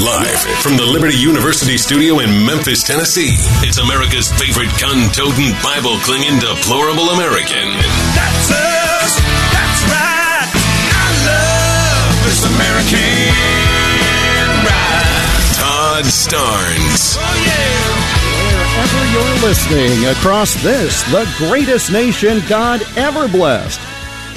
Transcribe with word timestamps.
Live 0.00 0.40
from 0.64 0.78
the 0.78 0.84
Liberty 0.84 1.16
University 1.16 1.76
studio 1.76 2.20
in 2.20 2.46
Memphis, 2.46 2.82
Tennessee, 2.82 3.36
it's 3.60 3.76
America's 3.76 4.32
favorite 4.32 4.72
gun 4.80 5.12
toting, 5.12 5.52
Bible 5.60 6.00
clinging, 6.00 6.40
deplorable 6.40 7.12
American. 7.12 7.68
That's 8.16 8.48
us. 8.48 9.20
That's 9.52 9.82
right. 9.92 10.48
I 10.48 11.08
love 11.28 12.16
this 12.24 12.40
American 12.48 13.28
ride. 14.64 15.60
Todd 15.60 16.04
Starnes. 16.08 17.20
Oh, 17.20 17.36
yeah. 17.44 18.00
Wherever 18.80 19.04
you're 19.12 19.36
listening 19.44 20.08
across 20.08 20.54
this, 20.62 21.02
the 21.12 21.28
greatest 21.36 21.92
nation 21.92 22.40
God 22.48 22.80
ever 22.96 23.28
blessed. 23.28 23.80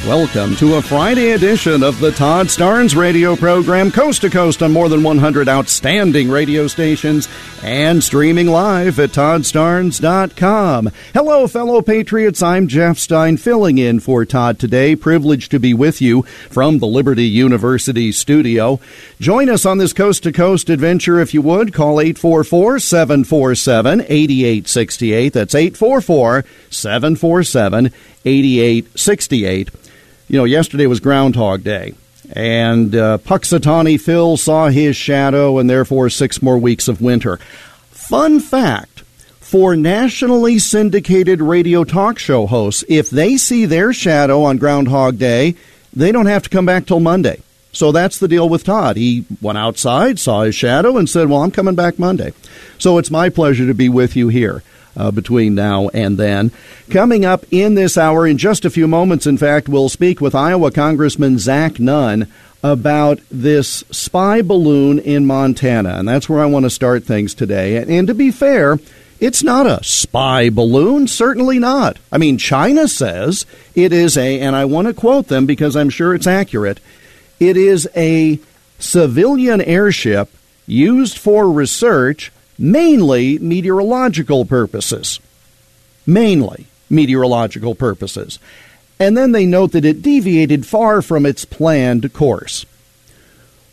Welcome 0.08 0.58
to 0.58 0.76
a 0.76 0.82
Friday 0.82 1.32
edition 1.32 1.82
of 1.82 1.98
the 2.02 2.12
Todd 2.12 2.48
Starnes 2.48 2.94
radio 2.94 3.38
program, 3.38 3.90
coast 3.90 4.20
to 4.24 4.30
coast 4.30 4.62
on 4.62 4.74
more 4.74 4.90
than 4.90 5.02
100 5.02 5.48
outstanding 5.48 6.30
radio 6.30 6.68
stations 6.68 7.30
and 7.64 8.04
streaming 8.04 8.48
live 8.48 9.00
at 9.00 9.12
toddstarnes.com. 9.12 10.90
Hello, 11.14 11.48
fellow 11.48 11.82
patriots. 11.82 12.42
I'm 12.42 12.68
Jeff 12.68 12.98
Stein, 12.98 13.38
filling 13.38 13.78
in 13.78 14.02
for 14.02 14.26
Todd 14.26 14.60
today. 14.60 14.98
Privileged 14.98 15.52
to 15.52 15.60
be 15.60 15.74
with 15.74 16.02
you 16.02 16.24
from 16.50 16.80
the 16.80 16.88
Liberty 16.88 17.24
University 17.24 18.12
studio. 18.12 18.82
Join 19.22 19.50
us 19.50 19.66
on 19.66 19.78
this 19.78 19.94
coast 19.94 20.24
to 20.24 20.34
coast 20.34 20.70
adventure 20.70 21.22
if 21.22 21.34
you 21.34 21.42
would. 21.44 21.74
Call 21.74 22.02
844 22.02 22.80
747 22.80 24.02
8868. 24.02 25.32
That's 25.32 25.56
844 25.56 26.44
747 26.70 27.86
8868. 28.26 29.70
You 30.28 30.38
know, 30.40 30.46
yesterday 30.46 30.88
was 30.88 31.00
Groundhog 31.00 31.64
Day, 31.64 31.94
and 32.32 32.96
uh, 32.96 33.18
Punxsutawney 33.20 34.00
Phil 34.00 34.38
saw 34.38 34.70
his 34.70 34.96
shadow, 34.96 35.60
and 35.60 35.70
therefore 35.70 36.10
six 36.10 36.42
more 36.42 36.58
weeks 36.58 36.88
of 36.88 37.02
winter. 37.02 37.38
Fun 37.92 38.40
fact 38.40 39.04
for 39.40 39.76
nationally 39.76 40.58
syndicated 40.58 41.42
radio 41.42 41.84
talk 41.84 42.18
show 42.18 42.48
hosts, 42.48 42.84
if 42.90 43.10
they 43.10 43.38
see 43.38 43.66
their 43.66 43.94
shadow 43.94 44.44
on 44.44 44.58
Groundhog 44.58 45.20
Day, 45.20 45.56
they 45.94 46.12
don't 46.12 46.26
have 46.26 46.44
to 46.44 46.50
come 46.50 46.66
back 46.66 46.86
till 46.86 47.00
Monday. 47.00 47.42
So 47.72 47.92
that's 47.92 48.18
the 48.18 48.28
deal 48.28 48.50
with 48.50 48.64
Todd. 48.64 48.98
He 48.98 49.26
went 49.42 49.58
outside, 49.58 50.20
saw 50.20 50.42
his 50.42 50.56
shadow, 50.56 50.98
and 50.98 51.10
said, 51.10 51.30
Well, 51.30 51.44
I'm 51.44 51.52
coming 51.52 51.76
back 51.76 52.00
Monday. 52.00 52.34
So 52.80 52.98
it's 52.98 53.12
my 53.12 53.30
pleasure 53.30 53.68
to 53.68 53.74
be 53.74 53.90
with 53.90 54.16
you 54.16 54.30
here 54.30 54.64
uh, 54.96 55.12
between 55.12 55.56
now 55.56 55.90
and 55.90 56.18
then. 56.18 56.52
Coming 56.90 57.26
up 57.26 57.46
in 57.52 57.76
this 57.76 57.98
hour, 57.98 58.28
in 58.28 58.38
just 58.38 58.66
a 58.66 58.70
few 58.70 58.88
moments, 58.88 59.28
in 59.28 59.38
fact, 59.38 59.70
we'll 59.70 59.90
speak 59.90 60.22
with 60.22 60.36
Iowa 60.36 60.72
Congressman 60.72 61.40
Zach 61.40 61.80
Nunn 61.80 62.32
about 62.64 63.20
this 63.30 63.84
spy 63.92 64.42
balloon 64.42 65.00
in 65.00 65.26
Montana. 65.26 65.96
And 65.96 66.08
that's 66.08 66.30
where 66.30 66.42
I 66.42 66.46
want 66.46 66.64
to 66.64 66.70
start 66.70 67.04
things 67.04 67.34
today. 67.34 67.78
And, 67.78 67.92
and 67.92 68.08
to 68.08 68.14
be 68.14 68.32
fair, 68.32 68.80
it's 69.20 69.42
not 69.42 69.66
a 69.66 69.84
spy 69.84 70.50
balloon, 70.50 71.08
certainly 71.08 71.58
not. 71.58 71.98
I 72.12 72.18
mean, 72.18 72.38
China 72.38 72.90
says 72.90 73.46
it 73.74 73.94
is 73.94 74.18
a, 74.18 74.42
and 74.42 74.54
I 74.54 74.66
want 74.66 74.88
to 74.88 74.94
quote 74.94 75.28
them 75.28 75.46
because 75.46 75.78
I'm 75.78 75.90
sure 75.90 76.14
it's 76.14 76.28
accurate, 76.28 76.82
it 77.40 77.56
is 77.56 77.88
a 77.96 78.40
civilian 78.80 79.62
airship 79.62 80.30
used 80.66 81.18
for 81.18 81.50
research 81.50 82.33
mainly 82.58 83.40
meteorological 83.40 84.46
purposes. 84.46 85.20
Mainly 86.06 86.68
meteorological 86.90 87.76
purposes. 87.76 88.40
And 89.00 89.18
then 89.18 89.32
they 89.32 89.46
note 89.46 89.72
that 89.72 89.86
it 89.86 90.02
deviated 90.02 90.66
far 90.66 91.02
from 91.02 91.26
its 91.26 91.46
planned 91.46 92.14
course. 92.14 92.66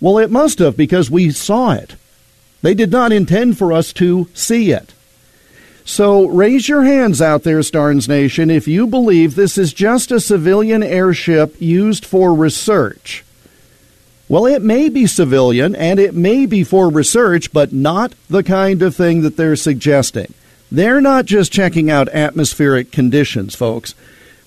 Well, 0.01 0.19
it 0.19 0.31
must 0.31 0.59
have 0.61 0.77
because 0.77 1.11
we 1.11 1.31
saw 1.31 1.73
it. 1.73 1.97
They 2.63 2.75
did 2.75 2.91
not 2.91 3.13
intend 3.13 3.59
for 3.59 3.73
us 3.73 3.93
to 3.95 4.29
see 4.35 4.73
it. 4.73 4.95
So 5.85 6.27
raise 6.27 6.69
your 6.69 6.85
hands 6.85 7.21
out 7.21 7.43
there, 7.43 7.61
Starnes 7.61 8.09
Nation, 8.09 8.51
if 8.51 8.69
you 8.69 8.87
believe 8.87 9.35
this 9.35 9.59
is 9.59 9.73
just 9.73 10.11
a 10.11 10.21
civilian 10.21 10.83
airship 10.83 11.57
used 11.61 12.05
for 12.05 12.35
research. 12.35 13.25
Well, 14.31 14.47
it 14.47 14.63
may 14.63 14.89
be 14.89 15.09
civilian 15.09 15.75
and 15.75 15.99
it 15.99 16.15
may 16.15 16.47
be 16.47 16.63
for 16.63 16.89
research, 16.89 17.53
but 17.53 17.73
not 17.73 18.15
the 18.29 18.45
kind 18.45 18.81
of 18.81 18.95
thing 18.95 19.23
that 19.23 19.37
they're 19.37 19.57
suggesting. 19.57 20.33
They're 20.71 21.01
not 21.01 21.25
just 21.25 21.51
checking 21.51 21.91
out 21.91 22.09
atmospheric 22.11 22.93
conditions, 22.93 23.57
folks. 23.57 23.97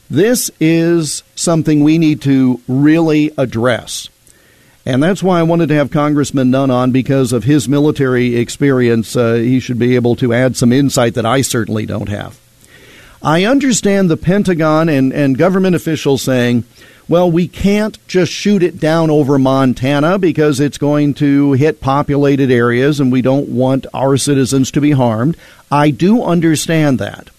This 0.10 0.50
is 0.62 1.22
something 1.36 1.84
we 1.84 1.98
need 1.98 2.22
to 2.22 2.62
really 2.66 3.34
address. 3.38 4.08
And 4.86 5.04
that's 5.04 5.22
why 5.22 5.40
I 5.40 5.44
wanted 5.44 5.68
to 5.68 5.76
have 5.76 5.92
Congressman 5.92 6.50
Nunn 6.50 6.72
on 6.72 6.94
because 6.94 7.34
of 7.34 7.44
his 7.44 7.68
military 7.68 8.38
experience. 8.38 9.18
Uh, 9.18 9.34
he 9.34 9.60
should 9.60 9.80
be 9.80 9.96
able 9.96 10.16
to 10.16 10.34
add 10.34 10.56
some 10.56 10.72
insight 10.72 11.16
that 11.16 11.26
I 11.26 11.42
certainly 11.42 11.86
don't 11.86 12.08
have. 12.08 12.40
I 13.22 13.44
understand 13.44 14.10
the 14.10 14.16
Pentagon 14.16 14.88
and, 14.88 15.12
and 15.12 15.38
government 15.38 15.76
officials 15.76 16.22
saying, 16.22 16.64
well, 17.08 17.30
we 17.30 17.47
can't 17.47 17.97
just 18.08 18.31
shoot 18.31 18.64
it 18.64 18.80
down 18.80 19.09
over 19.09 19.38
Montana 19.38 20.18
because 20.18 20.59
it's 20.59 20.78
going 20.78 21.14
to 21.16 21.53
hit 21.53 21.81
populated 21.81 22.50
areas 22.50 23.00
and 23.00 23.12
we 23.12 23.22
don't 23.22 23.50
want 23.50 23.86
our 23.94 24.16
citizens 24.18 24.72
to 24.72 24.81
be 24.81 24.91
harmed. 24.91 25.36
I 25.72 25.90
do 25.90 26.24
understand 26.24 27.00
that. 27.00 27.30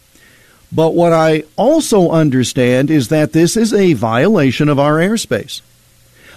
But 0.70 0.94
what 0.94 1.12
I 1.12 1.44
also 1.56 2.10
understand 2.10 2.90
is 2.90 3.08
that 3.08 3.32
this 3.32 3.56
is 3.56 3.72
a 3.72 3.92
violation 3.92 4.68
of 4.68 4.78
our 4.78 4.94
airspace. 4.94 5.60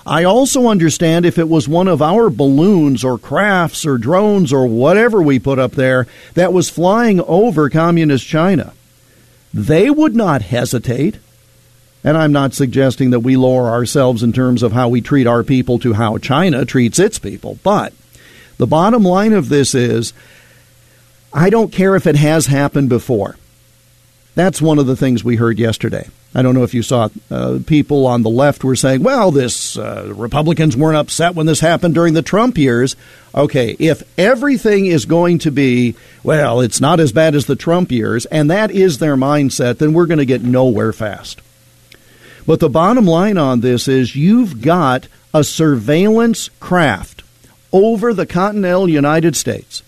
I 0.05 0.23
also 0.23 0.67
understand 0.67 1.25
if 1.25 1.37
it 1.37 1.49
was 1.49 1.67
one 1.67 1.89
of 1.89 2.01
our 2.01 2.29
balloons 2.29 3.03
or 3.03 3.17
crafts 3.17 3.85
or 3.85 3.97
drones 3.97 4.53
or 4.53 4.66
whatever 4.66 5.21
we 5.21 5.37
put 5.37 5.59
up 5.59 5.73
there 5.73 6.07
that 6.33 6.53
was 6.53 6.69
flying 6.69 7.19
over 7.21 7.69
communist 7.69 8.25
China, 8.25 8.73
they 9.53 9.89
would 9.89 10.16
not 10.16 10.43
hesitate. 10.43 11.17
And 12.03 12.18
I'm 12.18 12.31
not 12.31 12.53
suggesting 12.53 13.09
that 13.09 13.22
we 13.22 13.35
lower 13.38 13.69
ourselves 13.69 14.24
in 14.24 14.31
terms 14.31 14.63
of 14.63 14.72
how 14.72 14.90
we 14.90 15.02
treat 15.02 15.28
our 15.28 15.44
people 15.44 15.80
to 15.80 15.94
how 15.94 16.18
China 16.18 16.63
treats 16.66 17.00
its 17.00 17.19
people. 17.19 17.59
But 17.63 17.94
the 18.58 18.68
bottom 18.68 19.03
line 19.03 19.34
of 19.34 19.50
this 19.50 19.75
is 19.75 20.13
I 21.34 21.50
don't 21.50 21.72
care 21.72 21.96
if 21.96 22.08
it 22.08 22.16
has 22.16 22.47
happened 22.47 22.90
before. 22.90 23.35
That's 24.35 24.62
one 24.62 24.80
of 24.80 24.85
the 24.85 24.96
things 24.96 25.24
we 25.24 25.35
heard 25.35 25.58
yesterday. 25.58 26.08
I 26.35 26.44
don't 26.44 26.53
know 26.53 26.64
if 26.64 26.76
you 26.76 26.84
saw 26.84 27.09
uh, 27.32 27.59
people 27.66 28.05
on 28.05 28.22
the 28.22 28.29
left 28.29 28.64
were 28.64 28.76
saying, 28.76 29.02
well, 29.02 29.32
this 29.32 29.78
uh, 29.78 30.14
Republicans 30.16 30.78
weren't 30.78 30.97
upset 30.97 31.34
when 31.34 31.47
this 31.47 31.59
happened 31.59 31.96
during 31.96 32.14
the 32.14 32.22
Trump 32.22 32.58
years. 32.58 32.96
Okay, 33.34 33.76
if 33.79 34.03
everything 34.20 34.85
is 34.85 35.05
going 35.05 35.40
to 35.40 35.52
be, 35.52 35.96
well, 36.23 36.61
it's 36.61 36.79
not 36.79 37.00
as 37.00 37.11
bad 37.11 37.34
as 37.34 37.47
the 37.47 37.55
Trump 37.55 37.91
years, 37.91 38.28
and 38.28 38.52
that 38.52 38.70
is 38.70 39.00
their 39.00 39.16
mindset, 39.16 39.79
then 39.79 39.93
we're 39.93 40.05
going 40.05 40.20
to 40.20 40.26
get 40.26 40.43
nowhere 40.43 40.93
fast. 40.93 41.41
But 42.47 42.61
the 42.61 42.70
bottom 42.70 43.05
line 43.05 43.38
on 43.38 43.59
this 43.59 43.88
is 43.88 44.16
you've 44.16 44.61
got 44.61 45.08
a 45.34 45.44
surveillance 45.44 46.49
craft 46.61 47.22
over 47.73 48.14
the 48.14 48.26
continental 48.26 48.90
United 48.90 49.35
States 49.35 49.84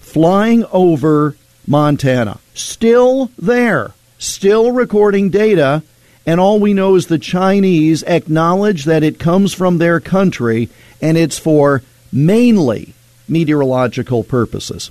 flying 0.00 0.64
over 0.72 1.36
Montana, 1.66 2.40
still 2.54 3.30
there, 3.38 3.92
still 4.18 4.72
recording 4.72 5.28
data, 5.28 5.82
and 6.24 6.40
all 6.40 6.58
we 6.58 6.72
know 6.72 6.94
is 6.94 7.06
the 7.06 7.18
Chinese 7.18 8.02
acknowledge 8.04 8.84
that 8.84 9.02
it 9.02 9.18
comes 9.18 9.52
from 9.52 9.76
their 9.76 10.00
country 10.00 10.70
and 11.02 11.18
it's 11.18 11.38
for 11.38 11.82
mainly 12.10 12.94
meteorological 13.28 14.24
purposes. 14.24 14.90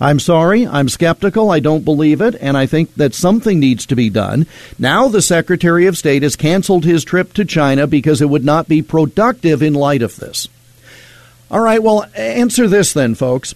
I'm 0.00 0.18
sorry, 0.18 0.66
I'm 0.66 0.88
skeptical. 0.88 1.50
I 1.50 1.60
don't 1.60 1.84
believe 1.84 2.22
it, 2.22 2.34
and 2.40 2.56
I 2.56 2.64
think 2.64 2.94
that 2.94 3.12
something 3.12 3.60
needs 3.60 3.84
to 3.86 3.96
be 3.96 4.08
done. 4.08 4.46
Now, 4.78 5.08
the 5.08 5.20
Secretary 5.20 5.84
of 5.86 5.98
State 5.98 6.22
has 6.22 6.36
canceled 6.36 6.86
his 6.86 7.04
trip 7.04 7.34
to 7.34 7.44
China 7.44 7.86
because 7.86 8.22
it 8.22 8.30
would 8.30 8.44
not 8.44 8.66
be 8.66 8.80
productive 8.80 9.62
in 9.62 9.74
light 9.74 10.00
of 10.00 10.16
this. 10.16 10.48
All 11.50 11.60
right, 11.60 11.82
well, 11.82 12.06
answer 12.14 12.66
this 12.66 12.94
then, 12.94 13.14
folks. 13.14 13.54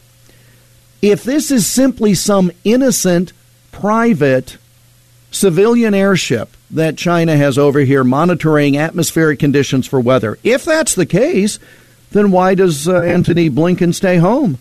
If 1.00 1.24
this 1.24 1.50
is 1.50 1.66
simply 1.66 2.12
some 2.14 2.52
innocent, 2.62 3.32
private, 3.72 4.58
civilian 5.30 5.94
airship 5.94 6.50
that 6.70 6.98
China 6.98 7.36
has 7.36 7.56
over 7.56 7.80
here 7.80 8.04
monitoring 8.04 8.76
atmospheric 8.76 9.38
conditions 9.38 9.86
for 9.86 10.00
weather, 10.00 10.38
if 10.42 10.64
that's 10.64 10.94
the 10.94 11.06
case, 11.06 11.58
then 12.10 12.30
why 12.30 12.54
does 12.54 12.86
uh, 12.86 13.00
Antony 13.00 13.48
Blinken 13.48 13.94
stay 13.94 14.18
home? 14.18 14.58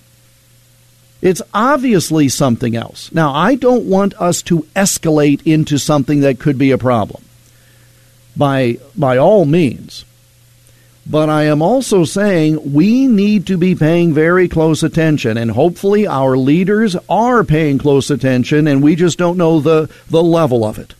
It's 1.23 1.41
obviously 1.53 2.27
something 2.27 2.75
else. 2.75 3.09
Now, 3.13 3.33
I 3.33 3.55
don't 3.55 3.85
want 3.85 4.13
us 4.19 4.41
to 4.41 4.67
escalate 4.75 5.41
into 5.45 5.77
something 5.77 6.19
that 6.19 6.37
could 6.37 6.57
be 6.57 6.71
a 6.71 6.77
problem. 6.77 7.23
By 8.35 8.79
by 8.93 9.17
all 9.17 9.45
means. 9.45 10.03
But 11.07 11.29
I 11.29 11.43
am 11.43 11.61
also 11.61 12.03
saying 12.03 12.73
we 12.73 13.07
need 13.07 13.47
to 13.47 13.57
be 13.57 13.73
paying 13.73 14.13
very 14.13 14.49
close 14.49 14.83
attention 14.83 15.37
and 15.37 15.51
hopefully 15.51 16.05
our 16.05 16.35
leaders 16.35 16.97
are 17.07 17.45
paying 17.45 17.77
close 17.77 18.09
attention 18.09 18.67
and 18.67 18.83
we 18.83 18.95
just 18.95 19.17
don't 19.17 19.37
know 19.37 19.61
the 19.61 19.89
the 20.09 20.23
level 20.23 20.65
of 20.65 20.77
it. 20.77 20.93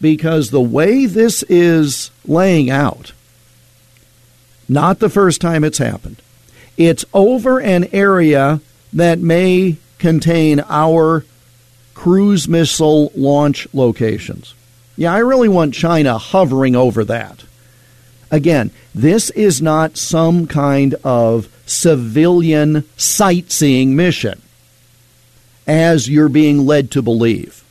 Because 0.00 0.50
the 0.50 0.60
way 0.60 1.06
this 1.06 1.42
is 1.44 2.12
laying 2.26 2.70
out 2.70 3.12
not 4.68 5.00
the 5.00 5.10
first 5.10 5.40
time 5.40 5.64
it's 5.64 5.78
happened. 5.78 6.22
It's 6.76 7.04
over 7.12 7.60
an 7.60 7.88
area 7.92 8.60
that 8.92 9.18
may 9.18 9.76
contain 9.98 10.60
our 10.68 11.24
cruise 11.94 12.48
missile 12.48 13.12
launch 13.14 13.66
locations. 13.72 14.54
Yeah, 14.96 15.12
I 15.12 15.18
really 15.18 15.48
want 15.48 15.74
China 15.74 16.18
hovering 16.18 16.76
over 16.76 17.04
that. 17.04 17.44
Again, 18.30 18.70
this 18.94 19.30
is 19.30 19.62
not 19.62 19.96
some 19.96 20.46
kind 20.46 20.94
of 21.04 21.48
civilian 21.66 22.84
sightseeing 22.96 23.94
mission, 23.94 24.40
as 25.66 26.08
you're 26.08 26.28
being 26.28 26.66
led 26.66 26.90
to 26.90 27.02
believe. 27.02 27.62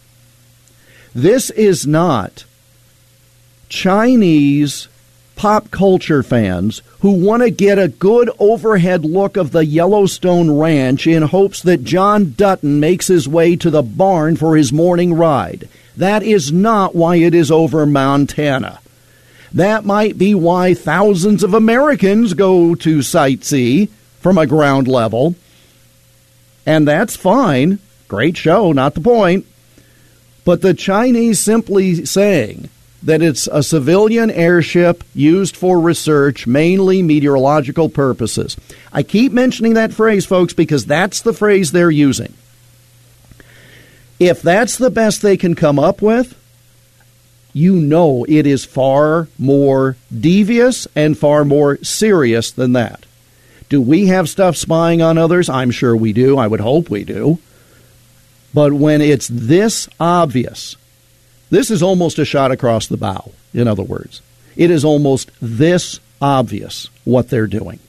This 1.14 1.50
is 1.50 1.86
not 1.86 2.46
Chinese 3.70 4.88
pop 5.42 5.72
culture 5.72 6.22
fans 6.22 6.84
who 7.00 7.10
want 7.10 7.42
to 7.42 7.50
get 7.50 7.80
a 7.80 7.88
good 7.88 8.30
overhead 8.38 9.04
look 9.04 9.36
of 9.36 9.50
the 9.50 9.66
Yellowstone 9.66 10.52
Ranch 10.52 11.08
in 11.08 11.24
hopes 11.24 11.64
that 11.64 11.84
John 11.84 12.36
Dutton 12.38 12.80
makes 12.80 13.08
his 13.08 13.28
way 13.28 13.56
to 13.56 13.72
the 13.72 13.82
barn 13.82 14.36
for 14.36 14.56
his 14.56 14.72
morning 14.72 15.16
ride. 15.16 15.68
That 15.98 16.22
is 16.22 16.52
not 16.52 16.94
why 16.94 17.16
it 17.16 17.34
is 17.34 17.50
over 17.50 17.88
Montana. 17.88 18.82
That 19.52 19.84
might 19.84 20.16
be 20.16 20.36
why 20.36 20.76
thousands 20.76 21.44
of 21.44 21.56
Americans 21.56 22.36
go 22.36 22.76
to 22.76 23.00
sightsee 23.00 23.90
from 24.20 24.38
a 24.38 24.46
ground 24.46 24.88
level. 24.88 25.34
And 26.68 26.88
that's 26.88 27.16
fine. 27.16 27.80
Great 28.08 28.38
show, 28.38 28.74
not 28.74 28.94
the 28.94 29.02
point. 29.02 29.48
But 30.46 30.62
the 30.62 30.76
Chinese 30.76 31.40
simply 31.40 32.06
saying 32.06 32.70
that 33.04 33.22
it's 33.22 33.48
a 33.48 33.64
civilian 33.64 34.30
airship 34.30 35.04
used 35.16 35.56
for 35.56 35.80
research, 35.80 36.46
mainly 36.46 37.02
meteorological 37.02 37.90
purposes. 37.90 38.56
I 38.94 39.04
keep 39.04 39.32
mentioning 39.32 39.74
that 39.74 39.94
phrase, 39.94 40.26
folks, 40.26 40.54
because 40.54 40.86
that's 40.86 41.22
the 41.22 41.34
phrase 41.34 41.72
they're 41.72 41.92
using. 41.92 42.34
If 44.20 44.42
that's 44.42 44.78
the 44.78 44.92
best 44.92 45.22
they 45.22 45.36
can 45.36 45.56
come 45.56 45.80
up 45.80 46.02
with, 46.02 46.38
you 47.54 47.76
know 47.76 48.26
it 48.30 48.46
is 48.46 48.64
far 48.64 49.28
more 49.38 49.98
devious 50.18 50.88
and 50.96 51.18
far 51.18 51.44
more 51.44 51.78
serious 51.84 52.52
than 52.52 52.74
that. 52.74 53.06
Do 53.68 53.82
we 53.82 54.08
have 54.08 54.30
stuff 54.30 54.58
spying 54.58 55.02
on 55.02 55.18
others? 55.18 55.50
I'm 55.50 55.72
sure 55.72 55.96
we 55.96 56.14
do. 56.14 56.38
I 56.38 56.46
would 56.46 56.60
hope 56.60 56.90
we 56.90 57.04
do. 57.04 57.40
But 58.54 58.74
when 58.74 59.02
it's 59.02 59.28
this 59.30 59.88
obvious, 60.00 60.76
this 61.52 61.70
is 61.70 61.84
almost 61.84 62.18
a 62.18 62.26
shot 62.26 62.52
across 62.52 62.88
the 62.88 62.98
bow, 62.98 63.32
in 63.54 63.68
other 63.68 63.84
words. 63.84 64.22
It 64.56 64.72
is 64.72 64.84
almost 64.84 65.30
this 65.40 66.00
obvious 66.20 66.90
what 67.04 67.30
they're 67.30 67.46
doing. 67.46 67.80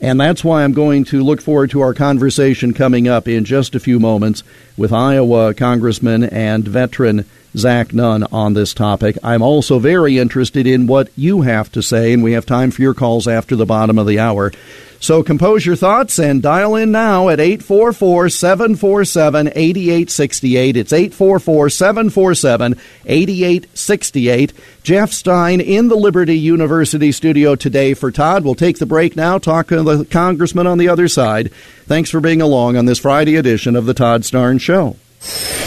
And 0.00 0.20
that's 0.20 0.44
why 0.44 0.62
I'm 0.62 0.74
going 0.74 1.04
to 1.06 1.24
look 1.24 1.40
forward 1.40 1.70
to 1.70 1.80
our 1.80 1.94
conversation 1.94 2.74
coming 2.74 3.08
up 3.08 3.26
in 3.26 3.46
just 3.46 3.74
a 3.74 3.80
few 3.80 3.98
moments 3.98 4.42
with 4.76 4.92
Iowa 4.92 5.54
Congressman 5.54 6.24
and 6.24 6.68
veteran 6.68 7.24
Zach 7.56 7.92
Nunn 7.92 8.24
on 8.32 8.54
this 8.54 8.74
topic. 8.74 9.16
I'm 9.22 9.42
also 9.42 9.78
very 9.78 10.18
interested 10.18 10.66
in 10.66 10.86
what 10.86 11.08
you 11.16 11.42
have 11.42 11.72
to 11.72 11.82
say, 11.82 12.12
and 12.12 12.22
we 12.22 12.32
have 12.32 12.46
time 12.46 12.70
for 12.70 12.82
your 12.82 12.94
calls 12.94 13.26
after 13.26 13.56
the 13.56 13.66
bottom 13.66 13.98
of 13.98 14.06
the 14.06 14.18
hour. 14.18 14.52
So 14.98 15.22
compose 15.22 15.64
your 15.64 15.76
thoughts 15.76 16.18
and 16.18 16.42
dial 16.42 16.74
in 16.74 16.90
now 16.90 17.28
at 17.28 17.38
844 17.38 18.28
747 18.30 19.48
8868. 19.48 20.76
It's 20.76 20.92
844 20.92 21.70
747 21.70 22.80
8868. 23.04 24.52
Jeff 24.82 25.12
Stein 25.12 25.60
in 25.60 25.88
the 25.88 25.96
Liberty 25.96 26.38
University 26.38 27.12
studio 27.12 27.54
today 27.54 27.94
for 27.94 28.10
Todd. 28.10 28.44
We'll 28.44 28.54
take 28.54 28.78
the 28.78 28.86
break 28.86 29.16
now, 29.16 29.38
talk 29.38 29.68
to 29.68 29.82
the 29.82 30.04
congressman 30.06 30.66
on 30.66 30.78
the 30.78 30.88
other 30.88 31.08
side. 31.08 31.52
Thanks 31.86 32.10
for 32.10 32.20
being 32.20 32.40
along 32.40 32.76
on 32.76 32.86
this 32.86 32.98
Friday 32.98 33.36
edition 33.36 33.76
of 33.76 33.86
the 33.86 33.94
Todd 33.94 34.22
Starnes 34.22 34.60
Show. 34.60 34.96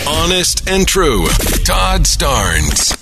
Honest 0.08 0.68
and 0.70 0.88
true. 0.88 1.28
Todd 1.66 2.02
Starnes. 2.02 2.96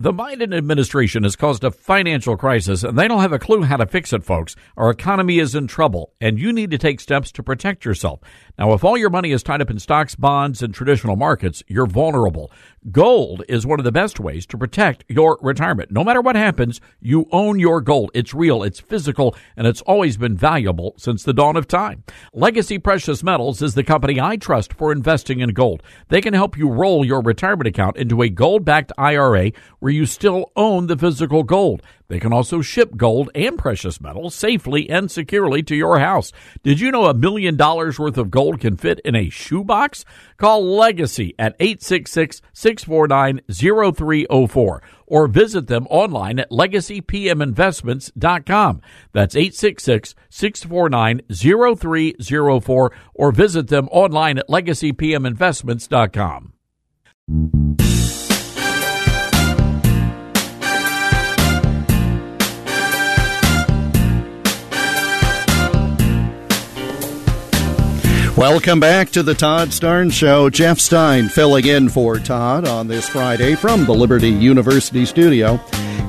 The 0.00 0.12
Biden 0.12 0.54
administration 0.54 1.22
has 1.22 1.36
caused 1.36 1.62
a 1.62 1.70
financial 1.70 2.36
crisis, 2.36 2.82
and 2.82 2.98
they 2.98 3.06
don't 3.06 3.20
have 3.20 3.32
a 3.32 3.38
clue 3.38 3.62
how 3.62 3.76
to 3.76 3.86
fix 3.86 4.12
it, 4.12 4.24
folks. 4.24 4.56
Our 4.76 4.90
economy 4.90 5.38
is 5.38 5.54
in 5.54 5.68
trouble, 5.68 6.12
and 6.20 6.38
you 6.38 6.52
need 6.52 6.72
to 6.72 6.78
take 6.78 7.00
steps 7.00 7.30
to 7.32 7.42
protect 7.44 7.84
yourself. 7.84 8.20
Now, 8.56 8.72
if 8.72 8.84
all 8.84 8.96
your 8.96 9.10
money 9.10 9.32
is 9.32 9.42
tied 9.42 9.60
up 9.60 9.70
in 9.70 9.80
stocks, 9.80 10.14
bonds, 10.14 10.62
and 10.62 10.72
traditional 10.72 11.16
markets, 11.16 11.64
you're 11.66 11.86
vulnerable. 11.86 12.52
Gold 12.92 13.42
is 13.48 13.66
one 13.66 13.80
of 13.80 13.84
the 13.84 13.90
best 13.90 14.20
ways 14.20 14.46
to 14.46 14.56
protect 14.56 15.04
your 15.08 15.38
retirement. 15.42 15.90
No 15.90 16.04
matter 16.04 16.20
what 16.20 16.36
happens, 16.36 16.80
you 17.00 17.26
own 17.32 17.58
your 17.58 17.80
gold. 17.80 18.12
It's 18.14 18.32
real, 18.32 18.62
it's 18.62 18.78
physical, 18.78 19.34
and 19.56 19.66
it's 19.66 19.80
always 19.82 20.16
been 20.16 20.36
valuable 20.36 20.94
since 20.98 21.24
the 21.24 21.32
dawn 21.32 21.56
of 21.56 21.66
time. 21.66 22.04
Legacy 22.32 22.78
Precious 22.78 23.24
Metals 23.24 23.60
is 23.60 23.74
the 23.74 23.82
company 23.82 24.20
I 24.20 24.36
trust 24.36 24.72
for 24.72 24.92
investing 24.92 25.40
in 25.40 25.50
gold. 25.50 25.82
They 26.08 26.20
can 26.20 26.34
help 26.34 26.56
you 26.56 26.68
roll 26.68 27.04
your 27.04 27.22
retirement 27.22 27.66
account 27.66 27.96
into 27.96 28.22
a 28.22 28.28
gold 28.28 28.64
backed 28.64 28.92
IRA 28.96 29.50
where 29.80 29.92
you 29.92 30.06
still 30.06 30.52
own 30.54 30.86
the 30.86 30.96
physical 30.96 31.42
gold. 31.42 31.82
They 32.08 32.18
can 32.20 32.32
also 32.32 32.60
ship 32.60 32.96
gold 32.96 33.30
and 33.34 33.58
precious 33.58 34.00
metals 34.00 34.34
safely 34.34 34.88
and 34.90 35.10
securely 35.10 35.62
to 35.64 35.74
your 35.74 35.98
house. 35.98 36.32
Did 36.62 36.80
you 36.80 36.90
know 36.90 37.06
a 37.06 37.14
million 37.14 37.56
dollars 37.56 37.98
worth 37.98 38.18
of 38.18 38.30
gold 38.30 38.60
can 38.60 38.76
fit 38.76 39.00
in 39.04 39.14
a 39.14 39.30
shoebox? 39.30 40.04
Call 40.36 40.64
Legacy 40.64 41.34
at 41.38 41.56
866 41.60 42.42
649 42.52 43.40
0304 43.50 44.82
or 45.06 45.28
visit 45.28 45.66
them 45.66 45.86
online 45.90 46.38
at 46.38 46.50
legacypminvestments.com. 46.50 48.80
That's 49.12 49.36
866 49.36 50.14
649 50.30 51.20
0304 51.30 52.92
or 53.14 53.32
visit 53.32 53.68
them 53.68 53.88
online 53.90 54.38
at 54.38 54.48
legacypminvestments.com. 54.48 56.52
Welcome 68.36 68.80
back 68.80 69.10
to 69.10 69.22
the 69.22 69.34
Todd 69.34 69.68
Starnes 69.68 70.10
Show. 70.12 70.50
Jeff 70.50 70.80
Stein 70.80 71.28
filling 71.28 71.68
in 71.68 71.88
for 71.88 72.18
Todd 72.18 72.66
on 72.66 72.88
this 72.88 73.08
Friday 73.08 73.54
from 73.54 73.84
the 73.84 73.94
Liberty 73.94 74.28
University 74.28 75.04
studio. 75.04 75.52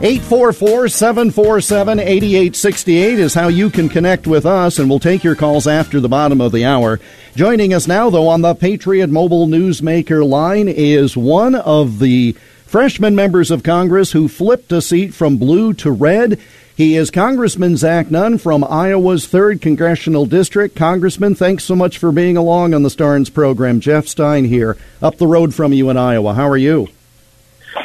844 0.02 0.88
747 0.88 2.00
8868 2.00 3.20
is 3.20 3.36
how 3.36 3.48
you 3.48 3.70
can 3.70 3.88
connect 3.88 4.26
with 4.26 4.44
us, 4.44 4.80
and 4.80 4.90
we'll 4.90 4.98
take 4.98 5.24
your 5.24 5.36
calls 5.36 5.68
after 5.68 6.00
the 6.00 6.10
bottom 6.10 6.42
of 6.42 6.52
the 6.52 6.66
hour. 6.66 7.00
Joining 7.36 7.76
us 7.76 7.88
now, 7.88 8.10
though, 8.10 8.28
on 8.28 8.42
the 8.42 8.56
Patriot 8.56 9.12
Mobile 9.12 9.46
Newsmaker 9.46 10.28
line 10.28 10.68
is 10.68 11.16
one 11.16 11.54
of 11.54 12.00
the 12.00 12.32
freshman 12.66 13.14
members 13.14 13.52
of 13.52 13.62
Congress 13.62 14.14
who 14.14 14.28
flipped 14.28 14.72
a 14.72 14.82
seat 14.82 15.14
from 15.14 15.38
blue 15.38 15.74
to 15.76 15.92
red. 15.92 16.42
He 16.76 16.98
is 16.98 17.10
Congressman 17.10 17.78
Zach 17.78 18.12
Nunn 18.12 18.38
from 18.38 18.62
Iowa's 18.62 19.28
3rd 19.28 19.62
Congressional 19.62 20.26
District. 20.26 20.76
Congressman, 20.76 21.34
thanks 21.34 21.64
so 21.64 21.74
much 21.74 21.98
for 21.98 22.12
being 22.12 22.36
along 22.36 22.74
on 22.74 22.84
the 22.84 22.90
Starnes 22.90 23.34
program. 23.34 23.80
Jeff 23.80 24.10
Stein 24.10 24.44
here, 24.44 24.76
up 25.02 25.16
the 25.16 25.26
road 25.26 25.54
from 25.54 25.72
you 25.72 25.90
in 25.90 25.96
Iowa. 25.96 26.34
How 26.34 26.50
are 26.50 26.58
you? 26.58 26.90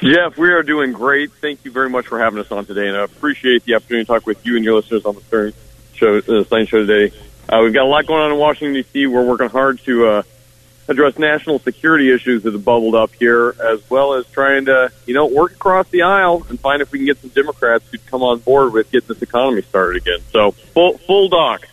Jeff, 0.03 0.37
we 0.37 0.51
are 0.51 0.65
doing 0.65 0.91
great. 0.91 1.31
Thank 1.35 1.65
you 1.65 1.71
very 1.71 1.89
much 1.89 2.09
for 2.09 2.19
having 2.19 2.41
us 2.41 2.51
on 2.51 2.67
today, 2.67 2.89
and 2.89 2.97
I 2.97 3.05
appreciate 3.05 3.65
the 3.65 3.77
opportunity 3.77 4.07
to 4.07 4.13
talk 4.13 4.27
with 4.27 4.45
you 4.45 4.57
and 4.57 4.65
your 4.65 4.75
listeners 4.75 5.05
on 5.05 5.15
the 5.15 5.21
Stern 5.21 5.53
show, 5.95 6.19
uh, 6.19 6.43
Stein 6.43 6.67
show 6.67 6.85
today. 6.85 7.17
Uh, 7.49 7.61
we've 7.63 7.73
got 7.73 7.85
a 7.85 7.89
lot 7.89 8.07
going 8.07 8.23
on 8.23 8.33
in 8.33 8.39
Washington, 8.39 8.75
D.C. 8.75 9.07
We're 9.07 9.25
working 9.25 9.51
hard 9.51 9.79
to 9.85 10.07
uh, 10.07 10.23
address 10.91 11.19
national 11.19 11.61
security 11.61 12.13
issues 12.13 12.43
that 12.43 12.53
have 12.53 12.65
bubbled 12.65 12.97
up 12.97 13.15
here, 13.15 13.55
as 13.65 13.89
well 13.89 14.15
as 14.15 14.27
trying 14.27 14.65
to, 14.67 14.93
you 15.07 15.15
know, 15.15 15.27
work 15.27 15.53
across 15.53 15.89
the 15.89 16.03
aisle 16.03 16.45
and 16.49 16.59
find 16.59 16.83
if 16.83 16.91
we 16.91 16.99
can 16.99 17.07
get 17.07 17.19
some 17.19 17.31
Democrats 17.31 17.85
who'd 17.91 18.05
come 18.07 18.23
on 18.23 18.41
board 18.41 18.73
with 18.73 18.91
getting 18.91 19.07
this 19.07 19.23
economy 19.23 19.63
started 19.63 20.03
again. 20.03 20.19
So, 20.33 20.51
full, 20.51 20.99
full 20.99 21.29
dock. 21.29 21.67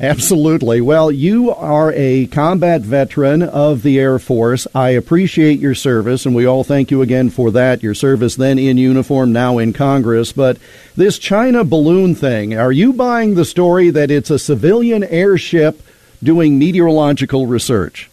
Absolutely. 0.00 0.80
Well, 0.80 1.10
you 1.10 1.52
are 1.52 1.92
a 1.92 2.26
combat 2.26 2.82
veteran 2.82 3.42
of 3.42 3.82
the 3.82 3.98
Air 3.98 4.20
Force. 4.20 4.66
I 4.72 4.90
appreciate 4.90 5.58
your 5.58 5.74
service, 5.74 6.24
and 6.24 6.36
we 6.36 6.46
all 6.46 6.62
thank 6.62 6.92
you 6.92 7.02
again 7.02 7.30
for 7.30 7.50
that. 7.50 7.82
Your 7.82 7.94
service 7.94 8.36
then 8.36 8.60
in 8.60 8.78
uniform, 8.78 9.32
now 9.32 9.58
in 9.58 9.72
Congress. 9.72 10.32
But 10.32 10.58
this 10.94 11.18
China 11.18 11.64
balloon 11.64 12.14
thing, 12.14 12.56
are 12.56 12.70
you 12.70 12.92
buying 12.92 13.34
the 13.34 13.44
story 13.44 13.90
that 13.90 14.12
it's 14.12 14.30
a 14.30 14.38
civilian 14.38 15.02
airship 15.02 15.82
doing 16.22 16.60
meteorological 16.60 17.48
research? 17.48 18.08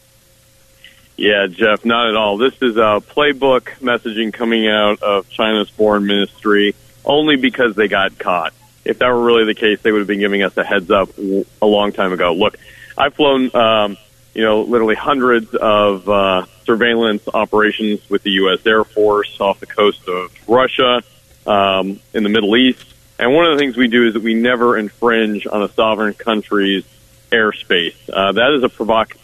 Yeah, 1.17 1.47
Jeff, 1.47 1.85
not 1.85 2.09
at 2.09 2.15
all. 2.15 2.37
This 2.37 2.55
is 2.61 2.75
a 2.77 3.01
playbook 3.01 3.63
messaging 3.79 4.33
coming 4.33 4.67
out 4.67 5.01
of 5.01 5.29
China's 5.29 5.69
foreign 5.69 6.05
ministry 6.05 6.75
only 7.05 7.37
because 7.37 7.75
they 7.75 7.87
got 7.87 8.17
caught 8.19 8.53
if 8.85 8.99
that 8.99 9.07
were 9.07 9.23
really 9.23 9.45
the 9.45 9.55
case, 9.55 9.81
they 9.81 9.91
would 9.91 9.99
have 9.99 10.07
been 10.07 10.19
giving 10.19 10.43
us 10.43 10.55
a 10.55 10.63
heads 10.63 10.91
up 10.91 11.09
a 11.17 11.65
long 11.65 11.91
time 11.91 12.13
ago. 12.13 12.33
Look, 12.33 12.55
I've 12.95 13.15
flown, 13.15 13.53
um, 13.55 13.97
you 14.33 14.43
know, 14.43 14.61
literally 14.61 14.95
hundreds 14.95 15.53
of 15.55 16.07
uh, 16.07 16.45
surveillance 16.65 17.27
operations 17.33 18.07
with 18.09 18.21
the 18.21 18.31
U.S. 18.31 18.65
Air 18.65 18.83
Force 18.83 19.41
off 19.41 19.59
the 19.59 19.65
coast 19.65 20.07
of 20.07 20.31
Russia, 20.47 21.01
um, 21.47 21.99
in 22.13 22.23
the 22.23 22.29
Middle 22.29 22.55
East. 22.55 22.93
And 23.17 23.33
one 23.33 23.45
of 23.45 23.53
the 23.53 23.57
things 23.57 23.75
we 23.75 23.87
do 23.87 24.07
is 24.07 24.13
that 24.13 24.23
we 24.23 24.35
never 24.35 24.77
infringe 24.77 25.47
on 25.47 25.63
a 25.63 25.69
sovereign 25.69 26.13
country's 26.13 26.85
airspace. 27.31 27.95
Uh, 28.11 28.33
that 28.33 28.51
is 28.53 28.63
a, 28.63 28.69
provoc- 28.69 29.17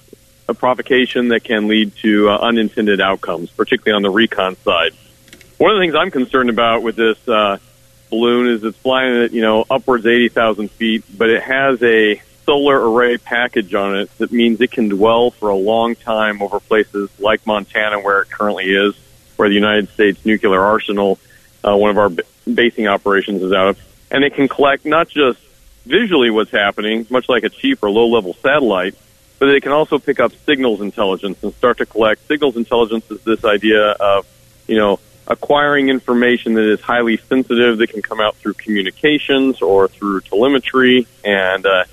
a 0.51 0.53
provocation 0.53 1.29
that 1.29 1.43
can 1.43 1.67
lead 1.67 1.95
to 1.97 2.29
uh, 2.29 2.37
unintended 2.37 3.01
outcomes, 3.01 3.49
particularly 3.49 3.95
on 3.95 4.03
the 4.03 4.09
recon 4.09 4.55
side. 4.57 4.93
One 5.57 5.71
of 5.71 5.77
the 5.77 5.81
things 5.81 5.95
I'm 5.95 6.11
concerned 6.11 6.49
about 6.49 6.83
with 6.83 6.95
this 6.95 7.27
uh, 7.27 7.57
balloon 8.09 8.47
is 8.53 8.63
it's 8.63 8.77
flying 8.77 9.23
at 9.23 9.31
you 9.31 9.41
know 9.41 9.65
upwards 9.69 10.05
eighty 10.05 10.29
thousand 10.29 10.69
feet, 10.71 11.03
but 11.17 11.29
it 11.29 11.41
has 11.41 11.81
a 11.81 12.21
solar 12.45 12.89
array 12.89 13.17
package 13.17 13.73
on 13.73 13.95
it 13.95 14.17
that 14.17 14.31
means 14.31 14.59
it 14.61 14.71
can 14.71 14.89
dwell 14.89 15.31
for 15.31 15.49
a 15.49 15.55
long 15.55 15.95
time 15.95 16.41
over 16.41 16.59
places 16.59 17.09
like 17.19 17.45
Montana, 17.45 17.99
where 17.99 18.21
it 18.21 18.29
currently 18.29 18.65
is, 18.65 18.95
where 19.37 19.47
the 19.47 19.55
United 19.55 19.89
States 19.89 20.25
nuclear 20.25 20.61
arsenal, 20.61 21.19
uh, 21.63 21.75
one 21.75 21.91
of 21.91 21.97
our 21.97 22.09
b- 22.09 22.23
basing 22.51 22.87
operations, 22.87 23.41
is 23.43 23.53
out 23.53 23.67
of, 23.69 23.79
and 24.09 24.23
it 24.23 24.33
can 24.33 24.47
collect 24.47 24.85
not 24.85 25.07
just 25.07 25.39
visually 25.85 26.29
what's 26.29 26.51
happening, 26.51 27.05
much 27.09 27.29
like 27.29 27.43
a 27.43 27.49
cheap 27.49 27.83
or 27.83 27.89
low-level 27.89 28.33
satellite, 28.41 28.95
but 29.41 29.49
it 29.49 29.63
can 29.63 29.71
also 29.71 29.97
pick 29.97 30.19
up 30.19 30.31
signals 30.45 30.81
intelligence 30.81 31.41
and 31.41 31.51
start 31.55 31.79
to 31.79 31.85
collect 31.87 32.27
signals 32.27 32.55
intelligence. 32.55 33.09
Is 33.09 33.23
this 33.23 33.43
idea 33.43 33.89
of 33.89 34.27
you 34.67 34.77
know 34.77 34.99
acquiring 35.25 35.89
information 35.89 36.53
that 36.53 36.71
is 36.71 36.79
highly 36.79 37.17
sensitive 37.17 37.79
that 37.79 37.87
can 37.87 38.03
come 38.03 38.21
out 38.21 38.35
through 38.35 38.53
communications 38.53 39.63
or 39.63 39.87
through 39.87 40.21
telemetry 40.21 41.07
and 41.25 41.65
uh, 41.65 41.85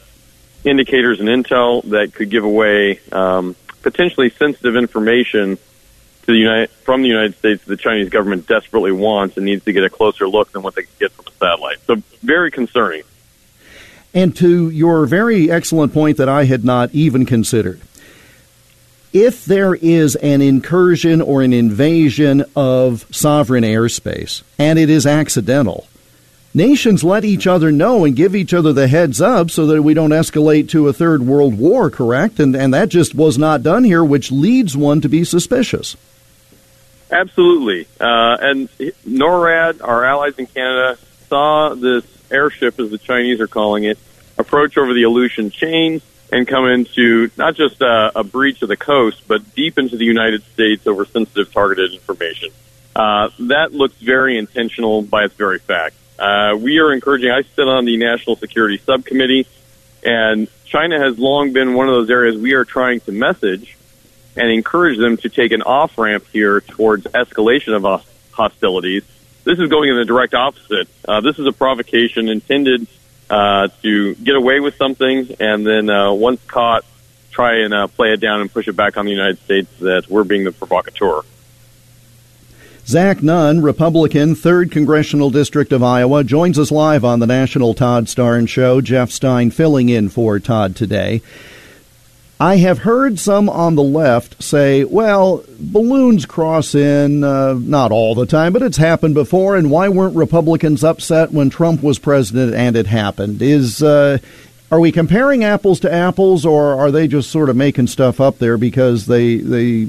indicators 0.63 1.21
and 1.21 1.29
intel 1.31 1.83
that 1.85 2.13
could 2.13 2.29
give 2.29 2.45
away 2.45 3.01
um, 3.13 3.57
potentially 3.81 4.29
sensitive 4.29 4.77
information 4.77 5.57
to 5.57 6.27
the 6.27 6.37
United, 6.37 6.69
from 6.69 7.01
the 7.01 7.09
United 7.09 7.35
States 7.37 7.65
the 7.65 7.79
Chinese 7.79 8.11
government 8.11 8.47
desperately 8.47 8.93
wants 8.93 9.39
and 9.39 9.47
needs 9.47 9.65
to 9.65 9.73
get 9.73 9.85
a 9.85 9.91
closer 9.91 10.29
look 10.29 10.53
than 10.53 10.61
what 10.61 10.75
they 10.75 10.83
can 10.83 10.93
get 11.01 11.13
from 11.13 11.25
a 11.27 11.33
satellite. 11.39 11.79
So 11.87 11.97
very 12.23 12.51
concerning. 12.51 13.05
And 14.15 14.35
to 14.37 14.71
your 14.71 15.07
very 15.07 15.51
excellent 15.51 15.93
point 15.93 16.17
that 16.17 16.29
I 16.29 16.45
had 16.45 16.65
not 16.65 16.91
even 16.93 17.27
considered, 17.27 17.81
if 19.13 19.45
there 19.45 19.75
is 19.75 20.17
an 20.17 20.43
incursion 20.43 21.21
or 21.21 21.43
an 21.43 21.53
invasion 21.53 22.45
of 22.55 23.07
sovereign 23.11 23.65
airspace 23.65 24.43
and 24.59 24.79
it 24.79 24.91
is 24.91 25.07
accidental, 25.07 25.87
nations 26.53 27.05
let 27.05 27.25
each 27.25 27.47
other 27.47 27.71
know 27.71 28.05
and 28.05 28.17
give 28.17 28.35
each 28.35 28.53
other 28.53 28.73
the 28.73 28.89
heads 28.89 29.21
up 29.21 29.51
so 29.51 29.67
that 29.67 29.83
we 29.83 29.95
don't 29.95 30.11
escalate 30.11 30.69
to 30.71 30.89
a 30.89 30.93
third 30.93 31.23
world 31.23 31.59
war, 31.59 31.91
correct? 31.91 32.41
And, 32.41 32.55
and 32.55 32.73
that 32.75 32.89
just 32.89 33.15
was 33.15 33.39
not 33.39 33.63
done 33.63 33.85
here, 33.85 34.05
which 34.05 34.33
leads 34.33 34.77
one 34.77 35.01
to 35.01 35.09
be 35.09 35.25
suspicious. 35.25 35.97
Absolutely. 37.11 37.87
Uh, 37.99 38.37
and 38.41 38.69
NORAD, 39.07 39.81
our 39.83 40.05
allies 40.05 40.39
in 40.39 40.47
Canada, 40.47 40.99
saw 41.29 41.75
this 41.75 42.05
airship, 42.31 42.79
as 42.81 42.91
the 42.91 42.99
Chinese 42.99 43.41
are 43.41 43.47
calling 43.47 43.85
it, 43.85 43.99
approach 44.37 44.79
over 44.79 44.95
the 44.95 45.03
Aleutian 45.03 45.51
chain 45.51 46.01
and 46.31 46.47
come 46.47 46.67
into 46.67 47.31
not 47.37 47.55
just 47.55 47.81
a, 47.81 48.13
a 48.17 48.25
breach 48.25 48.63
of 48.63 48.69
the 48.69 48.77
coast, 48.77 49.23
but 49.27 49.55
deep 49.55 49.79
into 49.79 49.97
the 49.97 50.05
United 50.05 50.43
States 50.53 50.87
over 50.87 51.05
sensitive 51.05 51.53
targeted 51.53 51.93
information. 51.93 52.51
Uh, 52.95 53.31
that 53.39 53.73
looks 53.73 53.97
very 53.97 54.37
intentional 54.37 55.03
by 55.03 55.25
its 55.25 55.35
very 55.35 55.59
fact. 55.59 55.95
Uh, 56.19 56.57
we 56.59 56.81
are 56.81 56.93
encouraging, 56.93 57.31
I 57.31 57.43
sit 57.43 57.69
on 57.69 57.85
the 57.85 57.97
National 57.97 58.37
Security 58.37 58.79
Subcommittee, 58.79 59.47
and 60.03 60.49
China 60.65 60.99
has 60.99 61.19
long 61.19 61.53
been 61.53 61.75
one 61.75 61.89
of 61.89 61.95
those 61.95 62.11
areas 62.11 62.37
we 62.37 62.53
are 62.53 62.65
trying 62.65 63.01
to 63.01 63.13
message 63.13 63.77
and 64.37 64.51
encourage 64.51 64.99
them 64.99 65.17
to 65.19 65.29
take 65.29 65.53
an 65.53 65.63
off 65.63 65.97
ramp 65.97 66.25
here 66.33 66.61
towards 66.61 67.05
escalation 67.07 67.75
of 67.75 68.05
hostilities. 68.33 69.05
This 69.49 69.61
is 69.61 69.71
going 69.71 69.89
in 69.89 69.97
the 69.97 70.05
direct 70.05 70.35
opposite. 70.35 70.89
Uh, 71.09 71.23
this 71.23 71.39
is 71.39 71.47
a 71.47 71.53
provocation 71.53 72.29
intended 72.29 72.87
uh, 73.31 73.69
to 73.81 74.15
get 74.17 74.37
away 74.37 74.61
with 74.61 74.77
something, 74.77 75.37
and 75.41 75.67
then 75.67 75.89
uh, 75.89 76.13
once 76.13 76.45
caught, 76.45 76.85
try 77.31 77.61
and 77.63 77.73
uh, 77.73 77.87
play 77.87 78.13
it 78.13 78.21
down 78.21 78.43
and 78.43 78.53
push 78.53 78.69
it 78.69 78.77
back 78.77 78.99
on 78.99 79.07
the 79.07 79.11
United 79.11 79.39
States 79.39 79.71
that 79.79 80.07
we're 80.07 80.25
being 80.25 80.45
the 80.45 80.53
provocateur. 80.53 81.23
Zach 82.85 83.23
Nunn, 83.23 83.63
Republican, 83.63 84.35
3rd 84.35 84.71
Congressional 84.71 85.31
District 85.31 85.73
of 85.73 85.83
Iowa, 85.83 86.25
joins 86.25 86.59
us 86.59 86.71
live 86.71 87.03
on 87.03 87.21
the 87.21 87.27
National 87.27 87.73
Todd 87.73 88.05
Starnes 88.05 88.51
Show. 88.51 88.83
Jeff 88.83 89.11
Stein 89.11 89.51
filling 89.51 89.89
in 89.89 90.11
for 90.11 90.39
Todd 90.39 90.77
today. 90.77 91.23
I 92.41 92.59
have 92.59 92.79
heard 92.79 93.19
some 93.19 93.49
on 93.49 93.75
the 93.75 93.83
left 93.83 94.41
say, 94.41 94.85
well, 94.85 95.43
balloons 95.59 96.25
cross 96.25 96.73
in, 96.73 97.25
uh, 97.25 97.55
not 97.55 97.91
all 97.91 98.15
the 98.15 98.27
time, 98.27 98.53
but 98.53 98.63
it's 98.63 98.77
happened 98.77 99.15
before, 99.15 99.57
and 99.57 99.73
why 99.73 99.89
weren't 99.89 100.15
Republicans 100.15 100.85
upset 100.85 101.33
when 101.33 101.51
Trump 101.51 101.83
was 101.83 101.99
president 101.99 102.55
and 102.55 102.77
it 102.77 102.87
happened? 102.87 103.43
Is, 103.43 103.83
uh, 103.83 104.19
are 104.71 104.79
we 104.79 104.93
comparing 104.93 105.43
apples 105.43 105.81
to 105.81 105.93
apples, 105.93 106.47
or 106.47 106.79
are 106.79 106.93
they 106.93 107.09
just 107.09 107.31
sort 107.31 107.49
of 107.49 107.57
making 107.57 107.89
stuff 107.89 108.21
up 108.21 108.39
there 108.39 108.57
because 108.57 109.07
they, 109.07 109.39
they, 109.39 109.89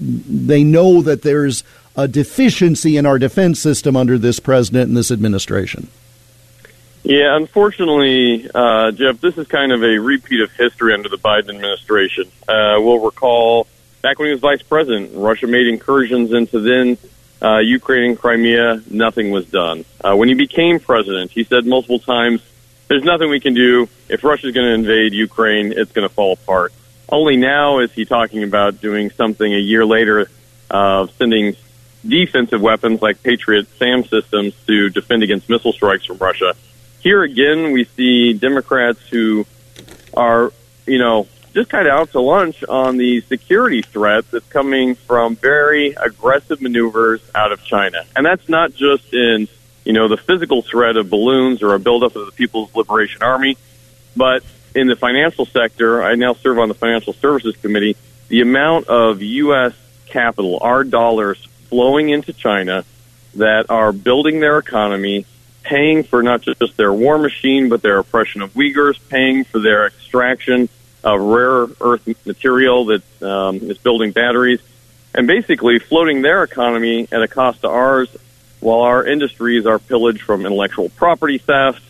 they 0.00 0.64
know 0.64 1.02
that 1.02 1.20
there's 1.20 1.62
a 1.94 2.08
deficiency 2.08 2.96
in 2.96 3.04
our 3.04 3.18
defense 3.18 3.60
system 3.60 3.96
under 3.96 4.16
this 4.16 4.40
president 4.40 4.88
and 4.88 4.96
this 4.96 5.10
administration? 5.10 5.88
Yeah, 7.04 7.36
unfortunately, 7.36 8.48
uh, 8.54 8.92
Jeff, 8.92 9.20
this 9.20 9.36
is 9.36 9.48
kind 9.48 9.72
of 9.72 9.82
a 9.82 9.98
repeat 9.98 10.40
of 10.40 10.52
history 10.52 10.94
under 10.94 11.08
the 11.08 11.16
Biden 11.16 11.50
administration. 11.50 12.30
Uh, 12.46 12.76
we'll 12.78 13.00
recall 13.00 13.66
back 14.02 14.20
when 14.20 14.28
he 14.28 14.32
was 14.32 14.40
vice 14.40 14.62
president, 14.62 15.10
Russia 15.14 15.48
made 15.48 15.66
incursions 15.66 16.32
into 16.32 16.60
then 16.60 16.96
uh, 17.42 17.58
Ukraine 17.58 18.10
and 18.10 18.18
Crimea. 18.18 18.82
Nothing 18.88 19.32
was 19.32 19.46
done. 19.46 19.84
Uh, 20.00 20.14
when 20.14 20.28
he 20.28 20.34
became 20.34 20.78
president, 20.78 21.32
he 21.32 21.42
said 21.42 21.66
multiple 21.66 21.98
times, 21.98 22.40
"There's 22.86 23.02
nothing 23.02 23.30
we 23.30 23.40
can 23.40 23.54
do. 23.54 23.88
If 24.08 24.22
Russia's 24.22 24.54
going 24.54 24.66
to 24.66 24.74
invade 24.74 25.12
Ukraine, 25.12 25.72
it's 25.76 25.90
going 25.90 26.08
to 26.08 26.14
fall 26.14 26.34
apart." 26.34 26.72
Only 27.08 27.36
now 27.36 27.80
is 27.80 27.90
he 27.90 28.04
talking 28.04 28.44
about 28.44 28.80
doing 28.80 29.10
something 29.10 29.52
a 29.52 29.58
year 29.58 29.84
later 29.84 30.28
of 30.70 31.10
sending 31.16 31.56
defensive 32.06 32.62
weapons 32.62 33.02
like 33.02 33.24
Patriot 33.24 33.66
SAM 33.78 34.04
systems 34.04 34.54
to 34.68 34.88
defend 34.88 35.24
against 35.24 35.48
missile 35.48 35.72
strikes 35.72 36.06
from 36.06 36.18
Russia 36.18 36.54
here 37.02 37.22
again, 37.22 37.72
we 37.72 37.84
see 37.84 38.32
Democrats 38.32 39.00
who 39.08 39.44
are, 40.14 40.52
you 40.86 40.98
know, 40.98 41.26
just 41.52 41.68
kind 41.68 41.86
of 41.86 41.92
out 41.92 42.12
to 42.12 42.20
lunch 42.20 42.64
on 42.64 42.96
the 42.96 43.20
security 43.22 43.82
threat 43.82 44.30
that's 44.30 44.46
coming 44.48 44.94
from 44.94 45.36
very 45.36 45.90
aggressive 45.92 46.62
maneuvers 46.62 47.20
out 47.34 47.52
of 47.52 47.62
China. 47.64 48.04
And 48.16 48.24
that's 48.24 48.48
not 48.48 48.72
just 48.72 49.12
in, 49.12 49.48
you 49.84 49.92
know, 49.92 50.08
the 50.08 50.16
physical 50.16 50.62
threat 50.62 50.96
of 50.96 51.10
balloons 51.10 51.62
or 51.62 51.74
a 51.74 51.78
buildup 51.78 52.16
of 52.16 52.26
the 52.26 52.32
People's 52.32 52.74
Liberation 52.74 53.22
Army, 53.22 53.58
but 54.16 54.42
in 54.74 54.86
the 54.86 54.96
financial 54.96 55.44
sector, 55.44 56.02
I 56.02 56.14
now 56.14 56.34
serve 56.34 56.58
on 56.58 56.68
the 56.68 56.74
Financial 56.74 57.12
Services 57.12 57.56
Committee, 57.56 57.96
the 58.28 58.40
amount 58.40 58.86
of 58.86 59.20
U.S. 59.20 59.74
capital, 60.06 60.58
our 60.62 60.84
dollars 60.84 61.46
flowing 61.68 62.08
into 62.10 62.32
China 62.32 62.84
that 63.34 63.66
are 63.70 63.92
building 63.92 64.40
their 64.40 64.58
economy, 64.58 65.26
paying 65.62 66.02
for 66.02 66.22
not 66.22 66.42
just 66.42 66.76
their 66.76 66.92
war 66.92 67.18
machine, 67.18 67.68
but 67.68 67.82
their 67.82 67.98
oppression 67.98 68.42
of 68.42 68.52
Uyghurs, 68.54 68.98
paying 69.08 69.44
for 69.44 69.58
their 69.58 69.86
extraction 69.86 70.68
of 71.04 71.20
rare 71.20 71.66
earth 71.80 72.26
material 72.26 72.86
that 72.86 73.22
um, 73.22 73.56
is 73.56 73.78
building 73.78 74.12
batteries, 74.12 74.60
and 75.14 75.26
basically 75.26 75.78
floating 75.78 76.22
their 76.22 76.42
economy 76.42 77.08
at 77.10 77.22
a 77.22 77.28
cost 77.28 77.62
to 77.62 77.68
ours, 77.68 78.08
while 78.60 78.82
our 78.82 79.04
industries 79.04 79.66
are 79.66 79.78
pillaged 79.78 80.22
from 80.22 80.46
intellectual 80.46 80.88
property 80.90 81.38
theft, 81.38 81.82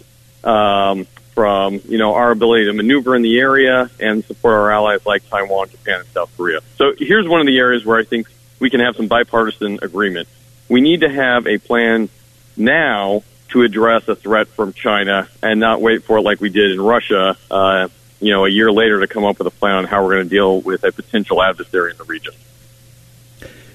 um, 0.45 1.07
from 1.35 1.81
you 1.88 1.99
know 1.99 2.14
our 2.14 2.31
ability 2.31 2.67
to 2.67 2.73
maneuver 2.73 3.14
in 3.14 3.23
the 3.23 3.38
area 3.38 3.91
and 4.00 4.25
support 4.25 4.55
our 4.55 4.71
allies 4.71 5.05
like 5.07 5.29
Taiwan, 5.29 5.69
Japan, 5.71 6.00
and 6.00 6.09
South 6.09 6.31
Korea. 6.37 6.61
So 6.76 6.93
here's 6.97 7.29
one 7.29 7.41
of 7.41 7.47
the 7.47 7.59
areas 7.59 7.85
where 7.85 7.99
I 7.99 8.05
think 8.05 8.29
we 8.59 8.71
can 8.71 8.81
have 8.81 8.97
some 8.97 9.09
bipartisan 9.09 9.79
agreement. 9.83 10.29
We 10.69 10.81
need 10.81 11.00
to 11.00 11.09
have 11.09 11.47
a 11.47 11.59
plan 11.59 12.09
now 12.57 13.23
to 13.52 13.62
address 13.62 14.06
a 14.09 14.16
threat 14.16 14.49
from 14.49 14.73
China 14.73 15.28
and 15.42 15.61
not 15.61 15.80
wait 15.80 16.04
for 16.04 16.18
it 16.18 16.23
like 16.23 16.40
we 16.40 16.50
did 16.50 16.73
in 16.73 16.80
Russia. 16.80 17.37
Uh, 17.50 17.88
you 18.21 18.30
know, 18.32 18.44
a 18.44 18.49
year 18.49 18.71
later 18.71 19.00
to 19.00 19.06
come 19.06 19.25
up 19.25 19.38
with 19.38 19.47
a 19.47 19.50
plan 19.50 19.76
on 19.76 19.85
how 19.85 20.04
we're 20.04 20.14
going 20.14 20.28
to 20.28 20.30
deal 20.30 20.61
with 20.61 20.85
a 20.85 20.92
potential 20.92 21.42
adversary 21.42 21.90
in 21.90 21.97
the 21.97 22.04
region. 22.04 22.32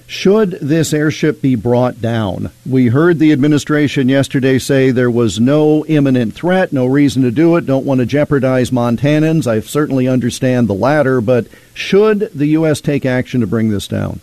Should 0.06 0.52
this 0.52 0.94
airship 0.94 1.42
be 1.42 1.54
brought 1.54 2.00
down? 2.00 2.50
We 2.64 2.88
heard 2.88 3.18
the 3.18 3.30
administration 3.30 4.08
yesterday 4.08 4.58
say 4.58 4.90
there 4.90 5.10
was 5.10 5.38
no 5.38 5.84
imminent 5.84 6.32
threat, 6.32 6.72
no 6.72 6.86
reason 6.86 7.24
to 7.24 7.30
do 7.30 7.56
it, 7.56 7.66
don't 7.66 7.84
want 7.84 8.00
to 8.00 8.06
jeopardize 8.06 8.70
Montanans. 8.70 9.46
I 9.46 9.60
certainly 9.60 10.08
understand 10.08 10.66
the 10.66 10.74
latter, 10.74 11.20
but 11.20 11.46
should 11.74 12.30
the 12.34 12.46
U.S. 12.46 12.80
take 12.80 13.04
action 13.04 13.42
to 13.42 13.46
bring 13.46 13.68
this 13.68 13.86
down? 13.86 14.20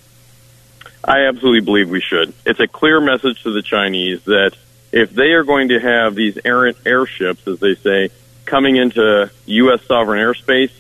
I 1.04 1.28
absolutely 1.28 1.62
believe 1.62 1.92
we 1.92 2.02
should. 2.02 2.34
It's 2.48 2.60
a 2.60 2.68
clear 2.68 3.00
message 3.00 3.44
to 3.44 3.52
the 3.52 3.62
Chinese 3.62 4.24
that 4.24 4.54
if 4.96 5.12
they 5.12 5.34
are 5.34 5.44
going 5.44 5.68
to 5.68 5.80
have 5.80 6.16
these 6.16 6.40
errant 6.46 6.78
airships, 6.86 7.46
as 7.48 7.60
they 7.60 7.76
say, 7.76 8.10
coming 8.46 8.78
into 8.78 9.30
U.S. 9.46 9.84
sovereign 9.86 10.22
airspace, 10.22 10.72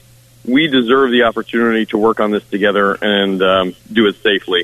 we 0.45 0.67
deserve 0.67 1.11
the 1.11 1.23
opportunity 1.23 1.85
to 1.87 1.97
work 1.97 2.21
on 2.21 2.31
this 2.31 2.43
together 2.45 2.93
and 2.93 3.41
um, 3.43 3.75
do 3.91 4.07
it 4.07 4.15
safely. 4.23 4.63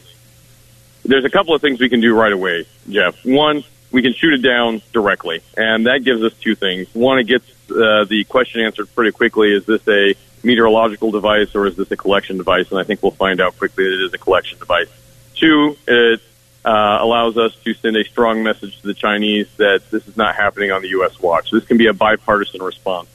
There's 1.03 1.25
a 1.25 1.29
couple 1.29 1.53
of 1.53 1.61
things 1.61 1.81
we 1.81 1.89
can 1.89 1.99
do 1.99 2.15
right 2.15 2.31
away, 2.31 2.65
Jeff. 2.89 3.25
One, 3.25 3.65
we 3.91 4.01
can 4.01 4.13
shoot 4.13 4.33
it 4.33 4.41
down 4.41 4.81
directly, 4.93 5.41
and 5.57 5.85
that 5.85 6.05
gives 6.05 6.23
us 6.23 6.33
two 6.39 6.55
things. 6.55 6.87
One, 6.95 7.19
it 7.19 7.25
gets 7.25 7.45
uh, 7.69 8.05
the 8.05 8.23
question 8.29 8.61
answered 8.61 8.93
pretty 8.95 9.11
quickly: 9.11 9.53
is 9.53 9.65
this 9.65 9.85
a 9.89 10.15
meteorological 10.43 11.11
device 11.11 11.53
or 11.55 11.67
is 11.67 11.75
this 11.75 11.91
a 11.91 11.97
collection 11.97 12.37
device? 12.37 12.71
And 12.71 12.79
I 12.79 12.83
think 12.83 13.03
we'll 13.03 13.11
find 13.11 13.41
out 13.41 13.57
quickly 13.57 13.83
that 13.83 13.95
it 13.95 14.05
is 14.05 14.13
a 14.13 14.17
collection 14.17 14.59
device. 14.59 14.87
Two, 15.35 15.75
it 15.87 16.21
uh, 16.63 16.99
allows 17.01 17.37
us 17.37 17.55
to 17.63 17.73
send 17.73 17.97
a 17.97 18.03
strong 18.03 18.43
message 18.43 18.79
to 18.81 18.87
the 18.87 18.93
Chinese 18.93 19.47
that 19.57 19.89
this 19.89 20.07
is 20.07 20.15
not 20.15 20.35
happening 20.35 20.71
on 20.71 20.81
the 20.81 20.89
U.S. 20.89 21.19
watch. 21.19 21.51
This 21.51 21.65
can 21.65 21.77
be 21.77 21.87
a 21.87 21.93
bipartisan 21.93 22.61
response. 22.61 23.09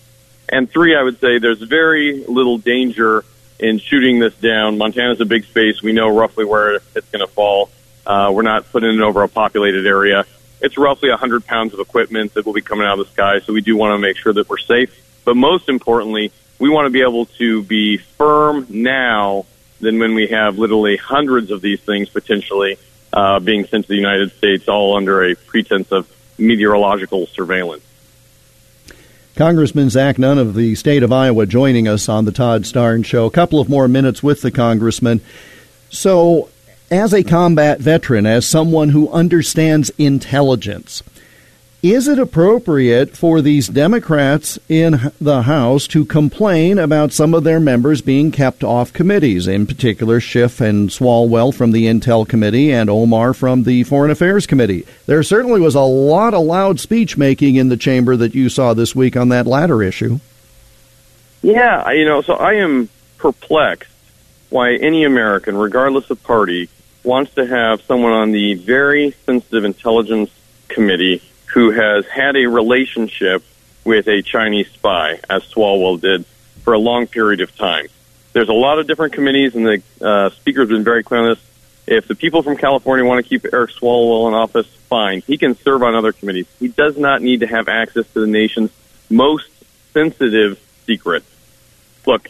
And 0.49 0.71
three, 0.71 0.97
I 0.97 1.03
would 1.03 1.21
say 1.21 1.39
there's 1.39 1.63
very 1.63 2.25
little 2.25 2.59
danger 2.59 3.25
in 3.59 3.79
shooting 3.79 4.19
this 4.19 4.35
down. 4.37 4.79
Montana's 4.79 5.21
a 5.21 5.25
big 5.25 5.45
space. 5.45 5.83
We 5.83 5.93
know 5.93 6.09
roughly 6.09 6.45
where 6.45 6.75
it's 6.75 7.11
going 7.11 7.27
to 7.27 7.33
fall. 7.33 7.71
Uh, 8.05 8.31
we're 8.33 8.43
not 8.43 8.71
putting 8.71 8.95
it 8.95 9.01
over 9.01 9.23
a 9.23 9.29
populated 9.29 9.87
area. 9.87 10.25
It's 10.61 10.79
roughly 10.79 11.11
100 11.11 11.45
pounds 11.47 11.75
of 11.75 11.81
equipment 11.81 12.35
that 12.35 12.47
will 12.47 12.53
be 12.53 12.63
coming 12.63 12.87
out 12.87 12.99
of 12.99 13.07
the 13.07 13.13
sky, 13.13 13.41
so 13.41 13.53
we 13.53 13.61
do 13.61 13.77
want 13.77 13.95
to 13.95 13.99
make 13.99 14.17
sure 14.17 14.33
that 14.33 14.49
we're 14.49 14.59
safe. 14.59 14.91
But 15.25 15.37
most 15.37 15.69
importantly, 15.69 16.33
we 16.59 16.71
want 16.71 16.87
to 16.87 16.91
be 16.91 17.03
able 17.03 17.27
to 17.27 17.63
be 17.63 17.99
firm 17.99 18.67
now 18.71 19.45
than 19.81 19.99
when 19.99 20.15
we 20.15 20.29
have 20.29 20.59
literally 20.59 20.97
hundreds 20.97 21.51
of 21.51 21.61
these 21.61 21.81
things 21.81 22.09
potentially 22.09 22.79
uh, 23.17 23.41
being 23.41 23.67
sent 23.67 23.87
to 23.87 23.89
the 23.89 23.97
United 23.97 24.31
States, 24.33 24.69
all 24.69 24.95
under 24.95 25.25
a 25.25 25.35
pretense 25.35 25.91
of 25.91 26.07
meteorological 26.39 27.27
surveillance. 27.27 27.83
Congressman 29.35 29.89
Zach 29.89 30.19
Nunn 30.19 30.39
of 30.39 30.55
the 30.55 30.75
state 30.75 31.03
of 31.03 31.11
Iowa 31.11 31.47
joining 31.47 31.89
us 31.89 32.09
on 32.09 32.27
the 32.27 32.33
Todd 32.33 32.63
Starnes 32.63 33.07
Show. 33.07 33.25
A 33.25 33.31
couple 33.31 33.59
of 33.59 33.71
more 33.71 33.89
minutes 33.89 34.23
with 34.23 34.43
the 34.43 34.51
congressman. 34.51 35.23
So, 35.89 36.51
as 36.91 37.15
a 37.15 37.25
combat 37.25 37.81
veteran, 37.81 38.27
as 38.27 38.47
someone 38.47 38.91
who 38.91 39.11
understands 39.11 39.91
intelligence, 39.99 41.03
is 41.83 42.09
it 42.09 42.19
appropriate 42.19 43.17
for 43.17 43.41
these 43.41 43.69
Democrats 43.69 44.59
in 44.69 45.13
the 45.21 45.43
House 45.43 45.87
to 45.89 46.05
complain 46.05 46.79
about 46.79 47.13
some 47.13 47.35
of 47.35 47.45
their 47.45 47.61
members 47.61 48.01
being 48.01 48.33
kept 48.33 48.65
off 48.65 48.93
committees, 48.93 49.47
in 49.47 49.67
particular 49.67 50.19
Schiff 50.19 50.61
and 50.61 50.89
Swalwell 50.89 51.55
from 51.55 51.73
the 51.73 51.87
Intel 51.87 52.27
Committee 52.27 52.73
and 52.73 52.89
Omar 52.89 53.35
from 53.35 53.65
the 53.65 53.85
Foreign 53.85 54.11
Affairs 54.11 54.47
Committee? 54.47 54.87
There 55.07 55.23
certainly 55.23 55.61
was 55.61 55.75
a 55.75 55.81
lot 55.81 56.35
of 56.35 56.45
loud 56.45 56.81
speech 56.81 57.17
making 57.17 57.57
in 57.57 57.69
the 57.69 57.77
chamber 57.77 58.17
that 58.17 58.35
you 58.35 58.49
saw 58.49 58.75
this 58.75 58.97
week 58.97 59.17
on 59.17 59.29
that 59.29 59.47
latter 59.47 59.83
issue. 59.83 60.19
Yeah, 61.43 61.91
you 61.93 62.07
know, 62.07 62.23
so 62.23 62.35
I 62.35 62.55
am 62.55 62.89
perplexed 63.19 63.93
why 64.49 64.75
any 64.75 65.05
American, 65.05 65.57
regardless 65.57 66.09
of 66.11 66.23
party, 66.23 66.69
wants 67.05 67.35
to 67.35 67.47
have 67.47 67.83
someone 67.83 68.13
on 68.13 68.33
the 68.33 68.55
very 68.55 69.15
sensitive 69.25 69.65
intelligence 69.65 70.31
committee 70.69 71.23
who 71.57 71.71
has 71.71 72.05
had 72.07 72.37
a 72.37 72.45
relationship 72.45 73.43
with 73.83 74.09
a 74.09 74.21
Chinese 74.21 74.69
spy, 74.73 75.19
as 75.31 75.43
Swalwell 75.45 75.99
did, 75.99 76.27
for 76.63 76.75
a 76.75 76.79
long 76.79 77.07
period 77.07 77.41
of 77.41 77.57
time. 77.57 77.87
There's 78.35 78.51
a 78.51 78.53
lot 78.53 78.79
of 78.79 78.87
different 78.87 79.15
committees, 79.15 79.55
and 79.55 79.65
the 79.65 79.83
uh, 80.03 80.29
speaker's 80.29 80.69
been 80.69 80.85
very 80.85 81.03
clear 81.03 81.21
on 81.23 81.29
this. 81.31 81.39
If 81.87 82.09
the 82.09 82.15
people 82.15 82.43
from 82.43 82.59
California 82.59 83.07
want 83.07 83.25
to 83.25 83.27
keep 83.27 83.51
Eric 83.51 83.71
Swalwell 83.71 84.29
in 84.29 84.35
office, 84.35 84.67
fine. 84.91 85.23
He 85.27 85.39
can 85.39 85.57
serve 85.57 85.83
on 85.83 85.95
other 85.95 86.13
committees. 86.13 86.47
He 86.61 86.69
does 86.69 86.99
not 86.99 87.23
need 87.23 87.41
to 87.41 87.47
have 87.47 87.69
access 87.69 88.07
to 88.13 88.21
the 88.21 88.27
nation's 88.27 88.71
most 89.09 89.49
sensitive 89.95 90.61
secret. 90.85 91.25
Look, 92.05 92.29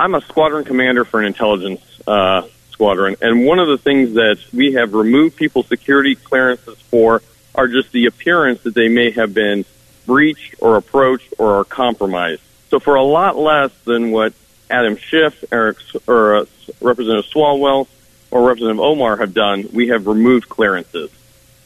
I'm 0.00 0.16
a 0.16 0.20
squadron 0.20 0.64
commander 0.64 1.04
for 1.04 1.20
an 1.20 1.26
intelligence 1.26 1.80
uh, 2.08 2.48
squadron, 2.70 3.14
and 3.22 3.46
one 3.46 3.60
of 3.60 3.68
the 3.68 3.78
things 3.78 4.14
that 4.14 4.38
we 4.52 4.72
have 4.72 4.94
removed 4.94 5.36
people's 5.36 5.68
security 5.68 6.16
clearances 6.16 6.76
for 6.90 7.22
are 7.54 7.68
just 7.68 7.92
the 7.92 8.06
appearance 8.06 8.62
that 8.62 8.74
they 8.74 8.88
may 8.88 9.10
have 9.10 9.32
been 9.32 9.64
breached 10.06 10.56
or 10.60 10.76
approached 10.76 11.34
or 11.38 11.60
are 11.60 11.64
compromised. 11.64 12.42
So 12.70 12.80
for 12.80 12.96
a 12.96 13.02
lot 13.02 13.36
less 13.36 13.70
than 13.84 14.10
what 14.10 14.34
Adam 14.70 14.96
Schiff, 14.96 15.44
Eric, 15.52 15.78
or 16.06 16.36
uh, 16.36 16.44
Representative 16.80 17.30
Swalwell, 17.30 17.86
or 18.30 18.48
Representative 18.48 18.80
Omar 18.80 19.16
have 19.18 19.32
done, 19.32 19.68
we 19.72 19.88
have 19.88 20.06
removed 20.06 20.48
clearances. 20.48 21.10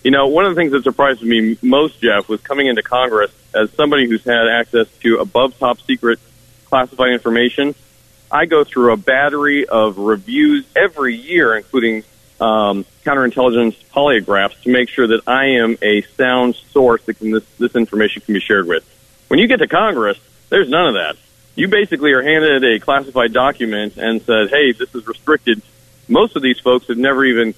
You 0.05 0.11
know, 0.11 0.29
one 0.29 0.45
of 0.45 0.55
the 0.55 0.61
things 0.61 0.73
that 0.73 0.85
surprised 0.85 1.23
me 1.23 1.57
most, 1.63 2.01
Jeff, 2.01 2.29
was 2.29 2.41
coming 2.43 2.67
into 2.67 2.83
Congress 2.83 3.33
as 3.55 3.71
somebody 3.73 4.07
who's 4.07 4.25
had 4.25 4.49
access 4.49 4.87
to 5.01 5.19
above 5.19 5.59
top 5.59 5.81
secret 5.81 6.19
classified 6.67 7.13
information. 7.13 7.75
I 8.31 8.45
go 8.45 8.63
through 8.65 8.93
a 8.93 8.97
battery 8.97 9.67
of 9.67 9.97
reviews 9.97 10.67
every 10.77 11.17
year, 11.17 11.57
including 11.57 12.05
um, 12.41 12.85
counterintelligence 13.05 13.77
polygraphs 13.87 14.61
to 14.63 14.71
make 14.71 14.89
sure 14.89 15.07
that 15.09 15.23
I 15.27 15.47
am 15.57 15.77
a 15.83 16.03
sound 16.03 16.55
source 16.55 17.03
that 17.05 17.15
can, 17.15 17.33
this, 17.33 17.45
this 17.59 17.75
information 17.75 18.23
can 18.23 18.35
be 18.35 18.41
shared 18.41 18.67
with. 18.67 18.85
When 19.29 19.41
you 19.41 19.47
get 19.47 19.59
to 19.59 19.69
Congress, 19.69 20.19
there's 20.49 20.69
none 20.69 20.89
of 20.89 20.95
that. 20.95 21.17
You 21.55 21.69
basically 21.69 22.13
are 22.13 22.23
handed 22.23 22.65
a 22.65 22.79
classified 22.79 23.33
document 23.33 23.97
and 23.97 24.23
said, 24.23 24.51
hey, 24.51 24.73
this 24.73 24.95
is 24.95 25.07
restricted. 25.07 25.61
Most 26.07 26.37
of 26.37 26.43
these 26.43 26.61
folks 26.61 26.87
have 26.89 26.97
never 26.97 27.25
even 27.25 27.55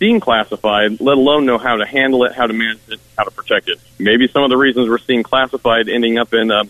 seen 0.00 0.18
classified, 0.18 1.00
let 1.00 1.16
alone 1.16 1.46
know 1.46 1.56
how 1.56 1.76
to 1.76 1.86
handle 1.86 2.24
it, 2.24 2.32
how 2.32 2.46
to 2.46 2.52
manage 2.52 2.80
it, 2.88 3.00
how 3.16 3.24
to 3.24 3.30
protect 3.30 3.68
it. 3.68 3.78
Maybe 3.98 4.26
some 4.26 4.42
of 4.42 4.50
the 4.50 4.56
reasons 4.56 4.88
we're 4.88 4.98
seeing 4.98 5.22
classified 5.22 5.88
ending 5.88 6.18
up 6.18 6.34
in 6.34 6.50
uh, 6.50 6.64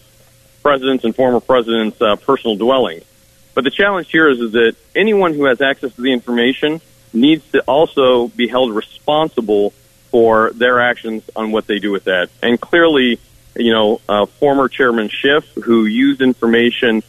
presidents 0.63 1.05
and 1.05 1.17
former 1.17 1.41
presidents' 1.41 2.01
uh, 2.03 2.17
personal 2.17 2.57
dwellings. 2.57 3.05
But 3.55 3.65
the 3.65 3.71
challenge 3.71 4.11
here 4.11 4.29
is, 4.29 4.41
is 4.41 4.53
that 4.53 4.77
anyone 4.95 5.33
who 5.33 5.47
has 5.47 5.63
access 5.63 5.95
to 5.95 6.03
the 6.03 6.13
information– 6.13 6.83
needs 7.15 7.49
to 7.53 7.61
also 7.63 8.29
be 8.29 8.49
held 8.49 8.73
responsible 8.73 9.73
for 10.11 10.51
their 10.55 10.81
actions 10.81 11.29
on 11.35 11.53
what 11.53 11.67
they 11.67 11.79
do 11.79 11.91
with 11.91 12.05
that. 12.05 12.31
And 12.43 12.61
clearly, 12.61 13.19
you 13.57 13.73
know, 13.73 14.01
uh, 14.09 14.27
former 14.27 14.69
Chairman 14.69 15.09
Schiff, 15.09 15.45
who 15.55 15.87
used 15.87 16.21
information 16.21 17.03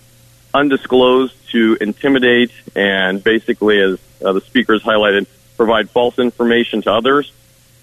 undisclosed 0.54 1.36
to 1.52 1.78
intimidate 1.82 2.52
and 2.76 3.24
basically, 3.24 3.80
as 3.82 4.00
uh, 4.24 4.34
the 4.34 4.41
speakers 4.41 4.82
highlighted, 4.84 5.28
provide 5.58 5.89
false 5.89 6.18
information 6.20 6.82
to 6.84 6.91
others 6.91 7.32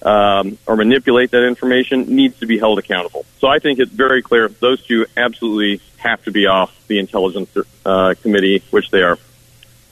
um, 0.03 0.59
or 0.67 0.77
manipulate 0.77 1.31
that 1.31 1.47
information, 1.47 2.15
needs 2.15 2.39
to 2.41 2.47
be 2.47 2.59
held 2.59 2.79
accountable. 2.79 3.25
So 3.39 3.49
I 3.49 3.59
think 3.59 3.79
it's 3.79 3.93
very 3.93 4.23
clear 4.23 4.49
those 4.49 4.85
two 4.85 5.07
absolutely 5.17 5.81
have 5.99 6.23
to 6.25 6.31
be 6.31 6.47
off 6.47 6.75
the 6.89 6.99
Intelligence 6.99 7.57
uh, 7.87 8.15
Committee, 8.23 8.63
which 8.71 8.91
they 8.91 9.03
are. 9.03 9.19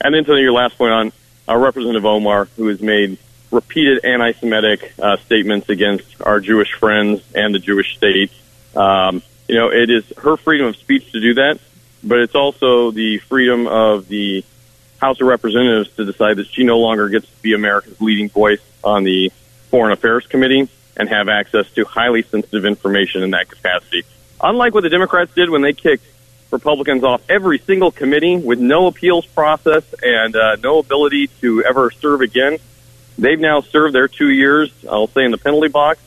And 0.01 0.13
then 0.13 0.25
to 0.25 0.35
your 0.35 0.51
last 0.51 0.77
point 0.77 0.91
on 0.91 1.11
uh, 1.51 1.57
Representative 1.57 2.05
Omar, 2.05 2.45
who 2.55 2.67
has 2.67 2.81
made 2.81 3.17
repeated 3.51 4.05
anti-Semitic 4.05 4.93
uh, 4.99 5.17
statements 5.17 5.69
against 5.69 6.21
our 6.21 6.39
Jewish 6.39 6.71
friends 6.73 7.21
and 7.35 7.53
the 7.53 7.59
Jewish 7.59 7.97
state. 7.97 8.31
Um, 8.75 9.21
you 9.47 9.55
know, 9.55 9.69
it 9.69 9.89
is 9.89 10.05
her 10.17 10.37
freedom 10.37 10.67
of 10.67 10.77
speech 10.77 11.11
to 11.11 11.19
do 11.19 11.33
that, 11.33 11.59
but 12.03 12.19
it's 12.19 12.35
also 12.35 12.91
the 12.91 13.17
freedom 13.17 13.67
of 13.67 14.07
the 14.07 14.45
House 15.01 15.19
of 15.19 15.27
Representatives 15.27 15.89
to 15.97 16.05
decide 16.05 16.37
that 16.37 16.47
she 16.47 16.63
no 16.63 16.79
longer 16.79 17.09
gets 17.09 17.25
to 17.25 17.41
be 17.41 17.53
America's 17.53 17.99
leading 17.99 18.29
voice 18.29 18.61
on 18.83 19.03
the 19.03 19.31
Foreign 19.69 19.91
Affairs 19.91 20.25
Committee 20.27 20.69
and 20.95 21.09
have 21.09 21.27
access 21.27 21.69
to 21.71 21.83
highly 21.83 22.21
sensitive 22.21 22.65
information 22.65 23.23
in 23.23 23.31
that 23.31 23.49
capacity. 23.49 24.03
Unlike 24.41 24.73
what 24.75 24.83
the 24.83 24.89
Democrats 24.89 25.33
did 25.33 25.49
when 25.49 25.61
they 25.61 25.73
kicked 25.73 26.05
Republicans 26.51 27.03
off 27.03 27.21
every 27.29 27.59
single 27.59 27.91
committee 27.91 28.37
with 28.37 28.59
no 28.59 28.87
appeals 28.87 29.25
process 29.25 29.83
and 30.01 30.35
uh, 30.35 30.57
no 30.57 30.79
ability 30.79 31.27
to 31.41 31.63
ever 31.63 31.91
serve 31.91 32.21
again. 32.21 32.57
They've 33.17 33.39
now 33.39 33.61
served 33.61 33.95
their 33.95 34.07
two 34.07 34.29
years, 34.29 34.71
I'll 34.89 35.07
say, 35.07 35.23
in 35.23 35.31
the 35.31 35.37
penalty 35.37 35.69
box. 35.69 36.01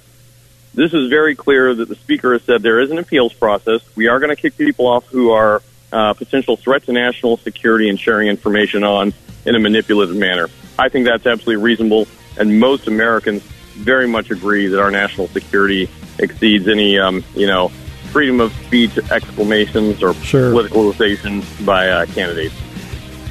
this 0.75 0.93
is 0.93 1.09
very 1.09 1.35
clear 1.35 1.75
that 1.75 1.89
the 1.89 1.95
speaker 1.95 2.33
has 2.33 2.43
said 2.43 2.63
there 2.63 2.81
is 2.81 2.91
an 2.91 2.99
appeals 2.99 3.33
process. 3.33 3.81
We 3.95 4.09
are 4.09 4.19
going 4.19 4.35
to 4.35 4.41
kick 4.41 4.57
people 4.57 4.87
off 4.87 5.07
who 5.07 5.31
are 5.31 5.63
uh, 5.93 6.13
potential 6.15 6.57
threat 6.57 6.85
to 6.85 6.93
national 6.93 7.37
security 7.37 7.89
and 7.89 7.99
sharing 7.99 8.29
information 8.29 8.83
on 8.83 9.15
in 9.47 9.55
a 9.55 9.61
manipulative 9.61 10.17
manner. 10.17 10.49
I 10.79 10.89
think 10.89 11.07
that's 11.07 11.27
absolutely 11.27 11.63
reasonable, 11.63 12.09
and 12.37 12.59
most 12.59 12.89
Americans 12.89 13.43
very 13.75 14.09
much 14.09 14.31
agree 14.31 14.67
that 14.69 14.81
our 14.81 14.91
national 14.91 15.29
security 15.29 15.89
exceeds 16.19 16.67
any, 16.69 16.99
um, 16.99 17.25
you 17.35 17.47
know, 17.47 17.71
freedom 18.15 18.41
of 18.41 18.53
speech 18.67 18.97
exclamations 19.11 20.01
or 20.01 20.15
Sure. 20.15 20.53
politicalization 20.53 21.43
by 21.67 21.89
uh, 21.89 22.07
candidates. 22.07 22.55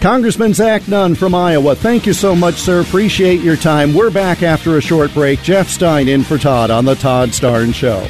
Congressman 0.02 0.54
Zach 0.54 0.86
Nunn 0.90 1.16
from 1.16 1.34
Iowa, 1.34 1.74
thank 1.74 2.06
you 2.06 2.12
so 2.12 2.36
much, 2.36 2.56
sir. 2.56 2.82
Appreciate 2.82 3.40
your 3.40 3.56
time. 3.56 3.94
We're 3.94 4.12
back 4.12 4.44
after 4.44 4.76
a 4.76 4.82
short 4.82 5.14
break. 5.14 5.42
Jeff 5.42 5.70
Stein 5.70 6.10
in 6.10 6.24
for 6.24 6.38
Todd 6.38 6.70
on 6.70 6.84
The 6.84 6.96
Todd 6.96 7.30
Starnes 7.30 7.74
Show. 7.74 8.06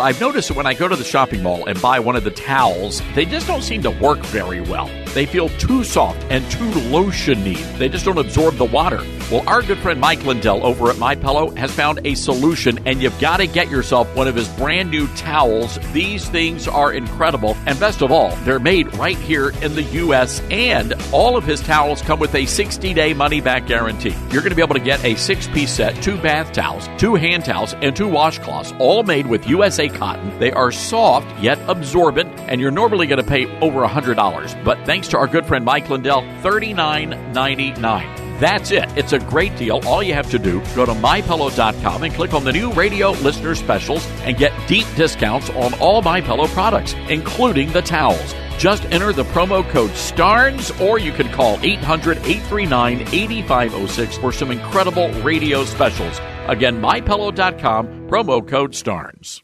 I've 0.00 0.20
noticed 0.20 0.48
that 0.48 0.56
when 0.56 0.66
I 0.66 0.74
go 0.74 0.88
to 0.88 0.96
the 0.96 1.04
shopping 1.04 1.42
mall 1.42 1.66
and 1.66 1.80
buy 1.80 2.00
one 2.00 2.16
of 2.16 2.24
the 2.24 2.30
towels, 2.32 3.00
they 3.14 3.24
just 3.24 3.46
don't 3.46 3.62
seem 3.62 3.82
to 3.82 3.90
work 3.90 4.18
very 4.26 4.60
well. 4.60 4.90
They 5.18 5.26
feel 5.26 5.48
too 5.48 5.82
soft 5.82 6.24
and 6.30 6.48
too 6.48 6.70
lotiony. 6.92 7.56
They 7.76 7.88
just 7.88 8.04
don't 8.04 8.18
absorb 8.18 8.54
the 8.54 8.66
water. 8.66 9.04
Well, 9.32 9.42
our 9.48 9.62
good 9.62 9.78
friend 9.78 10.00
Mike 10.00 10.24
Lindell 10.24 10.64
over 10.64 10.90
at 10.90 10.96
My 10.96 11.16
Pillow 11.16 11.50
has 11.56 11.72
found 11.72 12.00
a 12.04 12.14
solution, 12.14 12.78
and 12.86 13.02
you've 13.02 13.18
got 13.18 13.38
to 13.38 13.48
get 13.48 13.68
yourself 13.68 14.14
one 14.14 14.28
of 14.28 14.36
his 14.36 14.48
brand 14.50 14.90
new 14.92 15.08
towels. 15.16 15.76
These 15.92 16.28
things 16.28 16.68
are 16.68 16.92
incredible, 16.92 17.56
and 17.66 17.78
best 17.80 18.00
of 18.00 18.12
all, 18.12 18.34
they're 18.44 18.60
made 18.60 18.96
right 18.96 19.18
here 19.18 19.50
in 19.60 19.74
the 19.74 19.82
U.S. 19.82 20.40
And 20.50 20.94
all 21.12 21.36
of 21.36 21.44
his 21.44 21.60
towels 21.62 22.00
come 22.00 22.20
with 22.20 22.34
a 22.34 22.44
60-day 22.44 23.12
money-back 23.12 23.66
guarantee. 23.66 24.14
You're 24.30 24.42
going 24.42 24.50
to 24.50 24.56
be 24.56 24.62
able 24.62 24.76
to 24.76 24.80
get 24.80 25.04
a 25.04 25.16
six-piece 25.16 25.72
set, 25.72 26.00
two 26.00 26.16
bath 26.16 26.52
towels, 26.52 26.88
two 26.96 27.16
hand 27.16 27.44
towels, 27.44 27.74
and 27.74 27.94
two 27.94 28.08
washcloths, 28.08 28.78
all 28.78 29.02
made 29.02 29.26
with 29.26 29.48
USA 29.48 29.88
cotton. 29.88 30.38
They 30.38 30.52
are 30.52 30.70
soft 30.70 31.26
yet 31.42 31.58
absorbent, 31.68 32.30
and 32.48 32.60
you're 32.60 32.70
normally 32.70 33.08
going 33.08 33.22
to 33.22 33.28
pay 33.28 33.46
over 33.60 33.84
$100. 33.84 34.64
But 34.64 34.86
thanks 34.86 35.07
to 35.08 35.18
our 35.18 35.26
good 35.26 35.46
friend 35.46 35.64
Mike 35.64 35.88
Lindell, 35.90 36.22
$39.99. 36.42 38.28
That's 38.38 38.70
it. 38.70 38.86
It's 38.96 39.12
a 39.12 39.18
great 39.18 39.56
deal. 39.56 39.80
All 39.84 40.02
you 40.02 40.14
have 40.14 40.30
to 40.30 40.38
do, 40.38 40.60
go 40.76 40.86
to 40.86 40.92
mypillow.com 40.92 42.04
and 42.04 42.14
click 42.14 42.34
on 42.34 42.44
the 42.44 42.52
new 42.52 42.72
radio 42.72 43.10
listener 43.10 43.56
specials 43.56 44.06
and 44.22 44.36
get 44.36 44.52
deep 44.68 44.86
discounts 44.94 45.50
on 45.50 45.74
all 45.80 46.02
MyPillow 46.02 46.46
products, 46.48 46.94
including 47.08 47.72
the 47.72 47.82
towels. 47.82 48.34
Just 48.56 48.84
enter 48.86 49.12
the 49.12 49.24
promo 49.24 49.68
code 49.70 49.90
STARNES 49.92 50.70
or 50.80 50.98
you 50.98 51.12
can 51.12 51.28
call 51.30 51.58
800 51.62 52.18
839 52.18 53.00
8506 53.00 54.18
for 54.18 54.32
some 54.32 54.50
incredible 54.50 55.10
radio 55.22 55.64
specials. 55.64 56.20
Again, 56.46 56.80
mypillow.com, 56.80 58.08
promo 58.08 58.46
code 58.46 58.74
STARNES. 58.74 59.42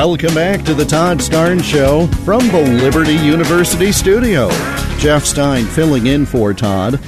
Welcome 0.00 0.34
back 0.34 0.64
to 0.64 0.72
the 0.72 0.86
Todd 0.86 1.18
Starnes 1.18 1.62
Show 1.62 2.06
from 2.24 2.48
the 2.48 2.62
Liberty 2.82 3.16
University 3.16 3.92
studio. 3.92 4.48
Jeff 4.96 5.26
Stein 5.26 5.66
filling 5.66 6.06
in 6.06 6.24
for 6.24 6.54
Todd. 6.54 6.98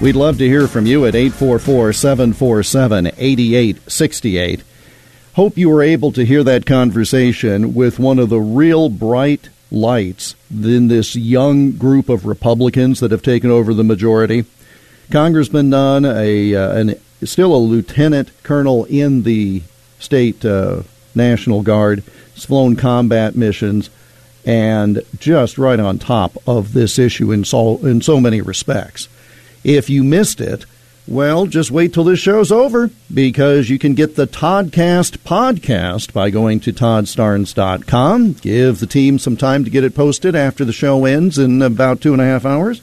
We'd 0.00 0.16
love 0.16 0.38
to 0.38 0.48
hear 0.48 0.66
from 0.66 0.86
you 0.86 1.04
at 1.04 1.14
844 1.14 1.92
747 1.92 3.08
8868. 3.18 4.64
Hope 5.34 5.58
you 5.58 5.68
were 5.68 5.82
able 5.82 6.10
to 6.12 6.24
hear 6.24 6.42
that 6.42 6.64
conversation 6.64 7.74
with 7.74 7.98
one 7.98 8.18
of 8.18 8.30
the 8.30 8.40
real 8.40 8.88
bright 8.88 9.50
lights 9.70 10.36
in 10.50 10.88
this 10.88 11.14
young 11.14 11.72
group 11.72 12.08
of 12.08 12.24
Republicans 12.24 13.00
that 13.00 13.10
have 13.10 13.22
taken 13.22 13.50
over 13.50 13.74
the 13.74 13.84
majority. 13.84 14.46
Congressman 15.10 15.68
Nunn, 15.68 16.06
a, 16.06 16.54
uh, 16.54 16.76
an, 16.76 16.94
still 17.22 17.54
a 17.54 17.58
lieutenant 17.58 18.30
colonel 18.42 18.86
in 18.86 19.24
the 19.24 19.62
state 19.98 20.46
uh, 20.46 20.82
National 21.14 21.62
Guard, 21.62 22.02
has 22.34 22.44
flown 22.44 22.76
combat 22.76 23.34
missions, 23.36 23.90
and 24.44 25.02
just 25.18 25.58
right 25.58 25.80
on 25.80 25.98
top 25.98 26.36
of 26.46 26.72
this 26.72 26.98
issue 26.98 27.32
in 27.32 27.44
so, 27.44 27.78
in 27.78 28.02
so 28.02 28.20
many 28.20 28.40
respects. 28.40 29.08
If 29.62 29.88
you 29.88 30.04
missed 30.04 30.40
it, 30.40 30.66
well, 31.06 31.44
just 31.46 31.70
wait 31.70 31.92
till 31.92 32.04
this 32.04 32.18
show's 32.18 32.50
over 32.50 32.90
because 33.12 33.68
you 33.68 33.78
can 33.78 33.92
get 33.94 34.16
the 34.16 34.26
Toddcast 34.26 35.18
podcast 35.18 36.14
by 36.14 36.30
going 36.30 36.60
to 36.60 36.72
toddstarnes.com. 36.72 38.32
Give 38.34 38.78
the 38.78 38.86
team 38.86 39.18
some 39.18 39.36
time 39.36 39.64
to 39.64 39.70
get 39.70 39.84
it 39.84 39.94
posted 39.94 40.34
after 40.34 40.64
the 40.64 40.72
show 40.72 41.04
ends 41.04 41.38
in 41.38 41.60
about 41.60 42.00
two 42.00 42.14
and 42.14 42.22
a 42.22 42.26
half 42.26 42.46
hours. 42.46 42.80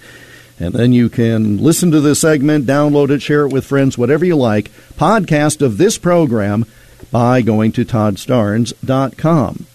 And 0.59 0.75
then 0.75 0.93
you 0.93 1.09
can 1.09 1.57
listen 1.57 1.89
to 1.89 1.99
this 1.99 2.21
segment, 2.21 2.67
download 2.67 3.09
it, 3.09 3.23
share 3.23 3.47
it 3.47 3.51
with 3.51 3.65
friends, 3.65 3.97
whatever 3.97 4.23
you 4.23 4.35
like. 4.35 4.69
Podcast 4.93 5.63
of 5.63 5.79
this 5.79 5.97
program 5.97 6.67
by 7.09 7.41
going 7.41 7.71
to 7.73 7.85
toddstarnes.com. 7.85 9.65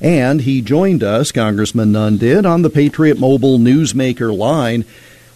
And 0.00 0.40
he 0.42 0.62
joined 0.62 1.02
us, 1.02 1.30
Congressman 1.30 1.92
Nunn 1.92 2.16
did, 2.16 2.46
on 2.46 2.62
the 2.62 2.70
Patriot 2.70 3.18
Mobile 3.18 3.58
Newsmaker 3.58 4.36
line 4.36 4.84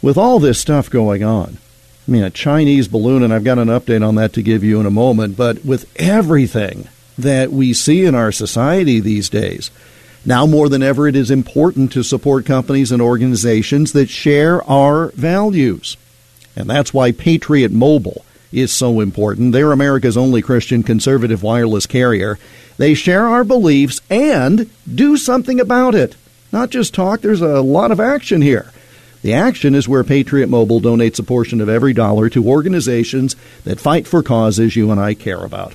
with 0.01 0.17
all 0.17 0.39
this 0.39 0.59
stuff 0.59 0.89
going 0.89 1.23
on. 1.23 1.59
I 2.07 2.11
mean, 2.11 2.23
a 2.23 2.31
Chinese 2.31 2.89
balloon, 2.89 3.23
and 3.23 3.33
I've 3.33 3.45
got 3.45 3.59
an 3.59 3.69
update 3.69 4.07
on 4.07 4.15
that 4.17 4.33
to 4.35 4.43
give 4.43 4.63
you 4.63 4.81
in 4.81 4.87
a 4.87 4.91
moment, 4.91 5.37
but 5.37 5.65
with 5.65 5.91
everything 5.97 6.89
that 7.17 7.51
we 7.53 7.73
see 7.73 8.05
in 8.05 8.15
our 8.15 8.33
society 8.33 9.01
these 9.01 9.29
days, 9.31 9.71
now 10.27 10.47
more 10.47 10.69
than 10.69 10.83
ever, 10.83 11.07
it 11.09 11.17
is 11.17 11.31
important 11.31 11.93
to 11.93 12.03
support 12.03 12.47
companies 12.47 12.93
and 12.93 13.03
organizations 13.03 13.93
that 13.93 14.09
share 14.09 14.63
our 14.69 15.09
values. 15.09 15.97
And 16.57 16.69
that's 16.69 16.95
why 16.95 17.13
Patriot 17.13 17.73
Mobile 17.73 18.25
is 18.55 18.73
so 18.73 19.01
important. 19.01 19.53
They're 19.53 19.73
America's 19.73 20.17
only 20.17 20.43
Christian 20.43 20.83
conservative 20.83 21.43
wireless 21.43 21.87
carrier. 21.87 22.39
They 22.77 22.95
share 22.95 23.27
our 23.27 23.45
beliefs 23.45 24.01
and 24.11 24.71
do 24.93 25.17
something 25.17 25.61
about 25.61 25.95
it. 25.95 26.17
Not 26.53 26.71
just 26.71 26.95
talk, 26.95 27.21
there's 27.21 27.41
a 27.41 27.61
lot 27.61 27.91
of 27.91 28.01
action 28.01 28.43
here. 28.43 28.73
The 29.23 29.33
action 29.33 29.75
is 29.75 29.89
where 29.89 30.05
Patriot 30.05 30.49
Mobile 30.49 30.81
donates 30.81 31.19
a 31.19 31.23
portion 31.23 31.61
of 31.61 31.69
every 31.69 31.95
dollar 31.95 32.29
to 32.29 32.47
organizations 32.47 33.37
that 33.65 33.81
fight 33.81 34.07
for 34.07 34.23
causes 34.23 34.77
you 34.77 34.91
and 34.91 35.01
I 35.01 35.15
care 35.15 35.43
about. 35.43 35.75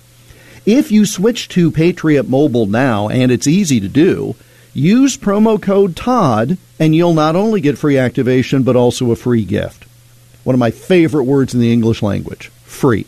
If 0.66 0.92
you 0.92 1.06
switch 1.06 1.48
to 1.50 1.72
Patriot 1.72 2.30
Mobile 2.30 2.68
now, 2.68 3.10
and 3.10 3.32
it's 3.32 3.48
easy 3.48 3.80
to 3.80 3.88
do, 3.88 4.36
use 4.74 5.18
promo 5.18 5.60
code 5.60 5.96
TODD 5.96 6.58
and 6.80 6.96
you'll 6.96 7.14
not 7.14 7.36
only 7.36 7.60
get 7.60 7.78
free 7.78 7.98
activation 7.98 8.64
but 8.64 8.76
also 8.76 9.12
a 9.12 9.16
free 9.16 9.46
gift. 9.46 9.86
One 10.44 10.54
of 10.54 10.60
my 10.60 10.72
favorite 10.72 11.24
words 11.24 11.54
in 11.54 11.60
the 11.60 11.74
English 11.74 12.02
language 12.02 12.52
free. 12.70 13.08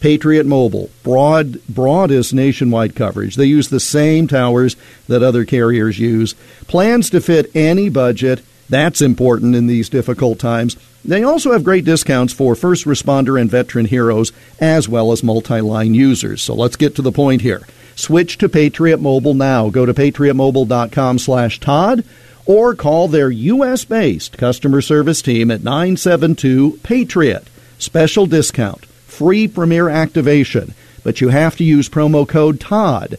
Patriot 0.00 0.46
Mobile, 0.46 0.90
broad, 1.02 1.64
broadest 1.66 2.34
nationwide 2.34 2.94
coverage. 2.94 3.36
They 3.36 3.46
use 3.46 3.68
the 3.68 3.80
same 3.80 4.28
towers 4.28 4.76
that 5.08 5.22
other 5.22 5.44
carriers 5.44 5.98
use. 5.98 6.34
Plans 6.68 7.10
to 7.10 7.20
fit 7.20 7.50
any 7.56 7.88
budget. 7.88 8.42
That's 8.68 9.00
important 9.00 9.56
in 9.56 9.66
these 9.66 9.88
difficult 9.88 10.38
times. 10.38 10.76
They 11.04 11.22
also 11.22 11.52
have 11.52 11.64
great 11.64 11.84
discounts 11.84 12.32
for 12.32 12.54
first 12.54 12.84
responder 12.84 13.40
and 13.40 13.50
veteran 13.50 13.86
heroes, 13.86 14.32
as 14.60 14.88
well 14.88 15.12
as 15.12 15.22
multi 15.22 15.60
line 15.60 15.94
users. 15.94 16.42
So 16.42 16.54
let's 16.54 16.76
get 16.76 16.94
to 16.96 17.02
the 17.02 17.12
point 17.12 17.42
here. 17.42 17.66
Switch 17.94 18.36
to 18.38 18.48
Patriot 18.48 19.00
Mobile 19.00 19.34
now. 19.34 19.70
Go 19.70 19.86
to 19.86 19.94
patriotmobile.com 19.94 21.18
slash 21.18 21.58
Todd 21.60 22.04
or 22.44 22.74
call 22.74 23.08
their 23.08 23.30
U.S. 23.30 23.84
based 23.84 24.36
customer 24.36 24.80
service 24.82 25.22
team 25.22 25.50
at 25.50 25.64
972 25.64 26.80
Patriot. 26.82 27.48
Special 27.78 28.26
discount, 28.26 28.84
free 28.86 29.48
premier 29.48 29.88
activation, 29.88 30.74
but 31.04 31.20
you 31.20 31.28
have 31.28 31.56
to 31.56 31.64
use 31.64 31.88
promo 31.88 32.26
code 32.26 32.58
TODD. 32.58 33.16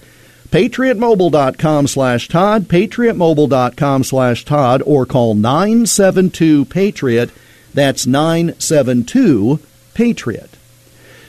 PatriotMobile.com 0.49 1.87
slash 1.87 2.27
Todd, 2.29 2.67
PatriotMobile.com 2.67 4.03
slash 4.03 4.45
Todd, 4.45 4.81
or 4.85 5.05
call 5.05 5.35
972 5.35 6.65
Patriot. 6.65 7.31
That's 7.73 8.07
972 8.07 9.59
Patriot. 9.93 10.57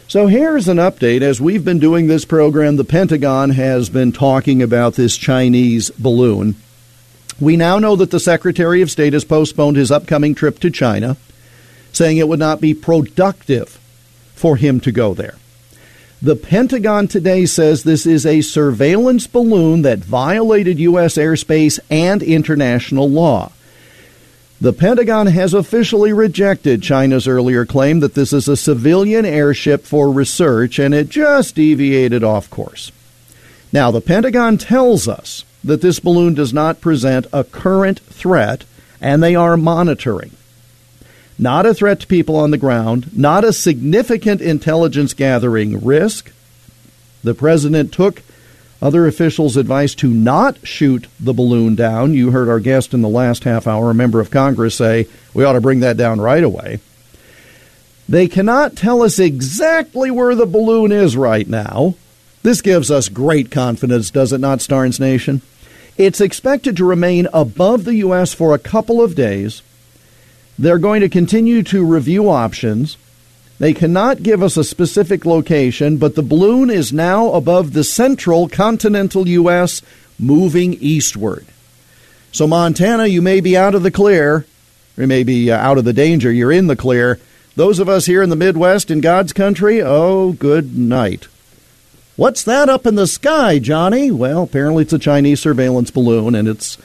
So 0.06 0.26
here's 0.26 0.68
an 0.68 0.78
update. 0.78 1.20
As 1.20 1.40
we've 1.40 1.64
been 1.64 1.80
doing 1.80 2.06
this 2.06 2.24
program, 2.24 2.76
the 2.76 2.84
Pentagon 2.84 3.50
has 3.50 3.90
been 3.90 4.12
talking 4.12 4.62
about 4.62 4.94
this 4.94 5.16
Chinese 5.16 5.90
balloon. 5.90 6.54
We 7.40 7.56
now 7.56 7.78
know 7.78 7.94
that 7.96 8.10
the 8.10 8.18
Secretary 8.18 8.80
of 8.82 8.90
State 8.90 9.12
has 9.12 9.24
postponed 9.24 9.76
his 9.76 9.90
upcoming 9.90 10.34
trip 10.34 10.60
to 10.60 10.70
China, 10.70 11.16
saying 11.98 12.16
it 12.16 12.28
would 12.28 12.38
not 12.38 12.61
be 12.61 12.72
productive 12.72 13.78
for 14.34 14.56
him 14.56 14.80
to 14.80 14.92
go 14.92 15.12
there. 15.12 15.34
The 16.22 16.37
Pentagon 16.37 17.06
today 17.06 17.46
says 17.46 17.82
this 17.82 18.06
is 18.06 18.26
a 18.26 18.40
surveillance 18.40 19.26
balloon 19.26 19.82
that 19.82 19.98
violated 19.98 20.78
U.S. 20.80 21.14
airspace 21.14 21.78
and 21.90 22.22
international 22.22 23.08
law. 23.08 23.52
The 24.61 24.72
Pentagon 24.72 25.28
has 25.28 25.54
officially 25.54 26.12
rejected 26.12 26.82
China's 26.82 27.28
earlier 27.28 27.64
claim 27.64 28.00
that 28.00 28.14
this 28.14 28.32
is 28.32 28.48
a 28.48 28.56
civilian 28.56 29.24
airship 29.24 29.84
for 29.84 30.11
research 30.11 30.80
and 30.80 30.92
it 30.92 31.08
just 31.08 31.54
deviated 31.54 32.24
off 32.24 32.50
course. 32.50 32.90
Now, 33.72 33.92
the 33.92 34.00
Pentagon 34.00 34.58
tells 34.58 35.06
us 35.06 35.44
that 35.62 35.82
this 35.82 36.00
balloon 36.00 36.34
does 36.34 36.52
not 36.52 36.80
present 36.80 37.28
a 37.32 37.44
current 37.44 38.00
threat 38.00 38.64
and 39.00 39.22
they 39.22 39.37
are 39.37 39.56
monitoring. 39.56 40.32
Not 41.38 41.66
a 41.66 41.74
threat 41.74 42.01
to 42.01 42.07
people 42.07 42.37
on 42.37 42.51
the 42.51 42.59
ground, 42.59 43.16
not 43.16 43.44
a 43.44 43.53
significant 43.53 44.40
intelligence 44.40 45.14
gathering 45.14 45.85
risk. 45.85 46.33
The 47.22 47.35
president 47.35 47.92
took 47.92 48.22
other 48.81 49.07
officials' 49.07 49.57
advice 49.57 49.94
to 49.96 50.09
not 50.09 50.66
shoot 50.66 51.07
the 51.18 51.33
balloon 51.33 51.74
down. 51.74 52.14
You 52.14 52.31
heard 52.31 52.48
our 52.48 52.61
guest 52.61 52.94
in 52.94 53.03
the 53.03 53.09
last 53.09 53.44
half 53.44 53.66
hour, 53.66 53.90
a 53.90 53.94
member 53.94 54.20
of 54.20 54.31
Congress, 54.31 54.77
say 54.77 55.07
we 55.35 55.44
ought 55.44 55.53
to 55.53 55.61
bring 55.61 55.81
that 55.81 55.96
down 55.96 56.20
right 56.20 56.42
away. 56.42 56.81
They 58.09 58.27
cannot 58.27 58.77
tell 58.77 59.03
us 59.03 59.18
exactly 59.18 60.11
where 60.11 60.35
the 60.35 60.46
balloon 60.46 60.92
is 60.92 61.16
right 61.16 61.46
now. 61.46 61.94
This 62.42 62.62
gives 62.62 62.90
us 62.90 63.09
great 63.09 63.51
confidence, 63.51 64.11
does 64.11 64.33
it 64.33 64.38
not, 64.38 64.61
Starnes 64.61 64.98
Nation? 64.98 65.42
It's 65.98 66.20
expected 66.20 66.77
to 66.77 66.85
remain 66.85 67.29
above 67.33 67.85
the 67.85 67.96
U.S. 67.96 68.33
for 68.33 68.55
a 68.55 68.59
couple 68.59 69.03
of 69.03 69.14
days. 69.14 69.62
They're 70.58 70.78
going 70.78 71.02
to 71.02 71.08
continue 71.08 71.62
to 71.64 71.84
review 71.84 72.28
options. 72.28 72.96
They 73.58 73.72
cannot 73.72 74.22
give 74.22 74.42
us 74.42 74.56
a 74.56 74.64
specific 74.64 75.24
location, 75.24 75.98
but 75.98 76.14
the 76.14 76.22
balloon 76.22 76.70
is 76.70 76.92
now 76.92 77.32
above 77.32 77.72
the 77.72 77.84
central 77.84 78.48
continental 78.48 79.28
U.S., 79.28 79.82
moving 80.18 80.74
eastward. 80.74 81.46
So, 82.32 82.46
Montana, 82.46 83.06
you 83.06 83.22
may 83.22 83.40
be 83.40 83.56
out 83.56 83.74
of 83.74 83.82
the 83.82 83.90
clear, 83.90 84.44
you 84.96 85.06
may 85.06 85.22
be 85.22 85.50
uh, 85.50 85.56
out 85.56 85.78
of 85.78 85.84
the 85.84 85.92
danger. 85.92 86.30
You're 86.30 86.52
in 86.52 86.66
the 86.66 86.76
clear. 86.76 87.20
Those 87.54 87.78
of 87.78 87.88
us 87.88 88.06
here 88.06 88.22
in 88.22 88.30
the 88.30 88.36
Midwest, 88.36 88.90
in 88.90 89.00
God's 89.00 89.32
country, 89.32 89.80
oh, 89.80 90.32
good 90.32 90.76
night. 90.76 91.28
What's 92.16 92.42
that 92.44 92.68
up 92.68 92.84
in 92.84 92.96
the 92.96 93.06
sky, 93.06 93.60
Johnny? 93.60 94.10
Well, 94.10 94.42
apparently 94.42 94.82
it's 94.82 94.92
a 94.92 94.98
Chinese 94.98 95.40
surveillance 95.40 95.92
balloon, 95.92 96.34
and 96.34 96.48
it's 96.48 96.76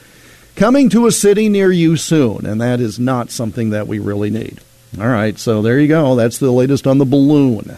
coming 0.56 0.90
to 0.90 1.08
a 1.08 1.12
city 1.12 1.50
near 1.50 1.72
you 1.72 1.98
soon, 1.98 2.46
and 2.46 2.62
that 2.62 2.80
is 2.80 3.00
not 3.00 3.32
something 3.32 3.72
that 3.72 3.88
we 3.88 4.00
really 4.00 4.30
need. 4.30 4.60
All 5.00 5.08
right, 5.08 5.38
so 5.38 5.62
there 5.62 5.80
you 5.80 5.88
go. 5.88 6.16
That's 6.16 6.38
the 6.38 6.52
latest 6.52 6.86
on 6.86 7.00
the 7.00 7.06
balloon. 7.06 7.78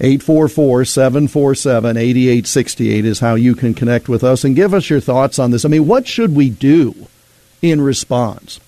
844 0.00 0.86
747 0.86 1.96
8868 1.96 3.04
is 3.04 3.20
how 3.20 3.34
you 3.34 3.54
can 3.54 3.74
connect 3.74 4.08
with 4.08 4.24
us 4.24 4.44
and 4.44 4.56
give 4.56 4.72
us 4.72 4.88
your 4.88 5.00
thoughts 5.00 5.38
on 5.38 5.50
this. 5.50 5.64
I 5.64 5.68
mean, 5.68 5.86
what 5.86 6.08
should 6.08 6.34
we 6.34 6.48
do 6.48 7.06
in 7.60 7.82
response? 7.82 8.60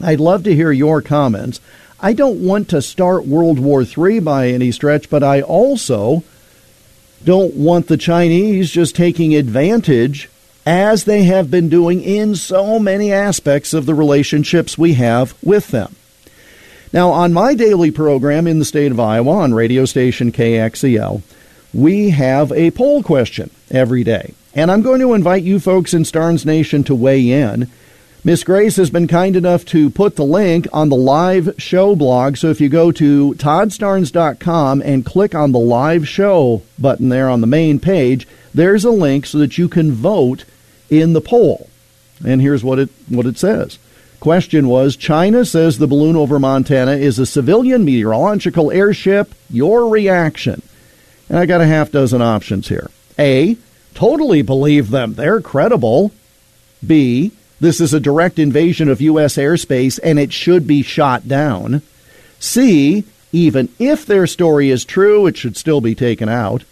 I'd 0.00 0.20
love 0.20 0.44
to 0.44 0.54
hear 0.54 0.70
your 0.70 1.02
comments. 1.02 1.60
I 2.00 2.12
don't 2.12 2.44
want 2.44 2.68
to 2.70 2.80
start 2.80 3.26
World 3.26 3.58
War 3.58 3.82
III 3.82 4.20
by 4.20 4.48
any 4.48 4.70
stretch, 4.70 5.10
but 5.10 5.24
I 5.24 5.42
also 5.42 6.22
don't 7.24 7.54
want 7.54 7.88
the 7.88 7.96
Chinese 7.96 8.70
just 8.70 8.94
taking 8.94 9.34
advantage 9.34 10.30
as 10.66 11.04
they 11.04 11.24
have 11.24 11.50
been 11.50 11.68
doing 11.68 12.02
in 12.02 12.34
so 12.34 12.78
many 12.78 13.12
aspects 13.12 13.72
of 13.72 13.86
the 13.86 13.94
relationships 13.94 14.76
we 14.76 14.94
have 14.94 15.34
with 15.42 15.68
them. 15.68 15.94
Now, 16.92 17.10
on 17.10 17.32
my 17.32 17.54
daily 17.54 17.90
program 17.90 18.46
in 18.46 18.58
the 18.58 18.64
state 18.64 18.92
of 18.92 19.00
Iowa 19.00 19.32
on 19.32 19.54
radio 19.54 19.84
station 19.84 20.32
KXEL, 20.32 21.22
we 21.74 22.10
have 22.10 22.50
a 22.52 22.70
poll 22.70 23.02
question 23.02 23.50
every 23.70 24.04
day. 24.04 24.34
And 24.54 24.70
I'm 24.70 24.82
going 24.82 25.00
to 25.00 25.14
invite 25.14 25.42
you 25.42 25.60
folks 25.60 25.92
in 25.92 26.02
Starnes 26.02 26.46
Nation 26.46 26.84
to 26.84 26.94
weigh 26.94 27.30
in 27.30 27.70
Miss 28.24 28.42
Grace 28.42 28.76
has 28.76 28.90
been 28.90 29.06
kind 29.06 29.36
enough 29.36 29.64
to 29.66 29.90
put 29.90 30.16
the 30.16 30.24
link 30.24 30.66
on 30.72 30.88
the 30.88 30.96
live 30.96 31.54
show 31.56 31.94
blog. 31.94 32.36
So 32.36 32.50
if 32.50 32.60
you 32.60 32.68
go 32.68 32.90
to 32.92 33.34
toddstarnes.com 33.34 34.82
and 34.82 35.06
click 35.06 35.36
on 35.36 35.52
the 35.52 35.58
live 35.60 36.08
show 36.08 36.62
button 36.78 37.10
there 37.10 37.30
on 37.30 37.40
the 37.40 37.46
main 37.46 37.78
page, 37.78 38.26
there's 38.58 38.84
a 38.84 38.90
link 38.90 39.26
so 39.26 39.38
that 39.38 39.58
you 39.58 39.68
can 39.68 39.92
vote 39.92 40.44
in 40.90 41.12
the 41.12 41.20
poll. 41.20 41.68
And 42.24 42.40
here's 42.40 42.64
what 42.64 42.78
it 42.78 42.90
what 43.08 43.26
it 43.26 43.38
says. 43.38 43.78
Question 44.20 44.68
was 44.68 44.96
China 44.96 45.44
says 45.44 45.78
the 45.78 45.86
balloon 45.86 46.16
over 46.16 46.38
Montana 46.38 46.92
is 46.92 47.18
a 47.18 47.26
civilian 47.26 47.84
meteorological 47.84 48.72
airship. 48.72 49.34
Your 49.48 49.88
reaction? 49.88 50.62
And 51.28 51.38
I 51.38 51.46
got 51.46 51.60
a 51.60 51.66
half 51.66 51.92
dozen 51.92 52.22
options 52.22 52.68
here. 52.68 52.90
A. 53.18 53.56
Totally 53.94 54.42
believe 54.42 54.90
them. 54.90 55.14
They're 55.14 55.40
credible. 55.40 56.12
B 56.84 57.32
this 57.60 57.80
is 57.80 57.92
a 57.92 58.00
direct 58.00 58.38
invasion 58.38 58.88
of 58.88 59.00
U.S. 59.00 59.36
airspace 59.36 59.98
and 60.02 60.18
it 60.18 60.32
should 60.32 60.66
be 60.66 60.82
shot 60.82 61.26
down. 61.26 61.82
C. 62.38 63.04
Even 63.32 63.68
if 63.78 64.06
their 64.06 64.26
story 64.26 64.70
is 64.70 64.84
true, 64.84 65.26
it 65.26 65.36
should 65.36 65.56
still 65.56 65.80
be 65.80 65.94
taken 65.94 66.28
out. 66.28 66.64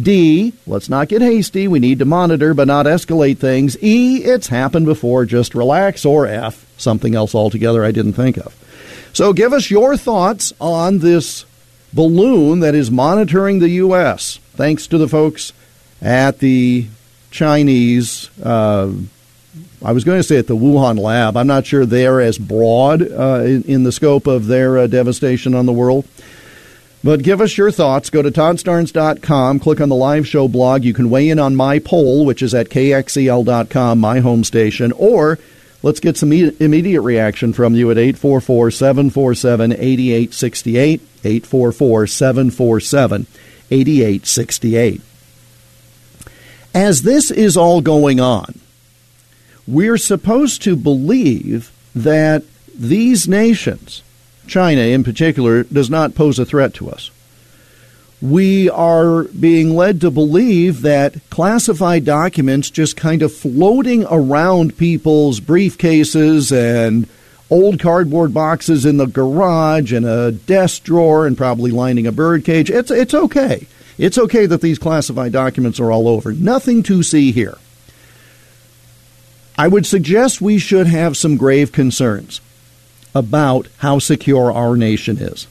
D. 0.00 0.52
Let's 0.66 0.88
not 0.88 1.08
get 1.08 1.22
hasty. 1.22 1.68
We 1.68 1.78
need 1.78 1.98
to 1.98 2.04
monitor 2.04 2.54
but 2.54 2.66
not 2.66 2.86
escalate 2.86 3.38
things. 3.38 3.76
E. 3.82 4.24
It's 4.24 4.48
happened 4.48 4.86
before. 4.86 5.24
Just 5.26 5.54
relax. 5.54 6.04
Or 6.04 6.26
F. 6.26 6.66
Something 6.76 7.14
else 7.14 7.34
altogether 7.34 7.84
I 7.84 7.92
didn't 7.92 8.14
think 8.14 8.36
of. 8.38 8.56
So 9.12 9.32
give 9.32 9.52
us 9.52 9.70
your 9.70 9.96
thoughts 9.96 10.52
on 10.60 10.98
this 10.98 11.44
balloon 11.92 12.60
that 12.60 12.74
is 12.74 12.90
monitoring 12.90 13.58
the 13.58 13.68
U.S. 13.68 14.38
Thanks 14.54 14.86
to 14.88 14.98
the 14.98 15.08
folks 15.08 15.52
at 16.00 16.38
the 16.38 16.86
Chinese 17.30 18.30
uh, 18.42 18.92
I 19.84 19.92
was 19.92 20.04
going 20.04 20.18
to 20.18 20.22
say 20.22 20.38
at 20.38 20.46
the 20.46 20.56
Wuhan 20.56 20.98
lab. 20.98 21.36
I'm 21.36 21.46
not 21.46 21.66
sure 21.66 21.84
they're 21.84 22.20
as 22.20 22.38
broad 22.38 23.02
uh, 23.02 23.42
in, 23.44 23.62
in, 23.64 23.82
the 23.82 23.92
scope 23.92 24.26
of 24.26 24.46
their 24.46 24.78
uh, 24.78 24.86
devastation 24.86 25.54
on 25.54 25.66
the 25.66 25.72
world. 25.72 26.06
But 27.04 27.22
give 27.22 27.40
us 27.40 27.58
your 27.58 27.72
thoughts. 27.72 28.10
Go 28.10 28.22
to 28.22 28.30
toddstarnes.com, 28.30 29.58
click 29.58 29.80
on 29.80 29.88
the 29.88 29.96
live 29.96 30.26
show 30.26 30.46
blog. 30.46 30.84
You 30.84 30.94
can 30.94 31.10
weigh 31.10 31.30
in 31.30 31.38
on 31.38 31.56
my 31.56 31.78
poll, 31.80 32.24
which 32.24 32.42
is 32.42 32.54
at 32.54 32.68
kxel.com, 32.68 33.98
my 33.98 34.20
home 34.20 34.44
station, 34.44 34.92
or 34.92 35.38
let's 35.82 36.00
get 36.00 36.16
some 36.16 36.32
immediate 36.32 37.02
reaction 37.02 37.52
from 37.52 37.74
you 37.74 37.90
at 37.90 37.98
844 37.98 38.70
747 38.70 39.72
8868. 39.72 41.00
844 41.24 42.06
747 42.06 43.26
8868. 43.70 45.00
As 46.74 47.02
this 47.02 47.30
is 47.30 47.56
all 47.56 47.80
going 47.80 48.20
on, 48.20 48.60
we're 49.66 49.98
supposed 49.98 50.62
to 50.62 50.74
believe 50.74 51.70
that 51.94 52.44
these 52.74 53.28
nations, 53.28 54.02
China 54.52 54.82
in 54.82 55.02
particular, 55.02 55.62
does 55.64 55.88
not 55.88 56.14
pose 56.14 56.38
a 56.38 56.44
threat 56.44 56.74
to 56.74 56.90
us. 56.90 57.10
We 58.20 58.68
are 58.68 59.24
being 59.24 59.74
led 59.74 60.02
to 60.02 60.10
believe 60.10 60.82
that 60.82 61.16
classified 61.30 62.04
documents 62.04 62.70
just 62.70 62.96
kind 62.96 63.22
of 63.22 63.32
floating 63.32 64.04
around 64.04 64.76
people's 64.76 65.40
briefcases 65.40 66.52
and 66.52 67.08
old 67.50 67.80
cardboard 67.80 68.32
boxes 68.34 68.84
in 68.84 68.98
the 68.98 69.06
garage 69.06 69.92
and 69.92 70.06
a 70.06 70.32
desk 70.32 70.84
drawer 70.84 71.26
and 71.26 71.36
probably 71.36 71.70
lining 71.70 72.06
a 72.06 72.12
bird 72.12 72.44
cage. 72.44 72.70
It's, 72.70 72.90
it's 72.90 73.14
okay. 73.14 73.66
It's 73.96 74.18
okay 74.18 74.46
that 74.46 74.60
these 74.60 74.78
classified 74.78 75.32
documents 75.32 75.80
are 75.80 75.90
all 75.90 76.08
over. 76.08 76.32
Nothing 76.32 76.82
to 76.84 77.02
see 77.02 77.32
here. 77.32 77.56
I 79.56 79.66
would 79.66 79.86
suggest 79.86 80.40
we 80.40 80.58
should 80.58 80.86
have 80.86 81.16
some 81.16 81.36
grave 81.36 81.72
concerns 81.72 82.40
about 83.14 83.68
how 83.78 83.98
secure 83.98 84.52
our 84.52 84.76
nation 84.76 85.18
is. 85.18 85.46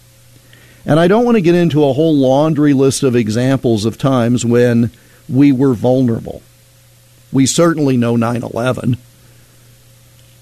And 0.86 1.00
I 1.00 1.08
don't 1.08 1.26
want 1.26 1.36
to 1.36 1.41
get 1.41 1.56
into 1.56 1.84
a 1.84 1.93
whole 1.93 2.15
laundry 2.15 2.74
list 2.74 3.04
of 3.04 3.15
examples 3.15 3.86
of 3.86 3.97
times 3.97 4.45
when 4.45 4.91
we 5.30 5.52
were 5.52 5.74
vulnerable. 5.74 6.41
We 7.32 7.45
certainly 7.45 7.97
know 7.97 8.15
9 8.15 8.43
11. 8.43 8.97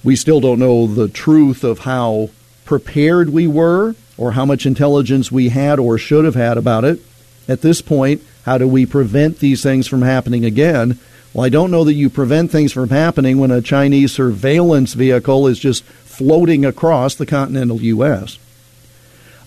We 0.04 0.16
still 0.16 0.40
don't 0.40 0.60
know 0.60 0.88
the 0.88 1.10
truth 1.10 1.64
of 1.64 1.80
how 1.80 2.30
prepared 2.66 3.30
we 3.32 3.48
were 3.48 3.96
or 4.18 4.32
how 4.32 4.46
much 4.46 4.66
intelligence 4.66 5.32
we 5.32 5.50
had 5.50 5.78
or 5.78 5.98
should 5.98 6.24
have 6.24 6.36
had 6.36 6.58
about 6.58 6.86
it. 6.86 7.02
At 7.48 7.62
this 7.62 7.82
point, 7.82 8.24
how 8.46 8.58
do 8.58 8.68
we 8.68 8.86
prevent 8.86 9.40
these 9.40 9.62
things 9.62 9.88
from 9.88 10.02
happening 10.02 10.46
again? 10.46 11.00
Well, 11.34 11.46
I 11.46 11.50
don't 11.50 11.72
know 11.72 11.84
that 11.84 11.94
you 11.94 12.10
prevent 12.10 12.50
things 12.50 12.72
from 12.72 12.90
happening 12.90 13.38
when 13.40 13.52
a 13.52 13.62
Chinese 13.62 14.14
surveillance 14.14 14.94
vehicle 14.94 15.48
is 15.48 15.60
just 15.60 15.84
floating 16.20 16.66
across 16.66 17.16
the 17.16 17.26
continental 17.26 17.82
U.S. 17.82 18.38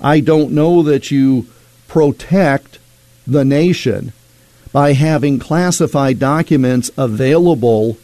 I 0.00 0.20
don't 0.20 0.52
know 0.52 0.82
that 0.82 1.10
you 1.10 1.46
protect 1.86 2.78
the 3.26 3.44
nation 3.44 4.14
by 4.72 4.94
having 4.94 5.38
classified 5.38 6.18
documents 6.18 6.90
available 6.96 7.98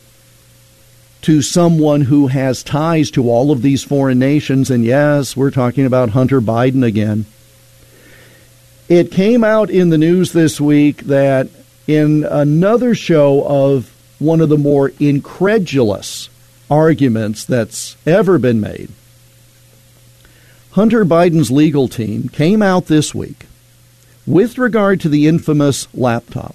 to 1.23 1.41
someone 1.41 2.03
who 2.03 2.27
has 2.27 2.63
ties 2.63 3.11
to 3.13 3.31
all 3.31 3.51
of 3.51 3.63
these 3.63 3.83
foreign 3.83 4.19
nations. 4.19 4.71
And 4.71 4.85
yes, 4.85 5.35
we're 5.35 5.51
talking 5.51 5.87
about 5.87 6.11
Hunter 6.11 6.43
Biden 6.43 6.85
again. 6.85 7.25
It 8.91 9.11
came 9.11 9.43
out 9.43 9.71
in 9.71 9.89
the 9.89 9.97
news 9.97 10.33
this 10.33 10.61
week 10.61 11.05
that 11.05 11.49
in 11.87 12.25
another 12.25 12.95
show 12.95 13.47
of 13.47 13.91
one 14.19 14.43
of 14.43 14.51
the 14.51 14.59
more 14.59 14.93
incredulous 15.01 16.29
arguments 16.71 17.45
that's 17.45 17.97
ever 18.07 18.39
been 18.39 18.61
made. 18.61 18.91
Hunter 20.73 21.05
Biden's 21.05 21.51
legal 21.51 21.89
team 21.89 22.29
came 22.29 22.63
out 22.63 22.87
this 22.87 23.15
week 23.15 23.47
with 24.27 24.59
regard 24.59 25.01
to 25.01 25.09
the 25.09 25.27
infamous 25.27 25.89
laptop 25.95 26.55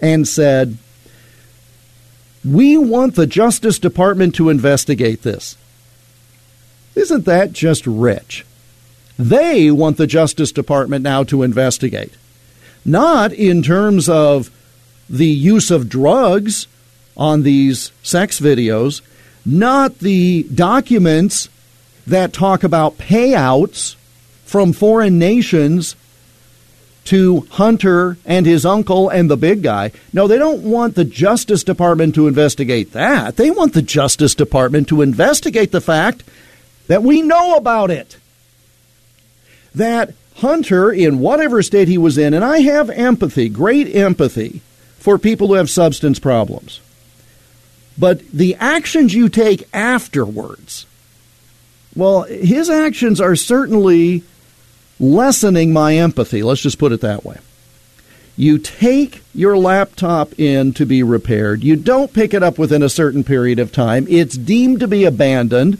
and 0.00 0.26
said, 0.26 0.78
We 2.44 2.76
want 2.78 3.14
the 3.14 3.26
Justice 3.26 3.78
Department 3.78 4.34
to 4.36 4.48
investigate 4.48 5.22
this. 5.22 5.56
Isn't 6.94 7.24
that 7.26 7.52
just 7.52 7.86
rich? 7.86 8.44
They 9.18 9.70
want 9.70 9.98
the 9.98 10.06
Justice 10.06 10.50
Department 10.50 11.02
now 11.02 11.22
to 11.24 11.42
investigate. 11.42 12.12
Not 12.84 13.32
in 13.32 13.62
terms 13.62 14.08
of 14.08 14.50
the 15.08 15.26
use 15.26 15.70
of 15.70 15.88
drugs 15.88 16.66
on 17.16 17.42
these 17.42 17.92
sex 18.02 18.40
videos, 18.40 19.02
not 19.44 19.98
the 19.98 20.44
documents 20.54 21.48
that 22.06 22.32
talk 22.32 22.64
about 22.64 22.98
payouts 22.98 23.96
from 24.44 24.72
foreign 24.72 25.18
nations 25.18 25.96
to 27.04 27.40
Hunter 27.50 28.16
and 28.24 28.46
his 28.46 28.64
uncle 28.64 29.08
and 29.08 29.30
the 29.30 29.36
big 29.36 29.62
guy. 29.62 29.90
No, 30.12 30.28
they 30.28 30.38
don't 30.38 30.62
want 30.62 30.94
the 30.94 31.04
Justice 31.04 31.64
Department 31.64 32.14
to 32.14 32.28
investigate 32.28 32.92
that. 32.92 33.36
They 33.36 33.50
want 33.50 33.74
the 33.74 33.82
Justice 33.82 34.34
Department 34.34 34.88
to 34.88 35.02
investigate 35.02 35.72
the 35.72 35.80
fact 35.80 36.22
that 36.86 37.02
we 37.02 37.22
know 37.22 37.56
about 37.56 37.90
it. 37.90 38.18
That 39.74 40.14
Hunter, 40.36 40.92
in 40.92 41.18
whatever 41.18 41.62
state 41.62 41.88
he 41.88 41.98
was 41.98 42.18
in, 42.18 42.34
and 42.34 42.44
I 42.44 42.60
have 42.60 42.90
empathy, 42.90 43.48
great 43.48 43.94
empathy, 43.94 44.60
for 44.98 45.18
people 45.18 45.48
who 45.48 45.54
have 45.54 45.70
substance 45.70 46.18
problems. 46.18 46.80
But 47.98 48.26
the 48.30 48.54
actions 48.56 49.14
you 49.14 49.28
take 49.28 49.68
afterwards, 49.74 50.86
well, 51.94 52.22
his 52.22 52.70
actions 52.70 53.20
are 53.20 53.36
certainly 53.36 54.22
lessening 54.98 55.72
my 55.72 55.96
empathy. 55.96 56.42
Let's 56.42 56.62
just 56.62 56.78
put 56.78 56.92
it 56.92 57.00
that 57.02 57.24
way. 57.24 57.38
You 58.36 58.56
take 58.56 59.22
your 59.34 59.58
laptop 59.58 60.38
in 60.38 60.72
to 60.74 60.86
be 60.86 61.02
repaired. 61.02 61.62
You 61.62 61.76
don't 61.76 62.12
pick 62.12 62.32
it 62.32 62.42
up 62.42 62.58
within 62.58 62.82
a 62.82 62.88
certain 62.88 63.24
period 63.24 63.58
of 63.58 63.72
time. 63.72 64.06
It's 64.08 64.36
deemed 64.36 64.80
to 64.80 64.88
be 64.88 65.04
abandoned. 65.04 65.78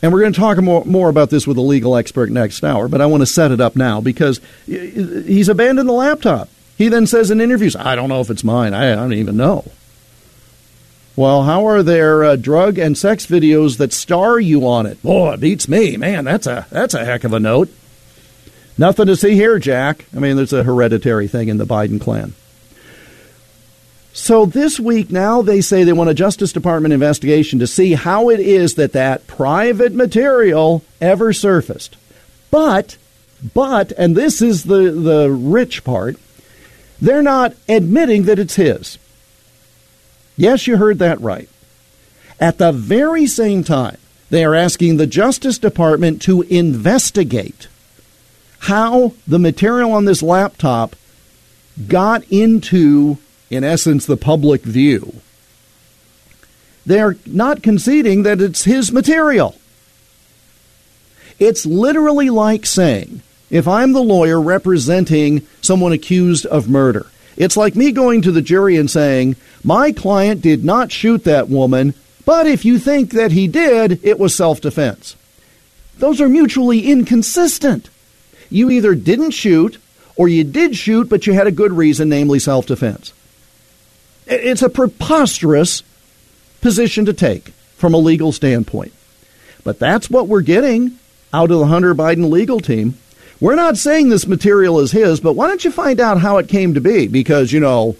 And 0.00 0.12
we're 0.12 0.20
going 0.20 0.32
to 0.32 0.38
talk 0.38 0.58
more, 0.58 0.84
more 0.84 1.08
about 1.08 1.30
this 1.30 1.44
with 1.44 1.56
a 1.56 1.62
legal 1.62 1.96
expert 1.96 2.30
next 2.30 2.62
hour, 2.62 2.86
but 2.86 3.00
I 3.00 3.06
want 3.06 3.22
to 3.22 3.26
set 3.26 3.50
it 3.50 3.60
up 3.60 3.74
now 3.74 4.00
because 4.00 4.40
he's 4.64 5.48
abandoned 5.48 5.88
the 5.88 5.92
laptop. 5.92 6.48
He 6.76 6.88
then 6.88 7.08
says 7.08 7.32
in 7.32 7.40
interviews, 7.40 7.74
I 7.74 7.96
don't 7.96 8.08
know 8.08 8.20
if 8.20 8.30
it's 8.30 8.44
mine. 8.44 8.72
I, 8.74 8.92
I 8.92 8.94
don't 8.94 9.12
even 9.12 9.36
know. 9.36 9.72
Well, 11.18 11.42
how 11.42 11.66
are 11.66 11.82
there 11.82 12.22
uh, 12.22 12.36
drug 12.36 12.78
and 12.78 12.96
sex 12.96 13.26
videos 13.26 13.78
that 13.78 13.92
star 13.92 14.38
you 14.38 14.68
on 14.68 14.86
it? 14.86 15.02
Boy, 15.02 15.32
it 15.32 15.40
beats 15.40 15.66
me. 15.66 15.96
Man, 15.96 16.24
that's 16.24 16.46
a 16.46 16.68
that's 16.70 16.94
a 16.94 17.04
heck 17.04 17.24
of 17.24 17.32
a 17.32 17.40
note. 17.40 17.70
Nothing 18.78 19.06
to 19.06 19.16
see 19.16 19.34
here, 19.34 19.58
Jack. 19.58 20.04
I 20.14 20.20
mean, 20.20 20.36
there's 20.36 20.52
a 20.52 20.62
hereditary 20.62 21.26
thing 21.26 21.48
in 21.48 21.58
the 21.58 21.66
Biden 21.66 22.00
clan. 22.00 22.34
So 24.12 24.46
this 24.46 24.78
week 24.78 25.10
now 25.10 25.42
they 25.42 25.60
say 25.60 25.82
they 25.82 25.92
want 25.92 26.08
a 26.08 26.14
Justice 26.14 26.52
Department 26.52 26.94
investigation 26.94 27.58
to 27.58 27.66
see 27.66 27.94
how 27.94 28.30
it 28.30 28.38
is 28.38 28.76
that 28.76 28.92
that 28.92 29.26
private 29.26 29.92
material 29.92 30.84
ever 31.00 31.32
surfaced. 31.32 31.96
But 32.52 32.96
but 33.54 33.90
and 33.98 34.14
this 34.14 34.40
is 34.40 34.62
the 34.62 34.92
the 34.92 35.32
rich 35.32 35.82
part, 35.82 36.14
they're 37.02 37.24
not 37.24 37.56
admitting 37.68 38.22
that 38.26 38.38
it's 38.38 38.54
his. 38.54 38.98
Yes, 40.38 40.68
you 40.68 40.76
heard 40.76 41.00
that 41.00 41.20
right. 41.20 41.48
At 42.40 42.58
the 42.58 42.70
very 42.70 43.26
same 43.26 43.64
time, 43.64 43.98
they 44.30 44.44
are 44.44 44.54
asking 44.54 44.96
the 44.96 45.06
Justice 45.06 45.58
Department 45.58 46.22
to 46.22 46.42
investigate 46.42 47.66
how 48.60 49.14
the 49.26 49.40
material 49.40 49.92
on 49.92 50.04
this 50.04 50.22
laptop 50.22 50.94
got 51.88 52.22
into, 52.30 53.18
in 53.50 53.64
essence, 53.64 54.06
the 54.06 54.16
public 54.16 54.62
view. 54.62 55.14
They're 56.86 57.16
not 57.26 57.62
conceding 57.62 58.22
that 58.22 58.40
it's 58.40 58.64
his 58.64 58.92
material. 58.92 59.56
It's 61.40 61.66
literally 61.66 62.30
like 62.30 62.64
saying, 62.64 63.22
if 63.50 63.66
I'm 63.66 63.92
the 63.92 64.02
lawyer 64.02 64.40
representing 64.40 65.46
someone 65.60 65.92
accused 65.92 66.46
of 66.46 66.68
murder, 66.68 67.06
it's 67.38 67.56
like 67.56 67.76
me 67.76 67.92
going 67.92 68.20
to 68.22 68.32
the 68.32 68.42
jury 68.42 68.76
and 68.76 68.90
saying, 68.90 69.36
My 69.62 69.92
client 69.92 70.42
did 70.42 70.64
not 70.64 70.90
shoot 70.90 71.22
that 71.24 71.48
woman, 71.48 71.94
but 72.24 72.48
if 72.48 72.64
you 72.64 72.80
think 72.80 73.12
that 73.12 73.30
he 73.30 73.46
did, 73.46 74.04
it 74.04 74.18
was 74.18 74.34
self 74.34 74.60
defense. 74.60 75.14
Those 75.98 76.20
are 76.20 76.28
mutually 76.28 76.90
inconsistent. 76.90 77.90
You 78.50 78.70
either 78.70 78.96
didn't 78.96 79.30
shoot 79.30 79.78
or 80.16 80.26
you 80.26 80.42
did 80.42 80.76
shoot, 80.76 81.08
but 81.08 81.28
you 81.28 81.32
had 81.32 81.46
a 81.46 81.52
good 81.52 81.72
reason, 81.72 82.08
namely 82.08 82.40
self 82.40 82.66
defense. 82.66 83.12
It's 84.26 84.62
a 84.62 84.68
preposterous 84.68 85.84
position 86.60 87.06
to 87.06 87.12
take 87.12 87.50
from 87.76 87.94
a 87.94 87.98
legal 87.98 88.32
standpoint. 88.32 88.92
But 89.62 89.78
that's 89.78 90.10
what 90.10 90.26
we're 90.26 90.40
getting 90.40 90.98
out 91.32 91.52
of 91.52 91.60
the 91.60 91.66
Hunter 91.66 91.94
Biden 91.94 92.30
legal 92.30 92.58
team. 92.58 92.98
We're 93.40 93.54
not 93.54 93.76
saying 93.76 94.08
this 94.08 94.26
material 94.26 94.80
is 94.80 94.90
his, 94.90 95.20
but 95.20 95.34
why 95.34 95.46
don't 95.46 95.64
you 95.64 95.70
find 95.70 96.00
out 96.00 96.20
how 96.20 96.38
it 96.38 96.48
came 96.48 96.74
to 96.74 96.80
be? 96.80 97.06
Because, 97.06 97.52
you 97.52 97.60
know, 97.60 97.96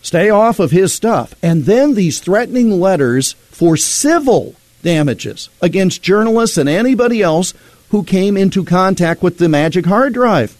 stay 0.00 0.30
off 0.30 0.58
of 0.58 0.70
his 0.70 0.94
stuff. 0.94 1.34
And 1.42 1.64
then 1.64 1.94
these 1.94 2.20
threatening 2.20 2.80
letters 2.80 3.32
for 3.50 3.76
civil 3.76 4.54
damages 4.82 5.50
against 5.60 6.02
journalists 6.02 6.56
and 6.56 6.68
anybody 6.68 7.20
else 7.20 7.52
who 7.90 8.04
came 8.04 8.36
into 8.36 8.64
contact 8.64 9.22
with 9.22 9.38
the 9.38 9.48
magic 9.48 9.84
hard 9.84 10.14
drive. 10.14 10.56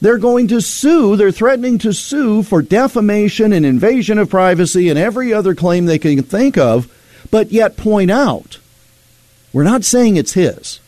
They're 0.00 0.18
going 0.18 0.48
to 0.48 0.60
sue, 0.60 1.16
they're 1.16 1.30
threatening 1.30 1.78
to 1.78 1.92
sue 1.92 2.42
for 2.42 2.60
defamation 2.60 3.52
and 3.52 3.64
invasion 3.64 4.18
of 4.18 4.30
privacy 4.30 4.88
and 4.88 4.98
every 4.98 5.32
other 5.32 5.54
claim 5.54 5.86
they 5.86 5.98
can 5.98 6.22
think 6.22 6.58
of, 6.58 6.92
but 7.30 7.50
yet 7.50 7.76
point 7.76 8.10
out 8.10 8.58
we're 9.52 9.62
not 9.62 9.84
saying 9.84 10.16
it's 10.16 10.34
his. 10.34 10.80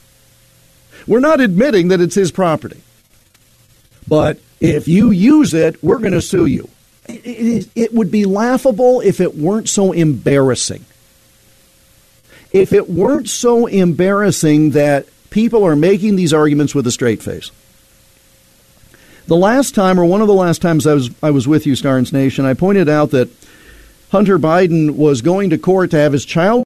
We're 1.09 1.21
not 1.21 1.41
admitting 1.41 1.89
that 1.89 2.01
it's 2.01 2.15
his 2.15 2.31
property. 2.31 2.83
But 4.07 4.39
if 4.61 4.87
you 4.87 5.11
use 5.11 5.55
it, 5.55 5.83
we're 5.83 5.99
going 5.99 6.13
to 6.13 6.23
sue 6.23 6.47
you. 6.47 6.69
It, 7.07 7.23
it, 7.25 7.69
it, 7.75 7.95
would 7.95 8.11
be 8.11 8.27
laughable 8.27 9.01
if 9.01 9.21
it 9.21 9.35
weren't 9.35 9.69
so 9.69 9.93
embarrassing. 9.93 10.85
If 12.53 12.75
it 12.75 12.91
weren't 12.91 13.29
so 13.29 13.67
embarrassing 13.67 14.71
that 14.71 15.07
people 15.31 15.65
are 15.65 15.77
making 15.77 16.17
these 16.17 16.35
arguments 16.35 16.75
with 16.75 16.87
a 16.87 16.91
straight 16.91 17.23
face. 17.23 17.51
The 19.27 19.37
last 19.37 19.75
time, 19.75 19.99
or 19.99 20.05
one 20.05 20.21
of 20.21 20.27
the 20.27 20.35
last 20.35 20.61
times 20.63 20.87
I 20.87 20.95
was 20.95 21.11
I 21.23 21.31
was 21.31 21.47
with 21.47 21.67
you, 21.67 21.75
Starnes 21.75 22.13
Nation, 22.13 22.47
I 22.47 22.55
pointed 22.55 22.89
out 22.89 23.11
that 23.11 23.29
Hunter 24.11 24.39
Biden 24.39 24.97
was 24.97 25.21
going 25.21 25.51
to 25.51 25.59
court 25.59 25.91
to 25.91 25.99
have 25.99 26.13
his 26.13 26.25
child 26.25 26.65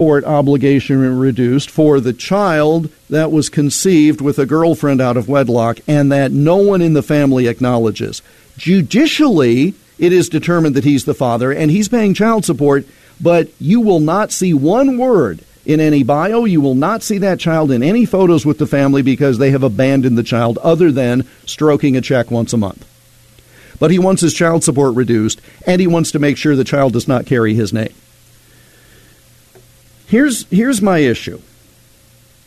support 0.00 0.24
obligation 0.24 1.20
reduced 1.20 1.70
for 1.70 2.00
the 2.00 2.12
child 2.12 2.90
that 3.08 3.30
was 3.30 3.48
conceived 3.48 4.20
with 4.20 4.40
a 4.40 4.44
girlfriend 4.44 5.00
out 5.00 5.16
of 5.16 5.28
wedlock 5.28 5.78
and 5.86 6.10
that 6.10 6.32
no 6.32 6.56
one 6.56 6.82
in 6.82 6.94
the 6.94 7.02
family 7.02 7.46
acknowledges. 7.46 8.20
Judicially, 8.56 9.72
it 9.96 10.12
is 10.12 10.28
determined 10.28 10.74
that 10.74 10.82
he's 10.82 11.04
the 11.04 11.14
father 11.14 11.52
and 11.52 11.70
he's 11.70 11.88
paying 11.88 12.12
child 12.12 12.44
support, 12.44 12.84
but 13.20 13.48
you 13.60 13.80
will 13.80 14.00
not 14.00 14.32
see 14.32 14.52
one 14.52 14.98
word 14.98 15.44
in 15.64 15.78
any 15.78 16.02
bio. 16.02 16.44
You 16.44 16.60
will 16.60 16.74
not 16.74 17.04
see 17.04 17.18
that 17.18 17.38
child 17.38 17.70
in 17.70 17.84
any 17.84 18.04
photos 18.04 18.44
with 18.44 18.58
the 18.58 18.66
family 18.66 19.02
because 19.02 19.38
they 19.38 19.52
have 19.52 19.62
abandoned 19.62 20.18
the 20.18 20.24
child 20.24 20.58
other 20.58 20.90
than 20.90 21.24
stroking 21.46 21.96
a 21.96 22.00
check 22.00 22.32
once 22.32 22.52
a 22.52 22.56
month. 22.56 22.84
But 23.78 23.92
he 23.92 24.00
wants 24.00 24.22
his 24.22 24.34
child 24.34 24.64
support 24.64 24.96
reduced 24.96 25.40
and 25.68 25.80
he 25.80 25.86
wants 25.86 26.10
to 26.10 26.18
make 26.18 26.36
sure 26.36 26.56
the 26.56 26.64
child 26.64 26.94
does 26.94 27.06
not 27.06 27.26
carry 27.26 27.54
his 27.54 27.72
name. 27.72 27.94
Here's, 30.06 30.46
here's 30.46 30.82
my 30.82 30.98
issue. 30.98 31.40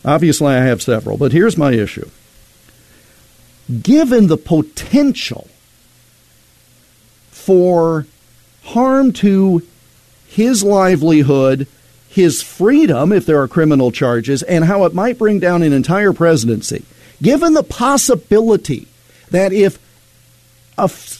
Obviously, 0.05 0.47
I 0.47 0.63
have 0.63 0.81
several, 0.81 1.17
but 1.17 1.31
here's 1.31 1.57
my 1.57 1.73
issue. 1.73 2.09
Given 3.81 4.27
the 4.27 4.37
potential 4.37 5.49
for 7.31 8.05
harm 8.63 9.12
to 9.13 9.65
his 10.27 10.63
livelihood, 10.63 11.67
his 12.10 12.41
freedom, 12.41 13.12
if 13.12 13.25
there 13.25 13.41
are 13.41 13.47
criminal 13.47 13.91
charges, 13.91 14.43
and 14.43 14.65
how 14.65 14.85
it 14.85 14.93
might 14.93 15.17
bring 15.17 15.39
down 15.39 15.63
an 15.63 15.73
entire 15.73 16.13
presidency, 16.13 16.85
given 17.21 17.53
the 17.53 17.63
possibility 17.63 18.87
that 19.31 19.51
if 19.51 19.79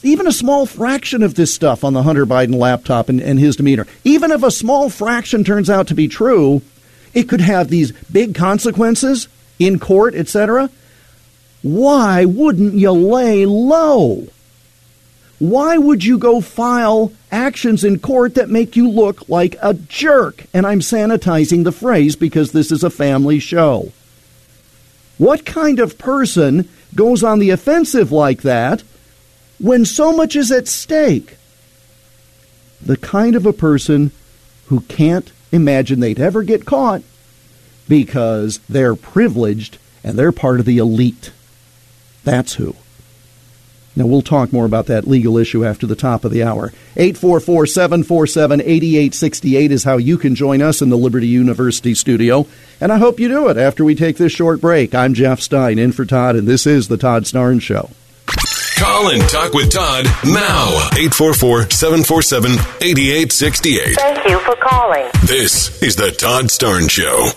even 0.04 0.28
a 0.28 0.32
small 0.32 0.66
fraction 0.66 1.24
of 1.24 1.36
this 1.36 1.54
stuff 1.54 1.84
on 1.84 1.94
the 1.94 2.04
Hunter 2.04 2.26
Biden 2.26 2.56
laptop 2.56 3.10
and, 3.10 3.20
and 3.20 3.40
his 3.40 3.56
demeanor, 3.56 3.88
even 4.04 4.32
if 4.32 4.44
a 4.44 4.52
small 4.52 4.90
fraction 4.90 5.44
turns 5.44 5.70
out 5.70 5.88
to 5.88 5.96
be 5.96 6.08
true, 6.08 6.62
it 7.14 7.28
could 7.28 7.42
have 7.42 7.70
these 7.70 7.92
big 8.12 8.36
consequences 8.36 9.28
in 9.58 9.80
court, 9.80 10.14
etc. 10.14 10.70
Why 11.64 12.26
wouldn't 12.26 12.76
you 12.76 12.92
lay 12.92 13.46
low? 13.46 14.28
why 15.40 15.78
would 15.78 16.04
you 16.04 16.18
go 16.18 16.42
file 16.42 17.12
actions 17.32 17.84
in 17.84 18.00
court 18.00 18.36
that 18.36 18.50
make 18.50 18.76
you 18.76 18.90
look 18.90 19.30
like 19.30 19.56
a 19.62 19.74
jerk? 19.74 20.46
And 20.54 20.66
I'm 20.66 20.80
sanitizing 20.80 21.64
the 21.64 21.72
phrase 21.72 22.16
because 22.16 22.52
this 22.52 22.72
is 22.72 22.84
a 22.84 22.90
family 22.90 23.40
show. 23.40 23.92
What 25.18 25.46
kind 25.46 25.80
of 25.80 25.98
person 25.98 26.68
goes 26.96 27.24
on 27.24 27.40
the 27.40 27.52
offensive 27.52 28.12
like 28.12 28.42
that 28.44 28.84
when 29.60 29.86
so 29.86 30.12
much 30.12 30.36
is 30.36 30.52
at 30.52 30.68
stake? 30.68 31.38
The 32.82 32.98
kind 32.98 33.36
of 33.36 33.46
a 33.46 33.54
person 33.54 34.12
who 34.68 34.82
can't 34.82 35.32
imagine 35.52 36.00
they'd 36.00 36.20
ever 36.20 36.44
get 36.44 36.66
caught 36.66 37.02
because 37.88 38.60
they're 38.70 38.96
privileged 38.96 39.78
and 40.04 40.18
they're 40.18 40.32
part 40.32 40.60
of 40.60 40.66
the 40.66 40.78
elite. 40.78 41.32
That's 42.24 42.56
who. 42.56 42.76
Now, 43.96 44.06
we'll 44.06 44.22
talk 44.22 44.54
more 44.54 44.66
about 44.66 44.86
that 44.86 45.08
legal 45.08 45.40
issue 45.40 45.66
after 45.66 45.88
the 45.88 45.96
top 45.96 46.24
of 46.24 46.32
the 46.32 46.44
hour. 46.44 46.72
844 46.98 47.66
747 47.66 48.62
8868 48.62 49.72
is 49.72 49.84
how 49.86 49.98
you 49.98 50.20
can 50.20 50.36
join 50.36 50.62
us 50.62 50.84
in 50.84 50.90
the 50.90 50.98
Liberty 50.98 51.26
University 51.26 51.96
studio. 51.96 52.46
And 52.80 52.92
I 52.92 53.00
hope 53.00 53.20
you 53.20 53.28
do 53.28 53.48
it 53.48 53.58
after 53.58 53.84
we 53.84 53.96
take 53.96 54.18
this 54.18 54.32
short 54.32 54.62
break. 54.62 54.94
I'm 54.94 55.16
Jeff 55.16 55.42
Stein, 55.42 55.80
in 55.80 55.94
for 55.94 56.06
Todd, 56.06 56.36
and 56.36 56.48
this 56.48 56.68
is 56.68 56.90
The 56.90 56.98
Todd 56.98 57.24
Starnes 57.24 57.64
Show. 57.64 57.90
Call 58.78 59.10
and 59.10 59.22
talk 59.24 59.54
with 59.54 59.72
Todd 59.72 60.06
now. 60.24 60.68
844 60.94 61.72
747 61.72 62.52
8868. 62.52 63.96
Thank 63.96 64.30
you 64.30 64.38
for 64.42 64.56
calling. 64.58 65.08
This 65.24 65.82
is 65.82 65.96
The 65.96 66.12
Todd 66.12 66.46
Starnes 66.46 66.92
Show. 66.92 67.32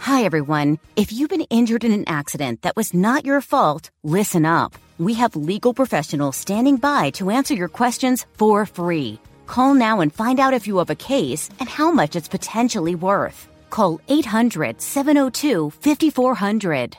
Hi, 0.00 0.24
everyone. 0.24 0.78
If 0.96 1.12
you've 1.12 1.30
been 1.30 1.46
injured 1.48 1.82
in 1.82 1.92
an 1.92 2.04
accident 2.06 2.60
that 2.60 2.76
was 2.76 2.92
not 2.92 3.24
your 3.24 3.40
fault, 3.40 3.90
listen 4.02 4.44
up. 4.44 4.74
We 4.98 5.14
have 5.14 5.34
legal 5.34 5.72
professionals 5.72 6.36
standing 6.36 6.76
by 6.76 7.10
to 7.10 7.30
answer 7.30 7.54
your 7.54 7.68
questions 7.68 8.26
for 8.34 8.66
free. 8.66 9.18
Call 9.46 9.72
now 9.72 10.00
and 10.00 10.12
find 10.12 10.38
out 10.38 10.52
if 10.52 10.66
you 10.66 10.76
have 10.76 10.90
a 10.90 10.94
case 10.94 11.48
and 11.58 11.70
how 11.70 11.90
much 11.90 12.16
it's 12.16 12.28
potentially 12.28 12.94
worth. 12.94 13.48
Call 13.70 13.98
800 14.08 14.82
702 14.82 15.70
5400. 15.70 16.98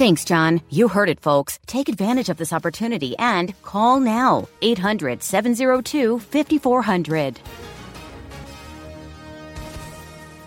Thanks, 0.00 0.24
John. 0.24 0.62
You 0.70 0.88
heard 0.88 1.10
it, 1.10 1.20
folks. 1.20 1.58
Take 1.66 1.90
advantage 1.90 2.30
of 2.30 2.38
this 2.38 2.54
opportunity 2.54 3.14
and 3.18 3.52
call 3.60 4.00
now. 4.00 4.48
800 4.62 5.22
702 5.22 6.18
5400. 6.20 7.38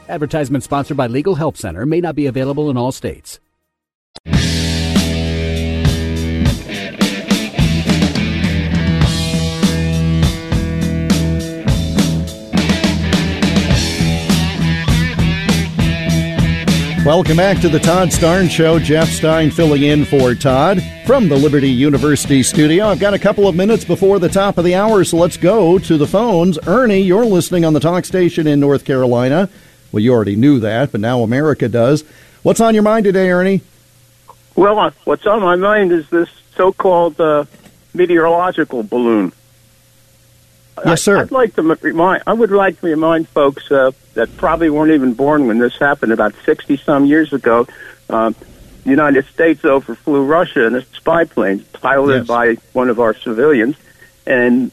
Advertisement 0.09 0.63
sponsored 0.63 0.97
by 0.97 1.05
Legal 1.05 1.35
Help 1.35 1.55
Center 1.55 1.85
may 1.85 2.01
not 2.01 2.15
be 2.15 2.25
available 2.25 2.71
in 2.71 2.77
all 2.77 2.91
states. 2.91 3.39
Welcome 17.05 17.35
back 17.35 17.59
to 17.59 17.67
the 17.67 17.81
Todd 17.81 18.11
Starnes 18.11 18.49
Show. 18.49 18.79
Jeff 18.79 19.09
Stein 19.09 19.51
filling 19.51 19.83
in 19.83 20.05
for 20.05 20.33
Todd 20.35 20.81
from 21.05 21.27
the 21.27 21.35
Liberty 21.35 21.69
University 21.69 22.41
studio. 22.41 22.85
I've 22.85 23.01
got 23.01 23.13
a 23.13 23.19
couple 23.19 23.45
of 23.45 23.57
minutes 23.57 23.83
before 23.83 24.19
the 24.19 24.29
top 24.29 24.57
of 24.57 24.63
the 24.63 24.75
hour, 24.75 25.03
so 25.03 25.17
let's 25.17 25.35
go 25.35 25.77
to 25.79 25.97
the 25.97 26.07
phones. 26.07 26.57
Ernie, 26.65 27.01
you're 27.01 27.25
listening 27.25 27.65
on 27.65 27.73
the 27.73 27.81
talk 27.81 28.05
station 28.05 28.47
in 28.47 28.61
North 28.61 28.85
Carolina. 28.85 29.49
Well, 29.91 29.99
you 29.99 30.13
already 30.13 30.37
knew 30.37 30.61
that, 30.61 30.93
but 30.93 31.01
now 31.01 31.23
America 31.23 31.67
does. 31.67 32.05
What's 32.41 32.61
on 32.61 32.73
your 32.73 32.83
mind 32.83 33.03
today, 33.03 33.29
Ernie? 33.31 33.59
Well, 34.55 34.79
uh, 34.79 34.91
what's 35.03 35.27
on 35.27 35.41
my 35.41 35.57
mind 35.57 35.91
is 35.91 36.09
this 36.09 36.29
so-called 36.55 37.19
uh, 37.19 37.43
meteorological 37.93 38.81
balloon. 38.83 39.33
Yes, 40.85 41.01
sir. 41.03 41.17
I, 41.17 41.21
would 41.21 41.31
like 41.31 41.55
to 41.55 41.61
remind. 41.61 42.23
I 42.25 42.33
would 42.33 42.51
like 42.51 42.79
to 42.81 42.85
remind 42.87 43.27
folks 43.29 43.71
uh, 43.71 43.91
that 44.15 44.35
probably 44.37 44.69
weren't 44.69 44.91
even 44.91 45.13
born 45.13 45.47
when 45.47 45.59
this 45.59 45.77
happened 45.77 46.11
about 46.11 46.33
sixty 46.45 46.77
some 46.77 47.05
years 47.05 47.31
ago. 47.31 47.67
Um, 48.09 48.35
the 48.83 48.89
United 48.89 49.25
States 49.27 49.63
overflew 49.63 50.23
Russia 50.23 50.65
in 50.67 50.75
a 50.75 50.81
spy 50.95 51.25
plane 51.25 51.63
piloted 51.73 52.21
Yes. 52.21 52.27
by 52.27 52.53
one 52.73 52.89
of 52.89 52.99
our 52.99 53.13
civilians, 53.13 53.75
and 54.25 54.71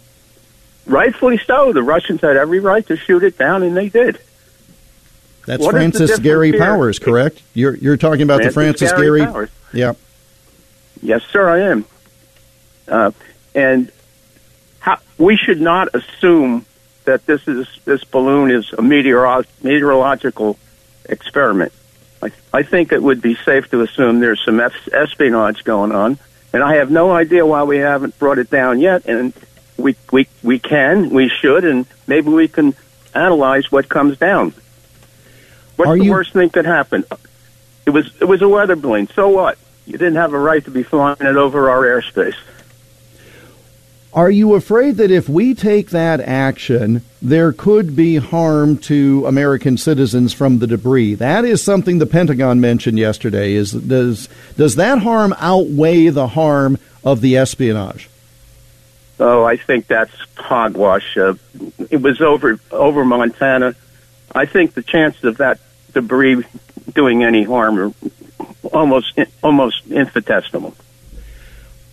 rightfully 0.86 1.38
so. 1.46 1.72
The 1.72 1.82
Russians 1.82 2.20
had 2.22 2.36
every 2.36 2.60
right 2.60 2.86
to 2.88 2.96
shoot 2.96 3.22
it 3.22 3.36
down, 3.38 3.62
and 3.62 3.76
they 3.76 3.88
did. 3.88 4.18
That's 5.46 5.62
What 5.62 5.74
is 5.74 5.92
the 5.92 5.98
Francis 5.98 6.18
Gary 6.18 6.50
here? 6.50 6.60
Powers, 6.60 6.98
correct? 6.98 7.42
You're 7.54 7.74
you're 7.76 7.96
talking 7.96 8.22
about 8.22 8.42
the 8.42 8.50
Francis 8.50 8.90
Francis 8.90 9.00
Gary 9.00 9.20
Gary. 9.20 9.32
Powers. 9.32 9.50
Yeah. 9.72 9.92
Yes, 11.02 11.22
sir, 11.30 11.48
I 11.48 11.60
am. 11.70 11.84
Uh, 12.88 13.10
and 13.54 13.90
how, 14.80 14.98
we 15.18 15.36
should 15.36 15.60
not 15.60 15.88
assume 15.94 16.66
that 17.04 17.24
this 17.26 17.46
is 17.48 17.66
this 17.84 18.02
balloon 18.04 18.50
is 18.50 18.72
a 18.72 18.76
meteoro- 18.82 19.44
meteorological 19.62 20.58
experiment. 21.06 21.72
I, 22.22 22.30
I 22.52 22.62
think 22.62 22.92
it 22.92 23.02
would 23.02 23.22
be 23.22 23.34
safe 23.36 23.70
to 23.70 23.82
assume 23.82 24.20
there's 24.20 24.44
some 24.44 24.60
es- 24.60 24.88
espionage 24.92 25.64
going 25.64 25.92
on, 25.92 26.18
and 26.52 26.62
I 26.62 26.76
have 26.76 26.90
no 26.90 27.12
idea 27.12 27.46
why 27.46 27.62
we 27.62 27.78
haven't 27.78 28.18
brought 28.18 28.38
it 28.38 28.50
down 28.50 28.80
yet. 28.80 29.06
And 29.06 29.32
we 29.76 29.96
we 30.12 30.26
we 30.42 30.58
can, 30.58 31.10
we 31.10 31.28
should, 31.28 31.64
and 31.64 31.86
maybe 32.06 32.28
we 32.28 32.48
can 32.48 32.74
analyze 33.14 33.70
what 33.72 33.88
comes 33.88 34.18
down. 34.18 34.52
What's 35.76 35.88
Are 35.90 35.98
the 35.98 36.04
you- 36.04 36.10
worst 36.10 36.32
thing 36.32 36.48
that 36.54 36.64
happened? 36.66 37.04
It 37.86 37.90
was 37.90 38.10
it 38.20 38.26
was 38.26 38.42
a 38.42 38.48
weather 38.48 38.76
balloon. 38.76 39.08
So 39.08 39.28
what? 39.28 39.58
You 39.86 39.94
didn't 39.94 40.16
have 40.16 40.32
a 40.34 40.38
right 40.38 40.62
to 40.64 40.70
be 40.70 40.82
flying 40.84 41.16
it 41.20 41.36
over 41.36 41.70
our 41.70 41.82
airspace. 41.82 42.36
Are 44.12 44.30
you 44.30 44.54
afraid 44.54 44.96
that 44.96 45.12
if 45.12 45.28
we 45.28 45.54
take 45.54 45.90
that 45.90 46.20
action, 46.20 47.02
there 47.22 47.52
could 47.52 47.94
be 47.94 48.16
harm 48.16 48.76
to 48.78 49.24
American 49.26 49.76
citizens 49.76 50.32
from 50.32 50.58
the 50.58 50.66
debris? 50.66 51.14
That 51.14 51.44
is 51.44 51.62
something 51.62 51.98
the 51.98 52.06
Pentagon 52.06 52.60
mentioned 52.60 52.98
yesterday. 52.98 53.52
Is 53.52 53.70
does 53.70 54.28
does 54.56 54.74
that 54.76 54.98
harm 54.98 55.32
outweigh 55.38 56.08
the 56.08 56.26
harm 56.26 56.78
of 57.04 57.20
the 57.20 57.36
espionage? 57.36 58.10
Oh, 59.20 59.44
I 59.44 59.56
think 59.56 59.86
that's 59.86 60.14
hogwash. 60.34 61.16
Uh, 61.16 61.34
it 61.88 62.02
was 62.02 62.20
over 62.20 62.58
over 62.72 63.04
Montana. 63.04 63.76
I 64.34 64.44
think 64.46 64.74
the 64.74 64.82
chances 64.82 65.22
of 65.22 65.36
that 65.36 65.60
debris 65.92 66.44
doing 66.94 67.22
any 67.22 67.44
harm 67.44 67.78
are 67.78 67.92
almost 68.72 69.16
almost 69.40 69.86
infinitesimal. 69.86 70.74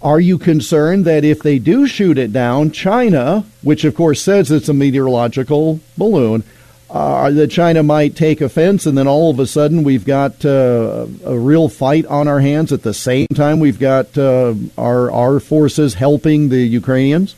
Are 0.01 0.19
you 0.19 0.37
concerned 0.37 1.05
that 1.05 1.23
if 1.23 1.41
they 1.41 1.57
do 1.57 1.87
shoot 1.87 2.17
it 2.17 2.31
down, 2.31 2.71
China, 2.71 3.45
which 3.63 3.83
of 3.83 3.95
course 3.95 4.21
says 4.21 4.51
it's 4.51 4.69
a 4.69 4.73
meteorological 4.73 5.79
balloon, 5.97 6.43
uh, 6.89 7.31
that 7.31 7.49
China 7.49 7.83
might 7.83 8.15
take 8.15 8.39
offense, 8.39 8.85
and 8.85 8.97
then 8.97 9.07
all 9.07 9.29
of 9.29 9.39
a 9.39 9.47
sudden 9.47 9.83
we've 9.83 10.05
got 10.05 10.45
uh, 10.45 11.05
a 11.25 11.37
real 11.37 11.67
fight 11.67 12.05
on 12.05 12.27
our 12.27 12.39
hands. 12.39 12.71
At 12.71 12.83
the 12.83 12.93
same 12.93 13.27
time, 13.27 13.59
we've 13.59 13.79
got 13.79 14.17
uh, 14.17 14.53
our 14.77 15.11
our 15.11 15.39
forces 15.39 15.95
helping 15.95 16.49
the 16.49 16.61
Ukrainians. 16.61 17.35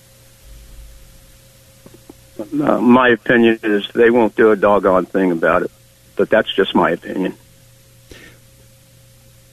Uh, 2.40 2.80
my 2.80 3.10
opinion 3.10 3.60
is 3.64 3.88
they 3.94 4.10
won't 4.10 4.36
do 4.36 4.52
a 4.52 4.56
doggone 4.56 5.06
thing 5.06 5.32
about 5.32 5.64
it, 5.64 5.72
but 6.16 6.30
that's 6.30 6.54
just 6.54 6.76
my 6.76 6.92
opinion. 6.92 7.36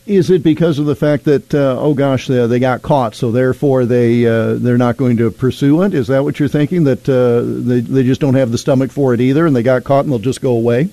Is 0.07 0.31
it 0.31 0.45
because 0.45 0.79
of 0.79 0.87
the 0.87 0.95
fact 0.95 1.25
that 1.25 1.53
uh, 1.53 1.77
oh 1.81 1.93
gosh 1.93 2.29
they, 2.29 2.47
they 2.47 2.61
got 2.61 2.81
caught, 2.81 3.17
so 3.17 3.33
therefore 3.33 3.85
they 3.85 4.25
uh, 4.25 4.55
they're 4.55 4.79
not 4.79 4.97
going 4.97 5.17
to 5.17 5.33
pursue 5.33 5.83
it? 5.83 5.95
Is 5.95 6.07
that 6.07 6.23
what 6.23 6.39
you're 6.39 6.49
thinking? 6.49 6.85
That 6.85 7.09
uh, 7.09 7.43
they 7.45 7.81
they 7.81 8.05
just 8.05 8.21
don't 8.21 8.35
have 8.35 8.53
the 8.53 8.59
stomach 8.59 8.93
for 8.93 9.15
it 9.15 9.21
either, 9.21 9.47
and 9.47 9.57
they 9.57 9.65
got 9.65 9.83
caught 9.83 10.05
and 10.05 10.13
they'll 10.13 10.21
just 10.21 10.41
go 10.41 10.53
away? 10.53 10.91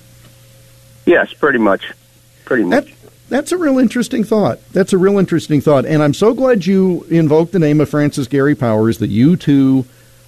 Yes, 1.06 1.32
pretty 1.32 1.60
much, 1.60 1.92
pretty 2.44 2.64
much. 2.64 2.86
That, 2.86 2.94
that's 3.28 3.52
a 3.52 3.56
real 3.56 3.78
interesting 3.78 4.24
thought. 4.24 4.58
That's 4.72 4.92
a 4.92 4.98
real 4.98 5.18
interesting 5.18 5.60
thought, 5.60 5.86
and 5.86 6.02
I'm 6.02 6.14
so 6.14 6.34
glad 6.34 6.66
you 6.66 7.06
invoked 7.08 7.52
the 7.52 7.60
name 7.60 7.80
of 7.80 7.88
Francis 7.88 8.26
Gary 8.26 8.56
Powers, 8.56 8.98
the 8.98 9.06
U 9.06 9.36
two 9.36 9.86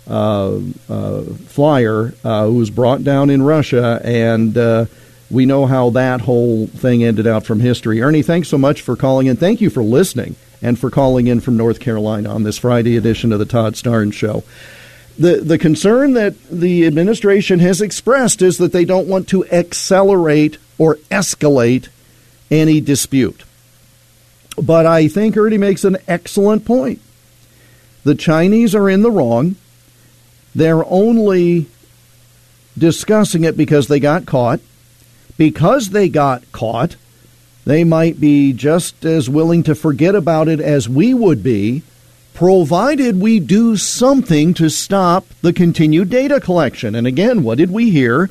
uh, 0.09 0.61
uh, 0.89 1.23
flyer 1.23 2.15
uh, 2.23 2.47
who 2.47 2.55
was 2.55 2.71
brought 2.71 3.03
down 3.03 3.31
in 3.31 3.43
Russia, 3.43 4.01
and 4.05 4.57
uh, 4.57 4.87
we 5.31 5.47
know 5.47 5.67
how 5.67 5.91
that 5.91 6.21
whole 6.23 6.67
thing 6.67 7.03
ended 7.03 7.27
out 7.27 7.45
from 7.45 7.61
history. 7.61 8.01
Ernie, 8.01 8.23
thanks 8.23 8.49
so 8.49 8.59
much 8.59 8.81
for 8.81 8.97
calling 8.97 9.27
in. 9.27 9.37
Thank 9.37 9.61
you 9.61 9.71
for 9.71 9.83
listening 9.83 10.37
and 10.63 10.79
for 10.79 10.91
calling 10.91 11.27
in 11.27 11.41
from 11.41 11.57
North 11.57 11.81
Carolina 11.81 12.31
on 12.31 12.45
this 12.45 12.59
Friday 12.59 12.97
edition 12.97 13.33
of 13.33 13.39
the 13.39 13.45
Todd 13.45 13.75
Starnes 13.75 14.15
Show. 14.15 14.45
the, 15.19 15.37
the 15.37 15.59
concern 15.59 16.13
that 16.13 16.35
the 16.49 16.87
administration 16.87 17.59
has 17.59 17.81
expressed 17.81 18.43
is 18.43 18.59
that 18.59 18.73
they 18.73 18.85
don't 18.85 19.09
want 19.09 19.29
to 19.29 19.47
accelerate 19.47 20.59
or 20.79 20.97
escalate 21.11 21.89
any 22.51 22.81
dispute. 22.81 23.45
But 24.63 24.87
I 24.87 25.09
think 25.09 25.37
Ernie 25.37 25.59
makes 25.59 25.85
an 25.85 25.97
excellent 26.07 26.65
point. 26.65 27.01
The 28.05 28.15
Chinese 28.15 28.75
are 28.75 28.89
in 28.89 29.03
the 29.03 29.11
wrong. 29.11 29.57
They're 30.55 30.85
only 30.87 31.67
discussing 32.79 33.45
it 33.45 33.57
because 33.57 33.89
they 33.89 34.01
got 34.01 34.27
caught. 34.27 34.61
Because 35.37 35.91
they 35.91 36.09
got 36.09 36.51
caught, 36.53 36.97
they 37.65 37.85
might 37.85 38.21
be 38.21 38.53
just 38.53 39.05
as 39.05 39.29
willing 39.29 39.63
to 39.65 39.75
forget 39.75 40.15
about 40.15 40.49
it 40.49 40.61
as 40.61 40.89
we 40.89 41.13
would 41.13 41.43
be, 41.43 41.83
provided 42.33 43.21
we 43.21 43.41
do 43.41 43.77
something 43.77 44.55
to 44.55 44.69
stop 44.69 45.27
the 45.43 45.53
continued 45.53 46.11
data 46.11 46.39
collection. 46.39 46.95
And 46.95 47.07
again, 47.07 47.43
what 47.43 47.59
did 47.59 47.71
we 47.71 47.91
hear 47.91 48.29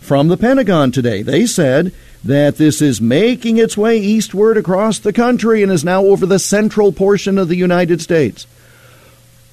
from 0.00 0.28
the 0.28 0.36
Pentagon 0.36 0.92
today? 0.92 1.22
They 1.22 1.46
said 1.46 1.92
that 2.22 2.56
this 2.56 2.82
is 2.82 3.00
making 3.00 3.56
its 3.56 3.76
way 3.76 3.98
eastward 3.98 4.56
across 4.56 4.98
the 4.98 5.12
country 5.12 5.62
and 5.62 5.72
is 5.72 5.84
now 5.84 6.04
over 6.04 6.26
the 6.26 6.38
central 6.38 6.92
portion 6.92 7.38
of 7.38 7.48
the 7.48 7.56
United 7.56 8.00
States. 8.00 8.46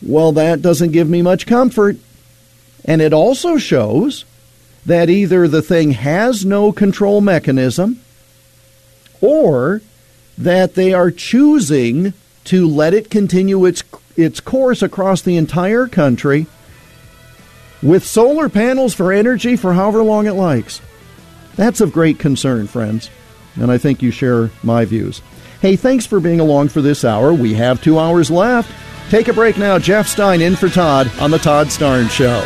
Well, 0.02 0.32
that 0.34 0.62
doesn't 0.62 0.92
give 0.92 1.10
me 1.10 1.22
much 1.22 1.46
comfort. 1.48 1.98
And 2.86 3.02
it 3.02 3.14
also 3.14 3.58
shows 3.58 4.26
that 4.86 5.10
either 5.10 5.48
the 5.48 5.62
thing 5.62 5.92
has 5.92 6.44
no 6.46 6.72
control 6.72 7.22
mechanism 7.22 8.00
or 9.22 9.82
that 10.38 10.76
they 10.76 10.94
are 10.94 11.12
choosing 11.12 12.14
to 12.44 12.68
let 12.68 12.94
it 12.94 13.10
continue 13.10 13.66
its 13.66 13.84
its 14.18 14.40
course 14.40 14.82
across 14.82 15.22
the 15.22 15.38
entire 15.38 15.88
country 15.88 16.46
with 17.82 18.06
solar 18.06 18.50
panels 18.50 18.94
for 18.94 19.12
energy 19.12 19.56
for 19.56 19.74
however 19.74 20.04
long 20.04 20.28
it 20.28 20.34
likes. 20.34 20.82
That's 21.56 21.82
of 21.82 21.94
great 21.94 22.20
concern, 22.20 22.68
friends, 22.68 23.10
and 23.56 23.72
I 23.72 23.78
think 23.78 24.02
you 24.02 24.12
share 24.12 24.52
my 24.64 24.86
views. 24.86 25.22
Hey, 25.62 25.76
thanks 25.76 26.06
for 26.06 26.20
being 26.20 26.40
along 26.40 26.70
for 26.70 26.82
this 26.82 27.06
hour. 27.06 27.34
We 27.34 27.54
have 27.54 27.82
2 27.82 27.98
hours 27.98 28.30
left. 28.30 28.72
Take 29.10 29.28
a 29.28 29.34
break 29.34 29.58
now. 29.58 29.80
Jeff 29.80 30.08
Stein 30.08 30.42
in 30.42 30.56
for 30.56 30.70
Todd 30.70 31.12
on 31.20 31.32
the 31.32 31.40
Todd 31.40 31.68
Starnes 31.68 32.10
show. 32.10 32.42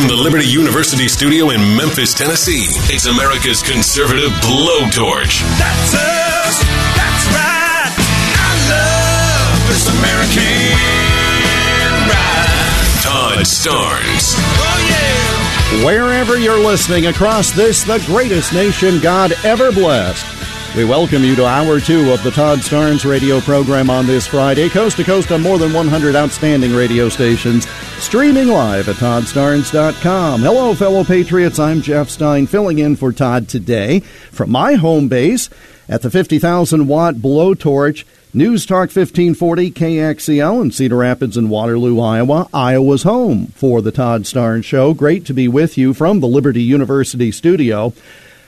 From 0.00 0.08
the 0.08 0.16
Liberty 0.16 0.46
University 0.46 1.08
studio 1.08 1.50
in 1.50 1.60
Memphis, 1.76 2.14
Tennessee, 2.14 2.64
it's 2.88 3.04
America's 3.04 3.62
conservative 3.62 4.30
blowtorch. 4.40 5.42
That's 5.58 5.92
us. 5.92 6.56
That's 6.96 7.26
right. 7.36 7.92
I 8.32 8.52
love 8.72 9.68
this 9.68 9.84
American 9.92 10.72
ride. 12.08 13.02
Todd 13.02 13.44
Starnes. 13.44 14.36
Oh, 14.38 14.86
yeah. 14.88 15.84
Wherever 15.84 16.38
you're 16.38 16.64
listening 16.64 17.08
across 17.08 17.50
this, 17.50 17.82
the 17.82 18.02
greatest 18.06 18.54
nation 18.54 19.00
God 19.00 19.34
ever 19.44 19.70
blessed, 19.70 20.24
we 20.76 20.84
welcome 20.84 21.24
you 21.24 21.36
to 21.36 21.44
hour 21.44 21.78
two 21.78 22.12
of 22.12 22.22
the 22.22 22.30
Todd 22.30 22.60
Starnes 22.60 23.04
radio 23.04 23.40
program 23.40 23.90
on 23.90 24.06
this 24.06 24.26
Friday, 24.26 24.70
coast 24.70 24.96
to 24.96 25.04
coast 25.04 25.30
on 25.30 25.42
more 25.42 25.58
than 25.58 25.74
100 25.74 26.16
outstanding 26.16 26.72
radio 26.72 27.10
stations, 27.10 27.66
streaming 28.00 28.48
live 28.48 28.88
at 28.88 28.96
ToddStarnes.com. 28.96 30.40
Hello, 30.40 30.74
fellow 30.74 31.04
patriots. 31.04 31.58
I'm 31.58 31.82
Jeff 31.82 32.08
Stein, 32.08 32.46
filling 32.46 32.78
in 32.78 32.96
for 32.96 33.12
Todd 33.12 33.48
today 33.48 34.00
from 34.00 34.50
my 34.50 34.74
home 34.74 35.08
base 35.08 35.50
at 35.88 36.02
the 36.02 36.10
50,000 36.10 36.88
watt 36.88 37.16
blowtorch. 37.16 38.04
News 38.32 38.64
Talk 38.64 38.90
1540 38.90 39.70
KXEL 39.72 40.62
in 40.62 40.70
Cedar 40.70 40.96
Rapids 40.96 41.36
and 41.36 41.50
Waterloo, 41.50 42.00
Iowa. 42.00 42.48
Iowa's 42.54 43.02
home 43.02 43.48
for 43.48 43.82
the 43.82 43.92
Todd 43.92 44.22
Starnes 44.22 44.64
Show. 44.64 44.94
Great 44.94 45.26
to 45.26 45.34
be 45.34 45.48
with 45.48 45.76
you 45.76 45.92
from 45.92 46.20
the 46.20 46.28
Liberty 46.28 46.62
University 46.62 47.30
studio. 47.30 47.92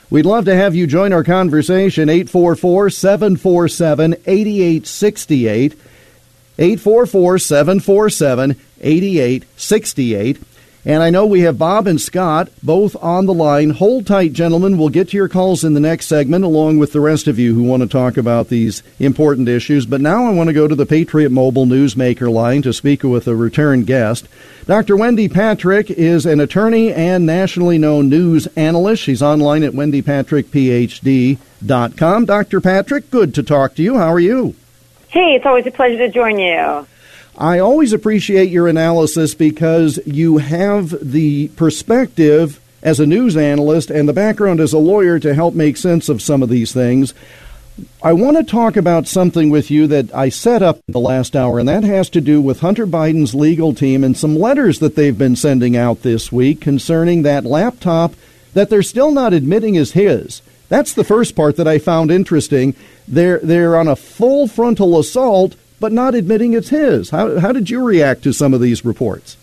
We'd 0.09 0.25
love 0.25 0.45
to 0.45 0.55
have 0.55 0.73
you 0.73 0.87
join 0.87 1.13
our 1.13 1.23
conversation 1.23 2.09
844 2.09 2.89
747 2.89 4.13
8868. 4.25 5.73
844 6.57 7.39
747 7.39 8.55
8868. 8.83 10.39
And 10.85 11.01
I 11.01 11.11
know 11.11 11.25
we 11.25 11.39
have 11.41 11.57
Bob 11.57 11.87
and 11.87 12.01
Scott 12.01 12.49
both 12.61 12.97
on 13.01 13.25
the 13.25 13.33
line. 13.33 13.69
Hold 13.69 14.05
tight, 14.05 14.33
gentlemen. 14.33 14.77
We'll 14.77 14.89
get 14.89 15.07
to 15.09 15.17
your 15.17 15.29
calls 15.29 15.63
in 15.63 15.75
the 15.75 15.79
next 15.79 16.07
segment, 16.07 16.43
along 16.43 16.77
with 16.77 16.91
the 16.91 16.99
rest 16.99 17.25
of 17.27 17.39
you 17.39 17.55
who 17.55 17.63
want 17.63 17.83
to 17.83 17.87
talk 17.87 18.17
about 18.17 18.49
these 18.49 18.83
important 18.99 19.47
issues. 19.47 19.85
But 19.85 20.01
now 20.01 20.25
I 20.25 20.31
want 20.31 20.47
to 20.47 20.53
go 20.53 20.67
to 20.67 20.75
the 20.75 20.85
Patriot 20.85 21.29
Mobile 21.29 21.65
Newsmaker 21.65 22.29
line 22.29 22.63
to 22.63 22.73
speak 22.73 23.03
with 23.03 23.29
a 23.29 23.35
return 23.35 23.85
guest. 23.85 24.27
Dr. 24.65 24.97
Wendy 24.97 25.29
Patrick 25.29 25.89
is 25.89 26.25
an 26.25 26.41
attorney 26.41 26.91
and 26.91 27.25
nationally 27.25 27.77
known 27.77 28.09
news 28.09 28.47
analyst. 28.57 29.03
She's 29.03 29.21
online 29.21 29.63
at 29.63 29.71
wendypatrickphd.com. 29.71 32.25
Dr. 32.25 32.59
Patrick, 32.59 33.09
good 33.09 33.33
to 33.35 33.43
talk 33.43 33.75
to 33.75 33.81
you. 33.81 33.97
How 33.97 34.11
are 34.11 34.19
you? 34.19 34.53
Hey, 35.07 35.35
it's 35.35 35.45
always 35.45 35.65
a 35.65 35.71
pleasure 35.71 35.99
to 35.99 36.09
join 36.09 36.39
you. 36.39 36.85
I 37.37 37.59
always 37.59 37.93
appreciate 37.93 38.49
your 38.49 38.67
analysis 38.67 39.33
because 39.33 39.99
you 40.05 40.37
have 40.37 40.95
the 41.01 41.47
perspective 41.49 42.59
as 42.83 42.99
a 42.99 43.07
news 43.07 43.35
analyst 43.35 43.89
and 43.89 44.07
the 44.07 44.13
background 44.13 44.59
as 44.59 44.73
a 44.73 44.77
lawyer 44.77 45.17
to 45.19 45.33
help 45.33 45.55
make 45.55 45.77
sense 45.77 46.09
of 46.09 46.21
some 46.21 46.43
of 46.43 46.49
these 46.49 46.73
things. 46.73 47.13
I 48.03 48.13
want 48.13 48.37
to 48.37 48.43
talk 48.43 48.75
about 48.75 49.07
something 49.07 49.49
with 49.49 49.71
you 49.71 49.87
that 49.87 50.13
I 50.13 50.29
set 50.29 50.61
up 50.61 50.79
the 50.87 50.99
last 50.99 51.35
hour, 51.35 51.57
and 51.57 51.67
that 51.67 51.83
has 51.83 52.07
to 52.11 52.21
do 52.21 52.39
with 52.39 52.59
Hunter 52.59 52.85
Biden's 52.85 53.33
legal 53.33 53.73
team 53.73 54.03
and 54.03 54.15
some 54.15 54.37
letters 54.37 54.77
that 54.77 54.95
they've 54.95 55.17
been 55.17 55.35
sending 55.35 55.75
out 55.75 56.03
this 56.03 56.31
week 56.31 56.61
concerning 56.61 57.23
that 57.23 57.45
laptop 57.45 58.13
that 58.53 58.69
they're 58.69 58.83
still 58.83 59.11
not 59.11 59.33
admitting 59.33 59.73
is 59.73 59.93
his. 59.93 60.43
That's 60.69 60.93
the 60.93 61.03
first 61.03 61.35
part 61.35 61.55
that 61.55 61.67
I 61.67 61.79
found 61.79 62.11
interesting. 62.11 62.75
They're 63.07 63.39
they're 63.39 63.75
on 63.75 63.87
a 63.87 63.95
full 63.95 64.47
frontal 64.47 64.99
assault 64.99 65.55
but 65.79 65.91
not 65.91 66.15
admitting 66.15 66.53
it's 66.53 66.69
his. 66.69 67.09
How, 67.09 67.39
how 67.39 67.51
did 67.51 67.69
you 67.69 67.83
react 67.83 68.23
to 68.23 68.33
some 68.33 68.53
of 68.53 68.61
these 68.61 68.85
reports? 68.85 69.37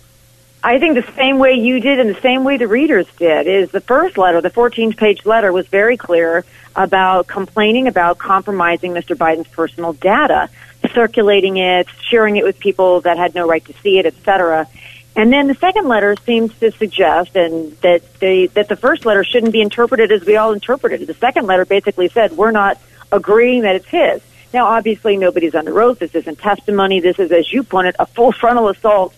I 0.62 0.78
think 0.78 0.94
the 0.94 1.12
same 1.12 1.38
way 1.38 1.54
you 1.54 1.80
did 1.80 1.98
and 2.00 2.14
the 2.14 2.20
same 2.20 2.44
way 2.44 2.58
the 2.58 2.68
readers 2.68 3.06
did 3.16 3.46
is 3.46 3.70
the 3.70 3.80
first 3.80 4.18
letter, 4.18 4.40
the 4.40 4.50
14 4.50 4.92
page 4.92 5.24
letter 5.24 5.52
was 5.52 5.66
very 5.68 5.96
clear 5.96 6.44
about 6.76 7.26
complaining 7.26 7.88
about 7.88 8.18
compromising 8.18 8.92
Mr. 8.92 9.16
Biden's 9.16 9.48
personal 9.48 9.94
data, 9.94 10.50
circulating 10.92 11.56
it, 11.56 11.86
sharing 12.00 12.36
it 12.36 12.44
with 12.44 12.58
people 12.58 13.00
that 13.02 13.16
had 13.16 13.34
no 13.34 13.48
right 13.48 13.64
to 13.64 13.72
see 13.82 13.98
it, 13.98 14.06
etc. 14.06 14.68
And 15.16 15.32
then 15.32 15.48
the 15.48 15.54
second 15.54 15.88
letter 15.88 16.14
seems 16.24 16.56
to 16.60 16.70
suggest 16.72 17.36
and 17.36 17.72
that 17.80 18.02
they 18.20 18.46
that 18.48 18.68
the 18.68 18.76
first 18.76 19.04
letter 19.04 19.24
shouldn't 19.24 19.52
be 19.52 19.60
interpreted 19.62 20.12
as 20.12 20.24
we 20.24 20.36
all 20.36 20.52
interpreted 20.52 21.02
it. 21.02 21.06
The 21.06 21.14
second 21.14 21.46
letter 21.46 21.64
basically 21.64 22.08
said 22.08 22.32
we're 22.32 22.52
not 22.52 22.78
agreeing 23.10 23.62
that 23.62 23.76
it's 23.76 23.88
his. 23.88 24.20
Now, 24.52 24.66
obviously, 24.66 25.16
nobody's 25.16 25.54
under 25.54 25.80
oath. 25.80 26.00
This 26.00 26.14
isn't 26.14 26.38
testimony. 26.38 27.00
This 27.00 27.18
is, 27.18 27.30
as 27.30 27.52
you 27.52 27.62
pointed, 27.62 27.96
a 27.98 28.06
full 28.06 28.32
frontal 28.32 28.68
assault, 28.68 29.14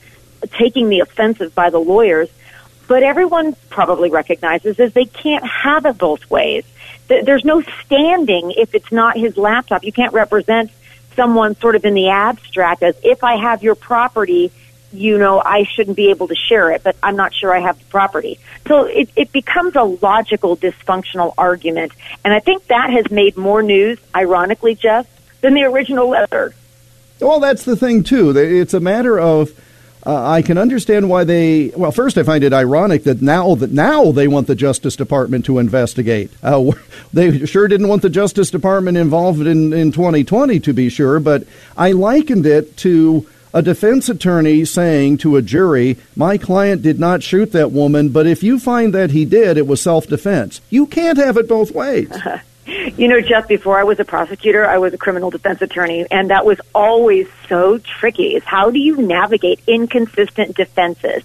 taking 0.59 0.89
the 0.89 1.01
offensive 1.01 1.55
by 1.55 1.70
the 1.70 1.78
lawyers. 1.78 2.28
But 2.87 3.03
everyone 3.03 3.57
probably 3.70 4.11
recognizes 4.11 4.78
is 4.78 4.93
they 4.93 5.07
can't 5.07 5.47
have 5.47 5.87
it 5.87 5.97
both 5.97 6.28
ways. 6.30 6.64
There's 7.09 7.45
no 7.45 7.62
standing 7.85 8.53
if 8.57 8.74
it's 8.74 8.93
not 8.93 9.16
his 9.16 9.37
laptop. 9.37 9.85
You 9.85 9.93
can't 9.93 10.12
represent 10.12 10.70
someone 11.14 11.57
sort 11.57 11.76
of 11.76 11.85
in 11.85 11.95
the 11.95 12.09
abstract 12.09 12.83
as 12.83 12.97
if 13.03 13.22
I 13.24 13.37
have 13.37 13.62
your 13.62 13.74
property, 13.74 14.51
you 14.93 15.18
know, 15.18 15.41
I 15.45 15.64
shouldn't 15.64 15.97
be 15.97 16.11
able 16.11 16.28
to 16.28 16.35
share 16.35 16.70
it, 16.72 16.83
but 16.83 16.97
I'm 17.03 17.16
not 17.16 17.35
sure 17.35 17.55
I 17.55 17.61
have 17.61 17.78
the 17.78 17.85
property. 17.87 18.39
So 18.66 18.85
it, 18.85 19.11
it 19.16 19.33
becomes 19.33 19.76
a 19.76 19.83
logical, 19.83 20.57
dysfunctional 20.57 21.35
argument. 21.37 21.93
And 22.24 22.33
I 22.33 22.41
think 22.41 22.66
that 22.68 22.91
has 22.91 23.11
made 23.11 23.37
more 23.37 23.62
news, 23.62 23.99
ironically, 24.14 24.74
Jeff, 24.74 25.07
than 25.43 25.55
the 25.55 25.64
original 25.64 26.09
letter. 26.09 26.55
Well, 27.20 27.38
that's 27.38 27.64
the 27.64 27.76
thing 27.76 28.03
too. 28.03 28.30
It's 28.36 28.74
a 28.74 28.80
matter 28.80 29.20
of 29.20 29.53
uh, 30.05 30.30
I 30.30 30.43
can 30.43 30.59
understand 30.59 31.09
why 31.09 31.22
they. 31.22 31.68
Well, 31.76 31.93
first, 31.93 32.18
I 32.18 32.24
find 32.24 32.43
it 32.43 32.53
ironic 32.53 33.05
that 33.05 33.22
now 33.22 33.55
that 33.55 33.70
now 33.70 34.11
they 34.11 34.26
want 34.26 34.49
the 34.49 34.57
Justice 34.57 34.97
Department 34.97 35.45
to 35.45 35.59
investigate. 35.59 36.32
Uh, 36.43 36.72
they 37.12 37.47
sure 37.47 37.68
didn't 37.68 37.88
want 37.88 38.03
the 38.03 38.11
Justice 38.11 38.51
Department 38.51 38.97
involved 38.97 39.47
in 39.47 39.72
in 39.72 39.93
2020, 39.93 40.59
to 40.61 40.72
be 40.72 40.88
sure. 40.88 41.20
But 41.20 41.45
I 41.76 41.93
likened 41.93 42.47
it 42.47 42.76
to 42.78 43.28
a 43.55 43.62
defense 43.62 44.09
attorney 44.09 44.64
saying 44.64 45.18
to 45.18 45.36
a 45.36 45.43
jury, 45.43 45.99
"My 46.16 46.36
client 46.36 46.82
did 46.82 46.99
not 46.99 47.22
shoot 47.22 47.53
that 47.53 47.70
woman, 47.70 48.09
but 48.09 48.26
if 48.26 48.43
you 48.43 48.59
find 48.59 48.93
that 48.95 49.12
he 49.12 49.24
did, 49.24 49.57
it 49.57 49.68
was 49.68 49.80
self 49.80 50.09
defense." 50.09 50.61
You 50.68 50.86
can't 50.86 51.18
have 51.18 51.36
it 51.36 51.47
both 51.49 51.70
ways. 51.70 52.11
You 52.97 53.09
know, 53.09 53.20
just 53.20 53.49
before 53.49 53.79
I 53.79 53.85
was 53.85 54.01
a 54.01 54.05
prosecutor, 54.05 54.66
I 54.66 54.79
was 54.79 54.95
a 54.95 54.99
criminal 54.99 55.31
defense 55.31 55.61
attorney, 55.61 56.07
and 56.11 56.31
that 56.31 56.47
was 56.47 56.59
always 56.75 57.29
so 57.49 57.79
tricky. 57.79 58.35
Is 58.35 58.45
how 58.45 58.70
do 58.70 58.79
you 58.79 58.97
navigate 58.97 59.61
inconsistent 59.66 60.57
defenses? 60.57 61.23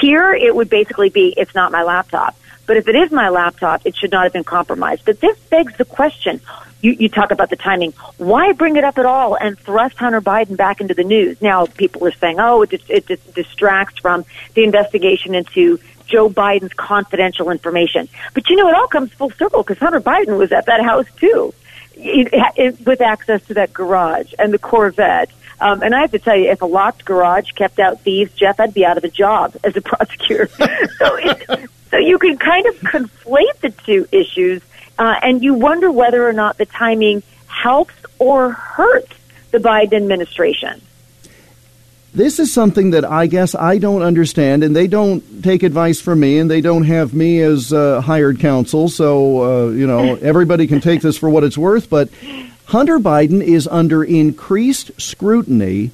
Here, 0.00 0.32
it 0.34 0.54
would 0.54 0.68
basically 0.68 1.08
be, 1.08 1.32
it's 1.36 1.54
not 1.54 1.72
my 1.72 1.82
laptop. 1.82 2.36
But 2.66 2.76
if 2.76 2.88
it 2.88 2.94
is 2.94 3.10
my 3.10 3.28
laptop, 3.30 3.86
it 3.86 3.96
should 3.96 4.12
not 4.12 4.24
have 4.24 4.32
been 4.32 4.44
compromised. 4.44 5.04
But 5.04 5.20
this 5.20 5.38
begs 5.50 5.76
the 5.76 5.84
question. 5.84 6.40
You, 6.80 6.92
you 6.92 7.08
talk 7.08 7.30
about 7.30 7.48
the 7.50 7.56
timing. 7.56 7.92
Why 8.18 8.52
bring 8.52 8.76
it 8.76 8.84
up 8.84 8.98
at 8.98 9.06
all 9.06 9.34
and 9.34 9.58
thrust 9.58 9.96
Hunter 9.96 10.20
Biden 10.20 10.56
back 10.56 10.80
into 10.80 10.94
the 10.94 11.04
news? 11.04 11.40
Now, 11.40 11.66
people 11.66 12.06
are 12.06 12.12
saying, 12.12 12.38
oh, 12.38 12.62
it, 12.62 12.70
dis- 12.70 12.88
it 12.88 13.34
distracts 13.34 13.98
from 14.00 14.24
the 14.54 14.64
investigation 14.64 15.34
into 15.34 15.78
Joe 16.06 16.28
Biden's 16.28 16.72
confidential 16.74 17.50
information. 17.50 18.08
But 18.34 18.48
you 18.48 18.56
know, 18.56 18.68
it 18.68 18.74
all 18.74 18.88
comes 18.88 19.12
full 19.12 19.30
circle 19.30 19.62
because 19.62 19.78
Hunter 19.78 20.00
Biden 20.00 20.38
was 20.38 20.52
at 20.52 20.66
that 20.66 20.82
house 20.82 21.06
too, 21.16 21.54
it, 21.94 22.28
it, 22.56 22.86
with 22.86 23.00
access 23.00 23.42
to 23.46 23.54
that 23.54 23.72
garage 23.72 24.32
and 24.38 24.52
the 24.52 24.58
Corvette. 24.58 25.30
Um, 25.60 25.82
and 25.82 25.94
I 25.94 26.00
have 26.00 26.10
to 26.10 26.18
tell 26.18 26.36
you, 26.36 26.50
if 26.50 26.60
a 26.62 26.66
locked 26.66 27.04
garage 27.04 27.52
kept 27.52 27.78
out 27.78 28.00
thieves, 28.00 28.32
Jeff, 28.34 28.58
I'd 28.58 28.74
be 28.74 28.84
out 28.84 28.96
of 28.96 29.04
a 29.04 29.08
job 29.08 29.56
as 29.62 29.76
a 29.76 29.80
prosecutor. 29.82 30.48
so, 30.48 31.16
it, 31.16 31.70
so 31.90 31.98
you 31.98 32.18
can 32.18 32.36
kind 32.36 32.66
of 32.66 32.76
conflate 32.80 33.60
the 33.60 33.70
two 33.70 34.08
issues, 34.10 34.62
uh, 34.98 35.14
and 35.22 35.42
you 35.42 35.54
wonder 35.54 35.90
whether 35.90 36.26
or 36.28 36.32
not 36.32 36.58
the 36.58 36.66
timing 36.66 37.22
helps 37.46 37.94
or 38.18 38.50
hurts 38.50 39.14
the 39.52 39.58
Biden 39.58 39.94
administration. 39.94 40.82
This 42.14 42.38
is 42.38 42.52
something 42.52 42.90
that 42.90 43.06
I 43.06 43.26
guess 43.26 43.54
I 43.54 43.78
don't 43.78 44.02
understand, 44.02 44.62
and 44.62 44.76
they 44.76 44.86
don't 44.86 45.42
take 45.42 45.62
advice 45.62 45.98
from 45.98 46.20
me, 46.20 46.38
and 46.38 46.50
they 46.50 46.60
don't 46.60 46.84
have 46.84 47.14
me 47.14 47.40
as 47.40 47.72
uh, 47.72 48.02
hired 48.02 48.38
counsel. 48.38 48.90
So, 48.90 49.42
uh, 49.42 49.70
you 49.70 49.86
know, 49.86 50.14
everybody 50.22 50.66
can 50.66 50.82
take 50.82 51.00
this 51.00 51.16
for 51.16 51.30
what 51.30 51.42
it's 51.42 51.56
worth. 51.56 51.88
But 51.88 52.10
Hunter 52.66 52.98
Biden 52.98 53.42
is 53.42 53.66
under 53.66 54.04
increased 54.04 55.00
scrutiny, 55.00 55.90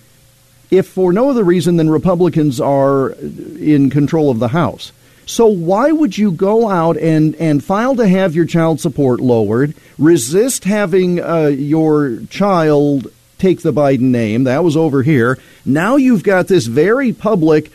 if 0.72 0.88
for 0.88 1.12
no 1.12 1.30
other 1.30 1.44
reason 1.44 1.76
than 1.76 1.88
Republicans 1.88 2.60
are 2.60 3.10
in 3.10 3.88
control 3.88 4.30
of 4.30 4.40
the 4.40 4.48
House. 4.48 4.90
So 5.24 5.46
why 5.46 5.92
would 5.92 6.18
you 6.18 6.32
go 6.32 6.68
out 6.68 6.96
and, 6.96 7.36
and 7.36 7.62
file 7.62 7.94
to 7.96 8.08
have 8.08 8.34
your 8.34 8.46
child 8.46 8.80
support 8.80 9.20
lowered, 9.20 9.74
resist 9.98 10.64
having 10.64 11.22
uh, 11.22 11.46
your 11.46 12.20
child 12.30 13.12
take 13.38 13.62
the 13.62 13.72
Biden 13.72 14.10
name. 14.10 14.44
That 14.44 14.64
was 14.64 14.76
over 14.76 15.02
here. 15.02 15.38
Now 15.64 15.96
you've 15.96 16.22
got 16.22 16.48
this 16.48 16.66
very 16.66 17.12
public. 17.12 17.70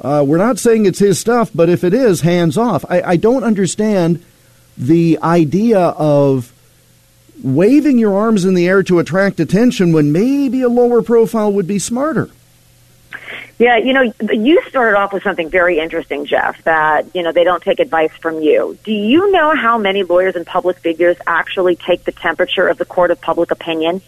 Uh, 0.00 0.24
we're 0.26 0.38
not 0.38 0.58
saying 0.58 0.86
it's 0.86 0.98
his 0.98 1.18
stuff, 1.18 1.50
but 1.54 1.68
if 1.68 1.84
it 1.84 1.94
is, 1.94 2.20
hands 2.20 2.58
off. 2.58 2.84
I, 2.88 3.02
I 3.02 3.16
don't 3.16 3.44
understand 3.44 4.24
the 4.76 5.18
idea 5.22 5.78
of 5.78 6.52
waving 7.42 7.98
your 7.98 8.16
arms 8.16 8.44
in 8.44 8.54
the 8.54 8.66
air 8.66 8.82
to 8.82 8.98
attract 8.98 9.40
attention 9.40 9.92
when 9.92 10.12
maybe 10.12 10.62
a 10.62 10.68
lower 10.68 11.02
profile 11.02 11.52
would 11.52 11.66
be 11.66 11.78
smarter. 11.78 12.30
Yeah, 13.64 13.78
you 13.78 13.94
know, 13.94 14.12
you 14.30 14.60
started 14.68 14.94
off 14.94 15.14
with 15.14 15.22
something 15.22 15.48
very 15.48 15.78
interesting, 15.78 16.26
Jeff, 16.26 16.62
that, 16.64 17.06
you 17.14 17.22
know, 17.22 17.32
they 17.32 17.44
don't 17.44 17.62
take 17.62 17.80
advice 17.80 18.10
from 18.20 18.42
you. 18.42 18.78
Do 18.84 18.92
you 18.92 19.32
know 19.32 19.56
how 19.56 19.78
many 19.78 20.02
lawyers 20.02 20.36
and 20.36 20.46
public 20.46 20.76
figures 20.80 21.16
actually 21.26 21.74
take 21.74 22.04
the 22.04 22.12
temperature 22.12 22.68
of 22.68 22.76
the 22.76 22.84
court 22.84 23.10
of 23.10 23.22
public 23.22 23.50
opinion? 23.50 24.02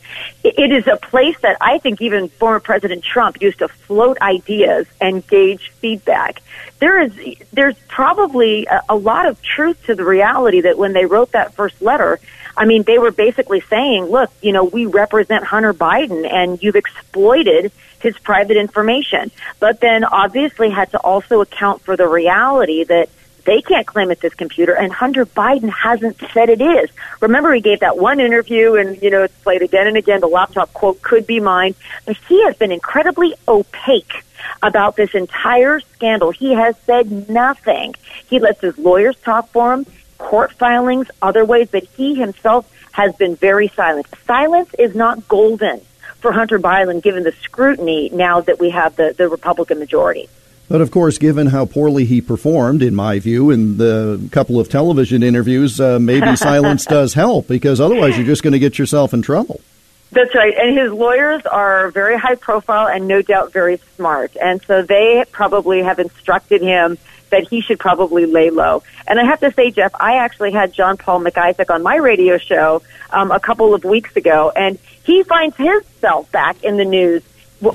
It 0.45 0.73
is 0.73 0.87
a 0.87 0.99
place 0.99 1.39
that 1.41 1.57
I 1.59 1.79
think 1.79 2.03
even 2.03 2.29
former 2.29 2.61
President 2.61 3.03
Trump 3.03 3.41
used 3.41 3.61
to 3.61 3.69
float 3.69 4.19
ideas 4.21 4.87
and 5.01 5.27
gauge 5.27 5.73
feedback. 5.77 6.43
There 6.79 7.01
is, 7.01 7.15
there's 7.51 7.79
probably 7.89 8.69
a, 8.91 8.95
lot 8.95 9.25
of 9.25 9.41
truth 9.41 9.87
to 9.87 9.95
the 9.95 10.05
reality 10.05 10.61
that 10.61 10.77
when 10.77 10.93
they 10.93 11.07
wrote 11.07 11.33
that 11.33 11.55
first 11.55 11.81
letter, 11.81 12.21
I 12.59 12.67
mean, 12.67 12.83
they 12.83 12.99
were 12.99 13.11
basically 13.11 13.63
saying, 13.63 14.05
look, 14.05 14.31
you 14.43 14.53
know, 14.53 14.65
we 14.65 14.85
represent 14.85 15.45
Hunter 15.45 15.73
Biden 15.73 16.31
and 16.31 16.63
you've 16.63 16.77
exploited 16.77 17.73
his 18.07 18.19
private 18.19 18.57
information. 18.57 19.31
But 19.59 19.81
then 19.81 20.05
obviously 20.05 20.71
had 20.71 20.93
to 20.93 20.99
also 20.99 21.41
account 21.41 21.83
for 21.83 21.97
the 21.97 22.07
reality 22.07 22.85
that 22.85 23.09
they 23.45 23.63
can't 23.63 23.87
claim 23.87 24.11
it's 24.11 24.23
his 24.23 24.35
computer 24.35 24.75
and 24.75 24.93
Hunter 24.93 25.25
Biden 25.25 25.71
hasn't 25.71 26.21
said 26.33 26.49
it 26.49 26.61
is. 26.61 26.91
Remember 27.21 27.53
he 27.53 27.61
gave 27.61 27.81
that 27.81 27.97
one 27.97 28.21
interview 28.21 28.75
and, 28.75 29.01
you 29.03 29.11
know, 29.11 29.25
it's 29.25 29.39
played 29.43 29.63
again 29.63 29.87
and 29.87 29.97
again. 29.97 30.21
The 30.21 30.29
laptop 30.29 30.73
quote 30.73 31.03
could 31.03 31.27
be 31.27 31.41
mine. 31.41 31.75
But 32.05 32.17
he 32.29 32.45
has 32.45 32.57
been 32.57 32.73
incredibly 32.73 33.35
opaque 33.47 34.25
about 34.63 34.97
this 34.97 35.15
entire 35.15 35.81
scandal. 35.81 36.31
He 36.31 36.55
has 36.55 36.77
said 36.87 37.29
nothing. 37.29 37.95
He 38.29 38.39
lets 38.39 38.61
his 38.61 38.79
lawyers 38.79 39.17
talk 39.17 39.49
for 39.51 39.73
him, 39.73 39.87
court 40.19 40.53
filings, 40.53 41.09
other 41.23 41.45
ways, 41.45 41.69
but 41.71 41.85
he 41.97 42.15
himself 42.15 42.71
has 42.93 43.15
been 43.17 43.37
very 43.37 43.69
silent. 43.69 44.07
Silence 44.27 44.71
is 44.79 44.95
not 44.95 45.29
golden 45.29 45.81
for 46.27 46.33
Hunter 46.33 46.59
Biden, 46.59 47.01
given 47.01 47.23
the 47.23 47.31
scrutiny 47.31 48.11
now 48.13 48.41
that 48.41 48.59
we 48.59 48.71
have 48.71 48.97
the, 48.97 49.15
the 49.17 49.29
Republican 49.29 49.79
majority. 49.79 50.29
But 50.69 50.81
of 50.81 50.91
course, 50.91 51.19
given 51.19 51.47
how 51.47 51.67
poorly 51.67 52.05
he 52.05 52.21
performed, 52.21 52.83
in 52.83 52.97
my 52.97 53.21
view, 53.21 53.53
in 53.53 53.77
the 53.77 54.29
couple 54.33 54.59
of 54.59 54.69
television 54.69 55.23
interviews, 55.23 55.81
uh, 55.81 56.01
maybe 56.01 56.35
silence 56.37 56.85
does 56.85 57.15
help 57.15 57.47
because 57.47 57.81
otherwise 57.81 58.17
you're 58.17 58.27
just 58.27 58.43
going 58.43 58.55
to 58.55 58.59
get 58.59 58.77
yourself 58.77 59.15
in 59.15 59.23
trouble. 59.23 59.61
That's 60.11 60.35
right. 60.35 60.53
And 60.57 60.77
his 60.77 60.91
lawyers 60.91 61.47
are 61.47 61.93
very 61.93 62.19
high 62.19 62.35
profile 62.35 62.89
and 62.89 63.07
no 63.07 63.23
doubt 63.23 63.53
very 63.53 63.79
smart. 63.95 64.37
And 64.43 64.61
so 64.63 64.83
they 64.83 65.25
probably 65.31 65.85
have 65.85 66.01
instructed 66.01 66.61
him 66.61 66.99
that 67.31 67.49
he 67.49 67.61
should 67.61 67.79
probably 67.79 68.27
lay 68.27 68.51
low. 68.51 68.83
And 69.07 69.19
I 69.19 69.25
have 69.25 69.41
to 69.41 69.53
say, 69.53 69.71
Jeff, 69.71 69.93
I 69.99 70.17
actually 70.19 70.53
had 70.53 70.73
John 70.73 70.97
Paul 70.97 71.21
Mac 71.21 71.37
Isaac 71.37 71.71
on 71.71 71.83
my 71.83 71.97
radio 71.97 72.39
show 72.39 72.83
um, 73.11 73.31
a 73.31 73.41
couple 73.41 73.75
of 73.75 73.85
weeks 73.85 74.17
ago, 74.17 74.53
and 74.55 74.79
he 75.03 75.23
finds 75.23 75.57
himself 75.57 76.31
back 76.33 76.63
in 76.63 76.77
the 76.77 76.85
news 76.85 77.23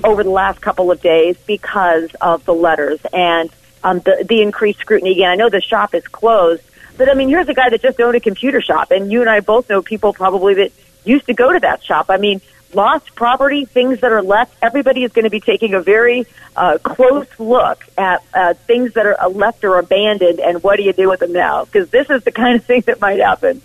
over 0.03 0.23
the 0.23 0.29
last 0.29 0.61
couple 0.61 0.91
of 0.91 1.01
days 1.01 1.37
because 1.47 2.13
of 2.21 2.45
the 2.45 2.53
letters 2.53 2.99
and 3.11 3.49
um, 3.83 3.99
the, 3.99 4.25
the 4.27 4.41
increased 4.41 4.79
scrutiny. 4.79 5.11
Again, 5.13 5.31
I 5.31 5.35
know 5.35 5.49
the 5.49 5.61
shop 5.61 5.95
is 5.95 6.07
closed, 6.07 6.63
but 6.97 7.09
I 7.09 7.13
mean, 7.13 7.29
here's 7.29 7.49
a 7.49 7.53
guy 7.53 7.69
that 7.69 7.81
just 7.81 7.99
owned 7.99 8.15
a 8.15 8.19
computer 8.19 8.61
shop, 8.61 8.91
and 8.91 9.11
you 9.11 9.21
and 9.21 9.29
I 9.29 9.39
both 9.39 9.69
know 9.69 9.81
people 9.81 10.13
probably 10.13 10.55
that 10.55 10.71
used 11.03 11.25
to 11.27 11.33
go 11.33 11.51
to 11.51 11.59
that 11.59 11.83
shop. 11.83 12.07
I 12.09 12.17
mean, 12.17 12.41
lost 12.73 13.15
property, 13.15 13.65
things 13.65 14.01
that 14.01 14.11
are 14.11 14.21
left, 14.21 14.55
everybody 14.61 15.03
is 15.03 15.11
going 15.11 15.25
to 15.25 15.29
be 15.29 15.39
taking 15.39 15.73
a 15.73 15.81
very 15.81 16.25
uh, 16.55 16.77
close 16.83 17.27
look 17.39 17.85
at 17.97 18.23
uh, 18.33 18.53
things 18.53 18.93
that 18.93 19.05
are 19.05 19.29
left 19.29 19.63
or 19.63 19.79
abandoned 19.79 20.39
and 20.39 20.63
what 20.63 20.77
do 20.77 20.83
you 20.83 20.93
do 20.93 21.09
with 21.09 21.19
them 21.19 21.33
now? 21.33 21.65
Because 21.65 21.89
this 21.89 22.09
is 22.09 22.23
the 22.23 22.31
kind 22.43 22.55
of 22.55 22.65
thing 22.65 22.81
that 22.81 23.01
might 23.01 23.19
happen. 23.19 23.61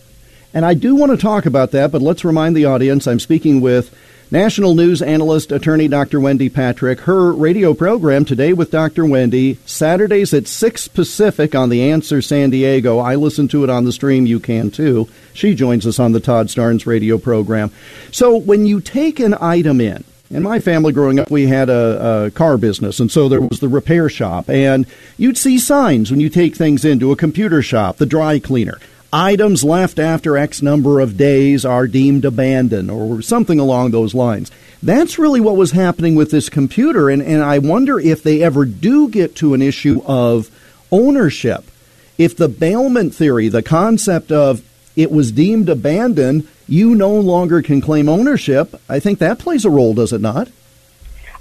And 0.54 0.64
I 0.64 0.74
do 0.74 0.94
want 0.94 1.12
to 1.12 1.18
talk 1.18 1.44
about 1.44 1.72
that, 1.72 1.92
but 1.92 2.00
let's 2.00 2.24
remind 2.24 2.57
the 2.57 2.64
audience 2.64 3.07
I'm 3.07 3.20
speaking 3.20 3.61
with 3.61 3.94
National 4.31 4.74
news 4.74 5.03
analyst, 5.03 5.53
attorney 5.53 5.87
Dr. 5.87 6.18
Wendy 6.18 6.49
Patrick. 6.49 7.01
Her 7.01 7.33
radio 7.33 7.74
program, 7.74 8.24
Today 8.24 8.53
with 8.53 8.72
Dr. 8.72 9.07
Wendy, 9.07 9.57
Saturdays 9.66 10.35
at 10.35 10.49
6 10.49 10.89
Pacific 10.89 11.55
on 11.55 11.68
The 11.68 11.89
Answer 11.93 12.20
San 12.20 12.51
Diego. 12.51 12.99
I 12.99 13.14
listen 13.14 13.47
to 13.49 13.62
it 13.62 13.70
on 13.70 13.85
the 13.85 13.93
stream. 13.93 14.27
You 14.27 14.41
can 14.41 14.72
too. 14.72 15.09
She 15.33 15.55
joins 15.55 15.87
us 15.87 16.01
on 16.01 16.11
the 16.11 16.18
Todd 16.18 16.49
Starnes 16.49 16.87
radio 16.87 17.18
program. 17.18 17.70
So 18.11 18.37
when 18.37 18.66
you 18.66 18.81
take 18.81 19.20
an 19.20 19.37
item 19.41 19.81
in, 19.81 20.03
in 20.29 20.43
my 20.43 20.59
family 20.59 20.93
growing 20.93 21.20
up, 21.20 21.31
we 21.31 21.47
had 21.47 21.68
a, 21.68 22.24
a, 22.24 22.31
car 22.33 22.59
business, 22.59 22.99
and 22.99 23.12
so 23.12 23.29
there 23.29 23.41
was 23.41 23.61
the 23.61 23.68
repair 23.68 24.09
shop. 24.09 24.51
And 24.51 24.87
you'd 25.16 25.39
see 25.39 25.61
signs 25.61 26.11
when 26.11 26.18
you 26.18 26.31
take 26.31 26.57
things 26.57 26.85
into 26.85 27.12
a 27.12 27.16
computer 27.16 27.62
shop, 27.62 27.99
the 27.99 28.07
dry 28.07 28.41
cleaner. 28.41 28.81
Items 29.12 29.62
left 29.62 29.98
after 29.98 30.36
X 30.36 30.62
number 30.62 31.00
of 31.00 31.16
days 31.16 31.64
are 31.64 31.86
deemed 31.86 32.24
abandoned, 32.24 32.90
or 32.90 33.22
something 33.22 33.59
along 33.59 33.90
those 33.90 34.14
lines. 34.14 34.50
That's 34.82 35.18
really 35.18 35.40
what 35.40 35.57
was 35.57 35.72
happening 35.72 36.14
with 36.14 36.30
this 36.30 36.48
computer, 36.48 37.09
and, 37.09 37.22
and 37.22 37.42
I 37.42 37.59
wonder 37.59 37.98
if 37.98 38.22
they 38.22 38.42
ever 38.42 38.64
do 38.64 39.09
get 39.09 39.34
to 39.36 39.54
an 39.54 39.62
issue 39.62 40.02
of 40.07 40.50
ownership. 40.90 41.64
If 42.18 42.36
the 42.36 42.48
bailment 42.48 43.14
theory, 43.14 43.48
the 43.48 43.62
concept 43.62 44.32
of 44.32 44.62
it 44.96 45.11
was 45.11 45.32
deemed 45.32 45.68
abandoned, 45.68 46.48
you 46.66 46.94
no 46.94 47.14
longer 47.14 47.62
can 47.62 47.80
claim 47.80 48.09
ownership, 48.09 48.80
I 48.88 48.98
think 49.00 49.18
that 49.18 49.38
plays 49.38 49.64
a 49.64 49.70
role, 49.70 49.94
does 49.94 50.12
it 50.12 50.20
not? 50.20 50.48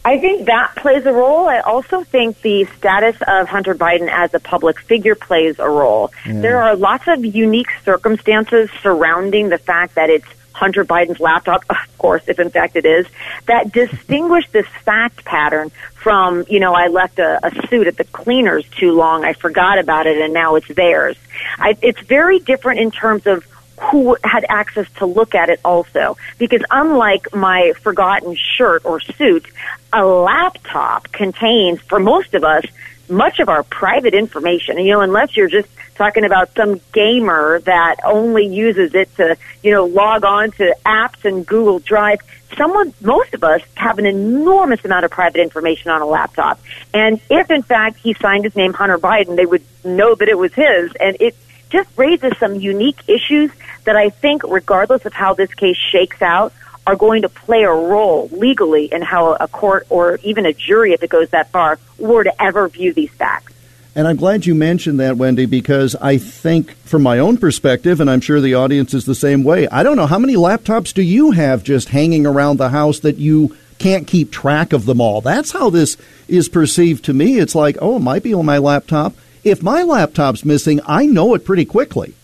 I 0.05 0.19
think 0.19 0.45
that 0.45 0.75
plays 0.75 1.03
a 1.07 1.11
role. 1.11 1.49
I 1.49 1.61
also 1.61 2.03
think 2.03 2.39
the 2.41 2.65
status 2.77 3.15
of 3.27 3.47
Hunter 3.47 3.73
Biden 3.73 4.07
as 4.07 4.35
a 4.35 4.39
public 4.39 4.79
figure 4.79 5.15
plays 5.15 5.57
a 5.57 5.67
role. 5.67 6.13
Yeah. 6.27 6.41
There 6.41 6.61
are 6.61 6.75
lots 6.75 7.07
of 7.07 7.25
unique 7.25 7.71
circumstances 7.83 8.69
surrounding 8.83 9.49
the 9.49 9.57
fact 9.57 9.95
that 9.95 10.11
it's 10.11 10.27
Hunter 10.53 10.85
Biden's 10.85 11.19
laptop, 11.19 11.65
of 11.69 11.97
course, 11.97 12.21
if 12.27 12.39
in 12.39 12.51
fact 12.51 12.75
it 12.75 12.85
is, 12.85 13.07
that 13.47 13.71
distinguish 13.71 14.47
this 14.51 14.67
fact 14.83 15.25
pattern 15.25 15.71
from, 15.95 16.45
you 16.47 16.59
know, 16.59 16.75
I 16.75 16.87
left 16.87 17.17
a, 17.17 17.39
a 17.43 17.67
suit 17.67 17.87
at 17.87 17.97
the 17.97 18.03
cleaners 18.03 18.63
too 18.77 18.91
long, 18.91 19.25
I 19.25 19.33
forgot 19.33 19.79
about 19.79 20.05
it, 20.05 20.21
and 20.21 20.35
now 20.35 20.53
it's 20.53 20.67
theirs. 20.67 21.17
I, 21.57 21.75
it's 21.81 21.99
very 22.01 22.37
different 22.37 22.79
in 22.79 22.91
terms 22.91 23.25
of 23.25 23.43
who 23.79 24.17
had 24.23 24.45
access 24.49 24.87
to 24.97 25.05
look 25.05 25.35
at 25.35 25.49
it 25.49 25.59
also. 25.65 26.17
Because 26.37 26.61
unlike 26.69 27.33
my 27.33 27.73
forgotten 27.81 28.35
shirt 28.35 28.85
or 28.85 28.99
suit, 28.99 29.45
a 29.91 30.05
laptop 30.05 31.11
contains, 31.11 31.79
for 31.81 31.99
most 31.99 32.33
of 32.33 32.43
us, 32.43 32.65
much 33.09 33.39
of 33.39 33.49
our 33.49 33.63
private 33.63 34.13
information. 34.13 34.77
And, 34.77 34.85
you 34.85 34.93
know, 34.93 35.01
unless 35.01 35.35
you're 35.37 35.49
just 35.49 35.69
talking 35.95 36.25
about 36.25 36.53
some 36.55 36.81
gamer 36.91 37.59
that 37.61 37.97
only 38.03 38.47
uses 38.47 38.93
it 38.95 39.15
to, 39.15 39.37
you 39.63 39.71
know, 39.71 39.85
log 39.85 40.25
on 40.25 40.51
to 40.51 40.75
apps 40.85 41.23
and 41.23 41.45
Google 41.45 41.79
Drive, 41.79 42.19
someone, 42.57 42.93
most 43.01 43.33
of 43.33 43.43
us 43.43 43.61
have 43.75 43.99
an 43.99 44.05
enormous 44.05 44.83
amount 44.83 45.05
of 45.05 45.11
private 45.11 45.41
information 45.41 45.91
on 45.91 46.01
a 46.01 46.05
laptop. 46.05 46.59
And 46.93 47.19
if 47.29 47.49
in 47.51 47.61
fact 47.61 47.97
he 47.97 48.13
signed 48.15 48.43
his 48.43 48.55
name 48.55 48.73
Hunter 48.73 48.97
Biden, 48.97 49.35
they 49.35 49.45
would 49.45 49.63
know 49.83 50.15
that 50.15 50.27
it 50.27 50.37
was 50.37 50.53
his. 50.53 50.91
And 50.99 51.17
it 51.19 51.35
just 51.75 51.89
raises 51.97 52.37
some 52.39 52.55
unique 52.55 52.99
issues 53.07 53.51
that 53.83 53.95
I 53.95 54.09
think, 54.09 54.43
regardless 54.43 55.05
of 55.05 55.13
how 55.13 55.33
this 55.33 55.53
case 55.53 55.77
shakes 55.77 56.21
out, 56.21 56.53
are 56.87 56.95
going 56.95 57.23
to 57.23 57.29
play 57.29 57.63
a 57.63 57.71
role 57.71 58.29
legally 58.31 58.85
in 58.85 59.01
how 59.01 59.33
a 59.33 59.47
court 59.47 59.87
or 59.89 60.19
even 60.23 60.45
a 60.45 60.53
jury, 60.53 60.93
if 60.93 61.03
it 61.03 61.09
goes 61.09 61.29
that 61.31 61.49
far, 61.51 61.79
were 61.97 62.23
to 62.23 62.41
ever 62.41 62.67
view 62.69 62.93
these 62.93 63.11
facts. 63.11 63.53
And 63.95 64.07
I'm 64.07 64.17
glad 64.17 64.45
you 64.45 64.53
mentioned 64.55 64.99
that, 64.99 65.17
Wendy, 65.17 65.45
because 65.45 65.95
I 65.95 66.17
think, 66.17 66.71
from 66.79 67.01
my 67.01 67.19
own 67.19 67.37
perspective, 67.37 68.01
and 68.01 68.09
I'm 68.09 68.21
sure 68.21 68.41
the 68.41 68.55
audience 68.55 68.93
is 68.93 69.05
the 69.05 69.15
same 69.15 69.43
way, 69.43 69.67
I 69.69 69.83
don't 69.83 69.95
know 69.95 70.05
how 70.05 70.19
many 70.19 70.35
laptops 70.35 70.93
do 70.93 71.01
you 71.01 71.31
have 71.31 71.63
just 71.63 71.89
hanging 71.89 72.25
around 72.25 72.57
the 72.57 72.69
house 72.69 72.99
that 72.99 73.17
you 73.17 73.55
can't 73.79 74.05
keep 74.05 74.31
track 74.31 74.73
of 74.73 74.85
them 74.85 75.01
all? 75.01 75.21
That's 75.21 75.51
how 75.51 75.69
this 75.69 75.97
is 76.27 76.49
perceived 76.49 77.05
to 77.05 77.13
me. 77.13 77.39
It's 77.39 77.55
like, 77.55 77.77
oh, 77.81 77.95
it 77.95 78.01
might 78.01 78.23
be 78.23 78.33
on 78.33 78.45
my 78.45 78.57
laptop. 78.57 79.13
If 79.45 79.61
my 79.61 79.83
laptop's 79.83 80.43
missing, 80.43 80.81
I 80.87 81.05
know 81.05 81.35
it 81.35 81.45
pretty 81.45 81.65
quickly. 81.65 82.15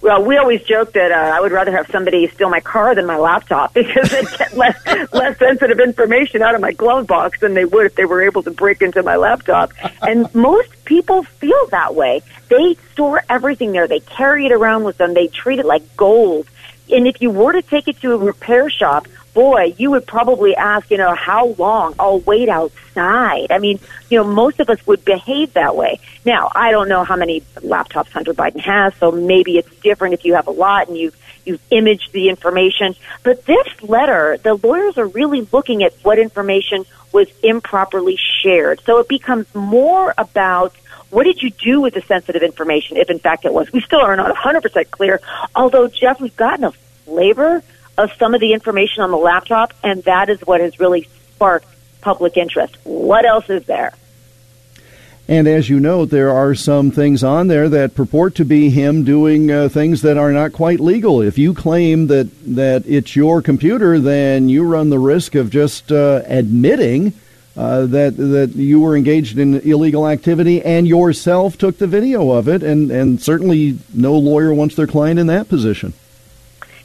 Well, 0.00 0.24
we 0.24 0.38
always 0.38 0.62
joke 0.62 0.94
that 0.94 1.12
uh, 1.12 1.14
I 1.14 1.38
would 1.38 1.52
rather 1.52 1.70
have 1.72 1.88
somebody 1.88 2.26
steal 2.28 2.48
my 2.48 2.60
car 2.60 2.94
than 2.94 3.04
my 3.04 3.18
laptop 3.18 3.74
because 3.74 4.08
they 4.08 4.22
get 4.22 4.56
less 4.56 5.12
less 5.12 5.38
sensitive 5.38 5.78
information 5.78 6.40
out 6.40 6.54
of 6.54 6.62
my 6.62 6.72
glove 6.72 7.06
box 7.06 7.38
than 7.40 7.52
they 7.52 7.66
would 7.66 7.84
if 7.84 7.96
they 7.96 8.06
were 8.06 8.22
able 8.22 8.42
to 8.44 8.50
break 8.50 8.80
into 8.80 9.02
my 9.02 9.16
laptop. 9.16 9.72
And 10.00 10.34
most 10.34 10.70
people 10.86 11.22
feel 11.22 11.66
that 11.66 11.94
way. 11.94 12.22
They 12.48 12.76
store 12.92 13.22
everything 13.28 13.72
there. 13.72 13.86
They 13.86 14.00
carry 14.00 14.46
it 14.46 14.52
around 14.52 14.84
with 14.84 14.96
them. 14.96 15.12
They 15.12 15.28
treat 15.28 15.58
it 15.58 15.66
like 15.66 15.98
gold. 15.98 16.48
And 16.90 17.06
if 17.06 17.20
you 17.20 17.30
were 17.30 17.52
to 17.52 17.62
take 17.62 17.88
it 17.88 18.00
to 18.00 18.14
a 18.14 18.16
repair 18.16 18.70
shop, 18.70 19.06
boy, 19.34 19.74
you 19.78 19.90
would 19.92 20.06
probably 20.06 20.54
ask, 20.54 20.90
you 20.90 20.98
know, 20.98 21.14
how 21.14 21.46
long? 21.58 21.94
I'll 21.98 22.20
wait 22.20 22.48
outside. 22.48 23.50
I 23.50 23.58
mean, 23.58 23.80
you 24.10 24.18
know, 24.18 24.24
most 24.24 24.60
of 24.60 24.68
us 24.68 24.84
would 24.86 25.04
behave 25.04 25.54
that 25.54 25.76
way. 25.76 26.00
Now, 26.24 26.50
I 26.54 26.70
don't 26.70 26.88
know 26.88 27.04
how 27.04 27.16
many 27.16 27.40
laptops 27.56 28.10
Hunter 28.10 28.34
Biden 28.34 28.60
has, 28.60 28.94
so 28.96 29.10
maybe 29.10 29.58
it's 29.58 29.74
different 29.80 30.14
if 30.14 30.24
you 30.24 30.34
have 30.34 30.46
a 30.46 30.52
lot 30.52 30.88
and 30.88 30.96
you've 30.96 31.16
you've 31.44 31.62
imaged 31.70 32.12
the 32.12 32.28
information. 32.28 32.94
But 33.22 33.44
this 33.46 33.66
letter, 33.82 34.38
the 34.42 34.54
lawyers 34.54 34.96
are 34.96 35.08
really 35.08 35.46
looking 35.52 35.82
at 35.82 35.92
what 36.02 36.18
information 36.18 36.84
was 37.12 37.28
improperly 37.42 38.16
shared. 38.42 38.80
So 38.82 38.98
it 38.98 39.08
becomes 39.08 39.52
more 39.54 40.14
about 40.16 40.74
what 41.10 41.24
did 41.24 41.42
you 41.42 41.50
do 41.50 41.80
with 41.80 41.94
the 41.94 42.00
sensitive 42.02 42.42
information, 42.42 42.96
if 42.96 43.10
in 43.10 43.18
fact 43.18 43.44
it 43.44 43.52
was? 43.52 43.70
We 43.72 43.80
still 43.80 44.00
are 44.00 44.16
not 44.16 44.34
100% 44.34 44.90
clear, 44.90 45.20
although, 45.54 45.88
Jeff, 45.88 46.20
we've 46.20 46.36
gotten 46.36 46.64
a 46.64 46.72
flavor 47.04 47.62
of 48.02 48.12
some 48.18 48.34
of 48.34 48.40
the 48.40 48.52
information 48.52 49.02
on 49.02 49.10
the 49.10 49.16
laptop, 49.16 49.72
and 49.82 50.02
that 50.04 50.28
is 50.28 50.40
what 50.40 50.60
has 50.60 50.80
really 50.80 51.08
sparked 51.34 51.66
public 52.00 52.36
interest. 52.36 52.76
What 52.84 53.24
else 53.24 53.48
is 53.48 53.64
there? 53.64 53.92
And 55.28 55.46
as 55.46 55.70
you 55.70 55.78
know, 55.78 56.04
there 56.04 56.30
are 56.30 56.54
some 56.54 56.90
things 56.90 57.22
on 57.22 57.46
there 57.46 57.68
that 57.68 57.94
purport 57.94 58.34
to 58.34 58.44
be 58.44 58.70
him 58.70 59.04
doing 59.04 59.50
uh, 59.52 59.68
things 59.68 60.02
that 60.02 60.18
are 60.18 60.32
not 60.32 60.52
quite 60.52 60.80
legal. 60.80 61.22
If 61.22 61.38
you 61.38 61.54
claim 61.54 62.08
that, 62.08 62.28
that 62.56 62.82
it's 62.86 63.14
your 63.14 63.40
computer, 63.40 64.00
then 64.00 64.48
you 64.48 64.64
run 64.64 64.90
the 64.90 64.98
risk 64.98 65.36
of 65.36 65.48
just 65.48 65.92
uh, 65.92 66.22
admitting 66.26 67.12
uh, 67.56 67.86
that 67.86 68.16
that 68.16 68.56
you 68.56 68.80
were 68.80 68.96
engaged 68.96 69.38
in 69.38 69.60
illegal 69.60 70.08
activity 70.08 70.62
and 70.62 70.88
yourself 70.88 71.56
took 71.56 71.78
the 71.78 71.86
video 71.86 72.30
of 72.30 72.48
it. 72.48 72.62
And, 72.62 72.90
and 72.90 73.20
certainly 73.20 73.78
no 73.94 74.14
lawyer 74.14 74.52
wants 74.52 74.74
their 74.74 74.86
client 74.86 75.20
in 75.20 75.28
that 75.28 75.48
position. 75.48 75.92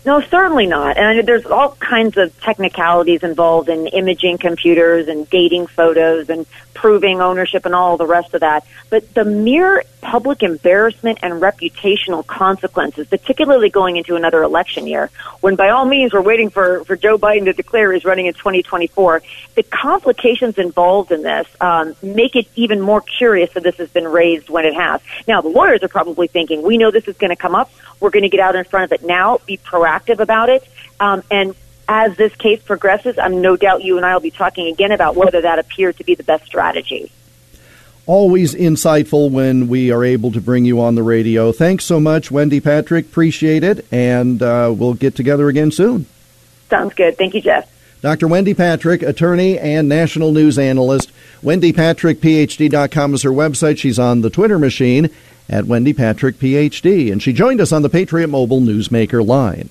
No, 0.07 0.21
certainly 0.21 0.67
not. 0.67 0.95
And 0.97 1.27
there's 1.27 1.45
all 1.45 1.71
kinds 1.71 2.15
of 2.15 2.39
technicalities 2.39 3.23
involved 3.23 3.67
in 3.67 3.87
imaging 3.87 4.37
computers 4.37 5.09
and 5.09 5.29
dating 5.29 5.67
photos 5.67 6.29
and 6.29 6.45
proving 6.73 7.19
ownership 7.19 7.65
and 7.65 7.75
all 7.75 7.97
the 7.97 8.05
rest 8.05 8.33
of 8.33 8.39
that. 8.39 8.65
But 8.89 9.13
the 9.15 9.25
mere 9.25 9.83
public 9.99 10.43
embarrassment 10.43 11.19
and 11.21 11.41
reputational 11.41 12.25
consequences, 12.25 13.07
particularly 13.07 13.69
going 13.69 13.97
into 13.97 14.15
another 14.15 14.43
election 14.43 14.87
year, 14.87 15.09
when 15.41 15.57
by 15.57 15.71
all 15.71 15.83
means 15.83 16.13
we're 16.13 16.21
waiting 16.21 16.51
for, 16.51 16.85
for 16.85 16.95
Joe 16.95 17.17
Biden 17.17 17.43
to 17.45 17.53
declare 17.53 17.91
he's 17.91 18.05
running 18.05 18.27
in 18.27 18.33
2024, 18.33 19.21
the 19.55 19.63
complications 19.63 20.57
involved 20.57 21.11
in 21.11 21.23
this 21.23 21.47
um, 21.59 21.95
make 22.01 22.37
it 22.37 22.47
even 22.55 22.79
more 22.79 23.01
curious 23.01 23.51
that 23.55 23.63
this 23.63 23.75
has 23.75 23.89
been 23.89 24.07
raised 24.07 24.49
when 24.49 24.63
it 24.63 24.73
has. 24.73 25.01
Now, 25.27 25.41
the 25.41 25.49
lawyers 25.49 25.83
are 25.83 25.89
probably 25.89 26.27
thinking, 26.27 26.61
we 26.61 26.77
know 26.77 26.91
this 26.91 27.09
is 27.09 27.17
going 27.17 27.31
to 27.31 27.35
come 27.35 27.55
up. 27.55 27.69
We're 27.99 28.09
going 28.09 28.23
to 28.23 28.29
get 28.29 28.39
out 28.39 28.55
in 28.55 28.63
front 28.65 28.91
of 28.91 28.91
it 28.91 29.05
now, 29.05 29.39
be 29.45 29.57
proactive 29.57 30.19
about 30.19 30.49
it. 30.49 30.67
Um, 30.99 31.23
and 31.31 31.55
as 31.87 32.15
this 32.17 32.35
case 32.35 32.61
progresses, 32.61 33.17
I'm 33.17 33.41
no 33.41 33.55
doubt 33.55 33.83
you 33.83 33.97
and 33.97 34.05
I 34.05 34.13
will 34.13 34.21
be 34.21 34.31
talking 34.31 34.67
again 34.67 34.91
about 34.91 35.15
whether 35.15 35.41
that 35.41 35.59
appears 35.59 35.95
to 35.97 36.03
be 36.03 36.15
the 36.15 36.23
best 36.23 36.45
strategy. 36.45 37.11
Always 38.05 38.55
insightful 38.55 39.29
when 39.29 39.67
we 39.67 39.91
are 39.91 40.03
able 40.03 40.31
to 40.31 40.39
bring 40.39 40.63
you 40.63 40.79
on 40.79 40.95
the 40.95 41.03
radio. 41.03 41.51
Thanks 41.51 41.83
so 41.83 41.99
much, 41.99 42.31
Wendy 42.31 42.61
Patrick. 42.61 43.05
Appreciate 43.05 43.63
it, 43.63 43.85
and 43.91 44.41
uh, 44.41 44.73
we'll 44.75 44.93
get 44.93 45.15
together 45.15 45.49
again 45.49 45.71
soon. 45.71 46.05
Sounds 46.69 46.93
good. 46.93 47.17
Thank 47.17 47.33
you, 47.33 47.41
Jeff. 47.41 47.69
Dr. 48.01 48.27
Wendy 48.27 48.53
Patrick, 48.53 49.01
attorney 49.01 49.57
and 49.57 49.89
national 49.89 50.31
news 50.31 50.59
analyst. 50.59 51.11
WendyPatrickPhD.com 51.43 53.13
is 53.13 53.23
her 53.23 53.31
website. 53.31 53.77
She's 53.77 53.97
on 53.97 54.21
the 54.21 54.29
Twitter 54.29 54.59
machine 54.59 55.09
at 55.49 55.65
Wendy 55.65 55.93
Patrick 55.93 56.37
PhD, 56.37 57.11
and 57.11 57.21
she 57.21 57.33
joined 57.33 57.61
us 57.61 57.71
on 57.71 57.81
the 57.81 57.89
Patriot 57.89 58.27
Mobile 58.27 58.61
Newsmaker 58.61 59.25
line. 59.25 59.69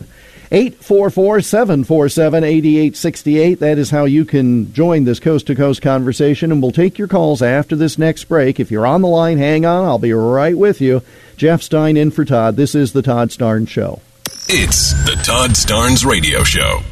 844 0.52 1.40
747 1.40 2.44
8868. 2.44 3.58
That 3.58 3.78
is 3.78 3.90
how 3.90 4.04
you 4.04 4.24
can 4.24 4.72
join 4.72 5.04
this 5.04 5.18
coast 5.18 5.48
to 5.48 5.54
coast 5.54 5.82
conversation, 5.82 6.52
and 6.52 6.62
we'll 6.62 6.72
take 6.72 6.98
your 6.98 7.08
calls 7.08 7.42
after 7.42 7.74
this 7.74 7.98
next 7.98 8.24
break. 8.24 8.60
If 8.60 8.70
you're 8.70 8.86
on 8.86 9.02
the 9.02 9.08
line, 9.08 9.38
hang 9.38 9.64
on. 9.64 9.84
I'll 9.84 9.98
be 9.98 10.12
right 10.12 10.56
with 10.56 10.80
you. 10.80 11.02
Jeff 11.36 11.62
Stein 11.62 11.96
in 11.96 12.10
for 12.10 12.24
Todd. 12.24 12.56
This 12.56 12.74
is 12.74 12.92
The 12.92 13.02
Todd 13.02 13.30
Starnes 13.30 13.68
Show. 13.68 14.00
It's 14.48 14.92
The 15.04 15.20
Todd 15.24 15.50
Starnes 15.50 16.06
Radio 16.06 16.44
Show. 16.44 16.82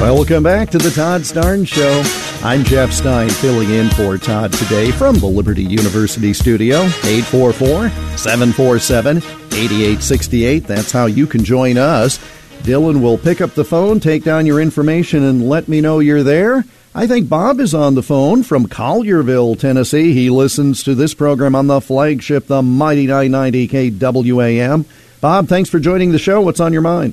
Welcome 0.00 0.42
back 0.42 0.70
to 0.70 0.78
the 0.78 0.90
Todd 0.90 1.20
Starnes 1.20 1.68
Show. 1.68 2.02
I'm 2.42 2.64
Jeff 2.64 2.90
Stein, 2.90 3.28
filling 3.28 3.68
in 3.68 3.90
for 3.90 4.16
Todd 4.16 4.50
today 4.50 4.90
from 4.92 5.18
the 5.18 5.26
Liberty 5.26 5.62
University 5.62 6.32
studio. 6.32 6.78
844 7.04 7.90
747 8.16 9.18
8868. 9.18 10.64
That's 10.64 10.90
how 10.90 11.04
you 11.04 11.26
can 11.26 11.44
join 11.44 11.76
us. 11.76 12.18
Dylan 12.62 13.02
will 13.02 13.18
pick 13.18 13.42
up 13.42 13.50
the 13.50 13.64
phone, 13.64 14.00
take 14.00 14.24
down 14.24 14.46
your 14.46 14.58
information, 14.58 15.22
and 15.22 15.46
let 15.46 15.68
me 15.68 15.82
know 15.82 15.98
you're 15.98 16.22
there. 16.22 16.64
I 16.94 17.06
think 17.06 17.28
Bob 17.28 17.60
is 17.60 17.74
on 17.74 17.94
the 17.94 18.02
phone 18.02 18.42
from 18.42 18.68
Collierville, 18.68 19.60
Tennessee. 19.60 20.14
He 20.14 20.30
listens 20.30 20.82
to 20.84 20.94
this 20.94 21.12
program 21.12 21.54
on 21.54 21.66
the 21.66 21.82
flagship, 21.82 22.46
the 22.46 22.62
Mighty 22.62 23.06
990 23.06 23.68
KWAM. 23.68 24.86
Bob, 25.20 25.46
thanks 25.46 25.68
for 25.68 25.78
joining 25.78 26.12
the 26.12 26.18
show. 26.18 26.40
What's 26.40 26.58
on 26.58 26.72
your 26.72 26.80
mind? 26.80 27.12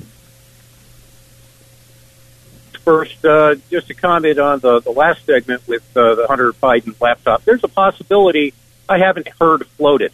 First, 2.88 3.22
uh, 3.22 3.54
just 3.70 3.90
a 3.90 3.94
comment 3.94 4.38
on 4.38 4.60
the, 4.60 4.80
the 4.80 4.90
last 4.90 5.26
segment 5.26 5.60
with 5.68 5.82
uh, 5.94 6.14
the 6.14 6.26
Hunter 6.26 6.54
Biden 6.54 6.98
laptop. 6.98 7.44
There's 7.44 7.62
a 7.62 7.68
possibility 7.68 8.54
I 8.88 8.96
haven't 8.96 9.28
heard 9.38 9.66
floated 9.76 10.10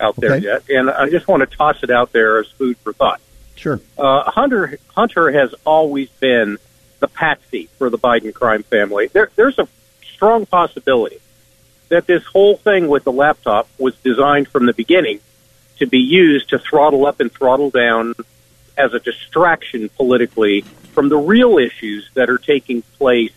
out 0.00 0.16
there 0.16 0.32
Okay. 0.36 0.44
yet, 0.46 0.62
and 0.70 0.88
I 0.88 1.10
just 1.10 1.28
want 1.28 1.48
to 1.48 1.56
toss 1.56 1.82
it 1.82 1.90
out 1.90 2.12
there 2.12 2.40
as 2.40 2.46
food 2.52 2.78
for 2.78 2.94
thought. 2.94 3.20
Sure. 3.56 3.78
Uh, 3.98 4.30
Hunter 4.30 4.78
Hunter 4.88 5.30
has 5.32 5.54
always 5.66 6.08
been 6.18 6.56
the 7.00 7.08
patsy 7.08 7.68
for 7.76 7.90
the 7.90 7.98
Biden 7.98 8.32
crime 8.32 8.62
family. 8.62 9.08
There, 9.08 9.30
there's 9.36 9.58
a 9.58 9.68
strong 10.14 10.46
possibility 10.46 11.18
that 11.90 12.06
this 12.06 12.24
whole 12.24 12.56
thing 12.56 12.88
with 12.88 13.04
the 13.04 13.12
laptop 13.12 13.68
was 13.78 13.94
designed 13.96 14.48
from 14.48 14.64
the 14.64 14.72
beginning 14.72 15.20
to 15.76 15.86
be 15.86 15.98
used 15.98 16.48
to 16.50 16.58
throttle 16.58 17.04
up 17.06 17.20
and 17.20 17.30
throttle 17.30 17.68
down 17.68 18.14
as 18.78 18.94
a 18.94 18.98
distraction 18.98 19.90
politically 19.90 20.64
from 20.94 21.08
the 21.08 21.16
real 21.16 21.58
issues 21.58 22.08
that 22.14 22.30
are 22.30 22.38
taking 22.38 22.82
place 22.82 23.32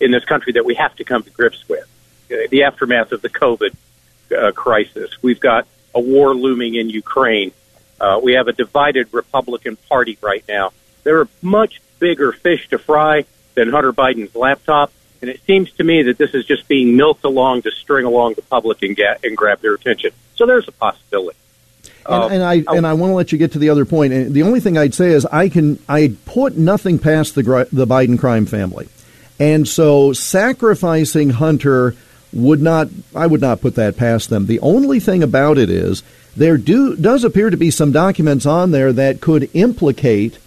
in 0.00 0.10
this 0.10 0.24
country 0.24 0.54
that 0.54 0.64
we 0.64 0.74
have 0.76 0.94
to 0.96 1.04
come 1.04 1.22
to 1.22 1.30
grips 1.30 1.68
with. 1.68 1.86
The 2.28 2.62
aftermath 2.62 3.12
of 3.12 3.22
the 3.22 3.28
COVID 3.28 3.74
uh, 4.36 4.52
crisis. 4.52 5.10
We've 5.20 5.40
got 5.40 5.66
a 5.94 6.00
war 6.00 6.34
looming 6.34 6.76
in 6.76 6.88
Ukraine. 6.88 7.52
Uh, 8.00 8.20
we 8.22 8.34
have 8.34 8.48
a 8.48 8.52
divided 8.52 9.08
Republican 9.12 9.76
Party 9.76 10.16
right 10.22 10.44
now. 10.48 10.72
There 11.02 11.18
are 11.20 11.28
much 11.42 11.82
bigger 11.98 12.32
fish 12.32 12.68
to 12.68 12.78
fry 12.78 13.24
than 13.54 13.70
Hunter 13.70 13.92
Biden's 13.92 14.34
laptop, 14.34 14.92
and 15.20 15.28
it 15.28 15.40
seems 15.46 15.70
to 15.72 15.84
me 15.84 16.04
that 16.04 16.16
this 16.16 16.32
is 16.34 16.46
just 16.46 16.68
being 16.68 16.96
milked 16.96 17.24
along 17.24 17.62
to 17.62 17.70
string 17.72 18.06
along 18.06 18.34
the 18.34 18.42
public 18.42 18.82
and, 18.82 18.96
ga- 18.96 19.16
and 19.22 19.36
grab 19.36 19.60
their 19.60 19.74
attention. 19.74 20.12
So 20.36 20.46
there's 20.46 20.68
a 20.68 20.72
possibility. 20.72 21.38
And, 22.06 22.22
Uh, 22.22 22.28
and 22.28 22.42
I 22.42 22.64
and 22.76 22.86
I 22.86 22.94
want 22.94 23.10
to 23.10 23.14
let 23.14 23.32
you 23.32 23.38
get 23.38 23.52
to 23.52 23.58
the 23.58 23.70
other 23.70 23.84
point. 23.84 24.12
And 24.12 24.34
the 24.34 24.42
only 24.42 24.60
thing 24.60 24.78
I'd 24.78 24.94
say 24.94 25.10
is 25.10 25.26
I 25.26 25.48
can 25.48 25.78
I 25.88 26.12
put 26.24 26.56
nothing 26.56 26.98
past 26.98 27.34
the 27.34 27.68
the 27.72 27.86
Biden 27.86 28.18
crime 28.18 28.46
family, 28.46 28.88
and 29.38 29.68
so 29.68 30.12
sacrificing 30.12 31.30
Hunter 31.30 31.94
would 32.32 32.62
not 32.62 32.88
I 33.14 33.26
would 33.26 33.40
not 33.40 33.60
put 33.60 33.74
that 33.74 33.96
past 33.96 34.30
them. 34.30 34.46
The 34.46 34.60
only 34.60 35.00
thing 35.00 35.22
about 35.22 35.58
it 35.58 35.68
is 35.68 36.02
there 36.36 36.56
do 36.56 36.96
does 36.96 37.24
appear 37.24 37.50
to 37.50 37.56
be 37.56 37.70
some 37.70 37.92
documents 37.92 38.46
on 38.46 38.70
there 38.70 38.92
that 38.92 39.20
could 39.20 39.50
implicate 39.52 40.38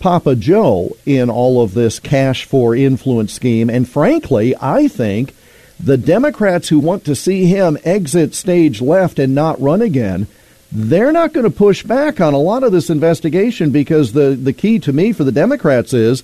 Papa 0.00 0.36
Joe 0.36 0.96
in 1.06 1.28
all 1.28 1.60
of 1.60 1.74
this 1.74 1.98
cash 1.98 2.44
for 2.44 2.76
influence 2.76 3.32
scheme. 3.32 3.68
And 3.68 3.88
frankly, 3.88 4.54
I 4.60 4.86
think 4.86 5.34
the 5.80 5.96
Democrats 5.96 6.68
who 6.68 6.78
want 6.78 7.04
to 7.04 7.16
see 7.16 7.46
him 7.46 7.78
exit 7.84 8.34
stage 8.34 8.80
left 8.80 9.18
and 9.18 9.34
not 9.34 9.60
run 9.60 9.82
again, 9.82 10.26
they're 10.70 11.12
not 11.12 11.32
going 11.32 11.44
to 11.44 11.56
push 11.56 11.82
back 11.82 12.20
on 12.20 12.34
a 12.34 12.38
lot 12.38 12.62
of 12.62 12.72
this 12.72 12.90
investigation 12.90 13.70
because 13.70 14.12
the, 14.12 14.30
the 14.30 14.52
key 14.52 14.78
to 14.80 14.92
me 14.92 15.12
for 15.12 15.24
the 15.24 15.32
Democrats 15.32 15.92
is 15.94 16.22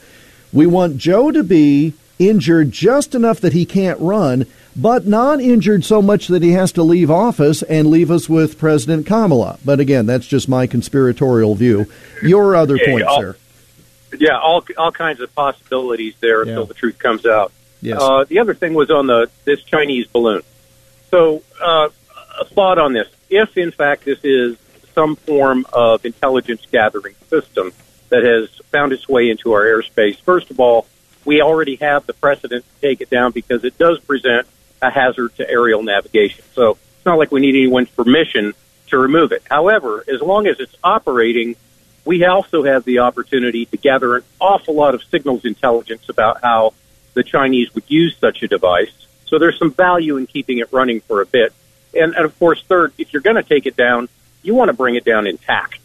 we 0.52 0.66
want 0.66 0.98
Joe 0.98 1.30
to 1.30 1.42
be 1.42 1.94
injured 2.18 2.70
just 2.70 3.14
enough 3.14 3.40
that 3.40 3.52
he 3.54 3.64
can't 3.64 3.98
run, 4.00 4.46
but 4.76 5.06
not 5.06 5.40
injured 5.40 5.84
so 5.84 6.00
much 6.02 6.28
that 6.28 6.42
he 6.42 6.52
has 6.52 6.72
to 6.72 6.82
leave 6.82 7.10
office 7.10 7.62
and 7.62 7.88
leave 7.88 8.10
us 8.10 8.28
with 8.28 8.58
President 8.58 9.06
Kamala. 9.06 9.58
But 9.64 9.80
again, 9.80 10.06
that's 10.06 10.26
just 10.26 10.48
my 10.48 10.66
conspiratorial 10.66 11.54
view. 11.54 11.86
Your 12.22 12.54
other 12.54 12.76
Yeah, 12.76 12.90
point, 12.92 13.04
I'll- 13.04 13.20
sir. 13.20 13.36
yeah, 14.18 14.38
all 14.38 14.64
all 14.78 14.92
kinds 14.92 15.20
of 15.20 15.34
possibilities 15.34 16.14
there 16.20 16.44
Yeah. 16.44 16.50
until 16.50 16.66
the 16.66 16.74
truth 16.74 16.98
comes 16.98 17.26
out. 17.26 17.50
Yes. 17.80 17.98
Uh, 18.00 18.24
the 18.28 18.38
other 18.38 18.54
thing 18.54 18.74
was 18.74 18.90
on 18.90 19.06
the 19.08 19.28
this 19.44 19.62
Chinese 19.62 20.06
balloon. 20.06 20.42
So, 21.10 21.42
uh, 21.60 21.88
a 22.40 22.44
thought 22.44 22.78
on 22.78 22.92
this: 22.92 23.08
if 23.34 23.56
in 23.56 23.70
fact 23.70 24.04
this 24.04 24.20
is 24.24 24.56
some 24.94 25.16
form 25.16 25.66
of 25.72 26.04
intelligence 26.04 26.62
gathering 26.70 27.14
system 27.28 27.72
that 28.08 28.22
has 28.22 28.48
found 28.70 28.92
its 28.92 29.08
way 29.08 29.28
into 29.28 29.52
our 29.52 29.64
airspace, 29.64 30.16
first 30.20 30.50
of 30.50 30.60
all, 30.60 30.86
we 31.24 31.40
already 31.40 31.76
have 31.76 32.06
the 32.06 32.12
precedent 32.12 32.64
to 32.64 32.80
take 32.80 33.00
it 33.00 33.10
down 33.10 33.32
because 33.32 33.64
it 33.64 33.76
does 33.78 33.98
present 34.00 34.46
a 34.80 34.90
hazard 34.90 35.34
to 35.36 35.50
aerial 35.50 35.82
navigation. 35.82 36.44
So 36.54 36.72
it's 36.96 37.06
not 37.06 37.18
like 37.18 37.32
we 37.32 37.40
need 37.40 37.56
anyone's 37.56 37.90
permission 37.90 38.52
to 38.88 38.98
remove 38.98 39.32
it. 39.32 39.42
However, 39.50 40.04
as 40.06 40.20
long 40.20 40.46
as 40.46 40.60
it's 40.60 40.76
operating, 40.84 41.56
we 42.04 42.24
also 42.24 42.62
have 42.62 42.84
the 42.84 43.00
opportunity 43.00 43.66
to 43.66 43.76
gather 43.76 44.16
an 44.16 44.22
awful 44.40 44.74
lot 44.74 44.94
of 44.94 45.02
signals 45.04 45.44
intelligence 45.44 46.08
about 46.08 46.42
how 46.42 46.74
the 47.14 47.22
Chinese 47.22 47.74
would 47.74 47.84
use 47.88 48.16
such 48.20 48.42
a 48.42 48.48
device. 48.48 48.92
So 49.26 49.38
there's 49.38 49.58
some 49.58 49.72
value 49.72 50.16
in 50.18 50.26
keeping 50.26 50.58
it 50.58 50.72
running 50.72 51.00
for 51.00 51.22
a 51.22 51.26
bit. 51.26 51.52
And, 51.96 52.14
and 52.14 52.24
of 52.24 52.38
course, 52.38 52.62
third, 52.62 52.92
if 52.98 53.12
you're 53.12 53.22
going 53.22 53.36
to 53.36 53.42
take 53.42 53.66
it 53.66 53.76
down, 53.76 54.08
you 54.42 54.54
want 54.54 54.68
to 54.68 54.72
bring 54.72 54.94
it 54.94 55.04
down 55.04 55.26
intact. 55.26 55.78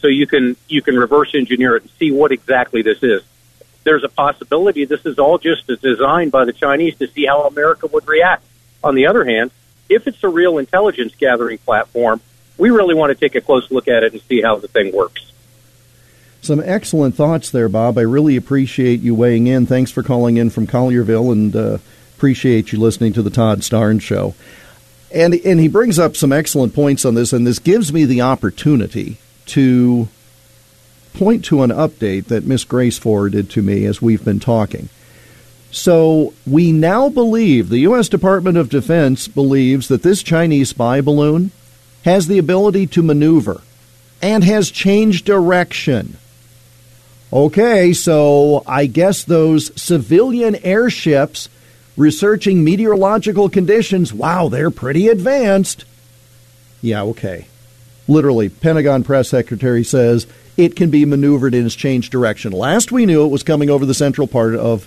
So 0.00 0.08
you 0.08 0.26
can 0.26 0.56
you 0.68 0.82
can 0.82 0.98
reverse 0.98 1.34
engineer 1.34 1.76
it 1.76 1.82
and 1.82 1.90
see 1.92 2.10
what 2.10 2.30
exactly 2.30 2.82
this 2.82 3.02
is. 3.02 3.22
There's 3.84 4.04
a 4.04 4.08
possibility 4.08 4.84
this 4.84 5.04
is 5.06 5.18
all 5.18 5.38
just 5.38 5.68
a 5.70 5.76
designed 5.76 6.30
by 6.30 6.44
the 6.44 6.52
Chinese 6.52 6.96
to 6.98 7.06
see 7.06 7.26
how 7.26 7.44
America 7.44 7.86
would 7.86 8.06
react. 8.06 8.44
On 8.82 8.94
the 8.94 9.06
other 9.06 9.24
hand, 9.24 9.50
if 9.88 10.06
it's 10.06 10.22
a 10.22 10.28
real 10.28 10.58
intelligence 10.58 11.14
gathering 11.16 11.58
platform, 11.58 12.20
we 12.58 12.70
really 12.70 12.94
want 12.94 13.10
to 13.10 13.14
take 13.14 13.34
a 13.34 13.40
close 13.40 13.70
look 13.70 13.88
at 13.88 14.02
it 14.02 14.12
and 14.12 14.22
see 14.22 14.42
how 14.42 14.56
the 14.56 14.68
thing 14.68 14.94
works. 14.94 15.32
Some 16.42 16.62
excellent 16.62 17.14
thoughts 17.14 17.50
there, 17.50 17.70
Bob. 17.70 17.96
I 17.96 18.02
really 18.02 18.36
appreciate 18.36 19.00
you 19.00 19.14
weighing 19.14 19.46
in. 19.46 19.64
Thanks 19.64 19.90
for 19.90 20.02
calling 20.02 20.36
in 20.36 20.50
from 20.50 20.66
Collierville, 20.66 21.32
and 21.32 21.56
uh, 21.56 21.78
appreciate 22.16 22.72
you 22.72 22.78
listening 22.78 23.14
to 23.14 23.22
the 23.22 23.30
Todd 23.30 23.60
Starnes 23.60 24.02
Show. 24.02 24.34
And 25.14 25.34
and 25.34 25.60
he 25.60 25.68
brings 25.68 25.98
up 25.98 26.16
some 26.16 26.32
excellent 26.32 26.74
points 26.74 27.04
on 27.04 27.14
this, 27.14 27.32
and 27.32 27.46
this 27.46 27.60
gives 27.60 27.92
me 27.92 28.04
the 28.04 28.20
opportunity 28.20 29.18
to 29.46 30.08
point 31.14 31.44
to 31.44 31.62
an 31.62 31.70
update 31.70 32.26
that 32.26 32.44
Miss 32.44 32.64
Grace 32.64 32.98
forwarded 32.98 33.48
to 33.50 33.62
me 33.62 33.84
as 33.84 34.02
we've 34.02 34.24
been 34.24 34.40
talking. 34.40 34.88
So 35.70 36.34
we 36.46 36.72
now 36.72 37.08
believe 37.08 37.68
the 37.68 37.80
U.S. 37.80 38.08
Department 38.08 38.56
of 38.56 38.68
Defense 38.68 39.28
believes 39.28 39.88
that 39.88 40.02
this 40.02 40.22
Chinese 40.22 40.70
spy 40.70 41.00
balloon 41.00 41.52
has 42.04 42.26
the 42.26 42.38
ability 42.38 42.86
to 42.88 43.02
maneuver 43.02 43.60
and 44.20 44.44
has 44.44 44.70
changed 44.70 45.24
direction. 45.24 46.16
Okay, 47.32 47.92
so 47.92 48.62
I 48.66 48.86
guess 48.86 49.24
those 49.24 49.72
civilian 49.80 50.56
airships 50.64 51.48
researching 51.96 52.64
meteorological 52.64 53.48
conditions, 53.48 54.12
wow, 54.12 54.48
they're 54.48 54.70
pretty 54.70 55.08
advanced. 55.08 55.84
Yeah, 56.80 57.02
okay. 57.02 57.46
Literally, 58.06 58.48
Pentagon 58.48 59.04
press 59.04 59.28
secretary 59.30 59.84
says 59.84 60.26
it 60.56 60.76
can 60.76 60.90
be 60.90 61.04
maneuvered 61.04 61.54
in 61.54 61.66
its 61.66 61.74
changed 61.74 62.12
direction. 62.12 62.52
Last 62.52 62.92
we 62.92 63.06
knew 63.06 63.24
it 63.24 63.30
was 63.30 63.42
coming 63.42 63.70
over 63.70 63.86
the 63.86 63.94
central 63.94 64.26
part 64.26 64.54
of 64.54 64.86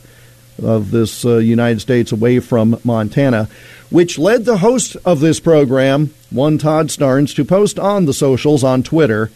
of 0.64 0.89
this 0.89 1.24
uh, 1.24 1.38
United 1.38 1.80
States 1.80 2.12
away 2.12 2.39
from 2.39 2.80
Montana, 2.84 3.47
which 3.91 4.18
led 4.18 4.45
the 4.45 4.58
host 4.58 4.97
of 5.05 5.20
this 5.20 5.39
program, 5.39 6.14
one 6.32 6.58
Todd 6.58 6.88
Starnes, 6.88 7.36
to 7.36 7.45
post 7.45 7.78
on 7.78 8.05
the 8.05 8.14
socials 8.14 8.64
on 8.64 8.82
Twitter, 8.82 9.30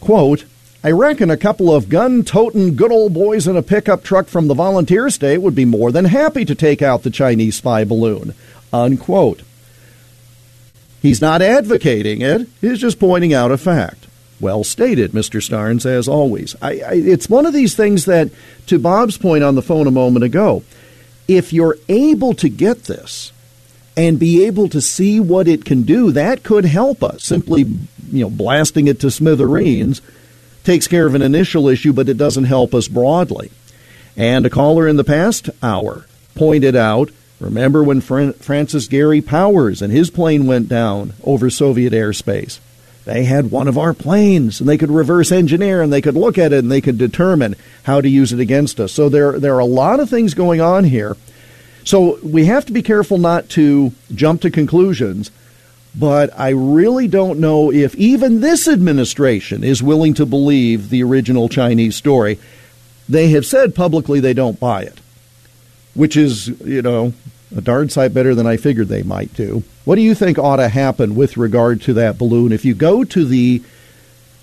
quote, 0.00 0.44
I 0.86 0.92
reckon 0.92 1.32
a 1.32 1.36
couple 1.36 1.74
of 1.74 1.88
gun 1.88 2.22
toting 2.22 2.76
good 2.76 2.92
old 2.92 3.12
boys 3.12 3.48
in 3.48 3.56
a 3.56 3.62
pickup 3.62 4.04
truck 4.04 4.28
from 4.28 4.46
the 4.46 4.54
volunteer 4.54 5.10
state 5.10 5.38
would 5.38 5.56
be 5.56 5.64
more 5.64 5.90
than 5.90 6.04
happy 6.04 6.44
to 6.44 6.54
take 6.54 6.80
out 6.80 7.02
the 7.02 7.10
Chinese 7.10 7.56
spy 7.56 7.82
balloon. 7.82 8.34
Unquote. 8.72 9.42
He's 11.02 11.20
not 11.20 11.42
advocating 11.42 12.22
it, 12.22 12.48
he's 12.60 12.78
just 12.78 13.00
pointing 13.00 13.34
out 13.34 13.50
a 13.50 13.58
fact. 13.58 14.06
Well 14.38 14.62
stated, 14.62 15.10
Mr. 15.10 15.40
Starnes, 15.40 15.84
as 15.84 16.06
always. 16.06 16.54
I, 16.62 16.74
I, 16.74 16.92
it's 16.92 17.28
one 17.28 17.46
of 17.46 17.52
these 17.52 17.74
things 17.74 18.04
that, 18.04 18.30
to 18.68 18.78
Bob's 18.78 19.18
point 19.18 19.42
on 19.42 19.56
the 19.56 19.62
phone 19.62 19.88
a 19.88 19.90
moment 19.90 20.24
ago, 20.24 20.62
if 21.26 21.52
you're 21.52 21.78
able 21.88 22.32
to 22.34 22.48
get 22.48 22.84
this 22.84 23.32
and 23.96 24.20
be 24.20 24.44
able 24.44 24.68
to 24.68 24.80
see 24.80 25.18
what 25.18 25.48
it 25.48 25.64
can 25.64 25.82
do, 25.82 26.12
that 26.12 26.44
could 26.44 26.64
help 26.64 27.02
us. 27.02 27.24
Simply, 27.24 27.62
you 27.62 28.22
know, 28.22 28.30
blasting 28.30 28.86
it 28.86 29.00
to 29.00 29.10
smithereens 29.10 30.00
takes 30.66 30.88
care 30.88 31.06
of 31.06 31.14
an 31.14 31.22
initial 31.22 31.68
issue, 31.68 31.92
but 31.92 32.08
it 32.08 32.18
doesn't 32.18 32.44
help 32.44 32.74
us 32.74 32.88
broadly. 32.88 33.50
And 34.16 34.44
a 34.44 34.50
caller 34.50 34.88
in 34.88 34.96
the 34.96 35.04
past 35.04 35.48
hour 35.62 36.04
pointed 36.34 36.76
out 36.76 37.10
remember 37.38 37.82
when 37.82 38.00
Francis 38.00 38.88
Gary 38.88 39.20
Powers 39.20 39.80
and 39.80 39.92
his 39.92 40.10
plane 40.10 40.46
went 40.46 40.68
down 40.68 41.12
over 41.22 41.48
Soviet 41.48 41.92
airspace? 41.92 42.58
They 43.04 43.24
had 43.24 43.52
one 43.52 43.68
of 43.68 43.78
our 43.78 43.94
planes, 43.94 44.58
and 44.58 44.68
they 44.68 44.76
could 44.76 44.90
reverse 44.90 45.30
engineer, 45.30 45.80
and 45.80 45.92
they 45.92 46.00
could 46.00 46.16
look 46.16 46.38
at 46.38 46.52
it, 46.52 46.58
and 46.58 46.72
they 46.72 46.80
could 46.80 46.98
determine 46.98 47.54
how 47.84 48.00
to 48.00 48.08
use 48.08 48.32
it 48.32 48.40
against 48.40 48.80
us. 48.80 48.90
So 48.90 49.08
there, 49.08 49.38
there 49.38 49.54
are 49.54 49.60
a 49.60 49.64
lot 49.64 50.00
of 50.00 50.10
things 50.10 50.34
going 50.34 50.60
on 50.60 50.82
here. 50.82 51.16
So 51.84 52.18
we 52.24 52.46
have 52.46 52.66
to 52.66 52.72
be 52.72 52.82
careful 52.82 53.18
not 53.18 53.48
to 53.50 53.92
jump 54.12 54.40
to 54.40 54.50
conclusions. 54.50 55.30
But 55.98 56.38
I 56.38 56.50
really 56.50 57.08
don't 57.08 57.40
know 57.40 57.72
if 57.72 57.94
even 57.94 58.40
this 58.40 58.68
administration 58.68 59.64
is 59.64 59.82
willing 59.82 60.12
to 60.14 60.26
believe 60.26 60.90
the 60.90 61.02
original 61.02 61.48
Chinese 61.48 61.96
story. 61.96 62.38
They 63.08 63.30
have 63.30 63.46
said 63.46 63.74
publicly 63.74 64.20
they 64.20 64.34
don't 64.34 64.60
buy 64.60 64.82
it, 64.82 65.00
which 65.94 66.16
is, 66.16 66.48
you 66.48 66.82
know, 66.82 67.14
a 67.56 67.60
darn 67.60 67.88
sight 67.88 68.12
better 68.12 68.34
than 68.34 68.46
I 68.46 68.56
figured 68.56 68.88
they 68.88 69.04
might 69.04 69.32
do. 69.34 69.62
What 69.84 69.94
do 69.94 70.02
you 70.02 70.14
think 70.14 70.38
ought 70.38 70.56
to 70.56 70.68
happen 70.68 71.14
with 71.14 71.36
regard 71.36 71.80
to 71.82 71.94
that 71.94 72.18
balloon? 72.18 72.52
If 72.52 72.64
you 72.64 72.74
go 72.74 73.04
to 73.04 73.24
the 73.24 73.62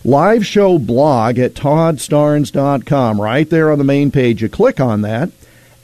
live 0.03 0.45
show 0.45 0.79
blog 0.79 1.37
at 1.37 1.53
toddstarnes.com, 1.53 3.21
right 3.21 3.49
there 3.49 3.71
on 3.71 3.77
the 3.77 3.83
main 3.83 4.09
page, 4.09 4.41
you 4.41 4.49
click 4.49 4.79
on 4.79 5.01
that, 5.01 5.29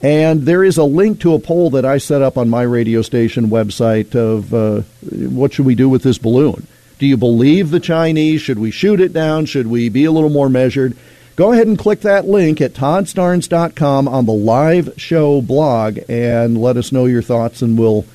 and 0.02 0.44
there 0.44 0.64
is 0.64 0.78
a 0.78 0.84
link 0.84 1.20
to 1.22 1.34
a 1.34 1.40
poll 1.40 1.70
that 1.72 1.86
I 1.86 1.98
set 1.98 2.22
up 2.22 2.38
on 2.38 2.50
my 2.50 2.62
radio 2.62 3.02
station 3.02 3.50
website 3.50 4.16
of 4.16 4.54
uh, 4.54 4.82
what 5.30 5.54
should 5.54 5.66
we 5.66 5.76
do 5.76 5.90
with 5.90 6.04
this 6.04 6.18
balloon? 6.18 6.66
Do 7.00 7.06
you 7.06 7.18
believe 7.18 7.72
the 7.72 7.80
Chinese? 7.80 8.42
Should 8.42 8.60
we 8.60 8.72
shoot 8.72 9.00
it 9.00 9.14
down? 9.14 9.46
Should 9.46 9.68
we 9.68 9.90
be 9.90 10.06
a 10.06 10.12
little 10.12 10.30
more 10.30 10.50
measured? 10.50 10.96
Go 11.36 11.54
ahead 11.54 11.68
and 11.68 11.78
click 11.78 12.02
that 12.02 12.26
link 12.28 12.60
at 12.60 12.74
toddstarnes.com 12.74 14.08
on 14.08 14.26
the 14.26 14.34
live 14.34 14.94
show 14.98 15.42
blog 15.42 16.00
and 16.10 16.62
let 16.62 16.76
us 16.76 16.92
know 16.92 17.06
your 17.06 17.22
thoughts, 17.22 17.62
and 17.62 17.78
we'll 17.78 18.06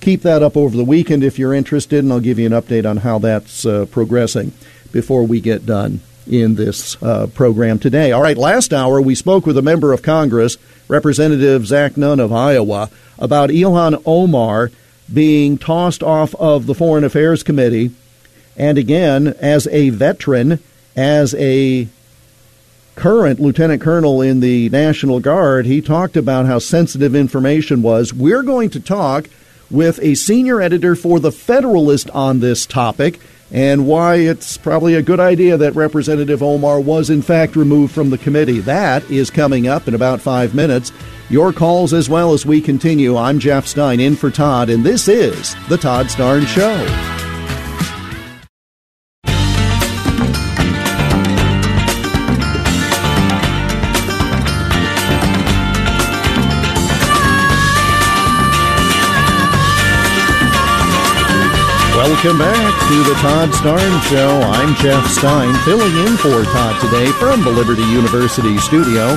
keep 0.00 0.22
that 0.22 0.42
up 0.42 0.56
over 0.56 0.74
the 0.74 0.84
weekend 0.84 1.22
if 1.22 1.38
you're 1.38 1.52
interested, 1.52 1.98
and 1.98 2.12
I'll 2.12 2.20
give 2.20 2.38
you 2.38 2.46
an 2.46 2.52
update 2.52 2.88
on 2.88 2.98
how 2.98 3.18
that's 3.18 3.66
uh, 3.66 3.84
progressing 3.90 4.52
before 4.92 5.24
we 5.24 5.40
get 5.40 5.66
done 5.66 6.00
in 6.26 6.54
this 6.54 7.00
uh, 7.02 7.26
program 7.28 7.78
today. 7.78 8.12
All 8.12 8.22
right, 8.22 8.36
last 8.36 8.72
hour 8.72 9.00
we 9.00 9.14
spoke 9.14 9.46
with 9.46 9.56
a 9.56 9.62
member 9.62 9.92
of 9.92 10.02
Congress, 10.02 10.56
Representative 10.88 11.66
Zach 11.66 11.96
Nunn 11.96 12.20
of 12.20 12.32
Iowa, 12.32 12.90
about 13.18 13.50
Ilhan 13.50 14.02
Omar 14.04 14.70
being 15.12 15.58
tossed 15.58 16.02
off 16.02 16.34
of 16.36 16.66
the 16.66 16.74
Foreign 16.74 17.04
Affairs 17.04 17.42
Committee. 17.42 17.90
And 18.56 18.78
again, 18.78 19.28
as 19.40 19.66
a 19.68 19.90
veteran, 19.90 20.60
as 20.96 21.34
a 21.34 21.88
current 22.94 23.40
lieutenant 23.40 23.80
colonel 23.80 24.20
in 24.20 24.40
the 24.40 24.68
National 24.68 25.20
Guard, 25.20 25.66
he 25.66 25.80
talked 25.80 26.16
about 26.16 26.46
how 26.46 26.58
sensitive 26.58 27.14
information 27.14 27.82
was. 27.82 28.12
We're 28.12 28.42
going 28.42 28.70
to 28.70 28.80
talk 28.80 29.28
with 29.70 29.98
a 30.02 30.14
senior 30.14 30.60
editor 30.60 30.94
for 30.94 31.20
The 31.20 31.32
Federalist 31.32 32.10
on 32.10 32.40
this 32.40 32.66
topic 32.66 33.20
and 33.52 33.86
why 33.86 34.16
it's 34.16 34.56
probably 34.56 34.94
a 34.94 35.02
good 35.02 35.20
idea 35.20 35.56
that 35.56 35.74
Representative 35.74 36.42
Omar 36.42 36.80
was 36.80 37.10
in 37.10 37.22
fact 37.22 37.56
removed 37.56 37.92
from 37.92 38.10
the 38.10 38.18
committee. 38.18 38.60
That 38.60 39.08
is 39.10 39.30
coming 39.30 39.66
up 39.66 39.88
in 39.88 39.94
about 39.94 40.20
five 40.20 40.54
minutes. 40.54 40.92
Your 41.28 41.52
calls 41.52 41.92
as 41.92 42.08
well 42.08 42.32
as 42.32 42.44
we 42.44 42.60
continue. 42.60 43.16
I'm 43.16 43.38
Jeff 43.38 43.66
Stein 43.66 44.00
in 44.00 44.16
for 44.16 44.30
Todd, 44.30 44.68
and 44.70 44.84
this 44.84 45.08
is 45.08 45.54
The 45.68 45.78
Todd 45.78 46.06
Starnes 46.06 46.46
Show. 46.46 47.29
Welcome 62.22 62.38
back 62.40 62.88
to 62.90 63.02
the 63.02 63.14
Todd 63.14 63.48
Starnes 63.48 64.02
Show. 64.10 64.28
I'm 64.42 64.74
Jeff 64.74 65.06
Stein, 65.06 65.54
filling 65.64 65.96
in 66.06 66.18
for 66.18 66.44
Todd 66.52 66.78
today 66.78 67.10
from 67.12 67.42
the 67.42 67.50
Liberty 67.50 67.80
University 67.84 68.58
studio. 68.58 69.12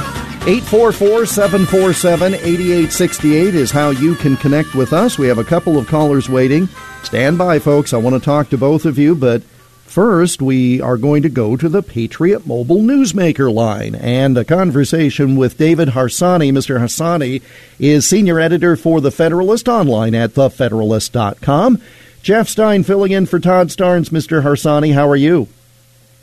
844 0.47 1.25
747 1.25 2.33
8868 2.35 3.55
is 3.55 3.71
how 3.71 3.89
you 3.89 4.15
can 4.15 4.37
connect 4.37 4.73
with 4.73 4.93
us. 4.93 5.19
We 5.19 5.27
have 5.27 5.37
a 5.37 5.43
couple 5.43 5.77
of 5.77 5.85
callers 5.85 6.29
waiting. 6.29 6.69
Stand 7.03 7.37
by, 7.37 7.59
folks. 7.59 7.91
I 7.91 7.97
want 7.97 8.15
to 8.15 8.21
talk 8.21 8.47
to 8.51 8.57
both 8.57 8.85
of 8.85 8.97
you, 8.97 9.15
but 9.15 9.43
first 9.43 10.41
we 10.41 10.79
are 10.79 10.95
going 10.95 11.23
to 11.23 11.29
go 11.29 11.57
to 11.57 11.67
the 11.67 11.83
Patriot 11.83 12.47
Mobile 12.47 12.83
Newsmaker 12.83 13.53
line 13.53 13.95
and 13.95 14.37
a 14.37 14.45
conversation 14.45 15.35
with 15.35 15.57
David 15.57 15.89
Harsanyi. 15.89 16.53
Mr. 16.53 16.79
Harsanyi 16.79 17.41
is 17.79 18.07
senior 18.07 18.39
editor 18.39 18.77
for 18.77 19.01
The 19.01 19.11
Federalist 19.11 19.67
online 19.67 20.15
at 20.15 20.35
thefederalist.com. 20.35 21.81
Jeff 22.23 22.47
Stein 22.47 22.83
filling 22.83 23.11
in 23.11 23.25
for 23.25 23.37
Todd 23.37 23.67
Starnes. 23.67 24.09
Mr. 24.09 24.41
Harsanyi, 24.41 24.93
how 24.93 25.09
are 25.09 25.15
you? 25.15 25.49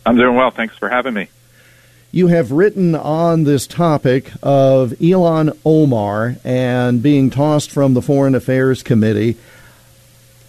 I'm 0.07 0.17
doing 0.17 0.35
well. 0.35 0.51
Thanks 0.51 0.75
for 0.79 0.89
having 0.89 1.13
me. 1.13 1.29
You 2.11 2.29
have 2.29 2.53
written 2.53 2.95
on 2.95 3.45
this 3.45 3.67
topic 3.67 4.33
of 4.43 4.93
Ilhan 4.93 5.59
Omar 5.63 6.37
and 6.43 7.03
being 7.03 7.29
tossed 7.29 7.71
from 7.71 7.93
the 7.93 8.01
Foreign 8.01 8.35
Affairs 8.35 8.83
Committee. 8.83 9.37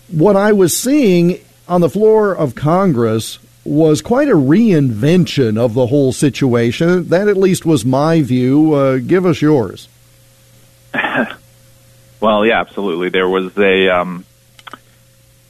What 0.07 0.37
I 0.37 0.53
was 0.53 0.75
seeing 0.75 1.39
on 1.67 1.81
the 1.81 1.89
floor 1.89 2.33
of 2.33 2.55
Congress 2.55 3.37
was 3.65 4.01
quite 4.01 4.29
a 4.29 4.35
reinvention 4.35 5.57
of 5.57 5.73
the 5.73 5.87
whole 5.87 6.13
situation. 6.13 7.09
That, 7.09 7.27
at 7.27 7.35
least, 7.35 7.65
was 7.65 7.83
my 7.83 8.21
view. 8.21 8.73
Uh, 8.73 8.97
give 8.99 9.25
us 9.25 9.41
yours. 9.41 9.89
well, 12.21 12.45
yeah, 12.45 12.61
absolutely. 12.61 13.09
There 13.09 13.27
was 13.27 13.55
a 13.57 13.89
um, 13.89 14.25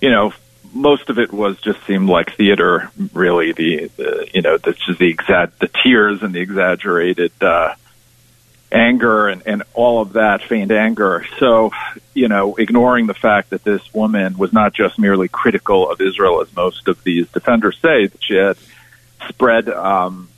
you 0.01 0.09
know, 0.09 0.33
most 0.73 1.09
of 1.09 1.19
it 1.19 1.31
was 1.31 1.57
just 1.59 1.85
seemed 1.85 2.09
like 2.09 2.35
theater. 2.35 2.91
Really, 3.13 3.51
the, 3.51 3.91
the 3.95 4.29
you 4.33 4.41
know, 4.41 4.57
the 4.57 4.73
just 4.73 4.99
the 4.99 5.09
exact 5.09 5.59
the 5.59 5.69
tears 5.83 6.23
and 6.23 6.33
the 6.33 6.39
exaggerated 6.39 7.31
uh, 7.41 7.75
anger 8.71 9.27
and 9.27 9.43
and 9.45 9.63
all 9.73 10.01
of 10.01 10.13
that 10.13 10.41
feigned 10.41 10.71
anger. 10.71 11.25
So, 11.39 11.71
you 12.13 12.27
know, 12.27 12.55
ignoring 12.55 13.07
the 13.07 13.13
fact 13.13 13.51
that 13.51 13.63
this 13.63 13.93
woman 13.93 14.37
was 14.37 14.53
not 14.53 14.73
just 14.73 14.97
merely 14.97 15.27
critical 15.27 15.89
of 15.89 16.01
Israel, 16.01 16.41
as 16.41 16.53
most 16.55 16.87
of 16.87 17.03
these 17.03 17.27
defenders 17.29 17.77
say, 17.79 18.07
that 18.07 18.23
she 18.23 18.35
had 18.35 18.57
spread 19.29 19.69
um, 19.69 20.29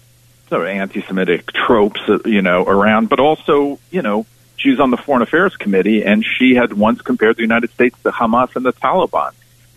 sort 0.49 0.64
of 0.64 0.68
anti-Semitic 0.68 1.51
tropes, 1.53 2.01
uh, 2.07 2.20
you 2.26 2.41
know, 2.41 2.64
around, 2.64 3.09
but 3.09 3.20
also, 3.20 3.80
you 3.91 4.01
know. 4.01 4.26
She 4.55 4.70
was 4.70 4.80
on 4.80 4.91
the 4.91 4.97
Foreign 4.97 5.22
Affairs 5.22 5.57
Committee, 5.57 6.05
and 6.05 6.24
she 6.24 6.55
had 6.55 6.72
once 6.72 7.01
compared 7.01 7.36
the 7.36 7.41
United 7.41 7.72
States 7.72 8.01
to 8.03 8.11
Hamas 8.11 8.55
and 8.55 8.64
the 8.64 8.72
Taliban 8.72 9.34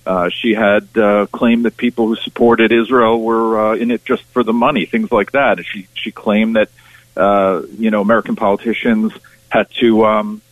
uh, 0.07 0.31
she 0.31 0.55
had 0.55 0.97
uh, 0.97 1.27
claimed 1.27 1.65
that 1.65 1.77
people 1.77 2.07
who 2.07 2.17
supported 2.17 2.71
Israel 2.71 3.21
were 3.21 3.73
uh, 3.73 3.75
in 3.75 3.91
it 3.91 4.05
just 4.05 4.23
for 4.25 4.45
the 4.45 4.53
money, 4.53 4.87
things 4.87 5.11
like 5.11 5.33
that. 5.33 5.65
She 5.67 5.89
she 5.95 6.13
claimed 6.13 6.55
that 6.57 6.69
uh, 7.17 7.63
you 7.77 7.91
know 7.91 8.01
American 8.01 8.37
politicians 8.37 9.13
had 9.49 9.69
to 9.81 10.07
um, 10.07 10.43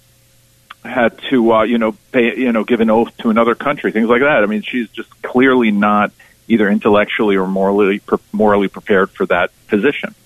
had 0.84 1.16
to 1.30 1.52
uh, 1.52 1.62
you 1.62 1.78
know 1.78 1.96
pay 2.10 2.36
you 2.36 2.52
know 2.52 2.64
give 2.64 2.80
an 2.80 2.90
oath 2.90 3.16
to 3.18 3.30
another 3.30 3.54
country, 3.54 3.92
things 3.92 4.08
like 4.08 4.22
that. 4.22 4.42
I 4.42 4.46
mean, 4.46 4.62
she's 4.62 4.88
just 4.90 5.22
clearly 5.22 5.70
not 5.70 6.10
either 6.48 6.68
intellectually 6.68 7.36
or 7.36 7.46
morally 7.46 8.00
morally 8.32 8.68
prepared 8.68 9.10
for 9.10 9.24
that 9.26 9.52
position. 9.68 10.16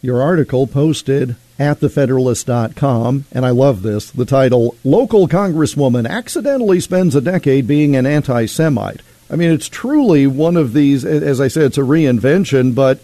Your 0.00 0.22
article 0.22 0.66
posted 0.66 1.36
at 1.58 1.80
thefederalist.com, 1.80 3.24
and 3.32 3.44
I 3.44 3.50
love 3.50 3.82
this. 3.82 4.10
The 4.10 4.24
title 4.24 4.76
Local 4.84 5.26
Congresswoman 5.26 6.08
Accidentally 6.08 6.80
Spends 6.80 7.14
a 7.14 7.20
Decade 7.20 7.66
Being 7.66 7.96
an 7.96 8.06
Anti 8.06 8.46
Semite. 8.46 9.00
I 9.30 9.36
mean, 9.36 9.50
it's 9.50 9.68
truly 9.68 10.26
one 10.26 10.56
of 10.56 10.72
these, 10.72 11.04
as 11.04 11.40
I 11.40 11.48
said, 11.48 11.64
it's 11.64 11.78
a 11.78 11.82
reinvention, 11.82 12.74
but 12.74 13.00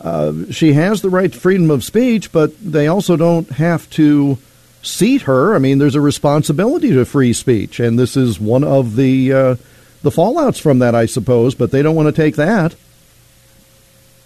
uh, 0.00 0.32
she 0.50 0.72
has 0.74 1.02
the 1.02 1.10
right 1.10 1.32
to 1.32 1.38
freedom 1.38 1.70
of 1.70 1.84
speech, 1.84 2.32
but 2.32 2.58
they 2.60 2.86
also 2.86 3.16
don't 3.16 3.48
have 3.50 3.88
to 3.90 4.38
seat 4.82 5.22
her. 5.22 5.54
I 5.54 5.58
mean, 5.58 5.78
there's 5.78 5.94
a 5.94 6.00
responsibility 6.00 6.90
to 6.92 7.04
free 7.04 7.32
speech, 7.32 7.80
and 7.80 7.98
this 7.98 8.16
is 8.16 8.38
one 8.38 8.64
of 8.64 8.96
the 8.96 9.32
uh, 9.32 9.56
the 10.02 10.10
fallouts 10.10 10.60
from 10.60 10.78
that, 10.78 10.94
I 10.94 11.06
suppose. 11.06 11.54
But 11.54 11.72
they 11.72 11.82
don't 11.82 11.96
want 11.96 12.14
to 12.14 12.22
take 12.22 12.36
that. 12.36 12.74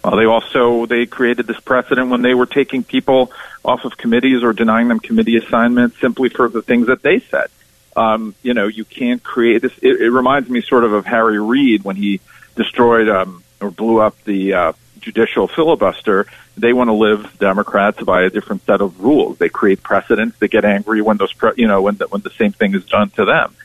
Uh, 0.03 0.15
they 0.15 0.25
also 0.25 0.85
they 0.87 1.05
created 1.05 1.45
this 1.45 1.59
precedent 1.59 2.09
when 2.09 2.21
they 2.21 2.33
were 2.33 2.47
taking 2.47 2.83
people 2.83 3.31
off 3.63 3.85
of 3.85 3.97
committees 3.97 4.43
or 4.43 4.51
denying 4.51 4.87
them 4.87 4.99
committee 4.99 5.37
assignments 5.37 5.99
simply 5.99 6.29
for 6.29 6.49
the 6.49 6.61
things 6.61 6.87
that 6.87 7.01
they 7.03 7.19
said. 7.19 7.47
Um, 7.95 8.33
you 8.41 8.53
know, 8.53 8.67
you 8.67 8.85
can't 8.85 9.21
create 9.21 9.61
this. 9.61 9.77
It, 9.79 10.01
it 10.01 10.09
reminds 10.09 10.49
me 10.49 10.61
sort 10.61 10.85
of 10.85 10.93
of 10.93 11.05
Harry 11.05 11.39
Reid 11.39 11.83
when 11.83 11.95
he 11.95 12.19
destroyed 12.55 13.09
um, 13.09 13.43
or 13.59 13.69
blew 13.69 13.99
up 13.99 14.21
the 14.23 14.53
uh, 14.53 14.73
judicial 14.99 15.47
filibuster. 15.47 16.25
They 16.57 16.73
want 16.73 16.87
to 16.87 16.93
live 16.93 17.37
Democrats 17.37 18.01
by 18.01 18.23
a 18.23 18.29
different 18.29 18.65
set 18.65 18.81
of 18.81 19.01
rules. 19.01 19.37
They 19.37 19.49
create 19.49 19.83
precedents. 19.83 20.37
They 20.39 20.47
get 20.47 20.65
angry 20.65 21.01
when 21.01 21.17
those, 21.17 21.33
pre- 21.33 21.53
you 21.57 21.67
know, 21.67 21.81
when 21.81 21.95
the, 21.95 22.07
when 22.07 22.21
the 22.21 22.29
same 22.31 22.53
thing 22.53 22.73
is 22.73 22.85
done 22.85 23.09
to 23.11 23.25
them. 23.25 23.55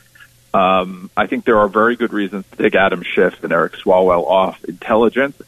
Um, 0.53 1.09
I 1.15 1.27
think 1.27 1.45
there 1.45 1.59
are 1.59 1.67
very 1.67 1.95
good 1.95 2.13
reasons 2.13 2.45
to 2.51 2.63
take 2.63 2.75
Adam 2.75 3.03
Schiff 3.03 3.43
and 3.43 3.51
Eric 3.51 3.73
Swalwell 3.73 4.25
off 4.25 4.63
intelligence 4.65 5.39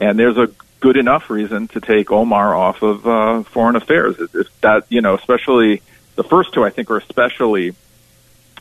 and 0.00 0.18
there's 0.18 0.36
a 0.36 0.50
good 0.80 0.96
enough 0.96 1.30
reason 1.30 1.68
to 1.68 1.80
take 1.80 2.10
Omar 2.10 2.54
off 2.54 2.82
of 2.82 3.06
uh, 3.06 3.42
foreign 3.44 3.76
affairs. 3.76 4.16
If 4.18 4.60
that, 4.60 4.84
you 4.88 5.00
know, 5.00 5.14
especially 5.14 5.82
the 6.14 6.24
first 6.24 6.52
two, 6.52 6.64
I 6.64 6.70
think 6.70 6.90
are 6.90 6.98
especially 6.98 7.74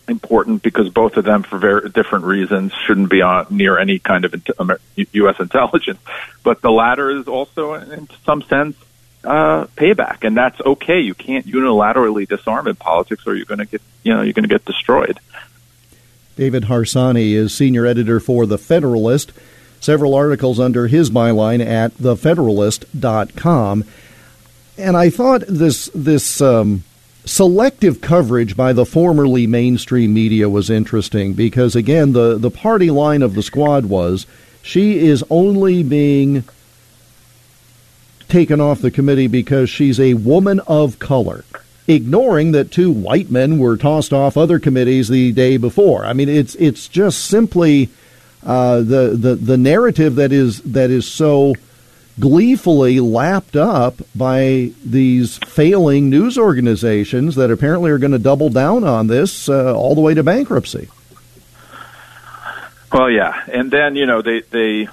important 0.08 0.62
because 0.62 0.90
both 0.90 1.18
of 1.18 1.26
them, 1.26 1.44
for 1.44 1.58
very 1.58 1.90
different 1.90 2.26
reasons, 2.26 2.74
shouldn't 2.86 3.10
be 3.10 3.22
on 3.22 3.48
near 3.50 3.78
any 3.78 4.00
kind 4.00 4.26
of 4.26 4.36
U.S. 4.96 5.36
intelligence. 5.40 6.00
But 6.44 6.62
the 6.62 6.72
latter 6.72 7.10
is 7.10 7.28
also, 7.28 7.74
in 7.74 8.08
some 8.24 8.42
sense, 8.44 8.78
uh, 9.24 9.66
payback, 9.76 10.24
and 10.24 10.38
that's 10.38 10.60
okay. 10.62 11.00
You 11.00 11.16
can't 11.16 11.46
unilaterally 11.46 12.28
disarm 12.28 12.68
in 12.68 12.76
politics, 12.76 13.26
or 13.26 13.36
you're 13.36 13.46
going 13.46 13.60
to 13.60 13.66
get, 13.66 13.82
you 14.04 14.14
know, 14.14 14.22
you're 14.22 14.34
going 14.34 14.48
to 14.48 14.50
get 14.50 14.66
destroyed. 14.66 15.20
David 16.36 16.64
Harsanyi 16.64 17.32
is 17.32 17.54
senior 17.54 17.86
editor 17.86 18.20
for 18.20 18.46
the 18.46 18.58
Federalist 18.58 19.32
several 19.86 20.16
articles 20.16 20.60
under 20.60 20.88
his 20.88 21.10
byline 21.10 21.66
at 21.66 21.94
thefederalist.com. 21.98 23.86
And 24.78 24.98
I 24.98 25.10
thought 25.10 25.44
this 25.48 25.90
this 25.94 26.42
um, 26.42 26.84
selective 27.26 28.02
coverage 28.02 28.58
by 28.58 28.74
the 28.74 28.86
formerly 28.86 29.48
mainstream 29.48 30.14
media 30.14 30.50
was 30.50 30.70
interesting 30.70 31.34
because 31.34 31.76
again 31.76 32.14
the 32.14 32.38
the 32.38 32.52
party 32.52 32.92
line 32.92 33.22
of 33.22 33.34
the 33.34 33.44
squad 33.44 33.86
was 33.86 34.28
she 34.62 35.00
is 35.00 35.24
only 35.30 35.82
being 35.82 36.44
taken 38.28 38.60
off 38.62 38.82
the 38.82 38.92
committee 38.92 39.28
because 39.28 39.70
she's 39.70 40.00
a 40.00 40.14
woman 40.16 40.60
of 40.68 41.00
color 41.00 41.44
ignoring 41.88 42.52
that 42.52 42.72
two 42.72 42.92
white 42.92 43.30
men 43.32 43.58
were 43.58 43.78
tossed 43.78 44.12
off 44.12 44.38
other 44.38 44.60
committees 44.60 45.08
the 45.08 45.32
day 45.32 45.58
before 45.58 46.06
i 46.06 46.14
mean 46.14 46.30
it's 46.30 46.56
it's 46.56 46.88
just 46.88 47.26
simply 47.26 47.90
uh, 48.46 48.78
the, 48.78 49.16
the 49.18 49.36
the 49.36 49.58
narrative 49.58 50.16
that 50.16 50.32
is 50.32 50.62
that 50.62 50.92
is 50.92 51.08
so 51.08 51.56
gleefully 52.20 53.00
lapped 53.00 53.56
up 53.56 53.96
by 54.16 54.72
these 54.84 55.38
failing 55.40 56.10
news 56.10 56.38
organizations 56.38 57.36
that 57.36 57.52
apparently 57.52 57.92
are 57.92 57.98
going 57.98 58.12
to 58.12 58.20
double 58.20 58.50
down 58.50 58.84
on 58.84 59.08
this 59.08 59.50
uh, 59.50 59.76
all 59.76 59.96
the 59.96 60.02
way 60.02 60.14
to 60.14 60.24
bankruptcy. 60.24 60.88
Well, 62.94 63.10
yeah, 63.10 63.44
and 63.52 63.72
then 63.72 63.96
you 63.96 64.06
know 64.06 64.22
they 64.22 64.42
they 64.42 64.88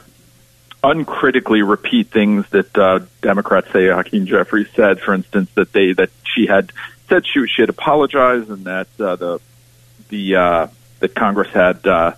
uncritically 0.82 1.62
repeat 1.62 2.08
things 2.08 2.48
that 2.50 2.76
uh, 2.76 3.00
Democrats 3.20 3.70
say 3.72 3.86
Hakeem 3.86 4.26
Jeffries 4.26 4.68
said, 4.74 5.00
for 5.00 5.14
instance, 5.14 5.50
that 5.54 5.72
they 5.72 5.92
that 5.92 6.10
she 6.24 6.46
had 6.46 6.72
said 7.08 7.26
she 7.26 7.46
she 7.46 7.62
had 7.62 7.68
apologized 7.68 8.50
and 8.50 8.64
that 8.64 8.88
uh, 8.98 9.16
the 9.16 9.40
the 10.08 10.36
uh, 10.36 10.66
that 11.00 11.14
Congress 11.14 11.50
had 11.50 11.86
uh, 11.86 12.12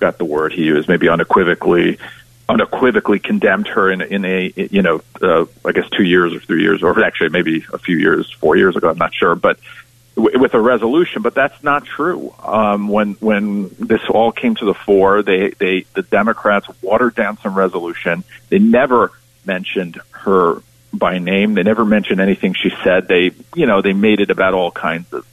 forgot 0.00 0.18
the 0.18 0.24
word 0.24 0.52
he 0.52 0.64
used, 0.64 0.88
maybe 0.88 1.08
unequivocally 1.08 1.98
unequivocally 2.48 3.20
condemned 3.20 3.68
her 3.68 3.92
in 3.92 4.00
in 4.00 4.24
a 4.24 4.52
you 4.56 4.82
know 4.82 5.00
uh, 5.22 5.44
I 5.64 5.70
guess 5.70 5.88
two 5.90 6.02
years 6.02 6.34
or 6.34 6.40
three 6.40 6.62
years 6.62 6.82
or 6.82 7.04
actually 7.04 7.28
maybe 7.28 7.64
a 7.72 7.78
few 7.78 7.96
years 7.96 8.28
four 8.32 8.56
years 8.56 8.74
ago 8.74 8.90
I'm 8.90 8.98
not 8.98 9.14
sure 9.14 9.36
but 9.36 9.60
w- 10.16 10.38
with 10.38 10.54
a 10.54 10.60
resolution, 10.60 11.22
but 11.22 11.34
that's 11.34 11.62
not 11.62 11.84
true. 11.84 12.34
Um, 12.42 12.88
when 12.88 13.12
when 13.14 13.68
this 13.78 14.00
all 14.08 14.32
came 14.32 14.54
to 14.56 14.64
the 14.64 14.74
fore, 14.74 15.22
they 15.22 15.50
they 15.50 15.86
the 15.94 16.02
Democrats 16.02 16.66
watered 16.82 17.14
down 17.14 17.38
some 17.38 17.54
resolution. 17.54 18.24
They 18.48 18.58
never 18.58 19.12
mentioned 19.44 20.00
her 20.10 20.62
by 20.92 21.18
name. 21.18 21.54
They 21.54 21.62
never 21.62 21.84
mentioned 21.84 22.20
anything 22.20 22.54
she 22.54 22.70
said. 22.82 23.08
They 23.08 23.32
you 23.54 23.66
know 23.66 23.80
they 23.82 23.92
made 23.92 24.20
it 24.20 24.30
about 24.30 24.54
all 24.54 24.70
kinds 24.70 25.12
of 25.12 25.24